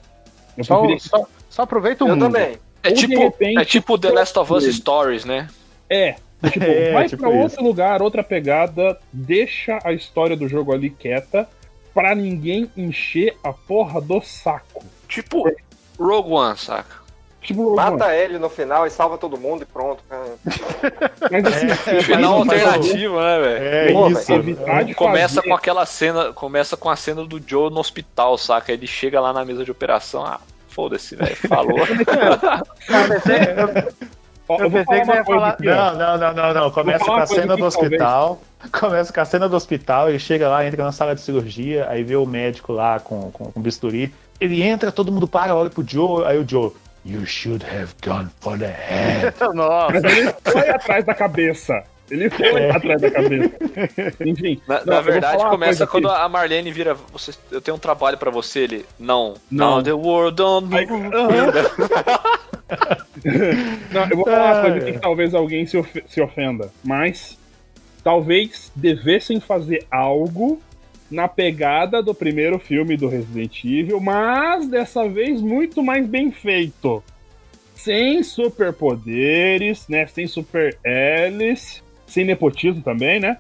Eu 0.58 0.64
Só, 0.64 0.78
preferia 0.80 1.00
só, 1.00 1.26
só 1.50 1.62
aproveita 1.64 2.04
o 2.04 2.08
Eu 2.08 2.16
mundo. 2.16 2.26
também. 2.32 2.58
É 2.84 2.90
Ou 2.90 2.96
tipo, 2.96 3.20
repente, 3.20 3.60
é 3.60 3.66
tipo 3.66 3.98
The 3.98 4.12
Last 4.12 4.38
of 4.40 4.54
Us 4.54 4.64
ele. 4.64 4.74
Stories, 4.74 5.26
né? 5.26 5.48
É, 5.88 6.16
tipo, 6.52 6.66
É, 6.66 6.92
vai 6.94 7.08
tipo 7.08 7.22
pra 7.22 7.30
isso. 7.32 7.40
outro 7.44 7.64
lugar, 7.64 8.02
outra 8.02 8.24
pegada, 8.24 9.00
deixa 9.14 9.80
a 9.84 9.94
história 9.94 10.36
do 10.36 10.48
jogo 10.48 10.74
ali 10.74 10.90
quieta, 10.90 11.48
pra 11.94 12.14
ninguém 12.16 12.70
encher 12.76 13.36
a 13.44 13.54
porra 13.54 14.02
do 14.02 14.20
saco. 14.22 14.84
Tipo 15.08 15.44
Rogue 16.00 16.32
One, 16.32 16.58
saca? 16.58 17.05
Tipo, 17.46 17.76
Mata 17.76 18.14
ele 18.14 18.38
no 18.40 18.50
final 18.50 18.86
e 18.86 18.90
salva 18.90 19.18
todo 19.18 19.38
mundo 19.38 19.62
e 19.62 19.66
pronto, 19.66 20.04
mas 20.10 21.46
assim, 21.46 21.68
É, 21.92 22.02
Final 22.02 22.34
alternativo, 22.40 23.20
né, 23.22 23.40
velho? 23.40 23.64
É 23.66 23.94
Pô, 23.94 24.08
isso. 24.10 24.96
Começa 24.96 25.36
fazer- 25.36 25.48
com 25.48 25.54
aquela 25.56 25.86
cena, 25.86 26.34
começa 26.34 26.76
com 26.76 26.90
a 26.90 26.96
cena 26.96 27.24
do 27.24 27.40
Joe 27.46 27.70
no 27.72 27.80
hospital, 27.80 28.38
saca? 28.38 28.72
Ele 28.74 28.88
chega 28.88 29.22
lá 29.22 29.32
na 29.32 29.46
mesa 29.46 29.64
de 29.64 29.70
operação, 29.72 30.26
ah, 30.26 30.40
foda-se, 30.70 31.16
velho, 31.16 31.36
falou. 31.36 31.78
Eu 34.48 34.70
pensei 34.70 35.00
que 35.00 35.06
falar 35.06 35.06
você 35.06 35.18
ia 35.18 35.24
falar-. 35.26 35.58
Não, 35.60 35.96
não, 35.96 36.18
não, 36.18 36.34
não, 36.34 36.54
não. 36.54 36.72
Começa 36.72 37.04
com 37.04 37.14
a 37.14 37.26
cena 37.26 37.42
do 37.42 37.48
talvez- 37.58 37.76
hospital. 37.76 38.42
Começa 38.80 39.12
com 39.14 39.20
a 39.22 39.26
cena 39.26 39.50
do 39.50 39.56
hospital, 39.56 40.10
ele 40.10 40.20
chega 40.20 40.48
lá, 40.50 40.66
entra 40.66 40.84
na 40.84 40.92
sala 40.92 41.14
de 41.16 41.22
cirurgia, 41.22 41.88
aí 41.90 42.04
vê 42.04 42.16
o 42.16 42.26
médico 42.26 42.72
lá 42.74 43.00
com, 43.00 43.32
com, 43.32 43.46
com 43.52 43.62
bisturi. 43.62 44.14
Ele 44.40 44.62
entra, 44.64 44.92
todo 44.92 45.12
mundo 45.12 45.28
para, 45.28 45.56
olha 45.56 45.70
pro 45.70 45.84
Joe, 45.88 46.26
aí 46.26 46.38
o 46.40 46.48
Joe. 46.48 46.72
You 47.06 47.26
should 47.26 47.64
have 47.64 47.94
gone 48.04 48.30
for 48.42 48.58
the 48.58 48.66
head. 48.72 49.34
Nossa. 49.54 49.94
Mas 49.94 50.04
ele 50.04 50.34
foi 50.44 50.70
atrás 50.70 51.06
da 51.06 51.14
cabeça. 51.14 51.84
Ele 52.10 52.30
foi 52.30 52.70
atrás 52.70 53.02
da 53.02 53.12
cabeça. 53.12 53.52
Enfim. 54.26 54.62
Na, 54.68 54.80
não, 54.86 54.94
na 54.96 55.02
verdade, 55.02 55.44
começa 55.46 55.86
quando 55.88 56.10
aqui. 56.10 56.22
a 56.22 56.30
Marlene 56.30 56.72
vira. 56.72 56.96
Você, 57.14 57.32
eu 57.52 57.62
tenho 57.62 57.76
um 57.78 57.80
trabalho 57.80 58.18
pra 58.18 58.30
você, 58.32 58.60
ele. 58.62 58.86
Não. 59.00 59.36
Não. 59.50 59.76
Não, 59.78 59.84
the 59.84 59.94
world 59.94 60.36
don't 60.36 60.68
move. 60.68 60.86
Não, 63.92 64.04
eu 64.10 64.16
vou 64.18 64.26
falar 64.26 64.54
uma 64.54 64.62
coisa 64.72 64.92
que 64.92 65.00
talvez 65.00 65.34
alguém 65.34 65.66
se, 65.66 65.78
ofe- 65.78 66.04
se 66.08 66.22
ofenda. 66.22 66.72
Mas 66.84 67.38
talvez 68.04 68.72
devessem 68.76 69.40
fazer 69.40 69.86
algo 69.90 70.62
na 71.10 71.28
pegada 71.28 72.02
do 72.02 72.14
primeiro 72.14 72.58
filme 72.60 72.98
do 72.98 73.08
Resident 73.08 73.64
Evil, 73.64 74.00
mas 74.00 74.68
dessa 74.68 75.08
vez 75.08 75.42
muito 75.42 75.84
mais 75.84 76.08
bem 76.08 76.32
feito. 76.32 77.04
Sem 77.76 78.24
superpoderes, 78.24 79.88
né? 79.88 80.08
Sem 80.08 80.28
super 80.28 80.78
hélice, 80.84 81.82
sem 82.08 82.26
nepotismo 82.26 82.82
também, 82.82 83.20
né? 83.20 83.38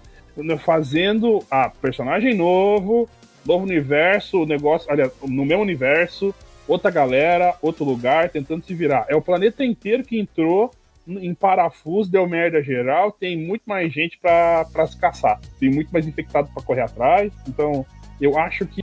Fazendo 0.63 1.43
a 1.49 1.70
personagem 1.70 2.36
novo, 2.36 3.09
novo 3.45 3.63
universo, 3.63 4.45
negócio, 4.45 4.91
aliás, 4.91 5.11
no 5.24 5.45
meu 5.45 5.59
universo, 5.59 6.36
outra 6.68 6.91
galera, 6.91 7.55
outro 7.61 7.86
lugar, 7.86 8.30
tentando 8.30 8.66
se 8.66 8.74
virar. 8.74 9.05
É 9.07 9.16
o 9.16 9.22
planeta 9.22 9.63
inteiro 9.63 10.03
que 10.03 10.20
entrou 10.20 10.72
em 11.08 11.34
parafuso, 11.34 12.12
deu 12.12 12.28
merda 12.28 12.62
geral, 12.64 13.12
tem 13.12 13.38
muito 13.38 13.64
mais 13.66 13.93
gente 13.93 14.18
pra, 14.18 14.66
pra 14.72 14.88
se 14.88 14.97
caçar. 14.97 15.39
Tem 15.60 15.70
muito 15.70 15.89
mais 15.91 16.08
infectado 16.08 16.49
pra 16.53 16.64
correr 16.64 16.82
atrás. 16.82 17.32
Então, 17.47 17.86
eu 18.20 18.38
acho 18.38 18.66
que 18.66 18.82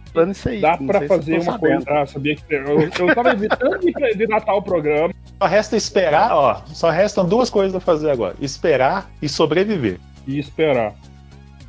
aí. 0.49 0.61
dá 0.61 0.77
se 0.79 1.09
fazer 1.09 1.35
uma 1.35 1.43
sabendo. 1.53 1.85
coisa. 1.85 2.01
Ah, 2.01 2.07
sabia 2.07 2.37
que. 2.37 2.43
Eu, 2.55 2.81
eu 2.81 3.15
tava 3.15 3.31
evitando 3.31 3.79
de, 3.81 3.93
de 4.15 4.27
datar 4.27 4.55
o 4.57 4.63
programa. 4.63 5.13
Só 5.41 5.49
resta 5.49 5.77
esperar, 5.77 6.33
ó. 6.35 6.63
Só 6.67 6.91
restam 6.91 7.27
duas 7.27 7.49
coisas 7.51 7.75
a 7.75 7.81
fazer 7.81 8.11
agora: 8.11 8.37
esperar 8.41 9.11
e 9.21 9.29
sobreviver. 9.29 9.99
E 10.27 10.39
esperar. 10.39 10.95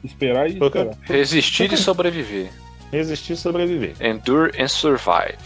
Esperar 0.04 0.50
e 0.50 0.56
Porque- 0.58 0.80
esperar. 0.80 0.98
Resistir 1.08 1.74
e 1.74 1.78
sobreviver. 1.78 2.50
Resistir 2.92 3.34
e 3.34 3.38
sobreviver. 3.38 3.96
Endure 4.02 4.52
and 4.62 4.68
survive. 4.68 5.38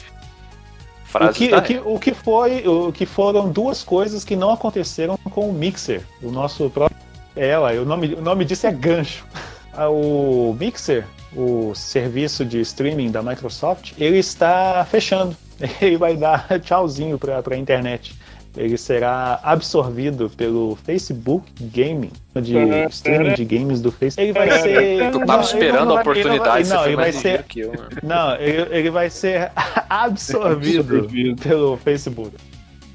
O 1.16 1.34
que, 1.34 1.53
o, 1.53 1.62
que, 1.62 1.82
o 1.86 1.99
que 1.99 2.14
foi, 2.14 2.68
o 2.68 2.91
que 2.91 3.05
foram 3.05 3.49
duas 3.49 3.84
coisas 3.84 4.24
que 4.24 4.36
não 4.36 4.51
aconteceram 4.51 5.18
com 5.32 5.49
o 5.49 5.53
Mixer, 5.53 6.01
o 6.22 6.32
nosso 6.32 6.70
próprio. 6.70 6.97
É, 7.36 7.58
ué, 7.58 7.80
o 7.80 7.86
nome, 7.86 8.14
o 8.14 8.22
nome 8.22 8.45
disso 8.45 8.68
é 8.68 8.72
gancho. 8.72 9.26
Ah, 9.80 9.89
O 9.89 10.58
Mixer, 10.60 11.05
o 11.36 11.76
serviço 11.76 12.43
de 12.43 12.60
streaming 12.62 13.12
da 13.12 13.22
Microsoft, 13.22 13.91
ele 13.99 14.18
está 14.18 14.84
fechando. 14.89 15.38
Ele 15.80 15.97
vai 15.97 16.16
dar 16.16 16.47
tchauzinho 16.60 17.18
para 17.20 17.43
a 17.47 17.58
internet. 17.58 18.16
Ele 18.56 18.78
será 18.78 19.39
absorvido 19.43 20.30
pelo 20.30 20.76
Facebook 20.84 21.45
Gaming, 21.62 22.12
de 22.41 22.56
streaming 22.89 23.34
de 23.34 23.45
games 23.45 23.82
do 23.82 23.91
Facebook. 23.91 24.30
Ele 24.30 24.34
vai 24.34 24.60
ser. 24.62 25.12
Tu 25.12 25.20
não, 25.20 25.26
tava 25.28 25.41
ele 25.43 25.52
esperando 25.52 25.86
não 25.89 25.98
a 25.98 26.04
vai- 26.04 26.18
ele 26.18 26.24
não 26.24 26.30
vai- 26.30 26.39
oportunidade, 26.39 26.70
Não, 26.70 26.86
ele 26.86 26.95
vai 26.95 27.12
ser 27.12 27.45
eu, 27.56 27.72
né? 27.72 27.88
não, 28.02 28.36
ele, 28.36 28.76
ele 28.76 28.89
vai 28.89 29.10
ser 29.10 29.52
absorvido 29.89 31.08
pelo 31.41 31.78
Facebook. 31.78 32.32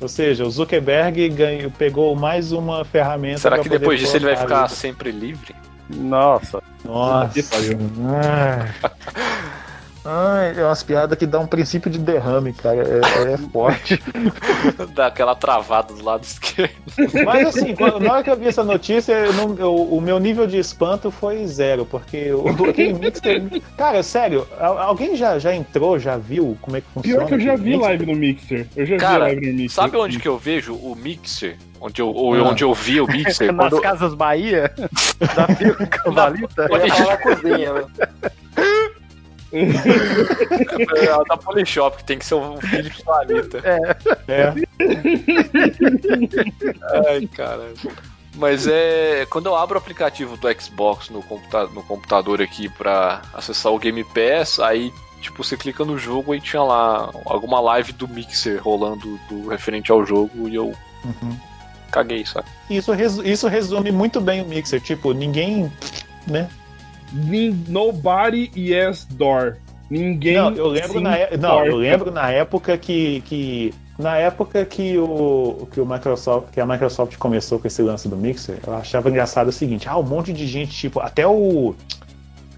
Ou 0.00 0.08
seja, 0.08 0.44
o 0.44 0.50
Zuckerberg 0.50 1.28
ganhou, 1.28 1.70
pegou 1.70 2.16
mais 2.16 2.50
uma 2.50 2.84
ferramenta. 2.84 3.38
Será 3.38 3.56
que 3.58 3.64
poder 3.68 3.78
depois 3.78 4.00
disso 4.00 4.16
ele 4.16 4.24
vai 4.24 4.36
ficar 4.36 4.68
sempre 4.68 5.12
livre? 5.12 5.54
Nossa. 5.88 6.60
Nossa. 6.84 7.40
Pariu. 7.50 7.78
Ai. 10.04 10.54
É 10.58 10.64
umas 10.64 10.82
piadas 10.82 11.16
que 11.16 11.26
dão 11.26 11.42
um 11.42 11.46
princípio 11.46 11.90
de 11.90 11.98
derrame, 11.98 12.52
cara. 12.52 12.78
É, 12.82 13.32
é 13.34 13.36
forte. 13.38 14.02
Dá 14.94 15.06
aquela 15.06 15.34
travada 15.34 15.94
do 15.94 16.04
lado 16.04 16.24
esquerdo. 16.24 16.72
Mas 17.24 17.46
assim, 17.48 17.74
quando, 17.74 18.00
na 18.00 18.14
hora 18.14 18.24
que 18.24 18.30
eu 18.30 18.36
vi 18.36 18.48
essa 18.48 18.64
notícia, 18.64 19.12
eu 19.12 19.32
não- 19.34 19.56
eu- 19.58 19.74
o 19.74 20.00
meu 20.00 20.18
nível 20.18 20.46
de 20.46 20.58
espanto 20.58 21.10
foi 21.10 21.46
zero, 21.46 21.86
porque 21.86 22.32
o 22.32 22.48
aquele 22.68 22.94
Mixer. 22.94 23.42
Cara, 23.76 24.02
sério, 24.02 24.46
al- 24.58 24.78
alguém 24.78 25.14
já, 25.16 25.38
já 25.38 25.54
entrou, 25.54 25.98
já 25.98 26.16
viu 26.16 26.56
como 26.60 26.76
é 26.76 26.80
que 26.80 26.86
funciona? 26.92 27.18
Pior 27.18 27.28
que 27.28 27.34
eu 27.34 27.40
já 27.40 27.54
vi 27.56 27.70
Mixer? 27.70 27.80
live 27.82 28.06
no 28.06 28.14
Mixer. 28.16 28.66
Eu 28.76 28.86
já 28.86 28.94
vi 28.94 29.00
Cara, 29.00 29.18
live 29.24 29.46
no 29.46 29.52
Mixer. 29.58 29.70
Sabe 29.70 29.96
onde 29.96 30.18
que 30.18 30.28
eu 30.28 30.36
vejo 30.38 30.74
o 30.74 30.96
Mixer? 30.96 31.56
Onde 31.80 32.00
eu, 32.02 32.08
ou 32.08 32.34
Ah. 32.34 32.42
onde 32.48 32.62
eu 32.64 32.72
vi 32.74 33.00
o 33.00 33.06
Mixer? 33.06 33.52
Nas 33.52 33.70
Quando, 33.70 33.82
Casas 33.82 34.14
Bahia, 34.14 34.72
da 35.34 35.48
Fio 35.48 35.74
Cavalita. 35.88 36.68
Ia 36.70 36.94
falar 36.94 37.10
na 37.10 37.16
cozinha, 37.16 37.72
né? 37.72 37.84
É, 39.52 41.24
da 41.28 41.36
Polishop, 41.36 41.96
que 41.98 42.04
tem 42.04 42.18
que 42.18 42.24
ser 42.24 42.34
um 42.36 42.58
Philips 42.60 43.02
Valita. 43.04 43.62
É. 44.26 44.54
Ai, 47.08 47.26
cara. 47.26 47.72
Mas 48.34 48.66
é. 48.66 49.26
Quando 49.30 49.46
eu 49.46 49.54
abro 49.54 49.76
o 49.76 49.78
aplicativo 49.80 50.36
do 50.36 50.48
Xbox 50.60 51.10
no, 51.10 51.22
computa 51.22 51.66
no 51.66 51.82
computador 51.82 52.40
aqui 52.40 52.68
pra 52.68 53.22
acessar 53.34 53.72
o 53.72 53.78
Game 53.78 54.02
Pass, 54.04 54.58
aí 54.58 54.92
tipo, 55.20 55.44
você 55.44 55.56
clica 55.56 55.84
no 55.84 55.96
jogo 55.98 56.34
e 56.34 56.40
tinha 56.40 56.62
lá 56.62 57.10
alguma 57.26 57.60
live 57.60 57.92
do 57.92 58.08
Mixer 58.08 58.60
rolando 58.62 59.20
do 59.28 59.48
referente 59.48 59.92
ao 59.92 60.04
jogo 60.04 60.48
e 60.48 60.54
eu 60.54 60.72
Uhum. 61.04 61.36
caguei, 61.90 62.24
sabe? 62.24 62.46
Isso, 62.70 62.92
resu- 62.92 63.24
isso 63.26 63.48
resume 63.48 63.90
muito 63.90 64.20
bem 64.20 64.40
o 64.40 64.46
Mixer. 64.46 64.80
Tipo, 64.80 65.12
ninguém. 65.12 65.70
Né? 66.26 66.48
Nobody 67.12 68.50
yes 68.56 69.04
door. 69.10 69.56
Ninguém. 69.90 70.36
Não, 70.36 70.54
eu 70.54 70.66
lembro 70.68 71.00
na, 71.00 71.18
e- 71.18 71.36
não, 71.36 71.64
eu 71.66 71.76
lembro 71.76 72.10
na 72.10 72.30
época 72.30 72.78
que, 72.78 73.20
que 73.26 73.74
na 73.98 74.16
época 74.16 74.64
que 74.64 74.96
o 74.96 75.68
que 75.70 75.80
o 75.80 75.86
Microsoft, 75.86 76.50
que 76.52 76.60
a 76.60 76.66
Microsoft 76.66 77.16
começou 77.18 77.58
com 77.58 77.66
esse 77.66 77.82
lance 77.82 78.08
do 78.08 78.16
Mixer, 78.16 78.56
eu 78.66 78.74
achava 78.74 79.10
engraçado 79.10 79.48
o 79.48 79.52
seguinte, 79.52 79.88
ah, 79.88 79.98
um 79.98 80.02
monte 80.02 80.32
de 80.32 80.46
gente, 80.46 80.72
tipo, 80.72 80.98
até 81.00 81.26
o 81.26 81.74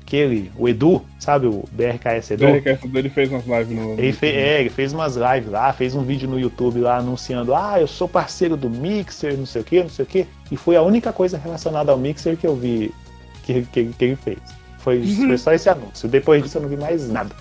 aquele, 0.06 0.52
o 0.56 0.68
Edu, 0.68 1.02
sabe, 1.18 1.46
o 1.46 1.64
BRKS 1.72 2.32
Edu, 2.32 2.44
O 2.46 2.52
BRKS 2.52 2.86
dele 2.88 3.08
fez 3.08 3.30
umas 3.32 3.44
lives 3.46 3.68
no. 3.70 3.92
ele, 3.94 4.12
fe- 4.12 4.26
é, 4.28 4.60
ele 4.60 4.70
fez 4.70 4.92
umas 4.92 5.16
lives 5.16 5.50
lá, 5.50 5.72
fez 5.72 5.94
um 5.94 6.02
vídeo 6.02 6.28
no 6.28 6.38
YouTube 6.38 6.78
lá 6.80 6.98
anunciando, 6.98 7.52
ah, 7.54 7.80
eu 7.80 7.86
sou 7.88 8.06
parceiro 8.06 8.56
do 8.56 8.68
Mixer, 8.70 9.36
não 9.36 9.46
sei 9.46 9.62
o 9.62 9.64
que, 9.64 9.82
não 9.82 9.88
sei 9.88 10.04
o 10.04 10.06
que, 10.06 10.26
e 10.52 10.56
foi 10.56 10.76
a 10.76 10.82
única 10.82 11.12
coisa 11.12 11.36
relacionada 11.38 11.90
ao 11.90 11.98
Mixer 11.98 12.36
que 12.36 12.46
eu 12.46 12.54
vi 12.54 12.92
que, 13.44 13.62
que, 13.62 13.84
que 13.86 14.04
ele 14.04 14.16
fez. 14.16 14.38
Foi, 14.78 15.02
foi 15.06 15.38
só 15.38 15.52
esse 15.52 15.68
anúncio. 15.70 16.08
Depois 16.08 16.42
disso 16.42 16.58
eu 16.58 16.62
não 16.62 16.68
vi 16.68 16.76
mais 16.76 17.08
nada. 17.08 17.34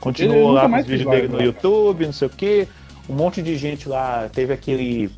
Continuou 0.00 0.50
lá 0.52 0.62
com 0.62 0.68
mais 0.68 0.84
os 0.84 0.90
vídeos 0.90 1.10
dele 1.10 1.28
no 1.28 1.38
né? 1.38 1.44
YouTube, 1.44 2.06
não 2.06 2.12
sei 2.12 2.26
o 2.26 2.30
que. 2.30 2.66
Um 3.08 3.14
monte 3.14 3.42
de 3.42 3.56
gente 3.56 3.88
lá. 3.88 4.28
Teve 4.32 4.52
aquele. 4.52 5.10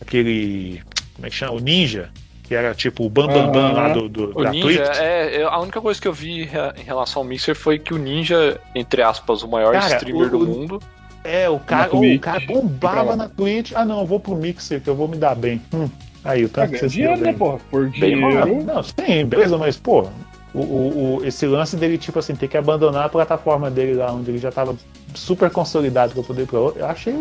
aquele. 0.00 0.82
Como 1.14 1.26
é 1.26 1.30
que 1.30 1.36
chama? 1.36 1.52
O 1.54 1.58
Ninja. 1.60 2.10
Que 2.42 2.54
era 2.54 2.72
tipo 2.76 3.04
o 3.04 3.10
Bam 3.10 3.26
Bam 3.26 3.50
Bam 3.50 3.72
lá 3.72 3.88
do, 3.88 4.08
do, 4.08 4.38
O 4.38 4.44
da 4.44 4.50
Ninja, 4.50 4.84
Twitch. 4.84 4.98
é, 5.00 5.40
é, 5.40 5.42
a 5.42 5.58
única 5.58 5.80
coisa 5.80 6.00
que 6.00 6.06
eu 6.06 6.12
vi 6.12 6.42
em 6.42 6.82
relação 6.84 7.22
ao 7.22 7.26
Mixer 7.28 7.56
foi 7.56 7.76
que 7.76 7.92
o 7.92 7.98
Ninja, 7.98 8.60
entre 8.72 9.02
aspas, 9.02 9.42
o 9.42 9.48
maior 9.48 9.72
Cara, 9.72 9.96
streamer 9.96 10.32
o- 10.32 10.38
do 10.38 10.46
mundo, 10.46 10.80
É, 11.24 11.48
o 11.50 11.58
cara, 11.58 11.90
o 11.96 12.18
cara 12.20 12.38
bombava 12.46 13.16
na 13.16 13.28
Twitch. 13.28 13.72
Ah, 13.74 13.84
não, 13.84 13.98
eu 13.98 14.06
vou 14.06 14.20
pro 14.20 14.36
Mixer 14.36 14.80
que 14.80 14.88
eu 14.88 14.94
vou 14.94 15.08
me 15.08 15.16
dar 15.16 15.34
bem. 15.34 15.60
Hum, 15.74 15.88
aí, 16.26 16.44
o 16.44 16.48
Tá 16.48 16.62
tanto 16.66 16.72
que 16.72 16.78
ganhando 16.78 16.90
você 16.90 16.94
dinheiro, 16.96 17.20
né, 17.20 17.32
porra? 17.32 17.58
Por 17.70 17.88
Bem. 17.90 18.64
Não, 18.64 18.82
sim, 18.82 19.24
beleza, 19.26 19.56
mas, 19.58 19.76
pô, 19.76 20.06
o, 20.54 20.58
o, 20.60 21.16
o- 21.18 21.24
esse 21.24 21.46
lance 21.46 21.76
dele, 21.76 21.98
tipo 21.98 22.18
assim, 22.18 22.34
ter 22.34 22.48
que 22.48 22.56
abandonar 22.56 23.04
a 23.06 23.08
plataforma 23.08 23.70
dele 23.70 23.94
lá, 23.94 24.12
onde 24.12 24.30
ele 24.30 24.38
já 24.38 24.50
tava 24.50 24.74
super 25.14 25.50
consolidado 25.50 26.12
pra 26.14 26.22
poder 26.22 26.42
ir 26.42 26.46
pra 26.46 26.58
outra, 26.60 26.82
eu 26.82 26.86
achei. 26.86 27.14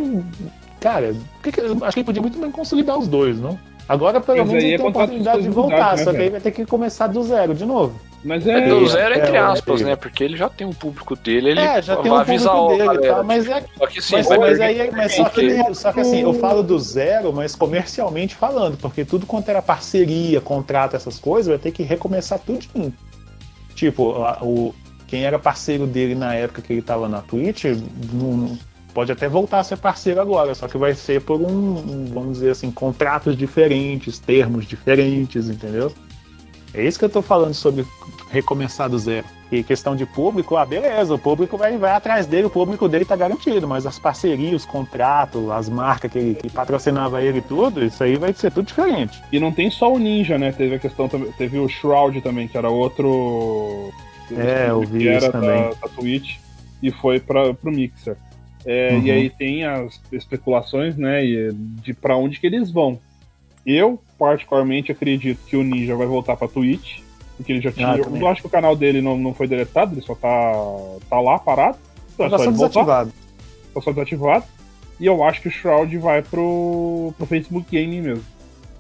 Cara, 0.80 1.16
que 1.44 1.52
que- 1.52 1.62
acho 1.62 1.92
que 1.94 2.00
ele 2.00 2.04
podia 2.06 2.22
muito 2.22 2.40
bem 2.40 2.52
consolidar 2.52 2.98
os 2.98 3.08
dois, 3.08 3.40
não? 3.40 3.58
Agora, 3.88 4.20
pelo 4.20 4.38
menos, 4.46 4.64
ele 4.64 4.74
é 4.74 4.78
tem 4.78 4.86
a 4.86 4.90
oportunidade 4.90 5.38
de 5.44 5.50
voltar, 5.50 5.96
né, 5.98 6.04
só 6.04 6.12
que 6.12 6.18
aí 6.24 6.30
vai 6.30 6.42
ter 6.42 6.52
que 6.52 6.66
começar 6.66 7.08
do 7.08 7.24
zero 7.24 7.54
de 7.54 7.66
novo. 7.66 8.00
Mas 8.26 8.48
é, 8.48 8.58
é. 8.58 8.68
do 8.68 8.88
zero 8.88 9.14
entre 9.14 9.36
é, 9.36 9.40
aspas, 9.40 9.82
é. 9.82 9.86
né? 9.86 9.96
Porque 9.96 10.24
ele 10.24 10.36
já 10.36 10.50
tem 10.50 10.66
um 10.66 10.74
público 10.74 11.16
dele, 11.16 11.52
ele 11.52 11.60
é, 11.60 11.80
já 11.80 11.94
vai 11.94 12.04
tem 12.04 12.12
um 12.12 12.26
público 12.26 12.50
o 12.50 12.78
dele, 12.78 13.08
tá? 13.08 13.24
Mas 13.24 13.48
é 13.48 13.64
Só 13.78 13.86
que 13.86 14.02
sim, 14.02 14.16
mas, 14.16 14.28
mas 14.28 14.60
aí, 14.60 14.92
mas 14.92 15.16
só 15.16 15.30
que, 15.30 15.74
só 15.76 15.94
que 15.94 16.00
assim, 16.00 16.22
eu 16.22 16.34
falo 16.34 16.64
do 16.64 16.80
zero, 16.80 17.32
mas 17.32 17.56
comercialmente 17.56 18.34
falando, 18.34 18.78
porque 18.78 19.06
tudo 19.06 19.28
quanto 19.28 19.48
era 19.50 19.62
parceria, 19.62 20.42
contrato, 20.42 20.96
essas 20.96 21.20
coisas, 21.20 21.48
vai 21.48 21.60
ter 21.60 21.72
que 21.72 21.84
recomeçar 21.84 22.40
tudinho. 22.40 22.92
Tipo, 23.76 24.24
a- 24.24 24.40
o, 24.42 24.74
quem 25.06 25.24
era 25.24 25.38
parceiro 25.38 25.86
dele 25.86 26.16
na 26.16 26.34
época 26.34 26.64
que 26.64 26.74
ele 26.74 26.82
tava 26.82 27.08
na 27.08 27.22
Twitch, 27.22 27.66
não- 28.12 28.58
pode 28.92 29.12
até 29.12 29.30
voltar 29.30 29.60
a 29.60 29.64
ser 29.64 29.78
parceiro 29.78 30.20
agora, 30.20 30.56
só 30.56 30.68
que 30.68 30.80
vai 30.80 30.96
ser 30.96 31.22
por 31.22 31.40
um, 31.40 31.78
um, 31.78 32.06
vamos 32.12 32.40
dizer 32.40 32.52
assim, 32.52 32.72
contratos 32.72 33.38
diferentes, 33.38 34.18
termos 34.18 34.66
diferentes, 34.66 35.48
entendeu? 35.48 35.92
É 36.74 36.84
isso 36.86 37.00
que 37.00 37.06
eu 37.06 37.10
tô 37.10 37.22
falando 37.22 37.54
sobre 37.54 37.86
recomeçar 38.32 38.90
do 38.90 38.98
zero. 39.00 39.26
E 39.52 39.62
questão 39.64 39.96
de 39.96 40.06
público, 40.06 40.58
ah, 40.58 40.66
beleza, 40.66 41.14
o 41.14 41.20
público 41.20 41.56
vai, 41.58 41.78
vai 41.78 41.92
atrás 41.92 42.26
dele, 42.26 42.48
o 42.48 42.50
público 42.50 42.90
dele 42.90 43.06
tá 43.06 43.16
garantido, 43.16 43.68
mas 43.68 43.86
as 43.86 44.00
parcerias, 44.00 44.64
os 44.64 44.66
contratos, 44.66 45.50
as 45.52 45.70
marcas 45.70 46.12
que, 46.12 46.18
ele- 46.18 46.36
que 46.36 46.50
patrocinava 46.50 47.22
ele 47.22 47.38
e 47.38 47.42
tudo, 47.42 47.84
isso 47.86 48.04
aí 48.04 48.16
vai 48.18 48.34
ser 48.34 48.52
tudo 48.52 48.66
diferente. 48.66 49.22
E 49.32 49.40
não 49.40 49.52
tem 49.52 49.70
só 49.70 49.94
o 49.94 50.00
Ninja, 50.00 50.38
né? 50.38 50.52
Teve 50.52 50.76
a 50.76 50.80
questão 50.80 51.08
também. 51.08 51.32
Teve 51.34 51.60
o 51.60 51.70
Shroud 51.70 52.20
também, 52.22 52.48
que 52.48 52.58
era 52.58 52.70
outro. 52.70 53.92
É, 54.36 54.68
eu 54.70 54.82
vi 54.82 55.00
que 55.00 55.08
era 55.08 55.18
isso 55.20 55.32
também. 55.32 55.62
Da, 55.62 55.70
da 55.70 55.88
Twitch 55.96 56.38
e 56.82 56.92
foi 56.92 57.20
para 57.20 57.54
pro 57.54 57.72
Mixer. 57.72 58.18
É, 58.66 58.94
Uhum. 58.94 59.02
E 59.04 59.12
aí 59.12 59.30
tem 59.30 59.64
as 59.64 60.02
especulações, 60.12 60.98
né? 60.98 61.22
De 61.84 61.94
para 61.94 62.18
onde 62.18 62.40
que 62.40 62.48
eles 62.48 62.72
vão. 62.72 63.00
Eu, 63.64 64.02
particularmente, 64.18 64.92
acredito 64.92 65.40
que 65.46 65.56
o 65.56 65.64
Ninja 65.64 65.96
vai 65.96 66.08
voltar 66.08 66.36
pra 66.36 66.48
Twitch. 66.48 67.00
Porque 67.38 67.52
ele 67.52 67.62
já 67.62 67.72
tinha. 67.72 67.92
Ah, 67.92 67.98
eu 67.98 68.28
acho 68.28 68.42
que 68.42 68.48
o 68.48 68.50
canal 68.50 68.76
dele 68.76 69.02
não, 69.02 69.18
não 69.18 69.34
foi 69.34 69.48
deletado, 69.48 69.94
ele 69.94 70.02
só 70.02 70.16
tá, 70.16 70.54
tá 71.10 71.20
lá 71.20 71.38
parado. 71.38 71.78
Então 72.14 72.26
é 72.28 72.30
Já 72.30 72.38
só 72.38 72.52
desativado. 72.52 73.12
tá 73.74 73.82
só 73.82 73.92
desativado. 73.92 74.46
E 75.00 75.06
eu 75.06 75.22
acho 75.24 75.42
que 75.42 75.50
o 75.50 75.52
Shroud 75.52 75.98
vai 75.98 76.22
pro, 76.22 77.14
pro 77.18 77.26
Facebook 77.26 77.68
Gaming 77.70 78.02
mesmo. 78.02 78.24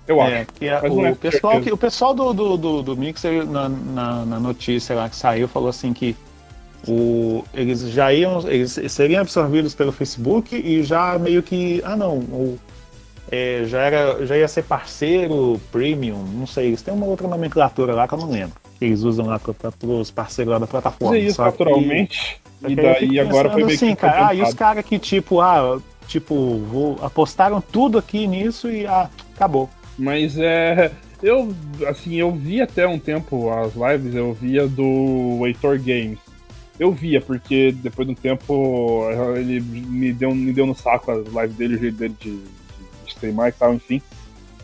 Eu 0.07 0.21
acho. 0.21 0.31
É, 0.61 0.69
a- 0.69 0.81
Mas 0.83 0.93
não 0.93 1.05
é 1.05 1.11
o, 1.11 1.15
com 1.15 1.21
pessoal 1.21 1.61
que, 1.61 1.71
o 1.73 1.77
pessoal 1.77 2.13
do, 2.13 2.31
do, 2.33 2.57
do, 2.57 2.81
do 2.83 2.95
Mixer, 2.97 3.45
na, 3.45 3.67
na, 3.67 4.25
na 4.25 4.39
notícia 4.39 4.95
lá 4.95 5.09
que 5.09 5.15
saiu, 5.15 5.47
falou 5.49 5.67
assim 5.67 5.91
que 5.91 6.15
o, 6.87 7.43
eles 7.53 7.81
já 7.89 8.13
iam, 8.13 8.39
eles 8.47 8.79
seriam 8.89 9.21
absorvidos 9.21 9.73
pelo 9.75 9.91
Facebook 9.91 10.55
e 10.55 10.83
já 10.83 11.17
meio 11.19 11.41
que, 11.43 11.81
ah 11.83 11.97
não, 11.97 12.17
o, 12.19 12.59
é, 13.31 13.63
já, 13.65 13.81
era, 13.81 14.25
já 14.25 14.37
ia 14.37 14.47
ser 14.47 14.63
parceiro 14.63 15.59
premium, 15.71 16.23
não 16.33 16.45
sei, 16.45 16.67
eles 16.67 16.81
têm 16.81 16.93
uma 16.93 17.05
outra 17.05 17.27
nomenclatura 17.27 17.93
lá 17.93 18.07
que 18.07 18.13
eu 18.13 18.19
não 18.19 18.29
lembro, 18.29 18.55
que 18.77 18.85
eles 18.85 19.01
usam 19.01 19.25
lá 19.25 19.39
para 19.39 19.73
os 19.87 20.11
parceiros 20.11 20.51
lá 20.51 20.59
da 20.59 20.67
plataforma. 20.67 21.17
Isso 21.17 21.37
que- 21.37 21.41
naturalmente. 21.41 22.41
E 22.61 22.67
que 22.67 22.75
fico 22.75 22.81
daí 22.81 23.19
agora 23.19 23.51
foi 23.51 23.63
meio 23.63 23.75
assim, 23.75 23.89
que 23.89 23.95
cara, 24.01 24.27
ah, 24.29 24.33
e 24.33 24.41
os 24.41 24.53
caras 24.53 24.85
que 24.85 24.97
tipo, 24.97 25.41
ah, 25.41 25.79
tipo, 26.07 26.59
vou, 26.59 26.97
apostaram 27.01 27.61
tudo 27.61 27.97
aqui 27.97 28.27
nisso 28.27 28.69
e 28.69 28.85
ah, 28.85 29.09
acabou. 29.35 29.69
Mas 29.97 30.37
é. 30.37 30.91
Eu, 31.23 31.55
assim, 31.87 32.15
eu 32.15 32.31
vi 32.31 32.61
até 32.61 32.87
um 32.87 32.99
tempo 32.99 33.49
as 33.49 33.73
lives, 33.73 34.13
eu 34.13 34.33
via 34.33 34.67
do 34.67 35.45
Heitor 35.45 35.79
Games. 35.79 36.19
Eu 36.77 36.91
via, 36.91 37.21
porque 37.21 37.71
depois 37.71 38.05
de 38.05 38.13
um 38.13 38.15
tempo 38.15 39.07
ele 39.35 39.61
me 39.61 40.11
deu, 40.11 40.35
me 40.35 40.51
deu 40.51 40.65
no 40.65 40.75
saco 40.75 41.09
as 41.11 41.25
lives 41.25 41.55
dele, 41.55 41.75
o 41.75 41.79
jeito 41.79 41.97
dele 41.97 42.15
de, 42.19 42.31
de 42.31 42.54
streamar 43.15 43.49
e 43.49 43.51
tal, 43.53 43.73
enfim. 43.73 44.01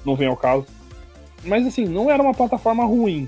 Não 0.06 0.16
vem 0.16 0.28
ao 0.28 0.38
caso. 0.38 0.66
Mas 1.44 1.66
assim, 1.66 1.86
não 1.86 2.10
era 2.10 2.22
uma 2.22 2.34
plataforma 2.34 2.86
ruim. 2.86 3.28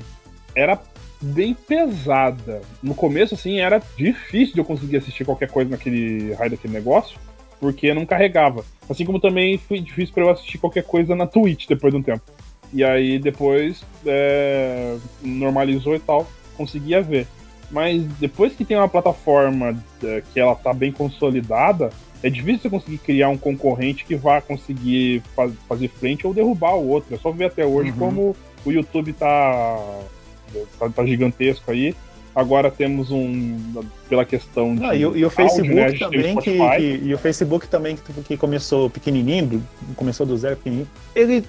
Era 0.55 0.79
bem 1.21 1.53
pesada. 1.53 2.61
No 2.81 2.93
começo, 2.93 3.33
assim, 3.33 3.59
era 3.59 3.81
difícil 3.97 4.53
de 4.53 4.59
eu 4.59 4.65
conseguir 4.65 4.97
assistir 4.97 5.25
qualquer 5.25 5.49
coisa 5.49 5.71
naquele 5.71 6.33
raio 6.33 6.51
daquele 6.51 6.73
negócio, 6.73 7.17
porque 7.59 7.93
não 7.93 8.05
carregava. 8.05 8.63
Assim 8.89 9.05
como 9.05 9.19
também 9.19 9.57
foi 9.57 9.79
difícil 9.79 10.13
para 10.13 10.23
eu 10.23 10.29
assistir 10.29 10.57
qualquer 10.57 10.83
coisa 10.83 11.15
na 11.15 11.25
Twitch 11.25 11.67
depois 11.67 11.93
de 11.93 11.99
um 11.99 12.03
tempo. 12.03 12.21
E 12.73 12.83
aí 12.83 13.19
depois 13.19 13.83
é, 14.05 14.97
normalizou 15.21 15.95
e 15.95 15.99
tal, 15.99 16.27
conseguia 16.57 17.01
ver. 17.01 17.27
Mas 17.71 18.03
depois 18.19 18.53
que 18.53 18.65
tem 18.65 18.77
uma 18.77 18.89
plataforma 18.89 19.75
é, 20.03 20.21
que 20.33 20.39
ela 20.39 20.55
tá 20.55 20.73
bem 20.73 20.91
consolidada, 20.91 21.89
é 22.23 22.29
difícil 22.29 22.61
você 22.61 22.69
conseguir 22.69 22.97
criar 22.99 23.29
um 23.29 23.37
concorrente 23.37 24.05
que 24.05 24.15
vá 24.15 24.39
conseguir 24.41 25.21
fa- 25.35 25.51
fazer 25.67 25.89
frente 25.89 26.25
ou 26.25 26.33
derrubar 26.33 26.75
o 26.75 26.87
outro. 26.87 27.13
É 27.13 27.17
só 27.17 27.29
ver 27.31 27.45
até 27.45 27.65
hoje 27.65 27.91
Uhum. 27.91 27.97
como 27.97 28.35
o 28.65 28.71
YouTube 28.71 29.11
tá, 29.13 29.77
tá, 30.79 30.89
tá 30.89 31.05
gigantesco 31.05 31.69
aí. 31.71 31.93
Agora 32.35 32.71
temos 32.71 33.11
um. 33.11 33.59
pela 34.09 34.25
questão 34.25 34.75
de. 34.75 34.83
Ah, 34.85 34.95
e, 34.95 35.05
o- 35.05 35.09
o 35.09 35.11
áudio, 35.11 35.29
Facebook 35.29 35.69
né, 35.75 35.87
o 35.89 35.99
também, 35.99 36.35
que, 36.37 36.57
que- 36.77 36.99
e 37.05 37.13
o 37.13 37.17
Facebook 37.19 37.67
também, 37.67 37.95
que, 37.95 38.13
que 38.23 38.37
começou 38.37 38.89
pequenininho, 38.89 39.61
começou 39.95 40.25
do 40.25 40.35
zero 40.35 40.55
pequenininho, 40.57 40.87
ele 41.15 41.43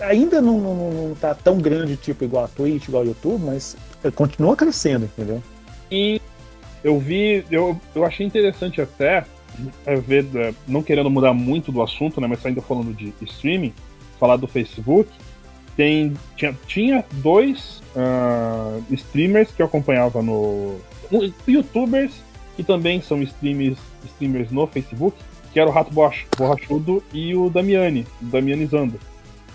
ainda 0.00 0.40
não, 0.40 0.60
não, 0.60 0.74
não 1.08 1.14
tá 1.16 1.34
tão 1.34 1.58
grande, 1.58 1.96
tipo, 1.96 2.22
igual 2.22 2.44
a 2.44 2.48
Twitch, 2.48 2.86
igual 2.86 3.02
ao 3.02 3.08
YouTube, 3.08 3.42
mas 3.44 3.76
ele 4.04 4.12
continua 4.12 4.54
crescendo, 4.54 5.06
entendeu? 5.06 5.42
E 5.90 6.20
eu 6.84 7.00
vi, 7.00 7.44
eu, 7.50 7.76
eu 7.92 8.04
achei 8.04 8.24
interessante 8.24 8.80
até 8.80 9.24
é, 9.86 9.96
ver, 9.96 10.26
é, 10.34 10.54
não 10.66 10.82
querendo 10.82 11.10
mudar 11.10 11.32
muito 11.34 11.70
do 11.72 11.82
assunto, 11.82 12.20
né, 12.20 12.26
mas 12.26 12.44
ainda 12.44 12.60
falando 12.62 12.94
de 12.94 13.12
streaming, 13.22 13.72
falar 14.18 14.36
do 14.36 14.46
Facebook. 14.46 15.10
Tem, 15.76 16.12
tinha, 16.36 16.56
tinha 16.66 17.04
dois 17.12 17.80
ah, 17.96 18.78
streamers 18.90 19.50
que 19.52 19.62
eu 19.62 19.66
acompanhava 19.66 20.20
no. 20.22 20.76
um, 21.12 21.32
Youtubers 21.46 22.12
que 22.56 22.64
também 22.64 23.00
são 23.00 23.22
streamers, 23.22 23.78
streamers 24.04 24.50
no 24.50 24.66
Facebook, 24.66 25.16
que 25.52 25.60
era 25.60 25.70
o 25.70 25.72
Rato 25.72 25.92
Borrach- 25.94 26.26
Borrachudo 26.36 27.00
e 27.12 27.32
o 27.36 27.48
Damiani, 27.48 28.04
o 28.20 28.24
Damiani 28.24 28.66
Zando. 28.66 28.98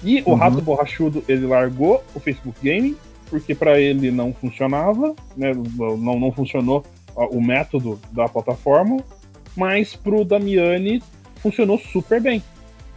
E 0.01 0.21
o 0.25 0.29
Uhum. 0.31 0.35
Rato 0.35 0.61
Borrachudo 0.61 1.21
ele 1.27 1.45
largou 1.45 2.01
o 2.15 2.19
Facebook 2.21 2.57
Gaming 2.63 2.95
porque 3.29 3.53
para 3.53 3.77
ele 3.81 4.09
não 4.11 4.31
funcionava, 4.33 5.13
né, 5.35 5.51
não, 5.97 6.17
não 6.19 6.31
funcionou 6.31 6.85
ó, 7.15 7.25
o 7.27 7.41
método 7.41 7.99
da 8.11 8.29
plataforma, 8.29 9.03
mas 9.55 9.95
pro 9.95 10.23
Damiani 10.25 11.01
funcionou 11.37 11.77
super 11.79 12.19
bem. 12.21 12.41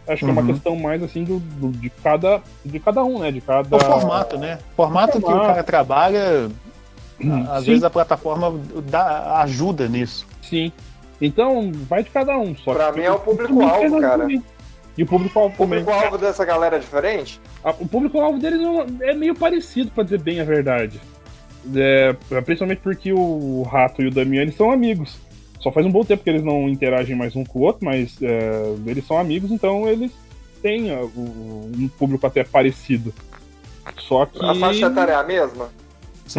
Acho 0.07 0.23
que 0.23 0.29
é 0.29 0.33
uma 0.33 0.41
Uhum. 0.41 0.47
questão 0.53 0.75
mais 0.77 1.03
assim 1.03 1.23
do, 1.23 1.39
do- 1.39 1.71
de 1.77 1.89
cada 1.89 2.41
de 2.63 2.79
cada 2.79 3.03
um, 3.03 3.19
né, 3.19 3.29
de 3.31 3.41
cada 3.41 3.75
O 3.75 3.79
formato, 3.79 4.37
né? 4.37 4.57
O 4.71 4.75
formato 4.75 5.11
que 5.13 5.17
o 5.17 5.21
formato. 5.21 5.47
cara 5.47 5.63
trabalha 5.63 6.49
Às 7.49 7.63
Sim. 7.63 7.71
vezes 7.71 7.83
a 7.83 7.89
plataforma 7.89 8.53
dá, 8.89 9.41
ajuda 9.41 9.87
nisso. 9.87 10.25
Sim. 10.41 10.71
Então, 11.19 11.71
vai 11.89 12.03
de 12.03 12.11
cada 12.11 12.37
um. 12.37 12.55
Só 12.55 12.73
Pra 12.75 12.91
que 12.93 12.99
mim 12.99 13.05
é 13.05 13.11
o 13.11 13.17
público-alvo, 13.19 13.99
cara. 13.99 14.19
também. 14.19 14.43
E 14.95 15.01
o 15.01 15.05
público-alvo 15.07 15.55
O 15.55 15.57
também. 15.57 15.83
público-alvo 15.83 16.17
dessa 16.19 16.45
galera 16.45 16.75
é 16.75 16.79
diferente? 16.79 17.41
A- 17.63 17.71
O 17.71 17.87
público-alvo 17.87 18.37
deles 18.37 18.61
é 19.01 19.13
meio 19.15 19.33
parecido, 19.33 19.89
pra 19.89 20.03
dizer 20.03 20.21
bem 20.21 20.39
a 20.39 20.43
verdade. 20.43 21.01
É, 21.75 22.13
principalmente 22.45 22.81
porque 22.81 23.11
o 23.11 23.63
Rato 23.63 24.01
e 24.03 24.07
o 24.07 24.11
Damiani 24.11 24.51
são 24.51 24.71
amigos. 24.71 25.17
Só 25.59 25.71
faz 25.71 25.85
um 25.85 25.91
bom 25.91 26.03
tempo 26.03 26.23
que 26.23 26.29
eles 26.29 26.43
não 26.43 26.69
interagem 26.69 27.15
mais 27.15 27.35
um 27.35 27.43
com 27.43 27.59
o 27.59 27.61
outro, 27.63 27.83
mas 27.85 28.15
é, 28.21 28.73
eles 28.85 29.05
são 29.05 29.17
amigos, 29.17 29.51
então 29.51 29.87
eles 29.87 30.11
têm 30.61 30.91
o- 30.95 31.69
um 31.75 31.87
público 31.97 32.25
até 32.27 32.43
parecido. 32.43 33.13
Só 33.97 34.25
que. 34.25 34.43
A 34.43 34.53
faixa 34.55 34.87
etária 34.87 35.13
é 35.13 35.15
a 35.15 35.23
mesma? 35.23 35.69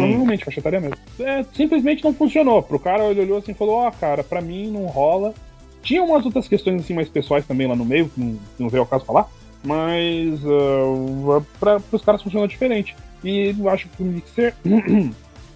Provavelmente, 0.03 0.45
faixa 0.45 0.59
etária 0.59 0.79
mesmo. 0.79 0.95
É, 1.19 1.43
simplesmente 1.53 2.03
não 2.03 2.13
funcionou. 2.13 2.61
Pro 2.61 2.79
cara, 2.79 3.05
ele 3.05 3.21
olhou 3.21 3.37
assim 3.39 3.51
e 3.51 3.55
falou: 3.55 3.75
Ó, 3.75 3.91
cara, 3.91 4.23
pra 4.23 4.39
mim 4.41 4.69
não 4.71 4.85
rola. 4.85 5.33
Tinha 5.81 6.03
umas 6.03 6.25
outras 6.25 6.47
questões 6.47 6.81
assim 6.81 6.93
mais 6.93 7.09
pessoais 7.09 7.45
também 7.45 7.65
lá 7.67 7.75
no 7.75 7.85
meio, 7.85 8.09
que 8.09 8.19
não, 8.19 8.33
que 8.35 8.61
não 8.63 8.69
veio 8.69 8.81
ao 8.81 8.87
caso 8.87 9.05
falar. 9.05 9.27
Mas 9.63 10.39
uh, 10.43 11.43
para 11.59 11.81
os 11.91 12.01
caras 12.03 12.21
funcionou 12.21 12.47
diferente. 12.47 12.95
E 13.23 13.55
eu 13.57 13.67
acho 13.69 13.87
que 13.89 14.01
o 14.03 14.05
Mixer 14.05 14.53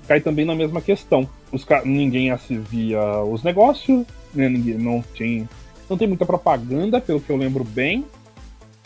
cai 0.07 0.19
também 0.19 0.45
na 0.45 0.55
mesma 0.55 0.81
questão. 0.81 1.29
Os 1.53 1.65
ninguém 1.85 2.31
assistia 2.31 2.99
os 3.23 3.43
negócios, 3.43 4.05
né? 4.33 4.49
ninguém, 4.49 4.73
não, 4.73 5.03
tem, 5.15 5.47
não 5.87 5.95
tem 5.95 6.07
muita 6.07 6.25
propaganda, 6.25 6.99
pelo 6.99 7.21
que 7.21 7.29
eu 7.29 7.37
lembro 7.37 7.63
bem. 7.63 8.03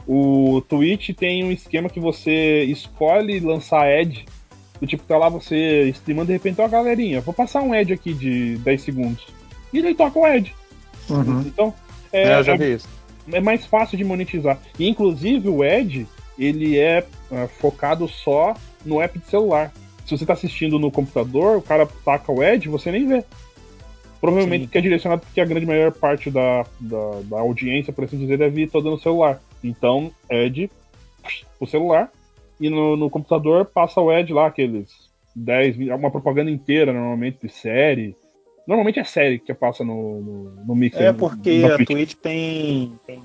O 0.06 0.62
Twitch 0.68 1.16
tem 1.16 1.44
um 1.46 1.52
esquema 1.52 1.90
que 1.90 2.00
você 2.00 2.64
escolhe 2.66 3.40
lançar 3.40 3.88
ad. 3.88 4.26
Do 4.80 4.86
tipo, 4.86 5.04
tá 5.04 5.18
lá 5.18 5.30
você 5.30 5.90
streamando, 5.90 6.28
de 6.28 6.34
repente, 6.34 6.62
ó, 6.62 6.68
galerinha, 6.68 7.22
vou 7.22 7.34
passar 7.34 7.64
um 7.64 7.74
ad 7.74 7.92
aqui 7.92 8.14
de 8.14 8.58
10 8.58 8.82
segundos. 8.82 9.26
E 9.74 9.82
daí 9.82 9.96
toca 9.96 10.20
o 10.20 10.26
ad. 10.26 10.54
Então, 11.46 11.74
é, 12.12 12.24
É, 12.24 12.40
eu 12.40 12.44
já 12.44 12.54
é 12.54 12.58
vi 12.58 12.74
isso. 12.74 12.88
é 13.32 13.40
mais 13.40 13.66
fácil 13.66 13.98
de 13.98 14.04
monetizar. 14.04 14.60
E 14.78 14.88
inclusive 14.88 15.48
o 15.50 15.64
Edge, 15.64 16.06
ele 16.38 16.78
é 16.78 17.06
ah, 17.32 17.48
focado 17.60 18.08
só 18.08 18.54
no 18.86 19.02
app 19.02 19.18
de 19.18 19.26
celular. 19.26 19.72
Se 20.08 20.18
você 20.18 20.24
está 20.24 20.34
assistindo 20.34 20.80
no 20.80 20.90
computador, 20.90 21.58
o 21.58 21.62
cara 21.62 21.86
taca 22.06 22.32
o 22.32 22.42
Edge, 22.42 22.70
você 22.70 22.92
nem 22.92 23.06
vê. 23.08 23.24
Provavelmente 24.22 24.62
Sim. 24.62 24.66
porque 24.68 24.78
é 24.78 24.82
direcionado 24.82 25.22
porque 25.22 25.42
a 25.42 25.46
grande 25.46 25.66
maior 25.66 25.92
parte 25.92 26.32
da, 26.32 26.66
da, 26.80 27.20
da 27.26 27.40
audiência, 27.40 27.94
por 27.94 28.06
assim 28.06 28.18
dizer, 28.18 28.38
deve 28.38 28.64
ir 28.64 28.70
toda 28.70 28.90
no 28.90 28.98
celular. 29.00 29.40
Então, 29.64 30.12
Edge, 30.30 30.72
o 31.60 31.68
celular, 31.68 32.10
e 32.60 32.70
no, 32.70 32.96
no 32.96 33.10
computador 33.10 33.66
passa 33.66 34.02
o 34.02 34.12
Edge 34.12 34.34
lá, 34.34 34.48
aqueles 34.48 34.88
10, 35.36 35.76
vi- 35.76 35.92
uma 35.92 36.10
propaganda 36.10 36.50
inteira, 36.50 36.92
normalmente, 36.94 37.38
de 37.44 37.50
série. 37.50 38.16
Normalmente 38.66 39.00
é 39.00 39.04
série 39.04 39.38
que 39.40 39.54
passa 39.54 39.84
no, 39.84 40.22
no, 40.22 40.44
no 40.66 40.76
Mixer. 40.76 41.02
É 41.04 41.14
porque 41.14 41.62
a 41.66 41.76
Twitch. 41.76 41.88
Twitch 41.90 42.14
tem, 42.16 42.92
tem, 43.06 43.22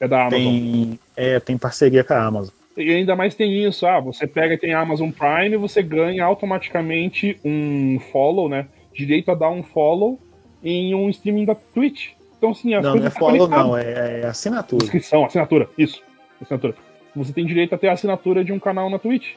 É 0.00 0.06
da 0.06 0.26
Amazon. 0.26 0.38
tem, 0.38 0.98
é, 1.16 1.40
tem 1.40 1.58
parceria 1.58 2.04
com 2.04 2.14
a 2.14 2.24
Amazon. 2.24 2.54
E 2.78 2.94
ainda 2.94 3.16
mais 3.16 3.34
tem 3.34 3.64
isso, 3.66 3.86
ah, 3.86 3.98
você 4.00 4.26
pega 4.26 4.54
e 4.54 4.58
tem 4.58 4.72
Amazon 4.72 5.10
Prime, 5.10 5.56
você 5.56 5.82
ganha 5.82 6.24
automaticamente 6.24 7.38
um 7.44 7.98
follow, 8.12 8.48
né? 8.48 8.66
Direito 8.94 9.30
a 9.30 9.34
dar 9.34 9.50
um 9.50 9.62
follow 9.62 10.18
em 10.62 10.94
um 10.94 11.08
streaming 11.10 11.44
da 11.44 11.54
Twitch. 11.54 12.10
Então, 12.36 12.50
assim, 12.50 12.74
as 12.74 12.84
Não, 12.84 12.94
não 12.94 13.06
é 13.06 13.10
follow, 13.10 13.48
não, 13.48 13.76
é, 13.76 14.20
é 14.22 14.26
assinatura. 14.26 14.84
Inscrição, 14.84 15.24
assinatura, 15.24 15.68
isso. 15.76 16.02
Assinatura. 16.40 16.74
Você 17.16 17.32
tem 17.32 17.44
direito 17.44 17.74
a 17.74 17.78
ter 17.78 17.88
a 17.88 17.92
assinatura 17.94 18.44
de 18.44 18.52
um 18.52 18.60
canal 18.60 18.88
na 18.88 18.98
Twitch. 18.98 19.32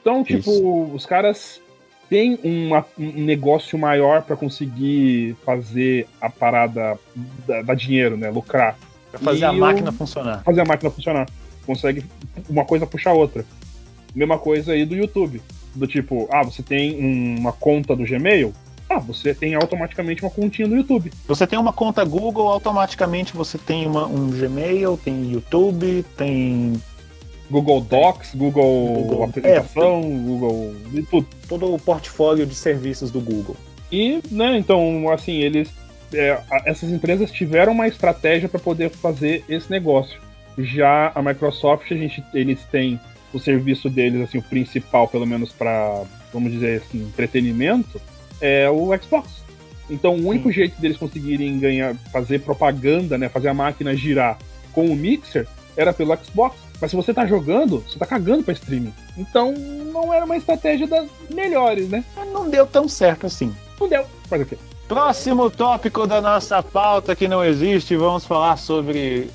Então, 0.00 0.24
tipo, 0.24 0.50
Isso. 0.50 0.82
os 0.94 1.04
caras 1.04 1.60
têm 2.08 2.38
uma- 2.42 2.86
um 2.98 3.22
negócio 3.24 3.78
maior 3.78 4.22
pra 4.22 4.34
conseguir 4.36 5.36
fazer 5.44 6.06
a 6.18 6.30
parada 6.30 6.98
da, 7.46 7.60
dar 7.60 7.74
dinheiro, 7.74 8.16
né? 8.16 8.30
Lucrar. 8.30 8.78
Pra 9.10 9.20
fazer 9.20 9.40
E 9.40 9.44
a 9.44 9.52
máquina 9.52 9.92
funcionar. 9.92 10.42
fazer 10.42 10.60
a 10.62 10.64
máquina 10.64 10.90
funcionar. 10.90 11.26
Consegue 11.68 12.02
uma 12.48 12.64
coisa 12.64 12.86
puxar 12.86 13.12
outra. 13.12 13.44
Mesma 14.14 14.38
coisa 14.38 14.72
aí 14.72 14.86
do 14.86 14.96
YouTube. 14.96 15.42
Do 15.74 15.86
tipo, 15.86 16.26
ah, 16.32 16.42
você 16.42 16.62
tem 16.62 16.98
um- 16.98 17.38
uma 17.38 17.52
conta 17.52 17.94
do 17.94 18.04
Gmail? 18.06 18.54
Ah, 18.88 18.98
você 18.98 19.34
tem 19.34 19.54
automaticamente 19.54 20.22
uma 20.22 20.30
continha 20.30 20.66
do 20.66 20.74
YouTube. 20.74 21.12
Você 21.26 21.46
tem 21.46 21.58
uma 21.58 21.74
conta 21.74 22.02
Google, 22.06 22.48
automaticamente 22.48 23.34
você 23.36 23.58
tem 23.58 23.86
uma, 23.86 24.06
um 24.06 24.30
Gmail, 24.30 24.96
tem 25.04 25.30
YouTube, 25.30 26.06
tem 26.16 26.80
Google 27.50 27.82
Docs, 27.82 28.34
Google, 28.34 28.94
Google- 28.94 29.24
Apresentação, 29.24 30.00
Google. 30.00 30.74
e 30.94 31.02
tudo. 31.02 31.26
todo 31.46 31.74
o 31.74 31.78
portfólio 31.78 32.46
de 32.46 32.54
serviços 32.54 33.10
do 33.10 33.20
Google. 33.20 33.56
E, 33.92 34.20
né, 34.30 34.56
então, 34.56 35.10
assim, 35.10 35.32
eles. 35.36 35.68
é, 36.14 36.38
essas 36.64 36.88
empresas 36.90 37.30
tiveram 37.30 37.72
uma 37.72 37.86
estratégia 37.86 38.48
para 38.48 38.58
poder 38.58 38.88
fazer 38.88 39.44
esse 39.50 39.70
negócio. 39.70 40.18
Já 40.58 41.12
a 41.14 41.22
Microsoft, 41.22 41.90
a 41.92 41.94
gente, 41.94 42.22
eles 42.34 42.60
têm 42.70 43.00
o 43.32 43.38
serviço 43.38 43.88
deles, 43.88 44.22
assim, 44.22 44.38
o 44.38 44.42
principal, 44.42 45.06
pelo 45.06 45.26
menos 45.26 45.52
para, 45.52 46.02
vamos 46.32 46.52
dizer 46.52 46.82
assim, 46.82 47.02
entretenimento, 47.02 48.00
é 48.40 48.68
o 48.68 48.90
Xbox. 48.98 49.42
Então, 49.90 50.14
o 50.16 50.26
único 50.26 50.50
jeito 50.50 50.80
deles 50.80 50.96
conseguirem 50.96 51.58
ganhar, 51.58 51.94
fazer 52.12 52.40
propaganda, 52.40 53.16
né, 53.16 53.28
fazer 53.28 53.48
a 53.48 53.54
máquina 53.54 53.94
girar 53.94 54.38
com 54.72 54.86
o 54.86 54.96
Mixer 54.96 55.46
era 55.76 55.92
pelo 55.92 56.16
Xbox. 56.16 56.56
Mas 56.80 56.90
se 56.90 56.96
você 56.96 57.12
tá 57.12 57.26
jogando, 57.26 57.80
você 57.80 57.98
tá 57.98 58.06
cagando 58.06 58.42
para 58.42 58.54
streaming. 58.54 58.92
Então, 59.16 59.52
não 59.52 60.12
era 60.12 60.24
uma 60.24 60.36
estratégia 60.36 60.86
das 60.86 61.08
melhores, 61.32 61.88
né? 61.88 62.04
Não 62.32 62.48
deu 62.48 62.66
tão 62.66 62.88
certo 62.88 63.26
assim. 63.26 63.54
Não 63.80 63.88
deu. 63.88 64.04
Faz 64.28 64.42
o 64.42 64.46
quê? 64.46 64.56
Próximo 64.86 65.50
tópico 65.50 66.06
da 66.06 66.20
nossa 66.20 66.62
pauta 66.62 67.16
que 67.16 67.26
não 67.26 67.44
existe, 67.44 67.96
vamos 67.96 68.24
falar 68.24 68.56
sobre 68.56 69.28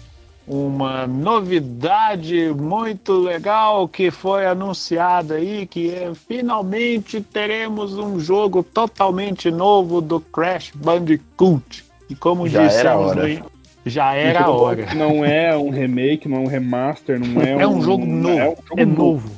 uma 0.48 1.08
novidade 1.08 2.50
muito 2.54 3.14
legal 3.14 3.88
que 3.88 4.12
foi 4.12 4.46
anunciada 4.46 5.36
aí, 5.36 5.66
que 5.66 5.90
é 5.94 6.12
finalmente 6.28 7.22
teremos 7.22 7.98
um 7.98 8.20
jogo 8.20 8.62
totalmente 8.64 9.50
novo 9.50 10.02
do 10.02 10.20
Crash 10.20 10.72
Bandicoot. 10.76 11.86
E 12.10 12.16
como 12.16 12.48
Já 12.48 12.64
era 12.64 12.68
a 12.68 12.74
dissemos 12.74 13.08
hora. 13.12 13.24
aí, 13.26 13.44
já 13.86 14.14
era 14.14 14.42
Um 14.42 14.44
a 14.54 14.56
hora. 14.56 14.94
Não 14.96 15.26
é 15.26 15.58
um 15.58 15.70
remake, 15.70 16.28
não 16.28 16.38
é 16.38 16.42
um 16.42 16.48
remaster, 16.48 17.20
não 17.20 17.42
é 17.44 17.56
um. 17.56 17.62
É 17.62 17.68
um 17.68 17.82
jogo 17.82 18.06
novo. 18.06 18.38
É 18.40 18.44
um 18.50 18.56
jogo 18.56 18.82
É 18.82 18.86
novo. 18.86 19.02
novo. 19.04 19.32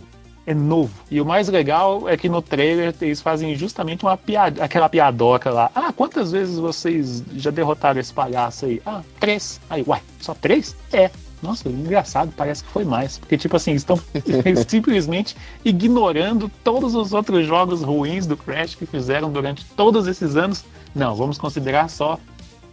É 0.47 0.53
novo. 0.53 0.93
E 1.09 1.19
o 1.19 1.25
mais 1.25 1.47
legal 1.47 2.07
é 2.07 2.15
que 2.15 2.29
no 2.29 2.41
trailer 2.41 2.93
eles 3.01 3.19
fazem 3.19 3.55
justamente 3.55 4.05
uma 4.05 4.15
piada, 4.15 4.63
aquela 4.63 4.87
piadoca 4.87 5.49
lá. 5.49 5.71
Ah, 5.73 5.91
quantas 5.91 6.31
vezes 6.31 6.59
vocês 6.59 7.23
já 7.35 7.49
derrotaram 7.49 7.99
esse 7.99 8.13
palhaço 8.13 8.65
aí? 8.65 8.81
Ah, 8.85 9.01
três. 9.19 9.59
Aí, 9.69 9.83
uai, 9.87 10.01
só 10.19 10.35
três? 10.35 10.75
É. 10.93 11.09
Nossa, 11.41 11.67
engraçado, 11.67 12.31
parece 12.35 12.63
que 12.63 12.69
foi 12.69 12.85
mais. 12.85 13.17
Porque, 13.17 13.37
tipo 13.37 13.55
assim, 13.55 13.73
estão 13.73 13.99
simplesmente 14.67 15.35
ignorando 15.63 16.49
todos 16.63 16.95
os 16.95 17.11
outros 17.11 17.45
jogos 17.45 17.81
ruins 17.81 18.27
do 18.27 18.37
Crash 18.37 18.75
que 18.75 18.85
fizeram 18.85 19.31
durante 19.31 19.65
todos 19.75 20.07
esses 20.07 20.35
anos. 20.35 20.63
Não, 20.93 21.15
vamos 21.15 21.37
considerar 21.37 21.89
só 21.89 22.19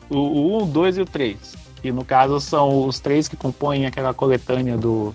o, 0.09 0.17
o 0.17 0.63
1, 0.65 0.71
2 0.71 0.99
e 0.99 1.01
o 1.01 1.05
3. 1.07 1.55
Que 1.81 1.91
no 1.91 2.05
caso 2.05 2.39
são 2.41 2.87
os 2.87 3.01
três 3.01 3.27
que 3.27 3.37
compõem 3.37 3.87
aquela 3.87 4.15
coletânea 4.15 4.77
do, 4.77 5.13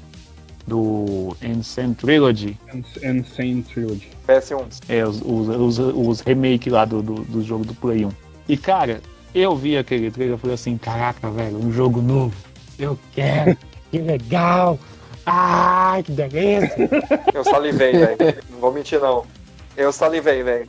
do 0.68 1.36
Insane 1.42 1.96
Trilogy. 1.96 2.58
Insane 3.02 3.64
Trilogy. 3.64 4.10
PS1. 4.28 4.66
É, 4.90 5.06
os, 5.06 5.22
os, 5.24 5.48
os, 5.50 5.80
os 5.80 6.20
remake 6.22 6.70
lá 6.70 6.84
do, 6.84 7.02
do, 7.02 7.14
do 7.24 7.42
jogo 7.42 7.64
do 7.66 7.74
Play 7.74 8.06
1. 8.06 8.12
E 8.50 8.58
cara, 8.58 9.02
eu 9.34 9.56
vi 9.56 9.78
aquele 9.78 10.12
trailer 10.12 10.36
e 10.36 10.40
falei 10.40 10.54
assim, 10.56 10.78
caraca, 10.78 11.30
velho, 11.32 11.58
um 11.58 11.72
jogo 11.72 12.02
novo. 12.02 12.36
Eu 12.78 13.00
quero, 13.14 13.58
que 13.90 13.98
legal. 13.98 14.78
Ai, 15.26 16.04
que 16.04 16.12
delícia. 16.12 16.90
Eu 17.34 17.44
salivei, 17.44 17.92
velho. 17.94 18.18
Não 18.52 18.60
vou 18.60 18.72
mentir, 18.72 19.00
não. 19.00 19.26
Eu 19.76 19.92
salivei, 19.92 20.44
velho. 20.44 20.68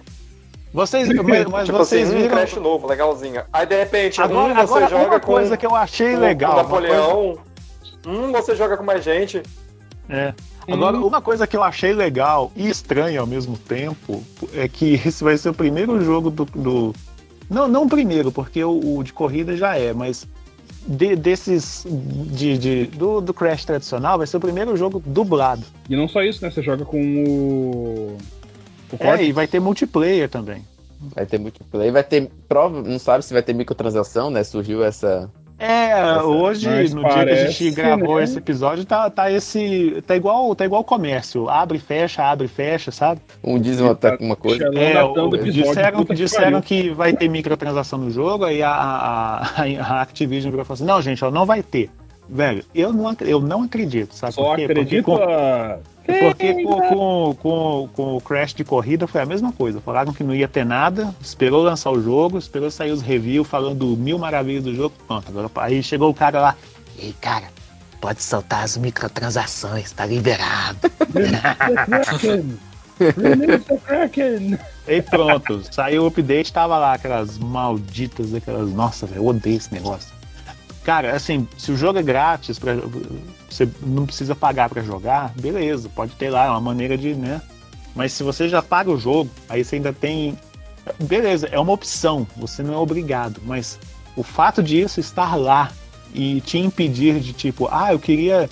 Vocês, 0.73 1.09
mas, 1.09 1.47
mas 1.47 1.65
Tipo 1.67 1.79
vocês 1.79 2.09
assim, 2.09 2.19
um 2.19 2.23
viram... 2.23 2.37
Crash 2.37 2.55
novo, 2.57 2.87
legalzinho. 2.87 3.43
Aí 3.53 3.67
de 3.67 3.77
repente, 3.77 4.21
Agora, 4.21 4.53
um 4.53 4.55
você 4.55 4.61
agora 4.63 4.89
joga 4.89 5.05
uma 5.07 5.21
com, 5.21 5.27
coisa 5.27 5.57
que 5.57 5.67
eu 5.67 5.75
achei 5.75 6.13
com- 6.15 6.21
legal. 6.21 6.55
com 6.55 6.61
uma 6.61 6.69
coisa- 6.69 6.89
Napoleão. 6.95 7.39
Um 8.07 8.33
você 8.33 8.55
joga 8.55 8.77
com 8.77 8.85
mais 8.85 9.03
gente. 9.05 9.43
É. 10.09 10.33
Agora, 10.71 10.99
uma 10.99 11.21
coisa 11.23 11.47
que 11.47 11.57
eu 11.57 11.63
achei 11.63 11.93
legal 11.93 12.53
e 12.55 12.69
estranha 12.69 13.21
ao 13.21 13.27
mesmo 13.27 13.57
tempo 13.57 14.23
é 14.53 14.69
que 14.69 14.95
esse 15.07 15.25
vai 15.25 15.37
ser 15.39 15.49
o 15.51 15.55
primeiro 15.55 16.03
jogo 16.05 16.31
do. 16.31 16.45
do- 16.45 16.95
Não, 17.49 17.67
não 17.67 17.85
o 17.85 17.89
primeiro, 17.89 18.31
porque 18.31 18.63
o, 18.63 18.99
o 18.99 19.03
de 19.05 19.13
corrida 19.13 19.57
já 19.57 19.77
é, 19.79 19.93
mas 19.95 20.27
de- 20.87 21.17
desses. 21.17 21.87
De, 21.89 22.59
de- 22.59 22.85
do, 22.87 23.21
do 23.21 23.33
Crash 23.33 23.65
tradicional, 23.65 24.19
vai 24.19 24.27
ser 24.27 24.37
o 24.37 24.41
primeiro 24.41 24.77
jogo 24.77 25.03
dublado. 25.05 25.63
E 25.89 25.97
não 25.97 26.07
só 26.09 26.23
isso, 26.23 26.43
né? 26.45 26.51
Você 26.51 26.63
joga 26.63 26.85
com 26.85 27.01
o. 27.01 28.17
O 28.91 28.95
É, 28.95 28.99
Cortex. 28.99 29.29
e 29.29 29.33
vai 29.33 29.47
ter 29.47 29.61
multiplayer 29.61 30.29
também. 30.29 30.63
Vai 31.15 31.25
ter 31.27 31.39
multiplayer, 31.39 31.93
vai 31.93 32.03
ter 32.03 32.29
prova, 32.49 32.83
não 32.83 32.99
sabe 32.99 33.25
se 33.25 33.33
vai 33.33 33.43
ter 33.43 33.53
microtransação, 33.55 34.31
né? 34.31 34.43
Surgiu 34.45 34.83
essa 34.83 35.31
É, 35.59 36.23
hoje, 36.23 36.69
Mas 36.69 36.95
no 36.95 37.01
dia 37.03 37.09
que 37.11 37.15
a 37.17 37.25
parece, 37.25 37.53
gente 37.53 37.71
gravou 37.75 38.19
né? 38.19 38.25
esse 38.25 38.39
episódio, 38.39 38.85
tá, 38.85 39.11
tá 39.11 39.31
esse. 39.31 40.03
Tá 40.07 40.15
igual, 40.15 40.55
tá 40.55 40.65
igual 40.65 40.85
comércio. 40.85 41.49
Abre 41.49 41.79
e 41.79 41.81
fecha, 41.81 42.23
abre 42.23 42.47
e 42.47 42.49
fecha, 42.49 42.93
sabe? 42.93 43.21
Um 43.43 43.59
diz 43.59 43.81
uma, 43.81 43.99
uma 44.21 44.37
coisa. 44.37 44.65
É, 44.73 45.03
o- 45.03 45.29
disseram, 45.37 46.05
disseram 46.05 46.61
que 46.61 46.91
vai 46.91 47.13
ter 47.13 47.29
microtransação 47.29 47.99
no 47.99 48.11
jogo, 48.11 48.45
aí 48.45 48.63
a, 48.63 48.71
a, 48.71 49.43
a 49.81 50.03
Activision 50.03 50.51
virou 50.53 50.63
e 50.63 50.67
falou 50.67 50.75
assim: 50.77 50.85
não, 50.85 51.03
gente, 51.03 51.25
ó, 51.25 51.31
não 51.31 51.45
vai 51.45 51.61
ter. 51.63 51.91
Velho, 52.29 52.65
eu 52.75 52.93
não, 52.93 53.17
eu 53.21 53.41
não 53.41 53.63
acredito, 53.63 54.15
sabe? 54.15 54.35
Só 54.35 54.43
por 54.43 54.57
quê? 54.57 54.65
acredita. 54.65 55.03
Porque, 55.03 55.33
com, 56.07 56.21
porque 56.21 56.63
com, 56.63 56.81
com, 56.81 57.37
com, 57.37 57.89
com 57.95 58.17
o 58.17 58.21
Crash 58.21 58.53
de 58.55 58.65
corrida 58.65 59.07
foi 59.07 59.23
a 59.23 59.27
mesma 59.27 59.53
coisa. 59.53 59.81
Falaram 59.81 60.13
que 60.13 60.23
não 60.23 60.35
ia 60.35 60.49
ter 60.49 60.65
nada, 60.65 61.15
esperou 61.21 61.63
lançar 61.63 61.91
o 61.91 62.03
jogo, 62.03 62.39
esperou 62.39 62.71
sair 62.71 62.91
os 62.91 63.01
reviews 63.01 63.49
falando 63.49 63.97
mil 63.97 64.19
maravilhas 64.19 64.65
do 64.65 64.75
jogo. 64.75 64.95
Pronto, 65.07 65.29
agora 65.29 65.51
aí 65.57 65.83
chegou 65.83 66.11
o 66.11 66.15
cara 66.15 66.41
lá. 66.41 66.57
Ei, 66.99 67.15
cara, 67.21 67.47
pode 68.01 68.23
soltar 68.23 68.65
as 68.65 68.77
microtransações, 68.77 69.93
tá 69.93 70.05
liberado. 70.05 70.79
E 74.89 75.03
pronto, 75.03 75.63
saiu 75.73 76.03
o 76.03 76.07
update, 76.09 76.53
tava 76.53 76.79
lá 76.79 76.95
aquelas 76.95 77.39
malditas, 77.39 78.35
aquelas. 78.35 78.73
Nossa, 78.73 79.07
velho, 79.07 79.21
eu 79.21 79.27
odeio 79.27 79.57
esse 79.57 79.73
negócio. 79.73 80.18
Cara, 80.89 81.15
assim, 81.15 81.47
se 81.59 81.71
o 81.71 81.77
jogo 81.77 81.99
é 81.99 82.03
grátis, 82.03 82.59
pra, 82.59 82.73
você 83.47 83.69
não 83.83 84.07
precisa 84.07 84.35
pagar 84.35 84.71
pra 84.71 84.81
jogar, 84.83 85.35
beleza, 85.39 85.87
pode 85.95 86.13
ter 86.13 86.31
lá, 86.31 86.47
é 86.47 86.49
uma 86.49 86.63
maneira 86.63 86.97
de, 86.97 87.13
né? 87.13 87.43
Mas 87.95 88.15
se 88.15 88.23
você 88.23 88.49
já 88.49 88.63
paga 88.63 88.91
o 88.91 88.97
jogo, 88.99 89.29
aí 89.51 89.63
você 89.63 89.77
ainda 89.77 89.93
tem. 89.93 90.39
Beleza, 90.99 91.47
é 91.53 91.61
uma 91.61 91.75
opção, 91.75 92.27
você 92.35 92.63
não 92.63 92.73
é 92.73 92.77
obrigado, 92.79 93.39
mas 93.45 93.79
o 94.17 94.23
fato 94.23 94.63
de 94.63 94.81
isso 94.81 94.99
estar 94.99 95.37
lá 95.37 95.71
e 96.15 96.41
te 96.41 96.57
impedir 96.57 97.21
de 97.21 97.35
tipo, 97.35 97.69
ah, 97.71 97.93
eu 97.93 97.99
queria. 97.99 98.49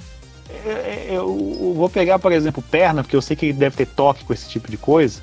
Eu, 0.62 0.72
eu- 0.72 1.56
eu 1.58 1.74
vou 1.74 1.88
pegar, 1.88 2.18
por 2.18 2.32
exemplo, 2.32 2.62
perna, 2.70 3.02
porque 3.02 3.16
eu 3.16 3.22
sei 3.22 3.34
que 3.34 3.46
ele 3.46 3.54
deve 3.54 3.76
ter 3.78 3.86
toque 3.86 4.26
com 4.26 4.34
esse 4.34 4.46
tipo 4.50 4.70
de 4.70 4.76
coisa. 4.76 5.22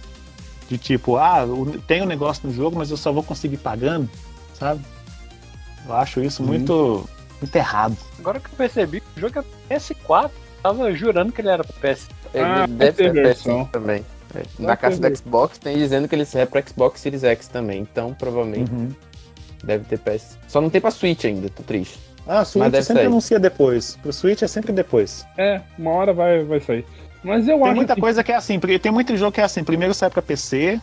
De 0.67 0.79
tipo, 0.79 1.15
ah, 1.17 1.45
tem 1.85 2.01
um 2.01 2.07
negócio 2.07 2.47
no 2.47 2.51
jogo, 2.51 2.75
mas 2.75 2.89
eu 2.89 2.97
só 2.97 3.11
vou 3.11 3.21
conseguir 3.21 3.57
pagando, 3.57 4.09
sabe? 4.57 4.81
Eu 5.87 5.93
acho 5.95 6.21
isso 6.21 6.41
muito, 6.43 7.07
muito 7.41 7.55
errado. 7.55 7.97
Agora 8.19 8.39
que 8.39 8.47
eu 8.47 8.55
percebi 8.57 9.01
que 9.01 9.07
o 9.17 9.21
jogo 9.21 9.43
é 9.69 9.75
PS4, 9.77 10.31
tava 10.61 10.91
jurando 10.93 11.31
que 11.31 11.41
ele 11.41 11.49
era 11.49 11.63
pro 11.63 11.73
PS. 11.73 12.07
Ele 12.33 12.43
Ah, 12.43 12.65
deve 12.67 12.91
tem 12.93 13.11
ter 13.13 13.23
versão. 13.23 13.65
PS5 13.65 13.71
também. 13.71 14.05
É, 14.35 14.41
Na 14.57 14.75
caixa 14.75 14.97
do 14.97 15.15
Xbox 15.15 15.57
tem 15.59 15.77
dizendo 15.77 16.07
que 16.07 16.15
ele 16.15 16.25
serve 16.25 16.51
pra 16.51 16.61
Xbox 16.61 16.99
Series 17.01 17.23
X 17.23 17.47
também. 17.47 17.81
Então 17.81 18.13
provavelmente 18.13 18.71
Uhum. 18.71 18.89
deve 19.63 19.83
ter 19.85 19.99
PS. 19.99 20.37
Só 20.47 20.59
não 20.59 20.69
tem 20.69 20.81
pra 20.81 20.89
Switch 20.91 21.23
ainda, 21.25 21.49
tô 21.49 21.61
triste. 21.63 21.99
Ah, 22.25 22.39
a 22.39 22.45
Switch 22.45 22.63
deve 22.71 22.83
sempre 22.83 23.01
sair. 23.03 23.07
anuncia 23.07 23.39
depois. 23.39 23.97
Pro 24.01 24.11
Switch 24.13 24.41
é 24.41 24.47
sempre 24.47 24.71
depois. 24.71 25.25
É, 25.37 25.61
uma 25.77 25.91
hora 25.91 26.13
vai, 26.13 26.43
vai 26.43 26.59
sair. 26.61 26.85
Mas 27.23 27.47
eu 27.47 27.57
Tem 27.57 27.65
acho 27.67 27.75
muita 27.75 27.95
que 27.95 28.01
coisa 28.01 28.23
que 28.23 28.31
é 28.31 28.35
assim, 28.35 28.59
porque 28.59 28.79
tem 28.79 28.91
muito 28.91 29.15
jogo 29.15 29.31
que 29.31 29.39
é 29.41 29.43
assim, 29.43 29.63
primeiro 29.63 29.93
sai 29.93 30.09
pra 30.09 30.21
PC, 30.21 30.81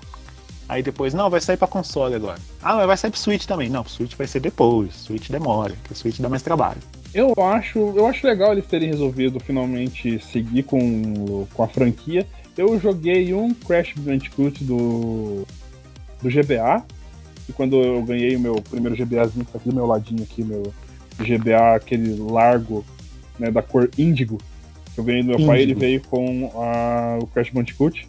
aí 0.70 0.82
depois, 0.82 1.12
não, 1.12 1.28
vai 1.28 1.40
sair 1.40 1.56
pra 1.56 1.66
console 1.68 2.14
agora. 2.14 2.38
Ah, 2.62 2.76
mas 2.76 2.86
vai 2.86 2.96
sair 2.96 3.10
pro 3.10 3.20
Switch 3.20 3.44
também. 3.44 3.68
Não, 3.68 3.82
pro 3.82 3.92
Switch 3.92 4.14
vai 4.16 4.26
ser 4.26 4.40
depois, 4.40 4.94
Switch 4.94 5.28
demora, 5.30 5.74
porque 5.82 5.92
o 5.92 5.96
Switch 5.96 6.18
dá 6.20 6.28
mais 6.28 6.42
trabalho. 6.42 6.78
Eu 7.12 7.34
acho, 7.42 7.78
eu 7.96 8.06
acho 8.06 8.26
legal 8.26 8.52
eles 8.52 8.66
terem 8.66 8.88
resolvido 8.88 9.40
finalmente 9.40 10.18
seguir 10.20 10.62
com, 10.62 11.46
com 11.52 11.62
a 11.62 11.66
franquia. 11.68 12.26
Eu 12.56 12.78
joguei 12.78 13.34
um 13.34 13.52
Crash 13.52 13.94
Bandicoot 13.96 14.62
do, 14.62 15.44
do 16.22 16.28
GBA. 16.30 16.84
E 17.48 17.52
quando 17.52 17.82
eu 17.82 18.00
ganhei 18.02 18.36
o 18.36 18.40
meu 18.40 18.62
primeiro 18.62 18.94
GBAzinho, 18.96 19.44
que 19.44 19.50
tá 19.50 19.58
aqui 19.58 19.68
do 19.68 19.74
meu 19.74 19.86
ladinho 19.86 20.22
aqui, 20.22 20.44
meu 20.44 20.72
GBA, 21.18 21.74
aquele 21.74 22.14
largo, 22.16 22.84
né, 23.38 23.50
da 23.50 23.60
cor 23.60 23.90
índigo, 23.98 24.38
que 24.94 25.00
eu 25.00 25.04
ganhei 25.04 25.22
do 25.22 25.28
meu 25.36 25.46
pai, 25.46 25.56
ele 25.62 25.72
Índigo. 25.72 25.80
veio 25.80 26.00
com 26.04 26.50
a- 26.62 27.18
o 27.20 27.26
Crash 27.26 27.50
Bandicoot. 27.50 28.06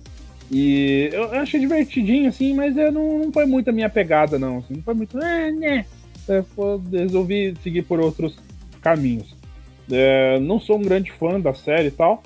E 0.52 1.10
eu 1.14 1.24
eu 1.34 1.40
achei 1.40 1.60
divertidinho, 1.60 2.28
assim, 2.28 2.54
mas 2.54 2.76
eu 2.76 2.92
não, 2.92 3.20
não 3.20 3.32
foi 3.32 3.46
muito 3.46 3.70
a 3.70 3.74
minha 3.74 3.90
pegada, 3.90 4.38
não. 4.38 4.58
assim, 4.58 4.76
não 4.76 4.84
foi 4.84 4.94
muito. 4.94 5.18
Ah, 5.18 5.52
né. 5.52 5.86
Eu 6.28 6.46
resolvi 6.92 7.56
seguir 7.64 7.84
por 7.84 8.00
outros 8.00 8.38
caminhos. 8.82 9.34
É, 9.90 10.40
não 10.40 10.60
sou 10.60 10.78
um 10.78 10.82
grande 10.82 11.12
fã 11.12 11.40
da 11.40 11.54
série 11.54 11.88
e 11.88 11.92
tal, 11.92 12.22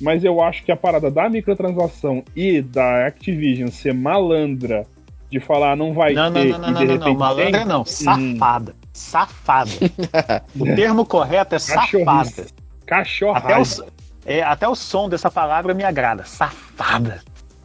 mas 0.00 0.22
eu 0.22 0.42
acho 0.42 0.62
que 0.64 0.70
a 0.70 0.76
parada 0.76 1.10
da 1.10 1.28
microtransação 1.28 2.22
e 2.36 2.60
da 2.60 3.06
Activision 3.06 3.68
ser 3.68 3.94
malandra 3.94 4.86
de 5.30 5.40
falar 5.40 5.76
não 5.76 5.94
vai 5.94 6.12
Não, 6.12 6.30
não, 6.30 6.32
ter 6.42 6.48
não, 6.50 6.58
não, 6.58 6.68
e 6.68 6.72
não, 6.72 6.80
de 6.80 6.98
não, 6.98 7.06
não, 7.08 7.14
malandra 7.14 7.58
tem, 7.58 7.66
não, 7.66 7.84
safada. 7.84 8.74
Safada. 8.92 9.70
o 10.58 10.64
termo 10.64 11.06
correto 11.06 11.54
é 11.54 11.58
safada. 11.58 12.46
Cachorrada. 12.86 13.46
Até 13.46 13.58
o, 13.58 13.86
é, 14.26 14.42
até 14.42 14.68
o 14.68 14.74
som 14.74 15.08
dessa 15.08 15.30
palavra 15.30 15.72
me 15.72 15.84
agrada. 15.84 16.24
Safada. 16.24 17.22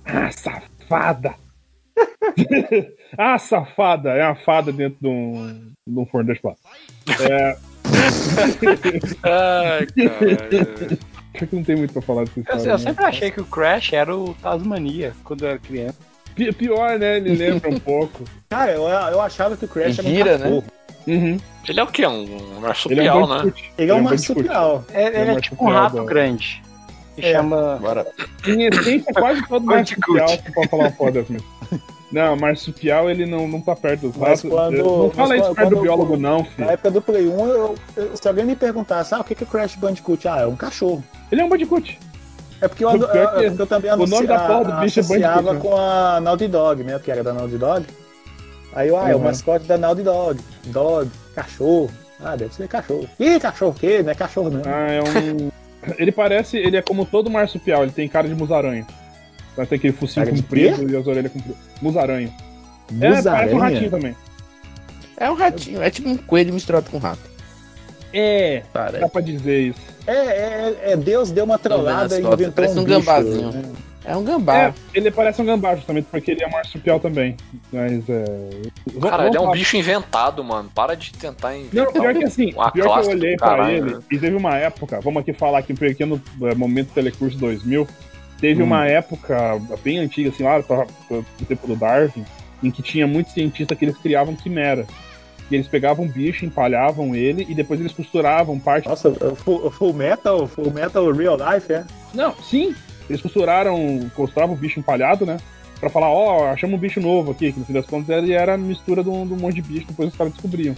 Ah, 0.08 0.32
safada! 0.32 1.36
ah, 3.18 3.38
safada! 3.38 4.12
É 4.12 4.26
uma 4.26 4.36
fada 4.36 4.72
dentro 4.72 4.97
de 5.01 5.08
um, 5.08 5.72
de 5.88 5.99
um 5.99 6.05
forno 6.05 6.32
de 6.32 6.36
chocolate. 6.39 6.62
É, 7.22 7.58
Ai, 9.24 9.86
cara. 9.88 10.97
acho 11.36 11.47
que 11.47 11.55
não 11.55 11.64
tem 11.64 11.76
muito 11.76 11.93
pra 11.93 12.01
falar 12.01 12.24
dessa 12.26 12.39
Eu, 12.39 12.41
história. 12.43 12.62
eu 12.64 12.72
né? 12.72 12.78
sempre 12.78 13.05
achei 13.05 13.32
que 13.32 13.41
o 13.41 13.45
Crash 13.45 13.93
era 13.93 14.16
o 14.16 14.34
Tasmania 14.36 15.14
quando 15.24 15.43
eu 15.43 15.49
era 15.49 15.60
criança. 15.60 15.97
Pi- 16.36 16.51
Pior, 16.53 16.99
né? 16.99 17.18
Ele 17.18 17.36
lembra 17.36 17.70
um 17.70 17.80
pouco. 17.80 18.24
Cara, 18.49 18.72
eu, 18.72 18.84
eu 18.88 19.22
achava 19.22 19.58
que 19.58 19.66
o 19.66 19.68
Crash 19.68 19.99
era 19.99 20.08
um 20.08 20.12
né? 20.12 20.24
cachorro. 20.38 20.64
Uhum. 21.08 21.38
Ele 21.68 21.80
é 21.80 21.84
o 21.84 21.88
quê? 21.88 22.05
Um 22.05 22.24
Ele 22.24 22.34
é 22.34 22.34
um 22.58 22.60
marsupial, 22.62 23.28
né? 23.28 23.53
Ele 23.78 23.91
é 23.91 23.93
um 23.95 24.01
marsupial. 24.01 24.86
É- 24.93 25.08
Ele, 25.08 25.18
É 25.32 25.34
é 25.34 25.41
tipo 25.41 25.66
um 25.66 25.70
rato 25.70 26.03
grande. 26.05 26.62
Que 27.18 27.26
É. 27.26 27.34
chama. 27.34 27.78
Bora. 27.82 28.07
Em 28.45 28.63
essência, 28.68 29.11
quase 29.13 29.45
todo 29.47 29.65
marsupial, 29.65 30.28
se 30.30 30.51
pode 30.53 30.68
falar 30.70 30.84
uma 30.84 30.91
foda 30.91 31.20
assim. 31.22 31.38
Não, 32.11 32.38
marsupial 32.38 33.09
ele 33.09 33.26
não, 33.26 33.47
não 33.47 33.59
tá 33.59 33.76
perto 33.76 34.07
dos 34.07 34.15
Mas 34.15 34.41
ratos. 34.41 34.49
quando- 34.49 34.78
não 34.78 35.11
fala 35.11 35.28
mas 35.30 35.41
isso 35.41 35.55
perto 35.55 35.70
do 35.72 35.82
biólogo, 35.82 36.15
não, 36.15 36.38
Na 36.38 36.45
filho. 36.45 36.70
época 36.70 36.91
do 36.91 37.01
Play 37.01 37.28
1, 37.28 37.45
eu- 37.47 37.76
eu- 37.97 38.15
se 38.15 38.28
alguém 38.28 38.45
me 38.45 38.55
perguntasse, 38.55 39.13
ah, 39.13 39.20
o 39.20 39.24
que 39.26 39.36
que 39.36 39.43
é 39.43 39.47
Crash 39.47 39.76
Bandicoot? 39.76 40.26
Ah, 40.28 40.41
é 40.41 40.45
um 40.47 40.55
cachorro. 40.55 41.03
Ele 41.32 41.41
é 41.41 41.43
um 41.43 41.49
bandicoot. 41.49 41.99
É 42.61 42.68
porque 42.68 42.86
eu, 42.86 42.89
O 42.89 42.93
pior 42.93 43.09
é- 43.09 43.11
que 43.11 43.18
é 43.18 43.49
porque 43.49 43.61
eu 43.61 43.68
também 43.68 43.91
o 43.91 43.97
nome 44.07 44.26
da 44.28 44.39
porra 44.39 44.63
do 44.65 44.80
bicho 44.80 44.99
é 44.99 45.01
associava 45.01 45.41
Bandicoot, 45.41 45.70
né? 45.70 45.76
com 45.76 45.76
a 45.82 46.20
Naughty 46.22 46.47
Dog, 46.47 46.84
né? 46.84 46.99
Que 47.03 47.11
era 47.11 47.24
da 47.24 47.34
Naughty 47.34 47.57
Dog. 47.57 47.86
Aí 48.74 48.88
eu, 48.89 48.97
ah, 48.97 49.09
é 49.09 49.13
o 49.13 49.18
Uhum. 49.18 49.24
mascote 49.26 49.65
da 49.65 49.78
Naughty 49.78 50.03
Dog. 50.03 50.39
Dog, 50.68 51.09
cachorro. 51.36 51.89
Ah, 52.24 52.36
deve 52.36 52.53
ser 52.55 52.68
cachorro. 52.68 53.07
Ih, 53.20 53.39
cachorro 53.39 53.72
o 53.72 53.76
quê? 53.76 54.01
Não 54.01 54.11
é 54.11 54.15
cachorro 54.15 54.49
não. 54.49 54.61
Ah, 54.65 54.91
é 54.91 55.01
um. 55.01 55.51
Ele 55.98 56.12
parece. 56.12 56.58
Ele 56.58 56.78
é 56.78 56.82
como 56.82 57.06
todo 57.06 57.30
marsupial, 57.30 57.84
ele 57.84 57.92
tem 57.92 58.08
cara 58.08 58.28
de 58.28 58.36
musaranha. 58.36 58.86
Mas 59.56 59.68
tem 59.70 59.78
aquele 59.78 59.94
focinho 59.94 60.26
Cara 60.26 60.36
de 60.36 60.44
comprido 60.44 60.92
e 60.92 60.96
as 60.96 61.08
orelhas 61.08 61.32
compridas. 61.32 61.58
Musaranha. 61.82 62.32
É, 63.02 63.22
parece 63.22 63.54
um 63.56 63.58
ratinho 63.58 63.90
também. 63.90 64.16
É 65.18 65.32
um 65.32 65.34
ratinho, 65.34 65.82
é 65.82 65.90
tipo 65.90 66.08
um 66.08 66.16
coelho 66.16 66.54
misturado 66.54 66.90
com 66.92 67.00
rato. 67.00 67.38
É, 68.14 68.62
Parece. 68.72 69.00
dá 69.00 69.10
pra 69.10 69.22
dizer 69.22 69.70
isso. 69.70 69.80
É, 70.06 70.14
é, 70.14 70.78
é, 70.92 70.96
Deus 70.96 71.32
deu 71.32 71.44
uma 71.44 71.60
trollada 71.60 72.16
e 72.16 72.24
inventou 72.24 72.52
parece 72.54 72.78
um, 72.78 72.82
um 72.82 72.86
bicho, 72.86 73.00
gambazinho. 73.00 73.52
né? 73.52 73.64
É 74.08 74.16
um 74.16 74.24
gambá. 74.24 74.55
É, 74.58 74.74
ele 74.93 75.12
parece 75.12 75.41
um 75.41 75.45
gambá, 75.45 75.76
justamente 75.76 76.05
porque 76.10 76.32
ele 76.32 76.41
é 76.41 76.49
marsupial 76.49 76.97
também. 76.97 77.36
Mas 77.74 78.08
é. 78.10 78.24
v- 78.88 79.10
Cara, 79.10 79.28
ele 79.28 79.36
é 79.36 79.41
um 79.41 79.51
bicho 79.51 79.76
inventado, 79.76 80.41
mano. 80.43 80.72
Para 80.74 80.95
de 80.95 81.12
tentar 81.12 81.51
Não, 81.51 81.60
inventar 81.60 81.91
pior 81.91 82.14
que 82.14 82.24
um- 82.24 82.28
assim, 82.28 82.53
uma 82.53 82.72
pior 82.72 83.01
que 83.01 83.05
eu 83.08 83.12
olhei 83.12 83.36
pra 83.36 83.47
caralho, 83.49 83.76
ele, 83.78 83.95
né? 83.95 83.99
e 84.10 84.18
teve 84.18 84.36
uma 84.36 84.55
época, 84.58 85.01
vamos 85.01 85.22
aqui 85.22 85.34
falar 85.34 85.60
aqui 85.60 85.74
um 85.74 85.76
pequeno 85.76 86.22
eh, 86.41 86.55
momento 86.55 86.93
Telecurso 86.93 87.38
2000, 87.38 87.86
teve 88.39 88.62
Hum. 88.64 88.66
uma 88.66 88.86
época 88.88 89.38
bem 89.84 89.97
antiga, 89.99 90.30
assim, 90.30 90.43
lá 90.43 90.64
no 91.10 91.45
tempo 91.45 91.68
do 91.68 91.76
Darwin, 91.76 92.26
em 92.64 92.72
que 92.72 92.82
tinha 92.82 93.05
muitos 93.05 93.34
cientistas 93.34 93.78
que 93.78 93.84
eles 93.84 93.97
criavam 93.97 94.36
quimera. 94.38 94.88
E 95.51 95.55
eles 95.55 95.68
pegavam 95.68 96.05
um 96.05 96.10
bicho, 96.10 96.45
empalhavam 96.45 97.14
ele, 97.16 97.45
e 97.49 97.53
depois 97.53 97.80
eles 97.80 97.91
costuravam 97.93 98.58
parte... 98.60 98.88
Nossa, 98.88 99.10
o 99.10 99.36
full, 99.36 99.70
full 99.72 99.93
Metal, 99.93 100.45
Full 100.47 100.72
Metal 100.72 101.10
Real 101.12 101.38
Life, 101.38 101.72
é? 101.72 101.86
Não, 102.14 102.34
sim, 102.43 102.76
eles 103.10 103.22
costuraram, 103.22 104.10
costuravam 104.16 104.55
o 104.55 104.58
bicho 104.58 104.80
empalhado, 104.80 105.26
né? 105.26 105.38
Pra 105.80 105.89
falar, 105.89 106.10
ó, 106.10 106.47
achamos 106.47 106.76
um 106.76 106.80
bicho 106.80 106.99
novo 106.99 107.32
aqui, 107.32 107.51
que 107.51 107.60
no 107.60 107.66
fim 107.66 107.74
das 107.74 107.86
contas 107.86 108.10
ele 108.10 108.34
era 108.34 108.55
a 108.55 108.58
mistura 108.58 109.03
de 109.03 109.10
um, 109.10 109.28
de 109.28 109.34
um 109.34 109.38
monte 109.38 109.55
de 109.55 109.62
bicho, 109.62 109.86
depois 109.88 110.10
os 110.10 110.16
caras 110.18 110.34
descobriam. 110.34 110.76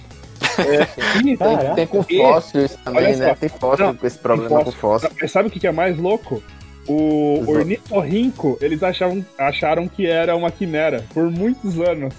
É, 0.58 0.88
e- 1.26 1.38
Caraca. 1.38 1.76
Tem 1.76 1.88
com 1.88 2.04
fósseis 2.04 2.78
também, 2.84 3.16
né? 3.16 3.34
Tem 3.36 3.48
fóssil 3.50 3.86
Não, 3.88 3.96
com 3.96 4.06
esse 4.08 4.18
problema 4.18 4.56
tem 4.58 4.66
com 4.66 4.72
fóssil. 4.74 5.10
Mas 5.22 5.32
sabe 5.32 5.48
o 5.48 5.52
que 5.52 5.66
é 5.66 5.72
mais 5.72 5.98
louco? 5.98 6.44
O 6.88 7.36
Exato. 7.38 7.52
ornitorrinco, 7.52 8.58
eles 8.62 8.82
achavam, 8.84 9.24
acharam 9.38 9.88
que 9.88 10.06
era 10.08 10.36
uma 10.36 10.52
quimera 10.52 11.06
por 11.14 11.30
muitos 11.32 11.80
anos. 11.80 12.14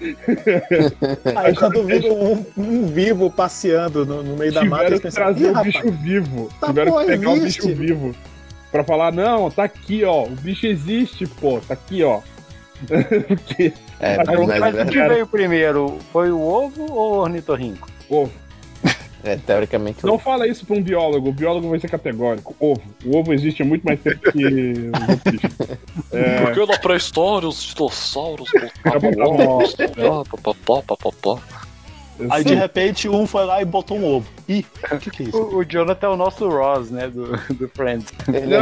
Aí 1.36 1.54
quando 1.54 1.84
viram 1.84 2.14
um, 2.14 2.44
um 2.56 2.86
vivo 2.86 3.30
passeando 3.30 4.04
no, 4.04 4.22
no 4.22 4.36
meio 4.36 4.52
da 4.52 4.64
mata, 4.64 4.84
Tiveram 4.84 4.86
eles 4.88 4.98
que 5.00 5.02
pensaram, 5.04 5.26
trazer 5.34 5.44
"Ih, 5.46 5.50
o 5.50 5.54
rapaz, 5.54 5.74
bicho 5.74 5.90
vivo. 5.92 6.48
Tá, 6.60 6.66
Tiveram 6.68 6.98
que 6.98 7.04
pegar 7.06 7.30
o 7.30 7.36
existe. 7.36 7.62
bicho 7.66 7.74
vivo. 7.78 8.14
Pra 8.76 8.84
falar, 8.84 9.10
não, 9.12 9.50
tá 9.50 9.64
aqui, 9.64 10.04
ó. 10.04 10.24
O 10.24 10.30
bicho 10.30 10.66
existe, 10.66 11.26
pô. 11.26 11.60
Tá 11.66 11.72
aqui, 11.74 12.02
ó. 12.02 12.20
Porque, 13.26 13.72
É, 13.98 14.18
Mas 14.18 14.26
mas, 14.26 14.46
mas 14.60 14.74
é 14.74 14.84
Mas 14.84 14.90
que 14.90 15.08
veio 15.08 15.26
primeiro? 15.26 15.98
Foi 16.12 16.30
o 16.30 16.38
ovo 16.40 16.92
ou 16.92 17.14
o 17.14 17.18
ornitorrinco? 17.20 17.88
ovo. 18.10 18.30
É, 19.24 19.36
teoricamente. 19.36 20.04
Não 20.04 20.18
fala 20.18 20.46
isso 20.46 20.64
pra 20.66 20.76
um 20.76 20.82
biólogo, 20.82 21.30
o 21.30 21.32
biólogo 21.32 21.68
vai 21.70 21.80
ser 21.80 21.88
categórico. 21.90 22.54
Ovo. 22.60 22.82
O 23.04 23.16
ovo 23.16 23.32
existe 23.32 23.62
há 23.62 23.64
muito 23.64 23.82
mais 23.82 23.98
tempo 24.00 24.20
que. 24.30 24.90
É, 26.12 26.40
Porque 26.42 26.66
na 26.66 26.78
pré-história 26.78 27.48
os 27.48 27.60
dinossauros 27.74 28.48
botavam 28.84 29.10
papapá. 32.16 32.34
Aí 32.36 32.44
de 32.44 32.54
repente 32.54 33.08
um 33.08 33.26
foi 33.26 33.44
lá 33.44 33.60
e 33.60 33.64
botou 33.64 33.98
um 33.98 34.04
ovo. 34.04 34.26
Ih, 34.48 34.64
o 34.92 34.98
que, 34.98 35.10
que 35.10 35.22
é 35.24 35.26
isso? 35.26 35.36
O, 35.42 35.56
o 35.58 35.64
Jonathan 35.64 36.06
é 36.06 36.10
o 36.10 36.16
nosso 36.16 36.48
Ross, 36.48 36.90
né? 36.90 37.08
Do, 37.08 37.26
do 37.54 37.68
Friends. 37.68 38.12
Ele 38.28 38.54
é 38.54 38.60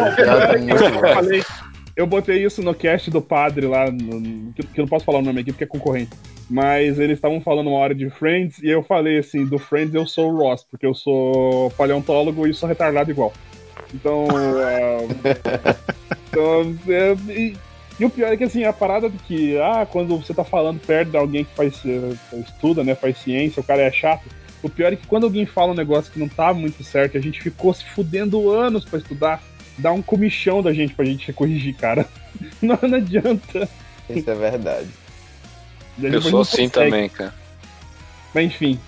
muito 0.00 0.52
tem 0.52 0.62
muito 0.62 0.84
Eu 1.06 1.14
falei- 1.14 1.42
Eu 1.96 2.06
botei 2.06 2.42
isso 2.44 2.62
no 2.62 2.74
cast 2.74 3.10
do 3.10 3.20
padre 3.20 3.66
lá, 3.66 3.90
no- 3.90 4.20
no- 4.20 4.52
que 4.54 4.62
que 4.66 4.80
eu 4.80 4.82
não 4.84 4.88
posso 4.88 5.04
falar 5.04 5.18
o 5.18 5.22
nome 5.22 5.40
aqui 5.40 5.52
porque 5.52 5.64
é 5.64 5.66
concorrente. 5.66 6.10
Mas 6.48 6.98
eles 6.98 7.18
estavam 7.18 7.40
falando 7.40 7.68
uma 7.68 7.78
hora 7.78 7.94
de 7.94 8.08
Friends 8.10 8.58
e 8.62 8.68
eu 8.68 8.82
falei 8.82 9.18
assim: 9.18 9.44
do 9.44 9.58
Friends 9.58 9.94
eu 9.94 10.04
sou 10.06 10.32
o 10.32 10.36
Ross, 10.36 10.64
porque 10.68 10.84
eu 10.86 10.94
sou 10.94 11.70
paleontólogo 11.72 12.46
e 12.46 12.54
sou 12.54 12.68
retardado 12.68 13.10
igual. 13.10 13.32
Então. 13.94 14.26
ah, 14.34 15.76
então 16.28 16.76
é, 16.88 17.12
e, 17.32 17.56
e 18.00 18.04
o 18.06 18.08
pior 18.08 18.32
é 18.32 18.36
que 18.36 18.44
assim, 18.44 18.64
a 18.64 18.72
parada 18.72 19.10
de 19.10 19.18
que, 19.18 19.60
ah, 19.60 19.86
quando 19.86 20.16
você 20.16 20.32
tá 20.32 20.42
falando 20.42 20.80
perto 20.80 21.10
de 21.10 21.18
alguém 21.18 21.44
que 21.44 21.54
faz, 21.54 21.82
eh, 21.84 22.38
estuda, 22.38 22.82
né, 22.82 22.94
faz 22.94 23.18
ciência, 23.18 23.60
o 23.60 23.64
cara 23.64 23.82
é 23.82 23.92
chato. 23.92 24.22
O 24.62 24.70
pior 24.70 24.90
é 24.90 24.96
que 24.96 25.06
quando 25.06 25.24
alguém 25.24 25.44
fala 25.44 25.72
um 25.72 25.76
negócio 25.76 26.10
que 26.10 26.18
não 26.18 26.26
tá 26.28 26.54
muito 26.54 26.82
certo, 26.82 27.18
a 27.18 27.20
gente 27.20 27.42
ficou 27.42 27.74
se 27.74 27.84
fudendo 27.84 28.50
anos 28.50 28.86
pra 28.86 28.98
estudar, 28.98 29.42
dá 29.76 29.92
um 29.92 30.00
comichão 30.00 30.62
da 30.62 30.72
gente 30.72 30.94
pra 30.94 31.04
gente 31.04 31.30
corrigir, 31.34 31.74
cara. 31.74 32.08
Não, 32.62 32.78
não 32.80 32.96
adianta. 32.96 33.68
Isso 34.08 34.30
é 34.30 34.34
verdade. 34.34 34.88
Eu 36.00 36.22
sou 36.22 36.40
assim 36.40 36.68
também, 36.68 37.08
cara. 37.08 37.34
Mas 38.32 38.46
enfim, 38.46 38.78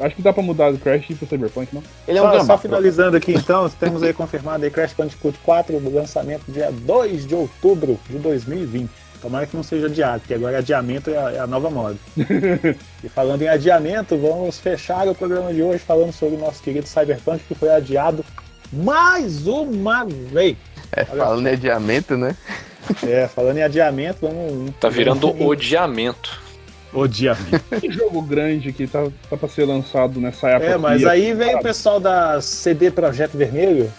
acho 0.00 0.14
que 0.14 0.22
dá 0.22 0.32
pra 0.32 0.42
mudar 0.42 0.70
do 0.70 0.78
Crash 0.78 1.06
pro 1.18 1.26
Cyberpunk, 1.26 1.74
não? 1.74 1.82
Ele 2.06 2.18
é 2.18 2.22
um 2.22 2.30
Só, 2.30 2.44
só 2.44 2.58
finalizando 2.58 3.16
aqui 3.16 3.32
então, 3.32 3.68
temos 3.80 4.02
aí 4.02 4.12
confirmado 4.12 4.64
aí 4.64 4.70
Crash 4.70 4.92
Bandicoot 4.92 5.38
4, 5.44 5.80
do 5.80 5.94
lançamento 5.94 6.42
dia 6.48 6.70
2 6.70 7.26
de 7.26 7.34
outubro 7.34 7.98
de 8.08 8.18
2020. 8.18 8.90
Tomara 9.20 9.46
que 9.46 9.56
não 9.56 9.62
seja 9.62 9.86
adiado, 9.86 10.20
porque 10.20 10.34
agora 10.34 10.58
adiamento 10.58 11.10
é 11.10 11.16
a, 11.16 11.32
é 11.32 11.38
a 11.38 11.46
nova 11.46 11.70
moda. 11.70 11.96
e 12.16 13.08
falando 13.08 13.42
em 13.42 13.48
adiamento, 13.48 14.16
vamos 14.16 14.58
fechar 14.58 15.08
o 15.08 15.14
programa 15.14 15.52
de 15.52 15.62
hoje 15.62 15.78
falando 15.78 16.12
sobre 16.12 16.36
o 16.36 16.38
nosso 16.38 16.62
querido 16.62 16.86
Cyberpunk, 16.86 17.42
que 17.48 17.54
foi 17.54 17.70
adiado 17.70 18.24
mais 18.72 19.46
uma 19.46 20.04
vez. 20.04 20.56
É, 20.92 21.04
falando 21.04 21.46
em 21.46 21.52
adiamento, 21.52 22.16
né? 22.16 22.36
É, 23.02 23.26
falando 23.26 23.58
em 23.58 23.62
adiamento, 23.62 24.18
vamos. 24.22 24.74
Tá 24.78 24.88
virando 24.88 25.28
odiamento. 25.42 26.45
Odiamento. 26.98 27.60
Que 27.80 27.90
jogo 27.90 28.22
grande 28.22 28.72
que 28.72 28.86
tá, 28.86 29.06
tá 29.30 29.36
pra 29.36 29.48
ser 29.48 29.64
lançado 29.64 30.20
nessa 30.20 30.48
época. 30.50 30.72
É, 30.72 30.76
mas 30.78 31.04
aí 31.04 31.32
veio 31.34 31.58
o 31.58 31.62
pessoal 31.62 32.00
da 32.00 32.40
CD 32.40 32.90
Projeto 32.90 33.36
Vermelho 33.36 33.92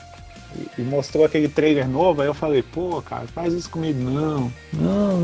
e, 0.55 0.81
e 0.81 0.83
mostrou 0.83 1.25
aquele 1.25 1.47
trailer 1.47 1.87
novo, 1.87 2.21
aí 2.21 2.27
eu 2.27 2.33
falei, 2.33 2.63
pô, 2.63 3.01
cara, 3.01 3.25
faz 3.27 3.53
isso 3.53 3.69
comigo 3.69 3.99
não. 3.99 4.51
Não, 4.73 5.17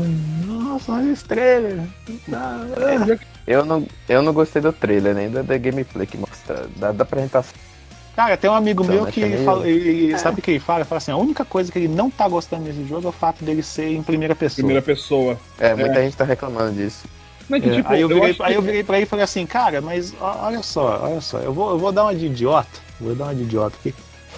nossa, 0.46 0.92
olha 0.92 1.10
esse 1.12 1.24
trailer. 1.24 1.80
Não, 2.28 2.64
é. 3.12 3.18
Eu 3.46 3.64
não, 3.64 3.86
eu 4.08 4.22
não 4.22 4.32
gostei 4.32 4.62
do 4.62 4.72
trailer, 4.72 5.14
nem 5.14 5.30
da, 5.30 5.42
da 5.42 5.58
gameplay 5.58 6.06
que 6.06 6.16
mostra, 6.16 6.66
da, 6.76 6.92
da 6.92 7.02
apresentação. 7.02 7.52
Cara, 8.16 8.36
tem 8.36 8.48
um 8.48 8.54
amigo 8.54 8.84
Então, 8.84 8.94
meu 8.94 9.04
né, 9.06 9.10
que 9.10 9.20
também- 9.20 9.44
fala, 9.44 9.68
ele- 9.68 10.16
sabe 10.18 10.38
o 10.38 10.42
que 10.42 10.52
ele 10.52 10.60
fala? 10.60 10.78
Ele 10.80 10.88
fala 10.88 10.98
assim, 10.98 11.10
a 11.10 11.16
única 11.16 11.44
coisa 11.44 11.70
que 11.72 11.78
ele 11.80 11.88
não 11.88 12.08
tá 12.08 12.28
gostando 12.28 12.62
desse 12.62 12.84
jogo 12.86 13.06
é 13.06 13.10
o 13.10 13.12
fato 13.12 13.44
dele 13.44 13.60
ser 13.62 13.88
em 13.88 14.02
primeira 14.04 14.36
pessoa. 14.36 14.56
Primeira 14.58 14.80
pessoa. 14.80 15.36
É, 15.58 15.74
muita 15.74 16.00
gente 16.00 16.16
tá 16.16 16.22
reclamando 16.24 16.72
disso. 16.74 17.04
Não, 17.48 17.58
é 17.58 17.60
que, 17.60 17.70
tipo, 17.70 17.88
aí, 17.92 18.00
eu 18.00 18.08
virei, 18.08 18.30
acho 18.30 18.42
aí 18.42 18.54
eu 18.54 18.60
que- 18.62 18.66
virei 18.66 18.84
pra 18.84 18.96
ele 18.96 19.04
e 19.04 19.08
falei 19.08 19.24
assim, 19.24 19.44
cara, 19.46 19.80
mas 19.80 20.14
olha 20.20 20.62
só, 20.62 21.00
olha 21.02 21.20
só, 21.20 21.38
eu 21.38 21.52
vou, 21.52 21.70
eu 21.70 21.78
vou 21.78 21.92
dar 21.92 22.04
uma 22.04 22.14
de 22.14 22.26
idiota, 22.26 22.68
vou 23.00 23.14
dar 23.14 23.24
uma 23.24 23.34
de 23.34 23.42
idiota 23.42 23.76
aqui. 23.78 23.94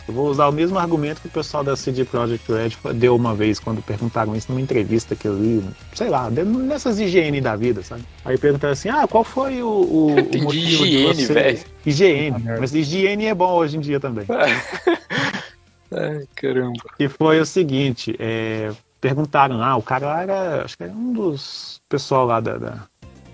Eu 0.08 0.14
vou 0.14 0.28
usar 0.28 0.46
o 0.46 0.52
mesmo 0.52 0.78
argumento 0.78 1.20
que 1.20 1.26
o 1.26 1.30
pessoal 1.30 1.64
da 1.64 1.74
CD 1.74 2.04
Projekt 2.04 2.46
Red 2.52 2.70
deu 2.94 3.16
uma 3.16 3.34
vez 3.34 3.58
quando 3.58 3.82
perguntaram 3.82 4.36
isso 4.36 4.46
numa 4.52 4.60
entrevista 4.60 5.16
que 5.16 5.26
eu 5.26 5.36
li, 5.36 5.64
sei 5.94 6.08
lá, 6.08 6.30
de- 6.30 6.44
nessas 6.44 7.00
higiene 7.00 7.40
da 7.40 7.56
vida, 7.56 7.82
sabe? 7.82 8.02
Aí 8.24 8.38
perguntaram 8.38 8.72
assim, 8.72 8.88
ah, 8.88 9.06
qual 9.08 9.24
foi 9.24 9.62
o, 9.62 9.66
o, 9.68 10.06
o 10.06 10.38
motivo 10.42 10.52
de 10.52 10.58
higiene, 10.58 11.12
você... 11.14 11.34
velho. 11.34 11.60
Higiene, 11.84 12.36
Ah, 12.48 12.56
mas 12.60 12.72
higiene 12.72 13.26
é 13.26 13.34
bom 13.34 13.52
hoje 13.54 13.76
em 13.76 13.80
dia 13.80 13.98
também. 13.98 14.26
Ai, 15.92 16.24
caramba. 16.34 16.74
Que 16.98 17.08
foi 17.08 17.40
o 17.40 17.46
seguinte, 17.46 18.14
é, 18.18 18.70
perguntaram 19.00 19.56
lá, 19.58 19.76
o 19.76 19.82
cara 19.82 20.06
lá 20.06 20.22
era, 20.22 20.64
acho 20.64 20.76
que 20.76 20.82
era 20.84 20.92
um 20.92 21.12
dos 21.12 21.80
pessoal 21.88 22.26
lá 22.26 22.40
da, 22.40 22.58
da, 22.58 22.78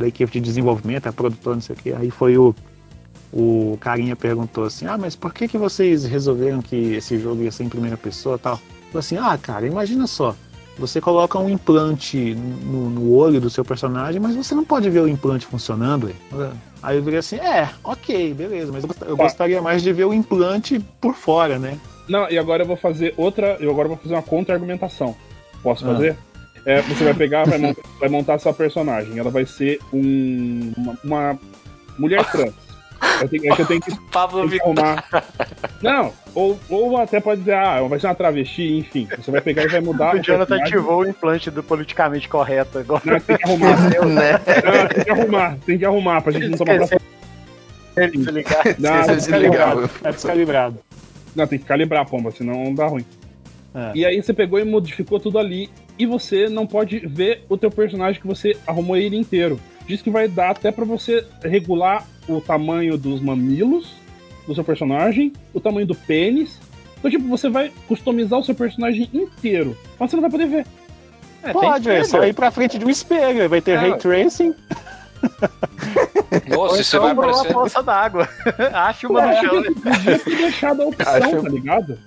da 0.03 0.09
equipe 0.09 0.31
de 0.33 0.41
desenvolvimento, 0.41 1.07
a 1.07 1.13
produtora, 1.13 1.55
não 1.57 1.63
sei 1.63 1.75
o 1.75 1.79
que, 1.79 1.93
aí 1.93 2.11
foi 2.11 2.37
o, 2.37 2.55
o 3.33 3.79
carinha 3.81 4.15
perguntou 4.15 4.65
assim, 4.65 4.87
ah, 4.87 4.99
mas 4.99 5.17
por 5.17 5.33
que 5.33 5.49
que 5.49 5.57
vocês 5.57 6.05
resolveram 6.05 6.61
que 6.61 6.77
esse 6.95 7.19
jogo 7.19 7.43
ia 7.43 7.51
ser 7.51 7.65
em 7.65 7.69
primeira 7.69 7.97
pessoa 7.97 8.37
e 8.37 8.39
tal? 8.39 8.57
Falou 8.57 8.99
assim, 8.99 9.17
ah, 9.17 9.39
cara, 9.41 9.67
imagina 9.67 10.07
só, 10.07 10.35
você 10.79 11.01
coloca 11.01 11.39
um 11.39 11.49
implante 11.49 12.35
no, 12.35 12.91
no 12.91 13.13
olho 13.15 13.41
do 13.41 13.49
seu 13.49 13.65
personagem, 13.65 14.21
mas 14.21 14.35
você 14.37 14.55
não 14.55 14.65
pode 14.65 14.91
ver 14.91 15.01
o 15.01 15.09
implante 15.09 15.47
funcionando, 15.47 16.13
ué. 16.33 16.51
Aí 16.83 16.97
eu 16.97 17.03
virei 17.03 17.21
assim, 17.21 17.37
é, 17.37 17.71
ok, 17.85 18.35
beleza, 18.35 18.73
mas 18.73 18.83
eu 18.83 18.91
eu 19.09 19.17
Tá. 19.17 19.23
gostaria 19.23 19.63
mais 19.63 19.83
de 19.83 19.93
ver 19.93 20.05
o 20.05 20.13
implante 20.13 20.81
por 21.01 21.15
fora, 21.15 21.59
né? 21.59 21.79
Não, 22.09 22.29
e 22.29 22.37
agora 22.37 22.65
eu 22.65 22.67
vou 22.67 22.77
fazer 22.77 23.15
outra. 23.17 23.57
Eu 23.61 23.71
agora 23.71 23.87
vou 23.87 23.97
fazer 23.97 24.15
uma 24.15 24.23
contra-argumentação. 24.23 25.15
Posso 25.63 25.85
Ah. 25.89 25.93
fazer? 25.95 26.17
É, 26.65 26.81
você 26.83 27.05
vai 27.05 27.15
pegar, 27.15 27.45
vai 27.45 27.59
montar, 27.59 27.83
vai 27.99 28.09
montar 28.09 28.39
sua 28.39 28.53
personagem. 28.53 29.19
Ela 29.19 29.31
vai 29.31 29.45
ser 29.45 29.81
um, 29.93 30.73
uma, 30.77 30.99
uma 31.05 31.39
mulher 31.99 32.25
trans. 32.31 32.53
Eu 33.21 33.29
tenho, 33.29 33.53
é 33.53 33.57
que 33.57 33.63
eu 33.63 33.67
tenho 33.67 33.81
que, 33.81 34.01
Pablo 34.13 34.49
tenho 34.49 34.63
que 34.63 34.69
Vittar. 34.69 35.05
arrumar. 35.11 35.25
Não, 35.83 36.13
ou, 36.37 36.59
ou 36.69 36.97
até 36.99 37.19
pode 37.19 37.41
dizer, 37.41 37.55
ah, 37.55 37.83
vai 37.83 37.99
ser 37.99 38.07
uma 38.07 38.15
travesti, 38.15 38.79
enfim. 38.79 39.09
Você 39.19 39.29
vai 39.33 39.41
pegar 39.41 39.65
e 39.65 39.69
vai 39.69 39.81
mudar. 39.81 40.15
O 40.15 40.21
Jonathan 40.23 40.57
ativou 40.57 41.01
o 41.01 41.09
implante 41.09 41.51
do 41.51 41.65
politicamente 41.65 42.29
correto 42.29 42.79
agora. 42.79 43.03
Não, 43.05 43.19
tem 43.21 43.37
que 43.37 43.45
arrumar. 43.45 43.81
né? 44.07 44.33
Não, 44.65 44.87
tem 44.89 45.05
que 45.05 45.11
arrumar, 45.11 45.57
tem 45.67 45.79
que 45.79 45.85
arrumar 45.85 46.23
pra 46.23 46.33
gente 46.33 46.47
não 46.49 46.59
tomar 46.59 46.87
pra... 46.87 46.99
Ele 47.97 48.25
se 48.25 48.31
ligar. 48.31 48.65
Não, 48.79 49.01
Esqueceu 49.01 49.17
de 49.17 49.21
desligar. 49.33 49.77
o- 49.79 49.91
É 50.05 50.13
descalibrado. 50.13 50.79
Não, 51.35 51.47
tem 51.47 51.59
que 51.59 51.65
calibrar 51.65 52.03
a 52.03 52.05
pomba, 52.05 52.31
senão 52.31 52.73
dá 52.73 52.87
ruim. 52.87 53.05
É. 53.75 53.93
E 53.95 54.05
aí 54.07 54.23
você 54.23 54.33
pegou 54.35 54.59
e 54.59 54.65
modificou 54.65 55.19
tudo 55.19 55.39
ali 55.39 55.71
e 55.99 56.05
você 56.07 56.49
não 56.49 56.67
pode 56.67 56.99
ver 57.01 57.45
o 57.49 57.57
teu 57.57 57.71
personagem 57.71 58.21
que 58.21 58.27
você 58.27 58.57
arrumou 58.67 58.97
ele 58.97 59.17
inteiro. 59.17 59.59
Diz 59.87 60.01
que 60.03 60.11
vai 60.11 60.29
dar 60.29 60.51
até 60.51 60.71
pra 60.71 60.85
você 60.85 61.25
regular 61.43 62.07
o 62.29 62.41
tamanho 62.41 62.97
dos 62.99 63.21
mamilos 63.21 63.95
do 64.47 64.55
seu 64.55 64.63
personagem, 64.65 65.33
o 65.55 65.61
tamanho 65.61 65.87
do 65.87 65.95
pênis. 65.95 66.61
Então, 66.99 67.11
tipo, 67.11 67.27
você 67.29 67.49
vai 67.49 67.73
customizar 67.89 68.39
o 68.39 68.45
seu 68.45 68.55
personagem 68.55 69.09
inteiro. 69.13 69.77
Mas 69.99 70.11
você 70.11 70.17
não 70.17 70.21
vai 70.23 70.31
poder 70.31 70.47
ver. 70.47 70.67
É, 71.43 71.53
Pode, 71.53 71.91
é 71.91 72.05
só 72.05 72.23
ir 72.25 72.33
pra 72.35 72.51
frente 72.53 72.79
de 72.79 72.85
um 72.85 72.91
espelho, 72.91 73.49
vai 73.49 73.61
ter 73.61 73.73
É. 73.73 73.77
ray 73.77 73.97
tracing. 73.99 74.55
Nossa, 76.49 76.81
e 76.81 76.85
você 76.85 76.99
vai 76.99 77.13
uma 77.13 77.23
aparecer. 77.25 77.53
poça 77.53 77.83
d'água. 77.83 78.29
Acha 78.73 79.09
uma 79.09 79.27
no 79.27 79.41
chão. 79.41 79.61
né? 79.61 79.71
Podia 79.83 80.19
ter 80.19 80.37
deixado 80.37 80.83
a 80.83 80.87
opção, 80.87 81.13
Acho- 81.15 81.43
tá 81.43 81.49
ligado? 81.49 81.99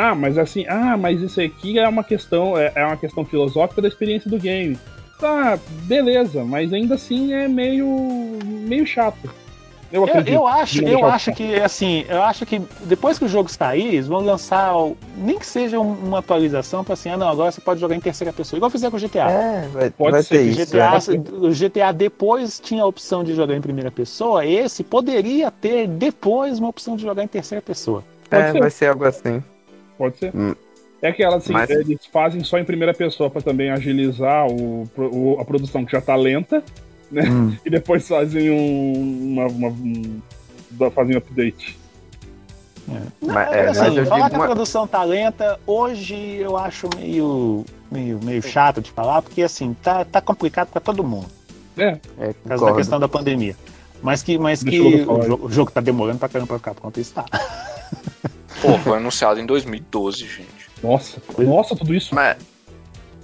Ah, 0.00 0.14
mas 0.14 0.38
assim, 0.38 0.64
ah, 0.66 0.96
mas 0.96 1.20
isso 1.20 1.38
aqui 1.40 1.78
é 1.78 1.86
uma 1.86 2.02
questão, 2.02 2.56
é, 2.56 2.72
é 2.74 2.84
uma 2.86 2.96
questão 2.96 3.22
filosófica 3.24 3.82
da 3.82 3.88
experiência 3.88 4.30
do 4.30 4.38
game. 4.38 4.78
Tá, 5.18 5.58
beleza, 5.82 6.42
mas 6.42 6.72
ainda 6.72 6.94
assim 6.94 7.34
é 7.34 7.46
meio 7.46 7.86
meio 8.66 8.86
chato. 8.86 9.30
Eu 9.92 10.06
Eu, 10.06 10.20
eu 10.24 10.46
acho, 10.46 10.82
eu 10.84 11.04
acho 11.04 11.32
que 11.34 11.56
assim, 11.56 12.04
eu 12.08 12.22
acho 12.22 12.46
que 12.46 12.62
depois 12.84 13.18
que 13.18 13.24
o 13.24 13.28
jogo 13.28 13.50
sair, 13.50 13.88
eles 13.88 14.06
vão 14.06 14.20
lançar, 14.20 14.72
nem 15.18 15.36
que 15.38 15.44
seja 15.44 15.78
um- 15.80 15.92
uma 15.92 16.20
atualização 16.20 16.82
para 16.84 16.94
assim, 16.94 17.10
ah 17.10 17.16
não, 17.18 17.28
agora 17.28 17.50
você 17.50 17.60
pode 17.60 17.80
jogar 17.80 17.96
em 17.96 18.00
terceira 18.00 18.32
pessoa, 18.32 18.56
igual 18.56 18.70
fizeram 18.70 18.92
com 18.92 18.96
o 18.96 19.00
GTA. 19.00 19.28
É, 19.30 19.68
vai, 19.68 19.90
Pode 19.90 20.12
vai 20.12 20.22
ser 20.22 20.42
isso. 20.42 20.64
GTA, 20.64 20.90
né? 20.92 20.98
o 21.42 21.50
GTA 21.52 21.92
depois 21.92 22.58
tinha 22.60 22.84
a 22.84 22.86
opção 22.86 23.22
de 23.24 23.34
jogar 23.34 23.54
em 23.56 23.60
primeira 23.60 23.90
pessoa, 23.90 24.46
esse 24.46 24.82
poderia 24.84 25.50
ter 25.50 25.86
depois 25.88 26.58
uma 26.60 26.68
opção 26.68 26.96
de 26.96 27.02
jogar 27.02 27.24
em 27.24 27.28
terceira 27.28 27.60
pessoa. 27.60 28.02
Pode 28.30 28.42
É, 28.44 28.52
ser. 28.52 28.58
vai 28.60 28.70
ser 28.70 28.86
algo 28.86 29.04
assim. 29.04 29.42
Pode 30.00 30.16
ser. 30.16 30.34
Hum. 30.34 30.54
É 31.02 31.08
aquela 31.08 31.36
assim, 31.36 31.52
Mas- 31.52 31.68
eles 31.68 32.06
fazem 32.10 32.42
só 32.42 32.58
em 32.58 32.64
primeira 32.64 32.94
pessoa 32.94 33.28
pra 33.28 33.42
também 33.42 33.70
agilizar 33.70 34.46
o, 34.46 34.88
o- 34.96 35.36
a 35.38 35.44
produção 35.44 35.84
que 35.84 35.92
já 35.92 36.00
tá 36.00 36.16
lenta, 36.16 36.64
né? 37.12 37.28
Hum. 37.28 37.54
E 37.66 37.68
depois 37.68 38.08
fazem 38.08 38.50
um, 38.50 39.32
uma, 39.34 39.46
uma- 39.46 39.68
um, 39.68 40.20
fazem 40.90 41.14
um 41.14 41.18
update. 41.18 41.78
Mas, 43.20 43.52
é, 43.52 43.68
assim, 43.68 43.90
mas 43.96 44.08
falar 44.08 44.30
que 44.30 44.36
a 44.36 44.38
uma- 44.38 44.46
produção 44.46 44.86
tá 44.86 45.04
lenta, 45.04 45.60
hoje 45.66 46.14
eu 46.38 46.56
acho 46.56 46.88
meio, 46.96 47.64
meio, 47.92 48.18
meio 48.24 48.42
chato 48.42 48.80
de 48.80 48.90
falar, 48.90 49.20
porque 49.20 49.42
assim, 49.42 49.76
tá, 49.82 50.02
tá 50.04 50.20
complicado 50.22 50.68
para 50.68 50.80
todo 50.80 51.04
mundo. 51.04 51.26
É, 51.76 51.98
É, 52.18 52.32
Por 52.32 52.48
causa 52.48 52.64
da 52.66 52.72
questão 52.74 52.98
da 52.98 53.06
pandemia. 53.08 53.54
Mas 54.02 54.22
que, 54.22 54.38
mas 54.38 54.62
Deixa 54.62 54.82
que 54.82 55.02
o, 55.04 55.22
jogo, 55.22 55.46
o 55.46 55.52
jogo 55.52 55.70
tá 55.70 55.80
demorando 55.82 56.18
pra 56.18 56.28
caramba 56.28 56.46
pra 56.48 56.58
ficar 56.58 56.74
pronto, 56.74 56.98
isso 56.98 57.12
tá. 57.12 57.24
Pô, 58.60 58.78
foi 58.78 58.98
anunciado 58.98 59.40
em 59.40 59.46
2012, 59.46 60.18
gente. 60.20 60.70
nossa, 60.82 61.20
nossa, 61.38 61.74
tudo 61.76 61.94
isso. 61.94 62.14
Mas, 62.14 62.36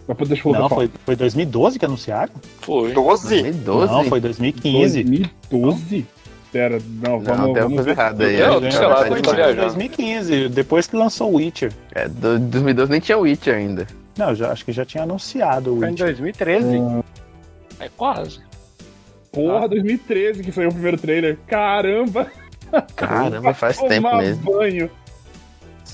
Mas 0.08 0.28
deixa 0.28 0.48
eu 0.48 0.52
Não, 0.52 0.68
falar. 0.68 0.74
foi, 0.82 0.90
foi 1.04 1.16
2012 1.16 1.78
que 1.78 1.84
anunciaram? 1.84 2.32
Foi. 2.60 2.92
12? 2.92 3.28
2012? 3.42 3.92
Não, 3.92 4.04
foi 4.04 4.20
2015. 4.20 5.02
2012? 5.04 6.06
Pera, 6.52 6.78
não, 7.02 7.20
vamos. 7.20 7.26
Não, 7.26 7.36
vamos 7.36 7.56
uma 7.56 7.68
coisa 7.68 7.82
ver. 7.82 7.90
errada 7.90 8.24
aí. 8.24 8.40
Eu, 8.40 8.60
né? 8.60 8.70
sei 8.70 8.86
lá, 8.86 8.94
Tá 9.04 9.08
eu 9.08 9.34
viajando. 9.34 9.60
2015, 9.62 10.48
depois 10.48 10.86
que 10.86 10.96
lançou 10.96 11.32
o 11.32 11.36
Witcher. 11.36 11.72
É, 11.94 12.08
do- 12.08 12.38
2012 12.38 12.90
nem 12.90 13.00
tinha 13.00 13.18
Witcher 13.18 13.54
ainda. 13.56 13.86
Não, 14.16 14.34
já, 14.34 14.52
acho 14.52 14.64
que 14.64 14.72
já 14.72 14.84
tinha 14.86 15.02
anunciado 15.02 15.74
o 15.74 15.78
Foi 15.78 15.88
em 15.88 15.90
Witcher. 15.90 16.06
2013. 16.06 16.76
É 17.80 17.88
quase. 17.94 18.40
Porra, 19.32 19.68
2013 19.68 20.42
que 20.42 20.50
saiu 20.52 20.68
o 20.70 20.72
primeiro 20.72 20.96
trailer. 20.96 21.36
Caramba! 21.46 22.26
Caramba, 22.94 23.52
faz 23.52 23.76
tempo 23.78 24.16
mesmo. 24.16 24.42
banho. 24.52 24.90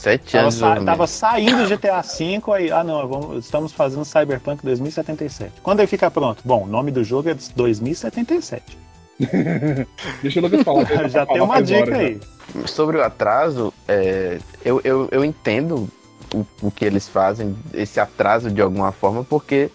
Sete 0.02 0.32
Tava, 0.32 0.42
anos. 0.42 0.54
de 0.54 0.60
sa- 0.60 0.66
desenvolvimento. 0.66 0.86
tava 0.86 1.06
saindo 1.06 1.66
GTA 1.68 2.00
V, 2.02 2.42
aí. 2.54 2.70
Ah, 2.72 2.82
não, 2.82 3.06
vamos- 3.06 3.44
estamos 3.44 3.72
fazendo 3.72 4.04
Cyberpunk 4.04 4.62
2077. 4.64 5.52
Quando 5.62 5.78
ele 5.80 5.86
fica 5.86 6.10
pronto? 6.10 6.42
Bom, 6.44 6.64
o 6.64 6.66
nome 6.66 6.90
do 6.90 7.04
jogo 7.04 7.28
é 7.28 7.34
2077. 7.54 8.76
Deixa 10.22 10.40
o 10.40 10.42
Lucas 10.42 10.62
falar. 10.62 10.90
eu 10.90 11.08
já 11.08 11.24
falar, 11.24 11.32
tem 11.38 11.40
uma 11.42 11.62
dica 11.62 11.86
já. 11.86 11.96
aí. 11.96 12.20
Sobre 12.66 12.96
o 12.98 13.02
atraso, 13.04 13.72
é, 13.86 14.38
eu, 14.64 14.80
eu, 14.82 15.08
eu 15.12 15.24
entendo 15.24 15.88
o, 16.34 16.44
o 16.60 16.70
que 16.70 16.84
eles 16.84 17.08
fazem, 17.08 17.54
esse 17.72 18.00
atraso 18.00 18.50
de 18.50 18.60
alguma 18.60 18.90
forma, 18.90 19.22
porque 19.24 19.70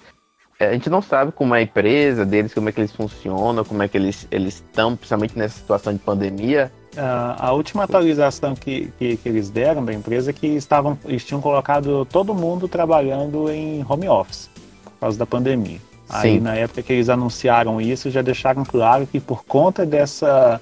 a 0.60 0.74
gente 0.74 0.90
não 0.90 1.02
sabe 1.02 1.32
como 1.32 1.54
é 1.54 1.60
a 1.60 1.62
empresa 1.62 2.26
deles, 2.26 2.54
como 2.54 2.70
é 2.70 2.72
que 2.72 2.80
eles 2.82 2.92
funcionam, 2.92 3.64
como 3.64 3.84
é 3.84 3.88
que 3.88 3.98
eles 3.98 4.28
eles 4.32 4.56
estão, 4.56 4.96
principalmente 4.96 5.38
nessa 5.38 5.60
situação 5.60 5.94
de 5.94 6.00
pandemia. 6.00 6.72
Ah, 6.98 7.36
a 7.38 7.52
última 7.52 7.84
atualização 7.84 8.56
que, 8.56 8.92
que, 8.98 9.18
que 9.18 9.30
eles 9.30 9.52
deram 9.52 9.86
da 9.86 9.94
empresa 9.94 10.32
é 10.32 10.34
que 10.34 10.48
estavam, 10.48 10.98
eles 11.06 11.24
tinham 11.24 11.40
colocado 11.40 12.06
todo 12.06 12.34
mundo 12.34 12.68
trabalhando 12.68 13.50
em 13.52 13.86
home 13.88 14.10
office 14.10 14.50
por 14.84 14.94
causa 15.00 15.20
da 15.20 15.26
pandemia. 15.26 15.80
Aí 16.10 16.36
Sim. 16.36 16.40
na 16.40 16.56
época 16.56 16.82
que 16.82 16.94
eles 16.94 17.10
anunciaram 17.10 17.80
isso, 17.80 18.10
já 18.10 18.22
deixaram 18.22 18.64
claro 18.64 19.06
que 19.06 19.20
por 19.20 19.44
conta 19.44 19.86
dessa, 19.86 20.60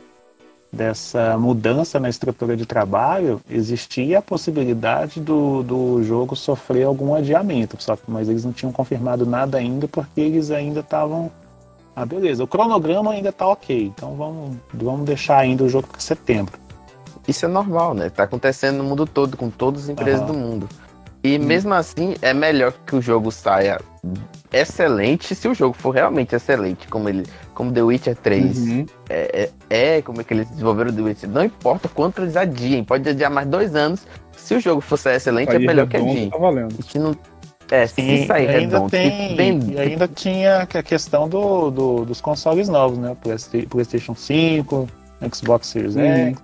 dessa 0.75 1.37
mudança 1.37 1.99
na 1.99 2.09
estrutura 2.09 2.57
de 2.57 2.65
trabalho, 2.65 3.41
existia 3.49 4.19
a 4.19 4.21
possibilidade 4.21 5.21
do, 5.21 5.63
do 5.63 6.03
jogo 6.03 6.35
sofrer 6.35 6.83
algum 6.83 7.15
adiamento. 7.15 7.81
Só 7.81 7.95
que, 7.95 8.03
mas 8.07 8.27
eles 8.27 8.43
não 8.43 8.51
tinham 8.51 8.71
confirmado 8.71 9.25
nada 9.25 9.57
ainda 9.57 9.87
porque 9.87 10.21
eles 10.21 10.51
ainda 10.51 10.81
estavam. 10.81 11.31
Ah, 11.95 12.05
beleza. 12.05 12.43
O 12.43 12.47
cronograma 12.47 13.11
ainda 13.11 13.31
tá 13.31 13.47
ok. 13.47 13.93
Então 13.95 14.15
vamos, 14.15 14.57
vamos 14.73 15.05
deixar 15.05 15.37
ainda 15.37 15.63
o 15.63 15.69
jogo 15.69 15.87
para 15.87 16.01
setembro. 16.01 16.59
Isso 17.25 17.45
é 17.45 17.47
normal, 17.47 17.93
né? 17.93 18.09
Tá 18.09 18.23
acontecendo 18.23 18.77
no 18.77 18.83
mundo 18.83 19.05
todo, 19.05 19.37
com 19.37 19.49
todas 19.49 19.83
as 19.83 19.89
empresas 19.89 20.21
Aham. 20.21 20.27
do 20.27 20.33
mundo. 20.33 20.69
E 21.25 21.39
mesmo 21.39 21.73
assim, 21.73 22.13
é 22.21 22.33
melhor 22.33 22.71
que 22.85 22.95
o 22.95 23.01
jogo 23.01 23.31
saia 23.31 23.79
excelente 24.53 25.33
se 25.35 25.47
o 25.47 25.53
jogo 25.53 25.75
for 25.75 25.89
realmente 25.91 26.35
excelente, 26.35 26.87
como 26.87 27.09
ele, 27.09 27.23
como 27.53 27.71
The 27.71 27.81
Witcher 27.81 28.15
3 28.15 28.57
Uhum. 28.57 28.85
é, 29.09 29.49
é, 29.69 29.95
é 29.97 30.01
como 30.01 30.21
é 30.21 30.23
que 30.23 30.33
eles 30.33 30.47
desenvolveram 30.49 30.93
The 30.93 31.01
Witcher. 31.01 31.29
Não 31.29 31.43
importa 31.43 31.89
quanto 31.89 32.21
eles 32.21 32.37
adiem, 32.37 32.83
pode 32.83 33.09
adiar 33.09 33.31
mais 33.31 33.47
dois 33.47 33.75
anos. 33.75 34.05
Se 34.37 34.53
o 34.55 34.59
jogo 34.59 34.81
for 34.81 34.97
sair 34.97 35.15
excelente, 35.15 35.49
é 35.55 35.59
melhor 35.59 35.87
que 35.87 35.97
redondo, 35.97 36.11
adie. 36.19 36.29
Tá 36.29 36.37
valendo. 36.37 36.75
A 36.77 36.81
gente 36.81 36.99
não. 36.99 37.15
É, 37.71 37.87
se 37.87 37.99
E 37.99 38.27
sair 38.27 38.47
ainda 38.47 38.59
redondo, 38.77 38.91
tem, 38.91 39.35
bem- 39.35 39.59
e 39.71 39.79
ainda 39.79 40.07
tinha 40.07 40.57
a 40.59 40.83
questão 40.83 41.27
do, 41.27 41.71
do- 41.71 42.05
dos 42.05 42.21
consoles 42.21 42.69
novos, 42.69 42.99
né? 42.99 43.17
Playsta- 43.19 43.57
PlayStation 43.67 44.13
5, 44.13 44.87
Xbox 45.33 45.67
Series 45.67 45.95
Hum. 45.95 46.01
X. 46.01 46.37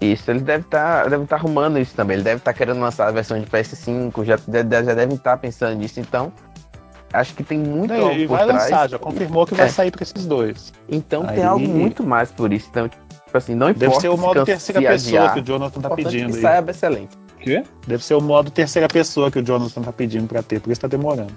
Isso, 0.00 0.30
eles 0.30 0.42
devem 0.42 0.60
estar 0.60 1.08
devem 1.08 1.26
tá 1.26 1.36
arrumando 1.36 1.78
isso 1.78 1.94
também. 1.94 2.14
Ele 2.16 2.22
deve 2.24 2.36
estar 2.38 2.52
querendo 2.52 2.80
lançar 2.80 3.08
a 3.08 3.10
versão 3.10 3.38
de 3.40 3.46
PS5, 3.46 4.24
já, 4.24 4.36
já, 4.36 4.82
já 4.84 4.94
devem 4.94 5.16
estar 5.16 5.36
pensando 5.38 5.74
nisso. 5.76 5.98
Então, 5.98 6.32
acho 7.12 7.34
que 7.34 7.42
tem 7.42 7.58
muito 7.58 7.92
E 7.92 8.00
algo 8.00 8.16
por 8.28 8.36
vai 8.38 8.46
trás. 8.46 8.62
lançar, 8.70 8.88
já 8.90 8.98
confirmou 8.98 9.44
que 9.46 9.54
vai 9.54 9.66
É. 9.66 9.70
sair 9.70 9.90
para 9.90 10.02
esses 10.04 10.24
dois. 10.24 10.72
Então 10.88 11.24
Aí- 11.28 11.34
tem 11.36 11.44
algo 11.44 11.66
muito 11.68 12.04
mais 12.04 12.30
por 12.30 12.52
isso. 12.52 12.68
Então, 12.70 12.88
tipo 12.88 13.02
assim, 13.36 13.54
não 13.56 13.70
importa 13.70 13.88
Deve 13.88 14.00
ser 14.00 14.08
o 14.08 14.16
modo 14.16 14.44
terceira 14.44 14.80
pessoa 14.80 15.18
adiar, 15.20 15.34
que 15.34 15.40
o 15.40 15.42
Jonathan 15.44 15.80
tá 15.80 15.88
é 15.90 15.96
pedindo 15.96 16.30
que 16.30 16.36
aí. 16.36 16.42
saia 16.42 16.64
excelente. 16.68 17.18
O 17.38 17.40
quê? 17.40 17.62
Deve 17.86 18.02
ser 18.04 18.14
o 18.14 18.20
modo 18.20 18.50
terceira 18.50 18.88
pessoa 18.88 19.30
que 19.30 19.38
o 19.38 19.42
Jonathan 19.44 19.80
tá 19.82 19.92
pedindo 19.92 20.26
para 20.26 20.42
ter, 20.42 20.60
por 20.60 20.70
isso 20.72 20.80
tá 20.80 20.88
demorando. 20.88 21.32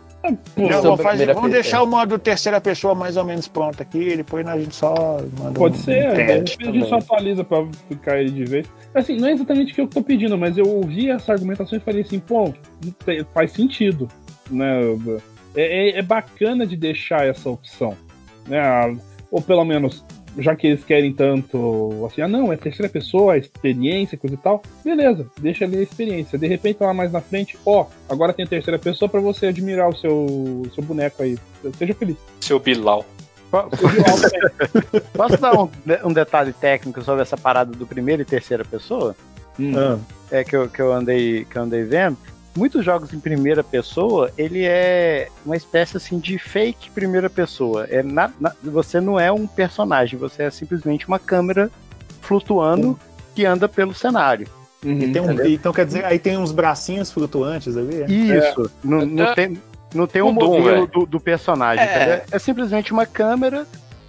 Pô, 0.56 0.68
Não, 0.68 0.82
vamos, 0.82 1.02
fazer- 1.02 1.26
vamos 1.28 1.42
pessoa. 1.42 1.50
deixar 1.50 1.84
o 1.84 1.88
modo 1.88 2.18
terceira 2.18 2.60
pessoa 2.60 2.96
mais 2.96 3.18
ou 3.18 3.24
menos 3.24 3.48
pronto 3.48 3.82
aqui, 3.82 4.16
depois 4.18 4.46
a 4.48 4.58
gente 4.58 4.76
só 4.76 5.20
manda 5.40 5.58
Pode 5.60 5.76
um, 5.78 5.80
ser, 5.82 6.08
um 6.08 6.14
de 6.14 6.26
teste 6.26 6.58
a 6.68 6.72
gente 6.72 6.90
só 6.90 6.96
atualiza 6.98 7.44
pra 7.44 7.66
ficar 7.88 8.20
ele 8.20 8.32
de 8.32 8.46
vez. 8.46 8.68
Assim, 8.96 9.16
não 9.18 9.28
é 9.28 9.32
exatamente 9.34 9.72
o 9.72 9.76
que 9.76 9.82
eu 9.82 9.88
tô 9.88 10.02
pedindo, 10.02 10.38
mas 10.38 10.58
eu 10.58 10.66
ouvi 10.68 11.10
essa 11.10 11.32
argumentação 11.32 11.78
e 11.78 11.82
falei 11.82 12.02
assim, 12.02 12.20
pô, 12.20 12.52
faz 13.34 13.52
sentido, 13.52 14.08
né? 14.50 14.80
É, 15.56 15.90
é- 15.90 16.00
é 16.00 16.02
bacana 16.02 16.66
de 16.66 16.76
deixar 16.76 17.28
essa 17.28 17.50
opção, 17.50 17.96
né? 18.48 18.62
Ou 19.30 19.42
pelo 19.42 19.64
menos, 19.64 20.04
já 20.38 20.56
que 20.56 20.68
eles 20.68 20.84
querem 20.84 21.14
tanto, 21.14 22.06
assim, 22.06 22.22
ah 22.22 22.28
não, 22.28 22.52
é 22.52 22.58
terceira 22.58 22.90
pessoa, 22.90 23.38
experiência, 23.38 24.18
coisa 24.18 24.36
e 24.36 24.38
tal, 24.38 24.62
beleza, 24.84 25.28
deixa 25.40 25.66
ali 25.66 25.78
a 25.78 25.82
experiência. 25.82 26.38
De 26.38 26.48
repente 26.48 26.78
lá 26.82 26.94
mais 26.94 27.12
na 27.12 27.22
frente, 27.22 27.58
ó, 27.66 27.86
agora 28.10 28.34
tem 28.34 28.46
a 28.46 28.48
terceira 28.48 28.80
pessoa 28.80 29.10
pra 29.10 29.20
você 29.20 29.48
admirar 29.48 29.90
o 29.90 29.96
seu, 29.96 30.64
seu 30.74 30.84
boneco 30.84 31.22
aí. 31.24 31.38
Seja 31.78 31.94
feliz. 31.94 32.18
Seu 32.40 32.60
Bilal. 32.60 33.06
Posso 35.14 35.38
dar 35.38 35.60
um, 35.60 35.70
um 36.06 36.14
detalhe 36.14 36.54
técnico 36.54 37.02
sobre 37.04 37.22
essa 37.22 37.36
parada 37.36 37.74
do 37.74 37.86
primeiro 37.86 38.22
e 38.22 38.26
terceira 38.26 38.64
pessoa? 38.64 39.16
Hum. 39.60 40.00
É 40.32 40.44
que 40.44 40.56
eu, 40.56 40.70
que 40.70 40.82
eu 40.82 40.94
andei 40.94 41.46
que 41.46 41.58
eu 41.58 41.64
andei 41.64 41.84
vendo. 41.84 42.18
Muitos 42.56 42.84
jogos 42.84 43.14
em 43.14 43.20
primeira 43.20 43.64
pessoa, 43.64 44.30
ele 44.38 44.66
é 44.66 45.30
uma 45.46 45.56
espécie 45.56 45.96
assim 45.98 46.20
de 46.20 46.38
fake 46.38 46.90
primeira 46.92 47.30
pessoa. 47.30 47.88
É 47.90 48.04
na- 48.04 48.30
na- 48.40 48.54
você 48.62 49.00
não 49.00 49.18
é 49.20 49.32
um 49.32 49.48
personagem, 49.48 50.20
você 50.20 50.44
é 50.44 50.50
simplesmente 50.50 51.08
uma 51.08 51.18
câmera 51.18 51.72
flutuando 52.22 53.00
que 53.34 53.46
anda 53.46 53.68
pelo 53.68 53.94
cenário. 53.94 54.48
Uhum. 54.84 54.98
e 54.98 55.12
tem 55.12 55.22
um- 55.22 55.46
então 55.46 55.72
quer 55.72 55.86
dizer, 55.86 56.04
aí 56.04 56.18
tem 56.18 56.40
uns 56.40 56.52
bracinhos 56.52 57.12
flutuantes 57.12 57.78
ali? 57.78 58.02
é? 58.02 58.06
Isso. 58.12 58.72
Não, 58.84 59.06
não 59.06 59.26
É. 59.26 59.36
tem, 59.36 59.62
não 59.94 60.08
tem 60.08 60.24
um 60.24 60.32
modelo 60.32 60.64
velho. 60.64 60.88
do, 60.88 61.06
do 61.06 61.20
personagem. 61.20 61.86
É. 61.86 61.96
entendeu? 61.96 62.22
É 62.32 62.40
simplesmente 62.40 62.92
uma 62.92 63.06
câmera, 63.06 63.68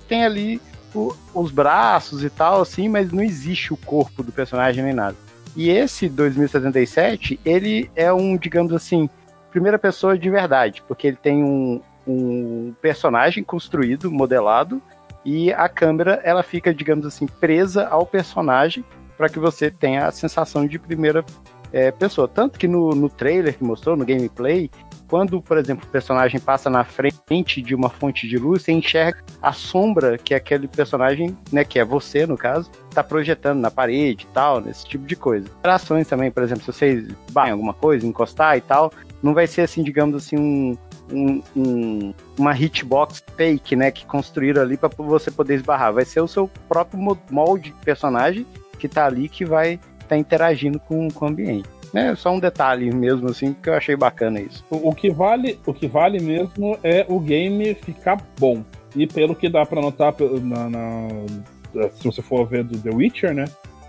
tem 0.09 0.25
ali 0.25 0.63
o- 0.95 1.15
os 1.35 1.51
braços 1.51 2.25
e 2.25 2.31
tal, 2.31 2.63
assim, 2.63 2.89
mas 2.89 3.13
não 3.13 3.23
existe 3.23 3.71
o 3.75 3.77
corpo 3.77 4.23
do 4.23 4.33
personagem 4.33 4.83
nem 4.83 4.95
nada. 4.95 5.15
E 5.57 5.71
esse 5.71 6.09
2077, 6.09 7.39
ele 7.45 7.91
é 7.95 8.13
um, 8.13 8.37
digamos 8.37 8.73
assim, 8.73 9.09
primeira 9.51 9.79
pessoa 9.79 10.17
de 10.17 10.31
verdade, 10.31 10.83
porque 10.89 11.07
ele 11.07 11.17
tem 11.17 11.45
um, 11.45 11.81
um 12.07 12.75
personagem 12.81 13.45
construído, 13.45 14.11
modelado, 14.11 14.81
e 15.25 15.53
a 15.53 15.69
câmera 15.69 16.21
ela 16.25 16.43
fica, 16.43 16.75
digamos 16.75 17.07
assim, 17.07 17.27
presa 17.27 17.87
ao 17.87 18.07
personagem 18.07 18.85
para 19.17 19.29
que 19.29 19.39
você 19.39 19.71
tenha 19.71 20.07
a 20.07 20.11
sensação 20.11 20.67
de 20.67 20.79
primeira 20.79 21.25
é, 21.73 21.91
pessoa. 21.91 22.27
Tanto 22.27 22.59
que 22.59 22.67
no, 22.67 22.91
no 22.91 23.09
trailer 23.09 23.57
que 23.57 23.63
mostrou, 23.63 23.97
no 23.97 24.05
gameplay, 24.05 24.71
quando, 25.13 25.43
por 25.43 25.59
exemplo, 25.59 25.87
o 25.87 25.93
personagem 25.93 26.41
passa 26.41 26.71
na 26.71 26.85
frente 26.85 27.61
de 27.61 27.75
uma 27.75 27.91
fonte 27.91 28.27
de 28.27 28.39
luz, 28.39 28.63
você 28.63 28.73
enxerga 28.73 29.23
a 29.43 29.53
sombra 29.53 30.17
que 30.17 30.33
aquele 30.33 30.67
personagem, 30.67 31.37
né, 31.53 31.65
que 31.67 31.79
é 31.79 31.85
você 31.85 32.27
no 32.27 32.35
caso, 32.35 32.71
tá 32.95 33.05
projetando 33.05 33.61
na 33.61 33.71
parede 33.71 34.25
e 34.25 34.33
tal, 34.33 34.63
nesse 34.63 34.87
tipo 34.87 35.07
de 35.07 35.15
coisa. 35.15 35.47
Interações 35.59 36.09
também, 36.09 36.31
por 36.31 36.43
exemplo, 36.43 36.63
se 36.65 36.73
vocês 36.73 37.07
batem 37.31 37.53
alguma 37.53 37.75
coisa, 37.75 38.07
encostar 38.07 38.57
e 38.57 38.63
tal, 38.63 38.91
não 39.23 39.35
vai 39.35 39.47
ser 39.47 39.61
assim, 39.61 39.83
digamos 39.83 40.17
assim, 40.17 40.39
um, 40.39 40.79
um- 41.13 41.43
um- 41.55 42.15
uma 42.39 42.57
hitbox 42.59 43.23
fake, 43.37 43.77
né, 43.77 43.91
que 43.91 44.07
construíram 44.07 44.63
ali 44.63 44.79
para 44.79 44.89
você 44.97 45.31
poder 45.31 45.57
esbarrar. 45.57 45.93
Vai 45.93 46.07
ser 46.07 46.23
o 46.23 46.27
seu 46.27 46.49
próprio 46.71 46.99
mo- 46.99 47.19
molde 47.31 47.65
de 47.69 47.85
personagem 47.85 48.47
que 48.79 48.89
tá 48.89 49.05
ali 49.05 49.29
que 49.29 49.45
vai 49.45 49.79
estar 50.01 50.17
interagindo 50.17 50.81
com, 50.81 51.09
com 51.11 51.27
o 51.27 51.29
ambiente. 51.29 51.69
É 51.95 52.15
só 52.15 52.31
um 52.31 52.41
detalhe 52.41 52.91
mesmo 52.95 53.29
assim 53.29 53.53
que 53.53 53.69
eu 53.69 53.75
achei 53.75 53.95
bacana 53.95 54.41
isso. 54.41 54.65
O, 54.71 54.89
o 54.91 54.95
que 54.95 55.11
vale, 55.11 55.59
o 55.67 55.75
que 55.75 55.87
vale 55.87 56.21
mesmo 56.21 56.79
é 56.83 57.05
o 57.09 57.21
game 57.21 57.75
ficar 57.75 58.19
bom. 58.39 58.65
E 58.97 59.07
pelo 59.07 59.35
que 59.35 59.49
dá 59.49 59.65
pra 59.67 59.81
notar 59.81 60.15
na, 60.43 60.69
na- 60.71 61.89
se 61.95 62.05
você 62.05 62.23
for 62.23 62.47
ver 62.47 62.65
do 62.65 62.79
The 62.79 62.91
Witcher, 62.91 63.35
né? 63.35 63.45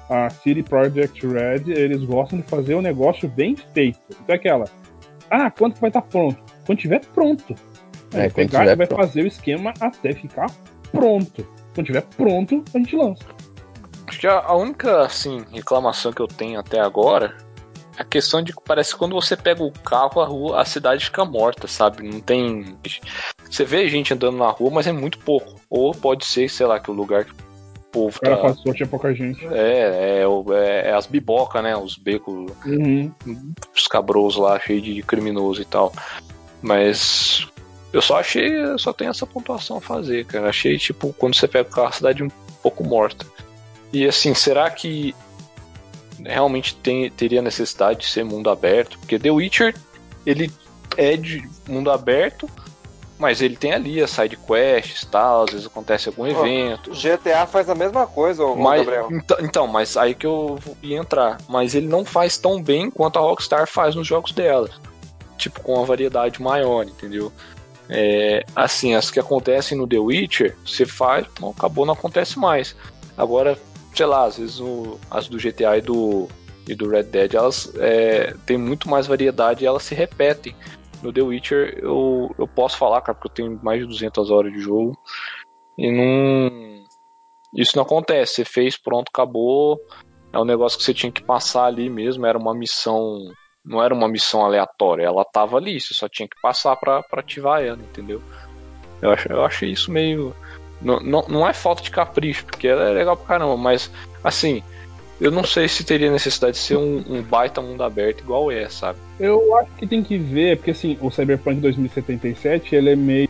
A 0.10 0.30
City 0.30 0.62
Project 0.64 1.26
Red, 1.26 1.64
eles 1.72 2.04
gostam 2.04 2.40
de 2.40 2.44
fazer 2.46 2.76
o 2.76 2.82
negócio 2.82 3.28
bem 3.28 3.56
feito. 3.56 4.00
Então 4.10 4.26
é 4.28 4.34
aquela. 4.34 4.66
Ah, 5.30 5.50
quando 5.50 5.74
que 5.76 5.82
vai 5.82 5.90
estar 5.90 6.02
pronto? 6.02 6.38
Quando 6.66 6.78
tiver 6.80 7.00
pronto. 7.14 7.56
É, 8.14 8.30
quando 8.30 8.34
pegar 8.36 8.60
tiver 8.60 8.76
vai 8.76 8.88
pronto. 8.88 9.02
fazer 9.02 9.24
o 9.24 9.28
esquema 9.28 9.74
até 9.80 10.14
ficar 10.14 10.48
pronto. 10.92 11.48
Quando 11.74 11.88
tiver 11.88 12.02
pronto, 12.16 12.64
a 12.74 12.78
gente 12.78 12.96
lança. 12.96 13.24
Acho 14.08 14.20
que 14.20 14.28
a, 14.28 14.54
única, 14.54 15.02
assim, 15.02 15.44
reclamação 15.52 16.12
que 16.12 16.22
eu 16.22 16.28
tenho 16.28 16.60
até 16.60 16.80
agora 16.80 17.36
a 17.98 18.04
questão 18.04 18.42
de 18.42 18.54
que 18.54 18.62
parece 18.66 18.94
que 18.94 18.98
quando 19.00 19.14
você 19.14 19.36
pega 19.38 19.64
o 19.64 19.72
carro, 19.72 20.20
a 20.22 20.26
rua, 20.26 20.62
a 20.62 20.66
cidade 20.66 21.06
fica 21.06 21.24
morta, 21.26 21.68
sabe? 21.68 22.04
Não 22.04 22.20
tem. 22.20 22.76
Você 23.50 23.64
vê 23.64 23.88
gente 23.90 24.14
andando 24.14 24.38
na 24.38 24.50
rua, 24.50 24.72
mas 24.72 24.88
é 24.88 24.92
muito 24.92 25.20
pouco. 25.20 25.60
Ou 25.70 25.94
pode 25.94 26.26
ser, 26.26 26.50
sei 26.50 26.66
lá, 26.66 26.80
que 26.80 26.90
o 26.90 26.94
lugar 26.94 27.26
que 27.26 27.32
o 27.32 27.36
povo 27.92 28.18
O 28.18 28.22
cara 28.22 28.38
tá. 28.38 28.42
passou, 28.44 28.74
tinha 28.74 28.88
pouca 28.88 29.14
gente. 29.14 29.46
É, 29.48 30.22
é, 30.22 30.28
o- 30.28 30.46
é, 30.54 30.90
é 30.90 30.94
as 30.94 31.06
bibocas, 31.06 31.62
né? 31.62 31.76
Os 31.78 31.96
becos, 31.98 32.52
Uhum. 32.66 33.12
os 33.76 33.88
cabros 33.88 34.36
lá, 34.38 34.60
cheio 34.60 34.82
de 34.82 35.04
criminoso 35.04 35.62
e 35.62 35.66
tal. 35.66 35.94
Mas 36.62 37.48
eu 37.92 38.02
só 38.02 38.20
achei, 38.20 38.50
só 38.78 38.92
tem 38.94 39.08
essa 39.08 39.28
pontuação 39.28 39.78
a 39.78 39.82
fazer, 39.82 40.26
cara. 40.26 40.50
Achei, 40.50 40.78
tipo, 40.78 41.14
quando 41.14 41.36
você 41.36 41.48
pega 41.48 41.70
o 41.70 41.72
carro, 41.72 41.88
a 41.90 41.92
cidade 41.92 42.24
um 42.24 42.30
pouco 42.64 42.84
morta. 42.84 43.26
E 43.92 44.08
assim, 44.08 44.34
será 44.34 44.70
que 44.72 45.14
realmente 46.26 46.76
tem, 46.76 47.10
teria 47.10 47.42
necessidade 47.42 48.00
de 48.00 48.06
ser 48.08 48.24
mundo 48.24 48.50
aberto? 48.50 48.98
Porque 49.00 49.20
The 49.20 49.32
Witcher, 49.32 49.76
ele 50.26 50.52
é 50.98 51.18
de 51.18 51.48
mundo 51.68 51.92
aberto, 51.92 52.50
mas 53.18 53.42
ele 53.42 53.56
tem 53.56 53.74
ali 53.74 54.02
as 54.02 54.12
side 54.12 54.38
quests 54.38 55.06
tal, 55.06 55.44
às 55.44 55.52
vezes 55.52 55.68
acontece 55.68 56.10
algum 56.10 56.26
evento. 56.26 56.92
GTA 56.92 57.46
faz 57.46 57.70
a 57.70 57.76
mesma 57.76 58.06
coisa, 58.06 58.44
ô, 58.44 58.56
Mas, 58.56 58.80
Gabriel. 58.80 59.08
então, 59.12 59.38
então, 59.40 59.68
mas 59.68 59.96
aí 59.96 60.14
que 60.14 60.26
eu 60.26 60.60
ia 60.82 60.98
entrar. 60.98 61.38
Mas 61.48 61.76
ele 61.76 61.88
não 61.88 62.04
faz 62.04 62.38
tão 62.38 62.62
bem 62.62 62.90
quanto 62.90 63.18
a 63.18 63.22
Rockstar 63.22 63.68
faz 63.68 63.96
nos 63.96 64.08
jogos 64.08 64.32
dela. 64.32 64.70
Tipo, 65.38 65.62
com 65.62 65.76
uma 65.76 65.86
variedade 65.86 66.42
maior, 66.42 66.86
entendeu? 66.86 67.32
É, 67.90 68.46
assim, 68.56 68.96
as 68.96 69.12
que 69.12 69.20
acontecem 69.20 69.78
no 69.78 69.88
The 69.88 70.00
Witcher, 70.00 70.58
você 70.66 70.86
faz, 70.86 71.26
bom, 71.40 71.54
acabou, 71.56 71.86
não 71.86 71.94
acontece 71.94 72.40
mais. 72.40 72.76
Agora, 73.18 73.58
sei 73.94 74.06
lá, 74.06 74.26
às 74.26 74.38
vezes 74.38 74.60
o- 74.60 75.00
as 75.10 75.28
do 75.28 75.38
GTA 75.40 75.78
e 75.78 75.82
do, 75.82 76.28
e 76.68 76.76
do 76.76 76.90
Red 76.90 77.04
Dead, 77.04 77.34
elas 77.34 77.74
é, 77.78 78.34
têm 78.46 78.58
muito 78.58 78.90
mais 78.90 79.08
variedade 79.08 79.64
e 79.64 79.68
elas 79.68 79.84
se 79.84 79.94
repetem. 79.96 80.56
No 81.02 81.12
The 81.12 81.22
Witcher, 81.22 81.80
eu, 81.82 82.34
eu 82.38 82.48
posso 82.48 82.78
falar, 82.78 83.02
cara, 83.02 83.14
porque 83.14 83.28
eu 83.28 83.34
tenho 83.48 83.60
mais 83.64 83.82
de 83.82 83.86
200 83.88 84.32
horas 84.32 84.54
de 84.54 84.60
jogo. 84.60 84.98
E 85.78 85.92
não. 85.92 86.84
Isso 87.54 87.76
não 87.76 87.84
acontece. 87.84 88.36
Você 88.36 88.46
fez, 88.46 88.78
pronto, 88.78 89.10
acabou. 89.14 89.78
É 90.32 90.40
um 90.40 90.46
negócio 90.46 90.78
que 90.78 90.84
você 90.86 90.94
tinha 90.94 91.12
que 91.12 91.22
passar 91.22 91.66
ali 91.66 91.90
mesmo. 91.90 92.26
Era 92.26 92.38
uma 92.38 92.54
missão. 92.56 93.20
Não 93.66 93.84
era 93.84 93.94
uma 93.94 94.08
missão 94.08 94.46
aleatória. 94.46 95.04
Ela 95.04 95.26
tava 95.26 95.58
ali. 95.58 95.80
Você 95.80 95.94
só 95.94 96.08
tinha 96.08 96.28
que 96.28 96.40
passar 96.42 96.76
pra 96.78 97.04
ativar 97.12 97.62
ela, 97.62 97.78
entendeu? 97.82 98.22
Eu, 99.02 99.12
acho, 99.12 99.28
eu 99.30 99.44
achei 99.44 99.72
isso 99.72 99.92
meio. 99.92 100.34
Não, 100.84 101.00
não, 101.00 101.26
não 101.28 101.48
é 101.48 101.54
falta 101.54 101.82
de 101.82 101.90
capricho, 101.90 102.46
porque 102.46 102.68
ela 102.68 102.90
é 102.90 102.94
legal 102.94 103.16
pra 103.18 103.26
caramba, 103.26 103.58
mas 103.58 103.90
assim. 104.24 104.62
Eu 105.22 105.32
não 105.32 105.44
sei 105.44 105.70
se 105.70 105.86
teria 105.86 106.12
necessidade 106.12 106.54
de 106.54 106.58
ser 106.58 106.76
um, 106.76 107.02
um 107.08 107.22
baita 107.22 107.62
mundo 107.62 107.82
aberto 107.82 108.22
igual 108.22 108.52
é, 108.52 108.68
sabe? 108.68 109.00
Eu 109.18 109.56
acho 109.58 109.72
que 109.78 109.88
tem 109.88 110.04
que 110.04 110.18
ver, 110.18 110.58
porque 110.58 110.72
assim, 110.72 110.98
o 111.00 111.10
Cyberpunk 111.10 111.62
2077 111.62 112.76
ele 112.76 112.90
é 112.90 112.96
meio 112.96 113.30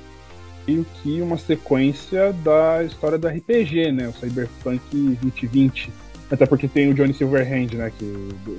que 0.65 1.21
uma 1.21 1.37
sequência 1.37 2.33
da 2.33 2.83
história 2.83 3.17
do 3.17 3.27
RPG, 3.27 3.91
né? 3.91 4.07
O 4.07 4.13
Cyberpunk 4.13 4.81
2020. 4.91 5.91
Até 6.31 6.45
porque 6.45 6.67
tem 6.67 6.89
o 6.89 6.93
Johnny 6.93 7.13
Silverhand, 7.13 7.73
né? 7.73 7.91
Que 7.97 8.05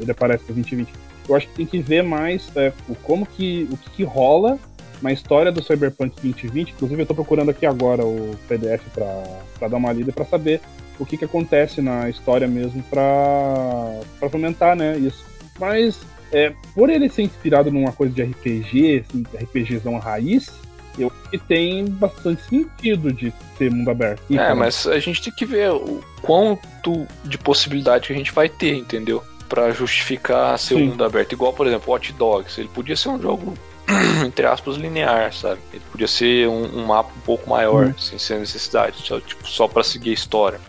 ele 0.01 0.11
aparece 0.11 0.45
no 0.49 0.55
2020. 0.55 0.93
Eu 1.29 1.35
acho 1.35 1.49
que 1.49 1.55
tem 1.55 1.67
que 1.67 1.79
ver 1.81 2.03
mais 2.03 2.55
é, 2.55 2.73
como 3.03 3.27
que. 3.27 3.67
o 3.73 3.77
que, 3.77 3.91
que 3.91 4.05
rola 4.05 4.59
na 5.05 5.13
história 5.13 5.53
do 5.53 5.63
Cyberpunk 5.63 6.15
2020. 6.23 6.71
Inclusive 6.71 7.03
eu 7.03 7.07
tô 7.07 7.15
procurando 7.15 7.51
aqui 7.51 7.67
agora 7.67 8.05
o 8.05 8.35
PDF 8.49 8.83
pra, 8.95 9.23
pra 9.59 9.69
dar 9.69 9.77
uma 9.77 9.93
lida 9.93 10.13
pra 10.13 10.25
saber 10.25 10.61
o 10.99 11.05
que, 11.05 11.19
que 11.19 11.25
acontece 11.25 11.83
na 11.83 12.09
história 12.09 12.49
mesmo 12.49 12.83
pra, 12.85 14.01
pra 14.19 14.31
fomentar, 14.31 14.75
né? 14.75 14.97
Isso. 14.97 15.23
Mas 15.61 16.01
é, 16.33 16.55
por 16.75 16.89
ele 16.89 17.09
ser 17.11 17.23
inspirado 17.23 17.71
numa 17.71 17.93
coisa 17.93 18.15
de 18.15 18.23
RPG, 18.23 19.05
assim, 19.07 19.25
RPGzão 19.37 19.99
raiz, 19.99 20.51
eu 20.99 21.09
acho 21.09 21.31
que 21.31 21.39
tem 21.39 21.85
bastante 21.85 22.43
sentido 22.43 23.13
de 23.13 23.33
ser 23.59 23.71
mundo 23.71 23.91
aberto. 23.91 24.23
É, 24.31 24.35
Então, 24.35 24.57
mas 24.57 24.87
a 24.87 24.99
gente 24.99 25.23
tem 25.23 25.33
que 25.35 25.45
ver 25.45 25.71
o 25.71 26.03
quanto 26.23 27.07
de 27.25 27.37
possibilidade 27.37 28.07
que 28.07 28.13
a 28.15 28.17
gente 28.17 28.33
vai 28.33 28.49
ter, 28.49 28.75
entendeu? 28.75 29.23
Pra 29.49 29.71
justificar 29.71 30.59
ser 30.59 30.77
um 30.77 30.87
mundo 30.87 31.05
aberto. 31.05 31.33
Igual, 31.33 31.53
por 31.53 31.67
exemplo, 31.67 31.93
Watch 31.93 32.13
Dogs. 32.15 32.59
Ele 32.59 32.71
podia 32.73 32.97
ser 32.97 33.11
um 33.11 33.21
jogo, 33.21 33.53
entre 34.27 34.47
aspas, 34.47 34.77
linear, 34.77 35.33
sabe? 35.33 35.61
Ele 35.73 35.83
podia 35.93 36.09
ser 36.09 36.49
um, 36.49 36.79
um 36.81 36.87
mapa 36.87 37.11
um 37.17 37.21
pouco 37.21 37.49
maior, 37.51 37.87
Hum. 37.89 37.95
sem 37.99 38.19
ser 38.19 38.39
necessidade, 38.39 38.97
só, 39.03 39.21
tipo, 39.21 39.47
só 39.47 39.69
pra 39.69 39.83
seguir 39.85 40.11
a 40.11 40.15
história. 40.15 40.61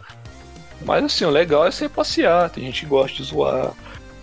Mas 0.83 1.03
assim, 1.03 1.25
o 1.25 1.29
legal 1.29 1.65
é 1.65 1.71
você 1.71 1.87
passear. 1.87 2.49
Tem 2.49 2.65
gente 2.65 2.81
que 2.81 2.85
gosta 2.85 3.15
de 3.17 3.23
zoar 3.23 3.71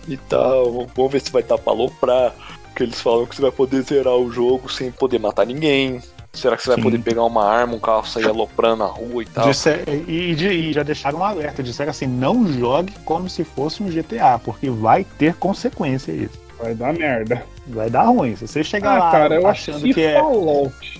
e 0.07 0.15
tal. 0.17 0.87
Vamos 0.95 1.11
ver 1.11 1.19
se 1.19 1.31
vai 1.31 1.41
estar 1.41 1.57
pra 1.57 1.73
aloprar. 1.73 2.33
Porque 2.65 2.83
eles 2.83 3.01
falam 3.01 3.25
que 3.25 3.35
você 3.35 3.41
vai 3.41 3.51
poder 3.51 3.81
zerar 3.83 4.15
o 4.15 4.31
jogo 4.31 4.71
sem 4.71 4.91
poder 4.91 5.19
matar 5.19 5.45
ninguém. 5.45 6.01
Será 6.31 6.55
que 6.57 6.63
você 6.63 6.69
vai 6.69 6.77
Sim. 6.77 6.83
poder 6.83 6.99
pegar 6.99 7.23
uma 7.25 7.45
arma, 7.47 7.75
um 7.75 7.79
carro, 7.79 8.07
sair 8.07 8.25
aloprando 8.27 8.77
na 8.77 8.85
rua 8.85 9.21
e 9.21 9.25
tal? 9.25 9.47
Disse- 9.49 9.83
e, 10.07 10.31
e 10.33 10.73
já 10.73 10.81
deixaram 10.81 11.19
um 11.19 11.23
alerta, 11.23 11.61
disseram 11.61 11.91
assim, 11.91 12.07
não 12.07 12.51
jogue 12.51 12.91
como 13.05 13.29
se 13.29 13.43
fosse 13.43 13.83
um 13.83 13.87
GTA, 13.89 14.39
porque 14.43 14.67
vai 14.69 15.03
ter 15.03 15.35
consequência 15.35 16.11
isso. 16.11 16.39
vai 16.59 16.73
dar 16.73 16.91
merda. 16.93 17.45
Vai 17.67 17.89
dar 17.89 18.03
ruim. 18.03 18.35
Se 18.35 18.47
você 18.47 18.63
chegar 18.63 18.95
Ah, 18.97 18.99
lá 19.05 19.11
cara, 19.11 19.47
achando 19.49 19.81
que, 19.81 19.93
que 19.93 20.01
é. 20.03 20.19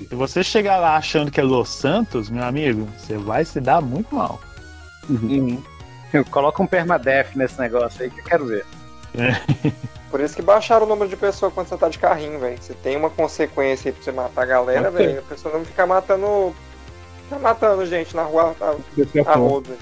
Se 0.10 0.16
você 0.16 0.44
chegar 0.44 0.78
lá 0.78 0.96
achando 0.96 1.30
que 1.30 1.40
é 1.40 1.44
Los 1.44 1.70
Santos, 1.70 2.30
meu 2.30 2.44
amigo, 2.44 2.88
você 2.98 3.18
vai 3.18 3.44
se 3.44 3.60
dar 3.60 3.82
muito 3.82 4.16
mal. 4.16 4.40
Uhum. 5.10 5.62
Coloca 6.32 6.62
um 6.64 6.68
permadeath 6.68 7.36
nesse 7.36 7.60
negócio 7.60 8.04
aí 8.04 8.10
que 8.10 8.20
eu 8.22 8.24
quero 8.24 8.46
ver. 8.46 8.66
Por 10.10 10.22
isso 10.22 10.36
que 10.36 10.42
baixaram 10.42 10.86
o 10.86 10.90
número 10.90 11.10
de 11.10 11.18
pessoas 11.18 11.52
quando 11.54 11.68
você 11.68 11.76
tá 11.76 11.90
de 11.90 12.00
carrinho, 12.00 12.40
velho. 12.40 12.58
Você 12.62 12.74
tem 12.76 12.96
uma 12.96 13.10
consequência 13.10 13.90
aí 13.90 13.94
pra 13.94 14.04
você 14.04 14.12
matar 14.12 14.44
a 14.44 14.46
galera, 14.46 14.92
ser. 14.92 14.98
velho. 14.98 15.20
A 15.20 15.24
pessoa 15.24 15.58
não 15.58 15.66
fica 15.66 15.86
matando. 15.86 16.56
Fica 17.24 17.40
matando 17.40 17.86
gente 17.86 18.16
na 18.16 18.24
rua 18.24 18.56
é 18.60 19.20
a 19.28 19.36
rodo, 19.36 19.70
velho. 19.70 19.80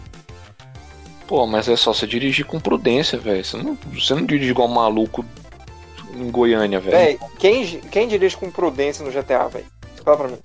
Pô, 1.27 1.45
mas 1.45 1.67
é 1.69 1.75
só 1.75 1.93
você 1.93 2.07
dirigir 2.07 2.45
com 2.45 2.59
prudência, 2.59 3.19
velho. 3.19 3.43
Você 3.43 3.57
não, 3.57 3.77
você 3.93 4.15
não 4.15 4.25
dirige 4.25 4.51
igual 4.51 4.67
um 4.67 4.73
maluco 4.73 5.23
em 6.15 6.29
Goiânia, 6.31 6.79
velho. 6.79 6.97
Véi, 6.97 7.19
quem, 7.39 7.79
quem 7.91 8.07
dirige 8.07 8.37
com 8.37 8.49
prudência 8.49 9.03
no 9.03 9.11
GTA, 9.11 9.47
velho? 9.47 9.65
Fala 10.03 10.17
pra 10.17 10.27
mim. 10.27 10.37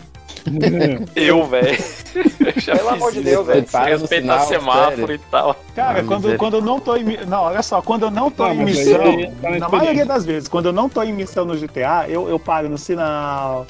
Eu, 1.14 1.44
velho. 1.44 1.76
Pelo 2.64 2.88
amor 2.88 3.12
de 3.12 3.20
Deus, 3.20 3.46
velho. 3.46 3.60
Respeitar 3.60 4.06
sinal, 4.06 4.46
semáforo 4.46 4.96
sério. 4.96 5.14
e 5.14 5.18
tal. 5.30 5.56
Cara, 5.74 6.02
quando, 6.04 6.22
miséria. 6.22 6.38
quando 6.38 6.56
eu 6.56 6.62
não 6.62 6.80
tô 6.80 6.96
em. 6.96 7.04
Não, 7.26 7.42
olha 7.42 7.62
só, 7.62 7.82
quando 7.82 8.04
eu 8.04 8.10
não 8.10 8.30
tô 8.30 8.44
Não, 8.44 8.54
em 8.54 8.64
missão, 8.64 9.00
tá 9.42 9.50
na 9.50 9.68
maioria 9.68 10.06
das 10.06 10.24
vezes, 10.24 10.48
quando 10.48 10.66
eu 10.66 10.72
não 10.72 10.88
tô 10.88 11.02
em 11.02 11.12
missão 11.12 11.44
no 11.44 11.56
GTA, 11.56 12.06
eu, 12.08 12.28
eu 12.28 12.38
paro 12.38 12.68
no 12.68 12.78
sinal, 12.78 13.66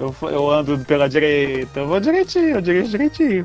eu, 0.00 0.14
eu 0.22 0.50
ando 0.50 0.78
pela 0.80 1.08
direita, 1.08 1.80
eu 1.80 1.86
vou 1.86 2.00
direitinho, 2.00 2.56
eu 2.56 2.60
dirijo 2.60 2.90
direitinho. 2.90 3.44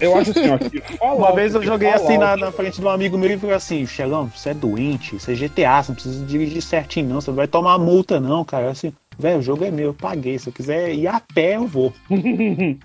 Eu 0.00 0.16
acho 0.16 0.30
assim, 0.30 0.50
ó, 0.50 0.58
que 0.58 0.80
Fallout, 0.96 1.18
Uma 1.18 1.34
vez 1.34 1.54
eu 1.54 1.62
joguei 1.62 1.90
assim 1.90 2.18
na, 2.18 2.36
na 2.36 2.52
frente 2.52 2.80
de 2.80 2.86
um 2.86 2.90
amigo 2.90 3.16
meu 3.18 3.30
e 3.30 3.38
falou 3.38 3.56
assim: 3.56 3.86
Xelão, 3.86 4.28
você 4.28 4.50
é 4.50 4.54
doente, 4.54 5.16
isso 5.16 5.30
é 5.30 5.34
GTA, 5.34 5.82
você 5.82 5.90
não 5.90 5.94
precisa 5.94 6.26
dirigir 6.26 6.62
certinho, 6.62 7.08
não, 7.08 7.20
você 7.20 7.30
não 7.30 7.36
vai 7.36 7.46
tomar 7.48 7.78
multa, 7.78 8.20
não, 8.20 8.44
cara. 8.44 8.66
Eu 8.66 8.70
Assim, 8.70 8.92
velho, 9.18 9.38
o 9.38 9.42
jogo 9.42 9.64
é 9.64 9.70
meu, 9.70 9.86
eu 9.86 9.94
paguei. 9.94 10.38
Se 10.38 10.48
eu 10.48 10.52
quiser 10.52 10.94
ir 10.94 11.06
a 11.06 11.20
pé, 11.20 11.56
eu 11.56 11.66
vou. 11.66 11.92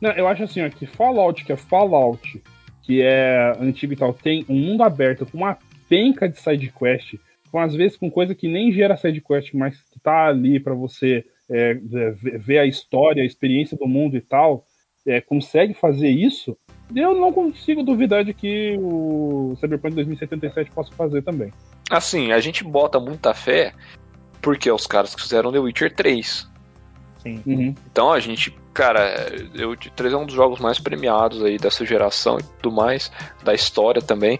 Não, 0.00 0.10
eu 0.10 0.28
acho 0.28 0.42
assim, 0.42 0.62
ó, 0.62 0.68
que 0.68 0.84
Fallout, 0.86 1.42
que 1.42 1.52
é 1.52 1.56
Fallout, 1.56 2.42
que 2.82 3.00
é 3.00 3.56
antigo 3.58 3.92
e 3.92 3.96
tal, 3.96 4.12
tem 4.12 4.44
um 4.48 4.54
mundo 4.54 4.82
aberto 4.82 5.24
com 5.24 5.38
uma 5.38 5.56
penca 5.88 6.28
de 6.28 6.38
side 6.38 6.70
quest, 6.78 7.14
com 7.50 7.58
às 7.58 7.74
vezes 7.74 7.96
com 7.96 8.10
coisa 8.10 8.34
que 8.34 8.46
nem 8.46 8.72
gera 8.72 8.96
side 8.96 9.20
quest, 9.20 9.54
mas 9.54 9.80
que 9.90 9.98
tá 9.98 10.26
ali 10.26 10.60
pra 10.60 10.74
você 10.74 11.24
é, 11.48 11.74
ver 11.74 12.14
ver 12.38 12.58
a 12.58 12.66
história, 12.66 13.22
a 13.22 13.26
experiência 13.26 13.76
do 13.76 13.86
mundo 13.86 14.16
e 14.16 14.20
tal, 14.20 14.66
é, 15.06 15.20
consegue 15.20 15.74
fazer 15.74 16.08
isso. 16.08 16.56
Eu 16.94 17.14
não 17.14 17.32
consigo 17.32 17.82
duvidar 17.82 18.24
de 18.24 18.32
que 18.32 18.76
o 18.78 19.56
Cyberpunk 19.60 19.94
2077 19.94 20.70
possa 20.70 20.92
fazer 20.92 21.22
também. 21.22 21.52
Assim, 21.90 22.32
a 22.32 22.40
gente 22.40 22.62
bota 22.62 23.00
muita 23.00 23.34
fé 23.34 23.72
porque 24.40 24.68
é 24.68 24.72
os 24.72 24.86
caras 24.86 25.14
que 25.14 25.22
fizeram 25.22 25.50
The 25.50 25.58
Witcher 25.58 25.94
3. 25.94 26.48
Sim. 27.22 27.42
Uhum. 27.44 27.74
Então 27.90 28.12
a 28.12 28.20
gente, 28.20 28.56
cara, 28.72 29.30
The 29.56 29.66
Witcher 29.66 29.92
3 29.94 30.12
é 30.12 30.16
um 30.16 30.26
dos 30.26 30.34
jogos 30.34 30.60
mais 30.60 30.78
premiados 30.78 31.42
aí 31.42 31.56
dessa 31.56 31.84
geração 31.84 32.38
e 32.38 32.42
tudo 32.62 32.74
mais, 32.74 33.10
da 33.42 33.52
história 33.54 34.00
também. 34.00 34.38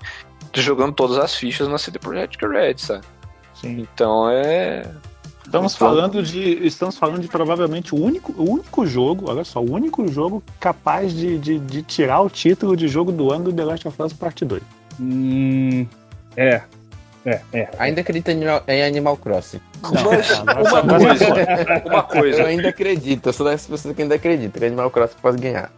Jogando 0.54 0.94
todas 0.94 1.18
as 1.18 1.34
fichas 1.34 1.68
na 1.68 1.78
CD 1.78 1.98
Projekt 1.98 2.44
Red, 2.46 2.78
sabe? 2.78 3.04
Sim. 3.54 3.80
Então 3.80 4.30
é. 4.30 4.82
Estamos 5.46 5.76
falando 5.76 6.22
de. 6.22 6.66
Estamos 6.66 6.98
falando 6.98 7.20
de 7.20 7.28
provavelmente 7.28 7.94
o 7.94 7.98
único, 8.02 8.32
o 8.36 8.50
único 8.50 8.84
jogo, 8.86 9.30
olha 9.30 9.44
só, 9.44 9.60
o 9.62 9.70
único 9.72 10.06
jogo 10.08 10.42
capaz 10.58 11.14
de, 11.14 11.38
de, 11.38 11.58
de 11.58 11.82
tirar 11.82 12.20
o 12.20 12.28
título 12.28 12.76
de 12.76 12.88
jogo 12.88 13.12
do 13.12 13.32
ano 13.32 13.44
do 13.44 13.52
The 13.52 13.64
Last 13.64 13.88
of 13.88 14.02
Us 14.02 14.12
Part 14.12 14.44
2. 14.44 14.62
Hum, 15.00 15.86
é. 16.36 16.62
É, 17.24 17.40
é. 17.52 17.68
Ainda 17.78 18.02
acredito 18.02 18.28
em 18.28 18.82
Animal- 18.84 19.16
Crossing. 19.16 19.60
Não, 19.82 19.90
Uma 20.62 20.82
não, 20.82 20.98
coisa, 20.98 21.84
uma 21.84 21.96
Eu 21.98 22.02
coisa, 22.04 22.44
ainda 22.44 22.68
acredito, 22.68 23.28
eu 23.28 23.32
sou 23.32 23.44
dessas 23.46 23.66
pessoas 23.66 23.96
que 23.96 24.02
ainda 24.02 24.14
acreditam 24.14 24.60
que 24.60 24.64
Animal 24.64 24.90
Crossing 24.92 25.16
pode 25.20 25.38
ganhar. 25.42 25.72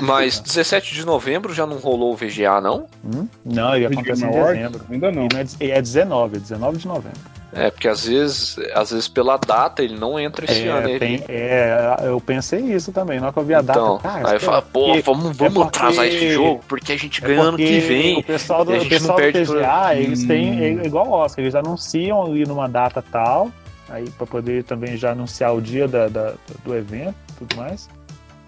mas 0.00 0.40
17 0.40 0.94
de 0.94 1.04
novembro 1.06 1.54
já 1.54 1.64
não 1.66 1.76
rolou 1.78 2.12
o 2.12 2.16
VGA, 2.16 2.60
não? 2.60 2.86
Hum? 3.04 3.28
Não, 3.44 3.74
ele 3.76 3.86
Video 3.88 4.00
acontece 4.00 4.24
em 4.24 4.30
dezembro. 4.30 4.80
Ainda 4.90 5.12
não. 5.12 5.22
E 5.32 5.36
é, 5.36 5.44
de- 5.44 5.56
e 5.60 5.70
é 5.70 5.80
19, 5.82 6.36
é 6.36 6.40
19 6.40 6.78
de 6.78 6.86
novembro. 6.88 7.20
É, 7.52 7.70
porque 7.70 7.88
às 7.88 8.04
vezes, 8.06 8.56
às 8.74 8.90
vezes 8.90 9.08
pela 9.08 9.38
data 9.38 9.82
ele 9.82 9.98
não 9.98 10.20
entra 10.20 10.44
esse 10.44 10.66
ano. 10.68 10.86
É, 10.86 10.90
Ele... 10.90 10.98
tem- 10.98 11.24
é, 11.28 11.96
eu 12.04 12.20
pensei 12.20 12.60
isso 12.60 12.92
também, 12.92 13.18
na 13.18 13.26
hora 13.26 13.32
que 13.32 13.38
eu 13.38 13.44
vi 13.44 13.54
a 13.54 13.62
data. 13.62 13.78
Então, 13.78 13.98
cara, 13.98 14.30
aí 14.32 14.38
fala, 14.38 14.60
pô, 14.60 14.84
porque- 14.86 15.00
vamos, 15.00 15.36
vamos 15.36 15.40
é 15.40 15.64
porque- 15.64 15.78
atrasar 15.78 16.06
esse 16.06 16.30
jogo, 16.32 16.60
porque 16.68 16.92
a 16.92 16.96
gente 16.98 17.24
é 17.24 17.26
ganha 17.26 17.40
ano 17.42 17.56
que 17.56 17.80
vem. 17.80 18.18
O 18.18 18.22
pessoal 18.22 18.64
do, 18.66 18.74
o 18.76 18.86
pessoal 18.88 19.18
do 19.18 19.32
TGA, 19.32 19.94
eles 19.96 20.24
Hum. 20.24 20.26
têm, 20.28 20.60
é 20.62 20.86
igual 20.86 21.06
o 21.08 21.12
Oscar, 21.12 21.42
eles 21.42 21.54
anunciam 21.54 22.22
ali 22.22 22.44
numa 22.44 22.68
data 22.68 23.02
tal, 23.10 23.50
aí 23.88 24.08
pra 24.10 24.26
poder 24.26 24.64
também 24.64 24.98
já 24.98 25.12
anunciar 25.12 25.54
o 25.54 25.60
dia 25.62 25.88
da, 25.88 26.06
da- 26.08 26.34
do 26.62 26.76
evento 26.76 27.14
e 27.30 27.32
tudo 27.38 27.56
mais. 27.56 27.88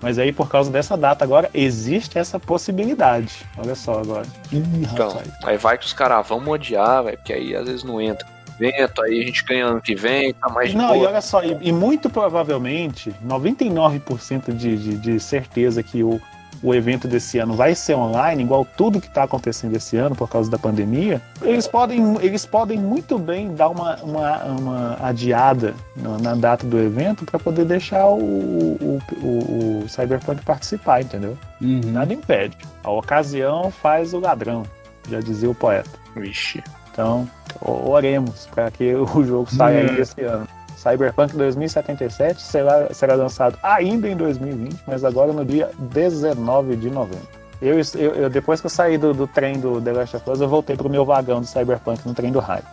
Mas 0.02 0.18
aí, 0.18 0.30
por 0.32 0.48
causa 0.48 0.70
dessa 0.70 0.96
data 0.96 1.24
agora, 1.24 1.48
existe 1.54 2.18
essa 2.18 2.38
possibilidade. 2.38 3.46
Olha 3.58 3.74
só 3.74 3.98
agora. 4.00 4.26
Ih, 4.52 4.62
Então, 4.92 5.08
rapaz. 5.08 5.28
aí 5.44 5.56
vai 5.58 5.76
que 5.78 5.84
os 5.86 5.92
caras 5.92 6.26
vão 6.26 6.46
odiar, 6.48 7.04
velho, 7.04 7.16
porque 7.18 7.32
aí 7.32 7.54
às 7.56 7.66
vezes 7.66 7.82
não 7.84 8.00
entra. 8.00 8.26
Vento, 8.60 9.02
aí 9.02 9.22
a 9.22 9.24
gente 9.24 9.42
ganha 9.44 9.66
ano 9.66 9.80
que 9.80 9.94
vem, 9.94 10.34
tá 10.34 10.50
mais 10.50 10.70
de 10.70 10.76
Não, 10.76 10.94
e 10.94 10.98
boa. 10.98 11.08
olha 11.08 11.20
só, 11.22 11.42
e, 11.42 11.56
e 11.62 11.72
muito 11.72 12.10
provavelmente, 12.10 13.10
99% 13.26 14.54
de, 14.54 14.76
de, 14.76 14.96
de 14.98 15.18
certeza 15.18 15.82
que 15.82 16.02
o, 16.02 16.20
o 16.62 16.74
evento 16.74 17.08
desse 17.08 17.38
ano 17.38 17.54
vai 17.54 17.74
ser 17.74 17.94
online, 17.94 18.42
igual 18.42 18.66
tudo 18.76 19.00
que 19.00 19.06
está 19.06 19.22
acontecendo 19.22 19.74
esse 19.74 19.96
ano 19.96 20.14
por 20.14 20.28
causa 20.28 20.50
da 20.50 20.58
pandemia, 20.58 21.22
eles 21.40 21.66
podem, 21.66 22.16
eles 22.20 22.44
podem 22.44 22.78
muito 22.78 23.18
bem 23.18 23.54
dar 23.54 23.70
uma, 23.70 23.96
uma, 23.96 24.44
uma 24.44 24.98
adiada 25.00 25.74
na, 25.96 26.18
na 26.18 26.34
data 26.34 26.66
do 26.66 26.78
evento 26.78 27.24
para 27.24 27.38
poder 27.38 27.64
deixar 27.64 28.06
o, 28.08 28.18
o, 28.18 29.00
o, 29.22 29.82
o 29.84 29.88
Cyberpunk 29.88 30.44
participar, 30.44 31.00
entendeu? 31.00 31.36
Uhum. 31.62 31.80
Nada 31.86 32.12
impede. 32.12 32.58
A 32.84 32.90
ocasião 32.90 33.70
faz 33.70 34.12
o 34.12 34.20
ladrão, 34.20 34.64
já 35.08 35.20
dizia 35.20 35.48
o 35.48 35.54
poeta. 35.54 35.90
Vixe. 36.14 36.62
Então, 37.00 37.28
oremos 37.62 38.46
para 38.54 38.70
que 38.70 38.94
o 38.94 39.06
jogo 39.24 39.50
saia 39.50 39.90
Hum. 39.90 39.96
esse 39.96 40.20
ano. 40.22 40.46
Cyberpunk 40.76 41.36
2077 41.36 42.40
será, 42.40 42.88
será 42.94 43.14
lançado 43.14 43.58
ainda 43.62 44.08
em 44.08 44.16
2020, 44.16 44.80
mas 44.86 45.04
agora 45.04 45.30
no 45.32 45.44
dia 45.44 45.70
19 45.78 46.76
de 46.76 46.88
novembro. 46.90 47.26
Eu, 47.60 47.76
eu- 47.96 48.14
eu- 48.14 48.30
depois 48.30 48.60
que 48.60 48.66
eu 48.66 48.70
saí 48.70 48.96
do, 48.96 49.12
do 49.12 49.26
trem 49.26 49.58
do 49.60 49.78
The 49.80 49.92
Last 49.92 50.16
of 50.16 50.30
Us, 50.30 50.40
eu 50.40 50.48
voltei 50.48 50.76
pro 50.76 50.88
meu 50.88 51.04
vagão 51.04 51.40
do 51.40 51.46
Cyberpunk 51.46 52.06
no 52.06 52.14
trem 52.14 52.32
do 52.32 52.38
hype. 52.38 52.64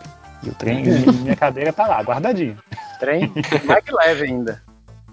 E 0.42 0.48
o 0.48 0.54
trem, 0.54 0.82
minha 1.22 1.36
cadeira 1.36 1.70
tá 1.72 1.86
lá, 1.86 2.00
guardadinha. 2.02 2.56
Trem, 2.98 3.30
mais 3.66 3.84
que 3.84 3.94
leve 3.94 4.24
ainda. 4.24 4.62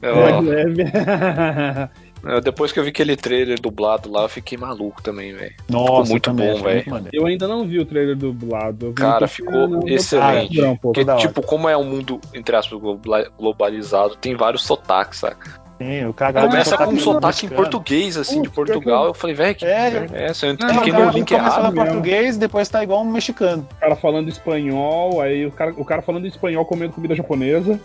Eu- 0.01 0.15
Mais 0.15 0.45
leve. 0.45 0.83
eu- 2.25 2.41
depois 2.41 2.71
que 2.71 2.79
eu 2.79 2.83
vi 2.83 2.89
aquele 2.89 3.15
trailer 3.15 3.59
dublado 3.59 4.11
lá, 4.11 4.23
eu 4.23 4.29
fiquei 4.29 4.57
maluco 4.57 5.01
também, 5.01 5.33
velho. 5.33 5.53
Nossa, 5.69 6.09
muito 6.11 6.23
também, 6.29 6.53
bom, 6.53 6.63
velho. 6.63 6.83
muito. 6.87 7.09
Eu 7.13 7.25
ainda 7.25 7.47
não 7.47 7.67
vi 7.67 7.79
o 7.79 7.85
trailer 7.85 8.15
dublado. 8.15 8.93
Cara, 8.93 9.27
ficou 9.27 9.87
excelente. 9.87 10.59
Não. 10.61 10.75
Porque, 10.75 11.03
tipo, 11.17 11.41
como 11.41 11.67
é 11.69 11.77
um 11.77 11.83
mundo, 11.83 12.19
entre 12.33 12.55
aspas, 12.55 12.79
global- 12.79 13.25
globalizado, 13.37 14.15
tem 14.15 14.35
vários 14.35 14.63
sotaques, 14.63 15.19
saca? 15.19 15.63
Sim, 15.77 16.05
o 16.05 16.13
cara 16.13 16.41
Começa 16.47 16.77
com 16.77 16.85
um 16.93 16.97
sotaque 16.99 17.47
em 17.47 17.49
português, 17.49 18.15
assim, 18.15 18.41
de 18.41 18.49
Portugal. 18.49 19.07
Eu 19.07 19.13
falei, 19.13 19.35
velho, 19.35 19.53
que 19.55 19.65
É, 19.65 19.89
merda 19.91 20.17
é 20.17 20.25
essa? 20.27 20.45
Eu 20.45 20.55
Não, 20.57 20.69
É, 20.69 20.71
cliquei 20.71 20.91
o 20.93 20.95
no 20.95 20.99
cara 21.01 21.11
link 21.17 21.27
começa 21.35 21.59
errado. 21.59 21.73
mesmo. 21.73 21.85
português, 21.85 22.37
depois 22.37 22.69
tá 22.69 22.81
igual 22.81 23.01
um 23.01 23.11
mexicano. 23.11 23.67
O 23.73 23.75
cara 23.81 23.95
falando 23.97 24.29
espanhol, 24.29 25.19
aí 25.19 25.45
o 25.45 25.51
cara, 25.51 25.73
o 25.75 25.83
cara 25.83 26.01
falando 26.01 26.25
espanhol 26.27 26.63
comendo 26.65 26.93
comida 26.93 27.13
japonesa. 27.13 27.77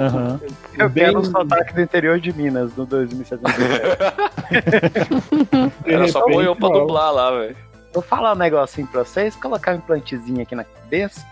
Aham. 0.00 0.40
Eu 0.78 0.88
Bem- 0.88 1.04
quero 1.04 1.18
o 1.20 1.24
sotaque 1.24 1.74
do 1.74 1.82
interior 1.82 2.18
de 2.18 2.32
Minas, 2.32 2.74
no 2.74 2.86
2077. 2.86 3.60
Era 5.84 6.08
só 6.08 6.22
pôr 6.22 6.42
eu 6.42 6.56
pra 6.56 6.68
dublar 6.70 7.12
lá, 7.12 7.30
velho. 7.38 7.56
Vou 7.92 8.02
falar 8.02 8.32
um 8.32 8.36
negocinho 8.36 8.86
pra 8.86 9.04
vocês, 9.04 9.36
colocar 9.36 9.72
um 9.72 9.76
implantezinho 9.76 10.40
aqui 10.40 10.54
na 10.54 10.64
cabeça. 10.64 11.22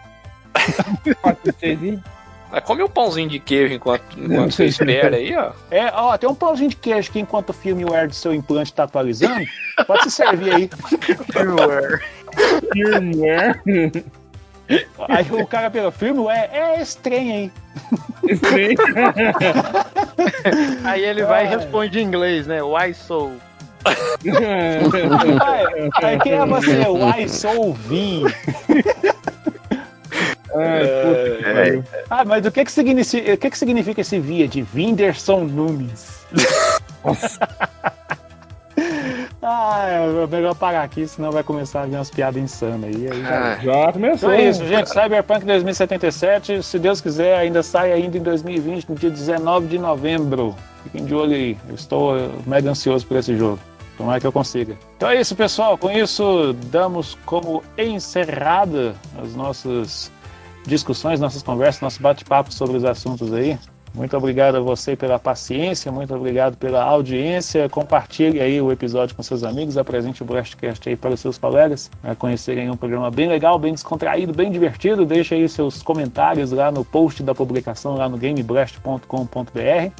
Mas 2.50 2.64
come 2.64 2.82
um 2.82 2.88
pãozinho 2.88 3.28
de 3.28 3.38
queijo 3.38 3.74
enquanto, 3.74 4.02
enquanto 4.18 4.52
você 4.52 4.64
espera 4.66 5.16
aí, 5.16 5.36
ó. 5.36 5.52
É, 5.70 5.92
ó, 5.94 6.16
tem 6.16 6.28
um 6.28 6.34
pãozinho 6.34 6.70
de 6.70 6.76
queijo 6.76 7.10
que 7.12 7.20
enquanto 7.20 7.50
o 7.50 7.52
firmware 7.52 8.08
do 8.08 8.14
seu 8.14 8.32
implante 8.34 8.72
tá 8.72 8.84
atualizando, 8.84 9.44
pode 9.86 10.04
se 10.04 10.10
servir 10.10 10.54
aí. 10.54 10.70
Firmware. 11.30 12.00
Firmware. 12.72 14.04
Aí 15.08 15.26
o 15.30 15.46
cara 15.46 15.70
pelo 15.70 15.90
firmware, 15.90 16.50
é 16.52 16.80
esse 16.80 16.98
trem 16.98 17.32
aí. 17.32 17.52
Aí 20.84 21.02
ele 21.04 21.24
vai 21.24 21.46
e 21.46 21.48
responde 21.48 21.98
em 21.98 22.02
inglês, 22.04 22.46
né? 22.46 22.62
Why 22.62 22.92
so? 22.94 23.32
Aí, 26.02 26.18
quem 26.20 26.32
é 26.32 26.44
você? 26.46 26.86
O 26.88 27.08
I 27.16 27.28
sou 27.28 27.72
Vim. 27.72 28.24
Ai, 30.54 30.86
puta 31.02 31.36
que 31.36 31.42
pariu. 31.54 31.84
Ah, 32.10 32.24
mas 32.24 32.44
o 32.44 32.50
que 32.50 32.64
que 32.64 32.72
significa, 32.72 33.34
o 33.34 33.36
que 33.36 33.50
que 33.50 33.58
significa 33.58 34.00
esse 34.00 34.18
via 34.18 34.48
de 34.48 34.66
Whindersson 34.74 35.44
Nunes? 35.44 36.26
Ah, 39.42 39.86
é 39.88 40.26
melhor 40.26 40.54
parar 40.54 40.82
aqui, 40.82 41.06
senão 41.06 41.30
vai 41.30 41.42
começar 41.42 41.82
a 41.82 41.86
vir 41.86 41.94
umas 41.96 42.10
piadas 42.10 42.42
insanas 42.42 42.84
aí. 42.94 43.08
aí 43.10 43.22
já- 43.22 43.52
Ah, 43.52 43.58
Já 43.62 43.92
começou. 43.92 44.32
Então 44.32 44.44
é 44.44 44.48
isso, 44.48 44.66
gente. 44.66 44.88
Cyberpunk 44.90 45.44
2077, 45.46 46.62
se 46.62 46.78
Deus 46.78 47.00
quiser, 47.00 47.36
ainda 47.38 47.62
sai 47.62 47.92
ainda 47.92 48.18
em 48.18 48.22
2020, 48.22 48.88
no 48.88 48.94
dia 48.96 49.10
19 49.10 49.66
de 49.68 49.78
novembro. 49.78 50.54
Fiquem 50.84 51.04
de 51.04 51.14
olho 51.14 51.34
aí. 51.34 51.56
Eu 51.68 51.74
estou 51.74 52.14
mega 52.46 52.70
ansioso 52.70 53.06
por 53.06 53.16
esse 53.16 53.36
jogo. 53.36 53.58
Tomara 53.96 54.20
que 54.20 54.26
eu 54.26 54.32
consiga. 54.32 54.76
Então 54.96 55.08
é 55.10 55.20
isso, 55.20 55.34
pessoal. 55.34 55.76
Com 55.76 55.90
isso, 55.90 56.52
damos 56.66 57.16
como 57.26 57.62
encerrada 57.76 58.94
as 59.22 59.34
nossas 59.34 60.10
discussões, 60.66 61.18
nossas 61.20 61.42
conversas, 61.42 61.80
nosso 61.80 62.00
bate-papo 62.02 62.52
sobre 62.52 62.76
os 62.76 62.84
assuntos 62.84 63.32
aí. 63.32 63.58
Muito 63.98 64.16
obrigado 64.16 64.54
a 64.54 64.60
você 64.60 64.94
pela 64.94 65.18
paciência, 65.18 65.90
muito 65.90 66.14
obrigado 66.14 66.56
pela 66.56 66.84
audiência. 66.84 67.68
Compartilhe 67.68 68.40
aí 68.40 68.62
o 68.62 68.70
episódio 68.70 69.16
com 69.16 69.24
seus 69.24 69.42
amigos, 69.42 69.76
apresente 69.76 70.22
o 70.22 70.24
Blastcast 70.24 70.88
aí 70.88 70.94
para 70.94 71.14
os 71.14 71.18
seus 71.18 71.36
colegas, 71.36 71.90
para 72.00 72.14
conhecerem 72.14 72.70
um 72.70 72.76
programa 72.76 73.10
bem 73.10 73.28
legal, 73.28 73.58
bem 73.58 73.72
descontraído, 73.72 74.32
bem 74.32 74.52
divertido. 74.52 75.04
Deixe 75.04 75.34
aí 75.34 75.48
seus 75.48 75.82
comentários 75.82 76.52
lá 76.52 76.70
no 76.70 76.84
post 76.84 77.24
da 77.24 77.34
publicação 77.34 77.96
lá 77.96 78.08
no 78.08 78.16
gameblast.com.br. 78.16 79.92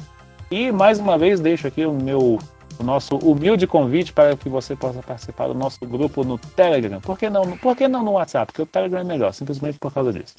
E 0.49 0.71
mais 0.71 0.97
uma 0.97 1.17
vez 1.17 1.41
deixo 1.41 1.67
aqui 1.67 1.85
o 1.85 1.91
meu 1.91 2.39
o 2.79 2.83
nosso 2.83 3.17
humilde 3.17 3.67
convite 3.67 4.13
para 4.13 4.37
que 4.37 4.47
você 4.47 4.77
possa 4.77 5.03
participar 5.03 5.49
do 5.49 5.53
nosso 5.53 5.77
grupo 5.85 6.23
no 6.23 6.37
Telegram. 6.37 7.01
Por 7.01 7.19
que 7.19 7.29
não, 7.29 7.57
por 7.57 7.75
que 7.75 7.89
não 7.89 8.01
no 8.01 8.11
WhatsApp? 8.11 8.45
Porque 8.45 8.61
o 8.61 8.65
Telegram 8.65 9.01
é 9.01 9.03
melhor, 9.03 9.33
simplesmente 9.33 9.77
por 9.77 9.93
causa 9.93 10.13
disso. 10.13 10.35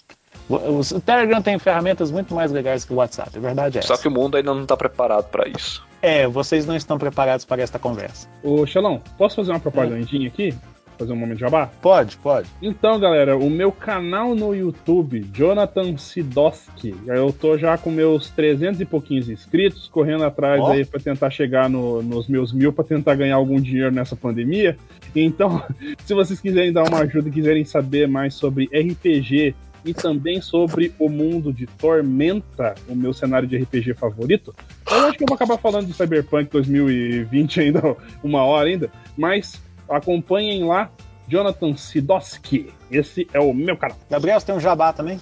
O, 0.50 1.00
Telegram 1.00 1.40
tem 1.40 1.58
ferramentas 1.58 2.10
muito 2.10 2.34
mais 2.34 2.50
legais 2.50 2.84
que 2.84 2.92
o 2.92 2.96
WhatsApp, 2.96 3.30
a 3.36 3.40
verdade 3.40 3.78
é 3.78 3.82
Só 3.82 3.94
essa. 3.94 4.02
que 4.02 4.08
o 4.08 4.10
mundo 4.10 4.36
ainda 4.36 4.52
não 4.52 4.66
tá 4.66 4.76
preparado 4.76 5.24
pra 5.30 5.48
isso. 5.48 5.84
É, 6.02 6.26
vocês 6.26 6.66
não 6.66 6.74
estão 6.74 6.98
preparados 6.98 7.44
para 7.44 7.62
esta 7.62 7.78
conversa. 7.78 8.26
Ô, 8.42 8.66
Xelão, 8.66 9.00
posso 9.16 9.36
fazer 9.36 9.52
uma 9.52 9.60
propagandinha 9.60 10.26
aqui? 10.28 10.54
Fazer 10.98 11.12
um 11.12 11.16
momento 11.16 11.36
de 11.36 11.40
jabá? 11.40 11.70
Pode, 11.80 12.16
pode. 12.18 12.46
Então, 12.60 12.98
galera, 13.00 13.34
o 13.36 13.48
meu 13.48 13.70
canal 13.72 14.34
no 14.34 14.54
YouTube, 14.54 15.26
Jonathan 15.32 15.96
Sidoski, 15.96 16.94
eu 17.06 17.32
tô 17.32 17.56
já 17.56 17.78
com 17.78 17.90
meus 17.90 18.28
300 18.30 18.80
e 18.80 18.84
pouquinhos 18.84 19.28
inscritos, 19.30 19.88
correndo 19.88 20.24
atrás 20.24 20.60
Ó. 20.60 20.72
aí 20.72 20.84
pra 20.84 21.00
tentar 21.00 21.30
chegar 21.30 21.70
no- 21.70 22.02
nos 22.02 22.28
meus 22.28 22.52
mil, 22.52 22.70
pra 22.72 22.84
tentar 22.84 23.14
ganhar 23.14 23.36
algum 23.36 23.58
dinheiro 23.60 23.90
nessa 23.90 24.14
pandemia. 24.14 24.76
Então, 25.16 25.62
se 26.04 26.12
vocês 26.12 26.38
quiserem 26.40 26.72
dar 26.72 26.82
uma 26.86 26.98
ajuda 27.00 27.28
e 27.28 27.32
quiserem 27.32 27.64
saber 27.64 28.06
mais 28.06 28.34
sobre 28.34 28.68
RPG 28.72 29.54
e 29.84 29.94
também 29.94 30.40
sobre 30.40 30.94
o 30.98 31.08
mundo 31.08 31.52
de 31.52 31.66
Tormenta, 31.66 32.74
o 32.88 32.94
meu 32.94 33.12
cenário 33.12 33.48
de 33.48 33.56
RPG 33.56 33.94
favorito, 33.94 34.54
eu 34.90 35.06
acho 35.06 35.18
que 35.18 35.24
eu 35.24 35.26
vou 35.28 35.34
acabar 35.34 35.58
falando 35.58 35.86
de 35.86 35.94
Cyberpunk 35.94 36.50
2020 36.50 37.60
ainda, 37.60 37.96
uma 38.22 38.42
hora 38.42 38.68
ainda, 38.68 38.90
mas 39.16 39.60
acompanhem 39.88 40.64
lá 40.64 40.90
Jonathan 41.28 41.76
Sidoski. 41.76 42.72
Esse 42.90 43.26
é 43.32 43.40
o 43.40 43.54
meu 43.54 43.76
canal. 43.76 43.96
Gabriel, 44.10 44.40
você 44.40 44.46
tem 44.46 44.54
um 44.54 44.60
jabá 44.60 44.92
também? 44.92 45.20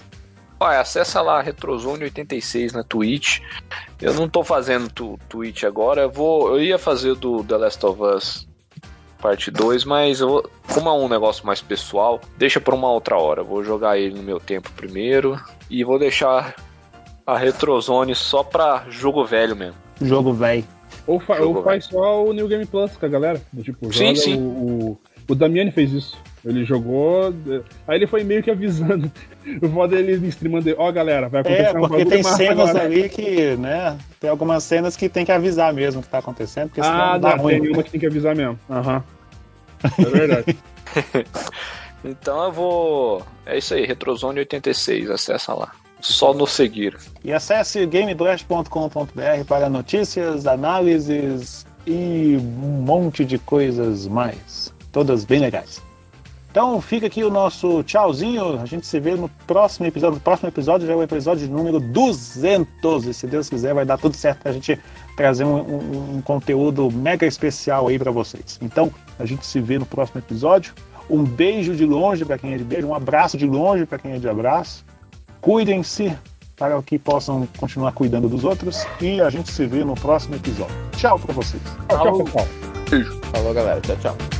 Olha, 0.60 0.80
acessa 0.80 1.20
lá 1.20 1.44
Retrozone86 1.44 2.72
na 2.72 2.82
Twitch. 2.82 3.40
Eu 4.00 4.14
não 4.14 4.28
tô 4.28 4.42
fazendo 4.42 4.90
tu, 4.90 5.18
Twitch 5.28 5.62
agora. 5.62 6.02
Eu, 6.02 6.10
vou, 6.10 6.48
eu 6.48 6.62
ia 6.62 6.78
fazer 6.78 7.14
do 7.14 7.44
The 7.44 7.56
Last 7.56 7.86
of 7.86 8.02
Us 8.02 8.47
parte 9.20 9.50
2, 9.50 9.84
mas 9.84 10.20
eu, 10.20 10.28
vou- 10.28 10.50
como 10.72 10.88
é 10.88 10.92
um 10.92 11.08
negócio 11.08 11.46
mais 11.46 11.60
pessoal, 11.60 12.20
deixa 12.36 12.60
pra 12.60 12.74
uma 12.74 12.90
outra 12.90 13.16
hora. 13.18 13.42
Vou 13.42 13.62
jogar 13.64 13.98
ele 13.98 14.14
no 14.14 14.22
meu 14.22 14.38
tempo 14.40 14.70
primeiro 14.76 15.38
e 15.70 15.82
vou 15.84 15.98
deixar 15.98 16.54
a 17.26 17.36
Retrozone 17.36 18.14
só 18.14 18.42
pra 18.42 18.84
jogo 18.88 19.24
velho 19.24 19.54
mesmo. 19.56 19.76
Jogo 20.00 20.32
velho. 20.32 20.64
Ou, 21.06 21.18
fa- 21.18 21.36
Jogo, 21.38 21.58
ou 21.58 21.64
faz 21.64 21.84
só 21.86 22.24
o 22.24 22.32
New 22.32 22.46
Game 22.48 22.64
Plus 22.66 22.96
com 22.96 23.06
a 23.06 23.08
galera. 23.08 23.40
Tipo, 23.62 23.92
Sim, 23.92 24.14
joga 24.14 24.16
sim. 24.16 24.36
O, 24.36 24.40
o, 24.46 24.98
o 25.28 25.34
Damiani 25.34 25.70
fez 25.70 25.92
isso. 25.92 26.16
Ele 26.44 26.64
jogou. 26.64 27.34
Aí 27.86 27.96
ele 27.98 28.06
foi 28.06 28.22
meio 28.24 28.42
que 28.42 28.50
avisando. 28.50 29.10
O 29.62 29.68
foda 29.70 29.96
é 29.96 30.00
ele 30.00 30.26
streamando. 30.28 30.74
Ó, 30.76 30.92
galera, 30.92 31.26
vai 31.30 31.40
acontecer 31.40 31.62
É, 31.62 31.70
um 31.70 31.80
porque 31.80 31.88
bagulho 32.04 32.10
tem 32.10 32.22
cenas 32.22 32.68
agora. 32.68 32.84
ali 32.84 33.08
que, 33.08 33.56
né? 33.56 33.96
Tem 34.20 34.28
algumas 34.28 34.62
cenas 34.62 34.94
que 34.94 35.08
tem 35.08 35.24
que 35.24 35.32
avisar 35.32 35.72
mesmo 35.72 36.02
que 36.02 36.08
tá 36.08 36.18
acontecendo, 36.18 36.68
porque 36.68 36.82
senão 36.82 36.94
Ah, 36.94 37.16
dá 37.18 37.30
dá, 37.30 37.36
ruim. 37.36 37.58
tem 37.62 37.72
uma 37.72 37.82
que 37.82 37.90
tem 37.90 37.98
que 37.98 38.06
avisar 38.06 38.36
mesmo. 38.36 38.58
Aham. 38.68 39.02
É 39.98 40.04
verdade. 40.04 40.58
Então 42.04 42.44
eu 42.44 42.52
vou. 42.52 43.22
É 43.44 43.58
isso 43.58 43.74
aí, 43.74 43.86
Retrozone86, 43.86 45.10
acessa 45.10 45.52
lá. 45.54 45.72
Só 46.00 46.32
nos 46.32 46.52
seguir. 46.52 46.96
E 47.24 47.32
acesse 47.32 47.84
gameblast.com.br 47.86 49.44
para 49.48 49.68
notícias, 49.68 50.46
análises 50.46 51.66
e 51.86 52.36
um 52.40 52.82
monte 52.82 53.24
de 53.24 53.36
coisas 53.38 54.06
mais. 54.06 54.72
Todas 54.92 55.24
bem 55.24 55.40
legais. 55.40 55.82
Então 56.58 56.80
fica 56.80 57.06
aqui 57.06 57.22
o 57.22 57.30
nosso 57.30 57.84
tchauzinho. 57.84 58.60
A 58.60 58.66
gente 58.66 58.84
se 58.84 58.98
vê 58.98 59.14
no 59.14 59.28
próximo 59.46 59.86
episódio. 59.86 60.18
O 60.18 60.20
próximo 60.20 60.48
episódio 60.48 60.88
já 60.88 60.92
é 60.92 60.96
o 60.96 61.02
episódio 61.04 61.48
número 61.48 61.78
200. 61.78 63.06
E 63.06 63.14
se 63.14 63.28
Deus 63.28 63.48
quiser, 63.48 63.72
vai 63.72 63.84
dar 63.84 63.96
tudo 63.96 64.16
certo 64.16 64.40
pra 64.40 64.50
gente 64.50 64.76
trazer 65.16 65.44
um, 65.44 65.54
um, 65.54 66.16
um 66.16 66.20
conteúdo 66.20 66.90
mega 66.90 67.24
especial 67.24 67.86
aí 67.86 67.96
para 67.96 68.10
vocês. 68.10 68.58
Então, 68.60 68.92
a 69.20 69.24
gente 69.24 69.46
se 69.46 69.60
vê 69.60 69.78
no 69.78 69.86
próximo 69.86 70.18
episódio. 70.18 70.74
Um 71.08 71.22
beijo 71.22 71.76
de 71.76 71.84
longe 71.84 72.24
para 72.24 72.36
quem 72.36 72.52
é 72.52 72.58
de 72.58 72.64
beijo, 72.64 72.88
um 72.88 72.94
abraço 72.94 73.38
de 73.38 73.46
longe 73.46 73.86
para 73.86 73.98
quem 74.00 74.14
é 74.14 74.18
de 74.18 74.28
abraço. 74.28 74.84
Cuidem-se 75.40 76.12
para 76.56 76.82
que 76.82 76.98
possam 76.98 77.46
continuar 77.56 77.92
cuidando 77.92 78.28
dos 78.28 78.42
outros 78.42 78.84
e 79.00 79.20
a 79.20 79.30
gente 79.30 79.52
se 79.52 79.64
vê 79.64 79.84
no 79.84 79.94
próximo 79.94 80.34
episódio. 80.34 80.74
Tchau 80.96 81.20
para 81.20 81.32
vocês. 81.32 81.62
Tchau, 81.88 82.02
tchau, 82.02 82.24
pessoal. 82.24 82.46
Falou, 83.32 83.54
galera. 83.54 83.80
Tchau, 83.80 83.96
tchau. 83.98 84.37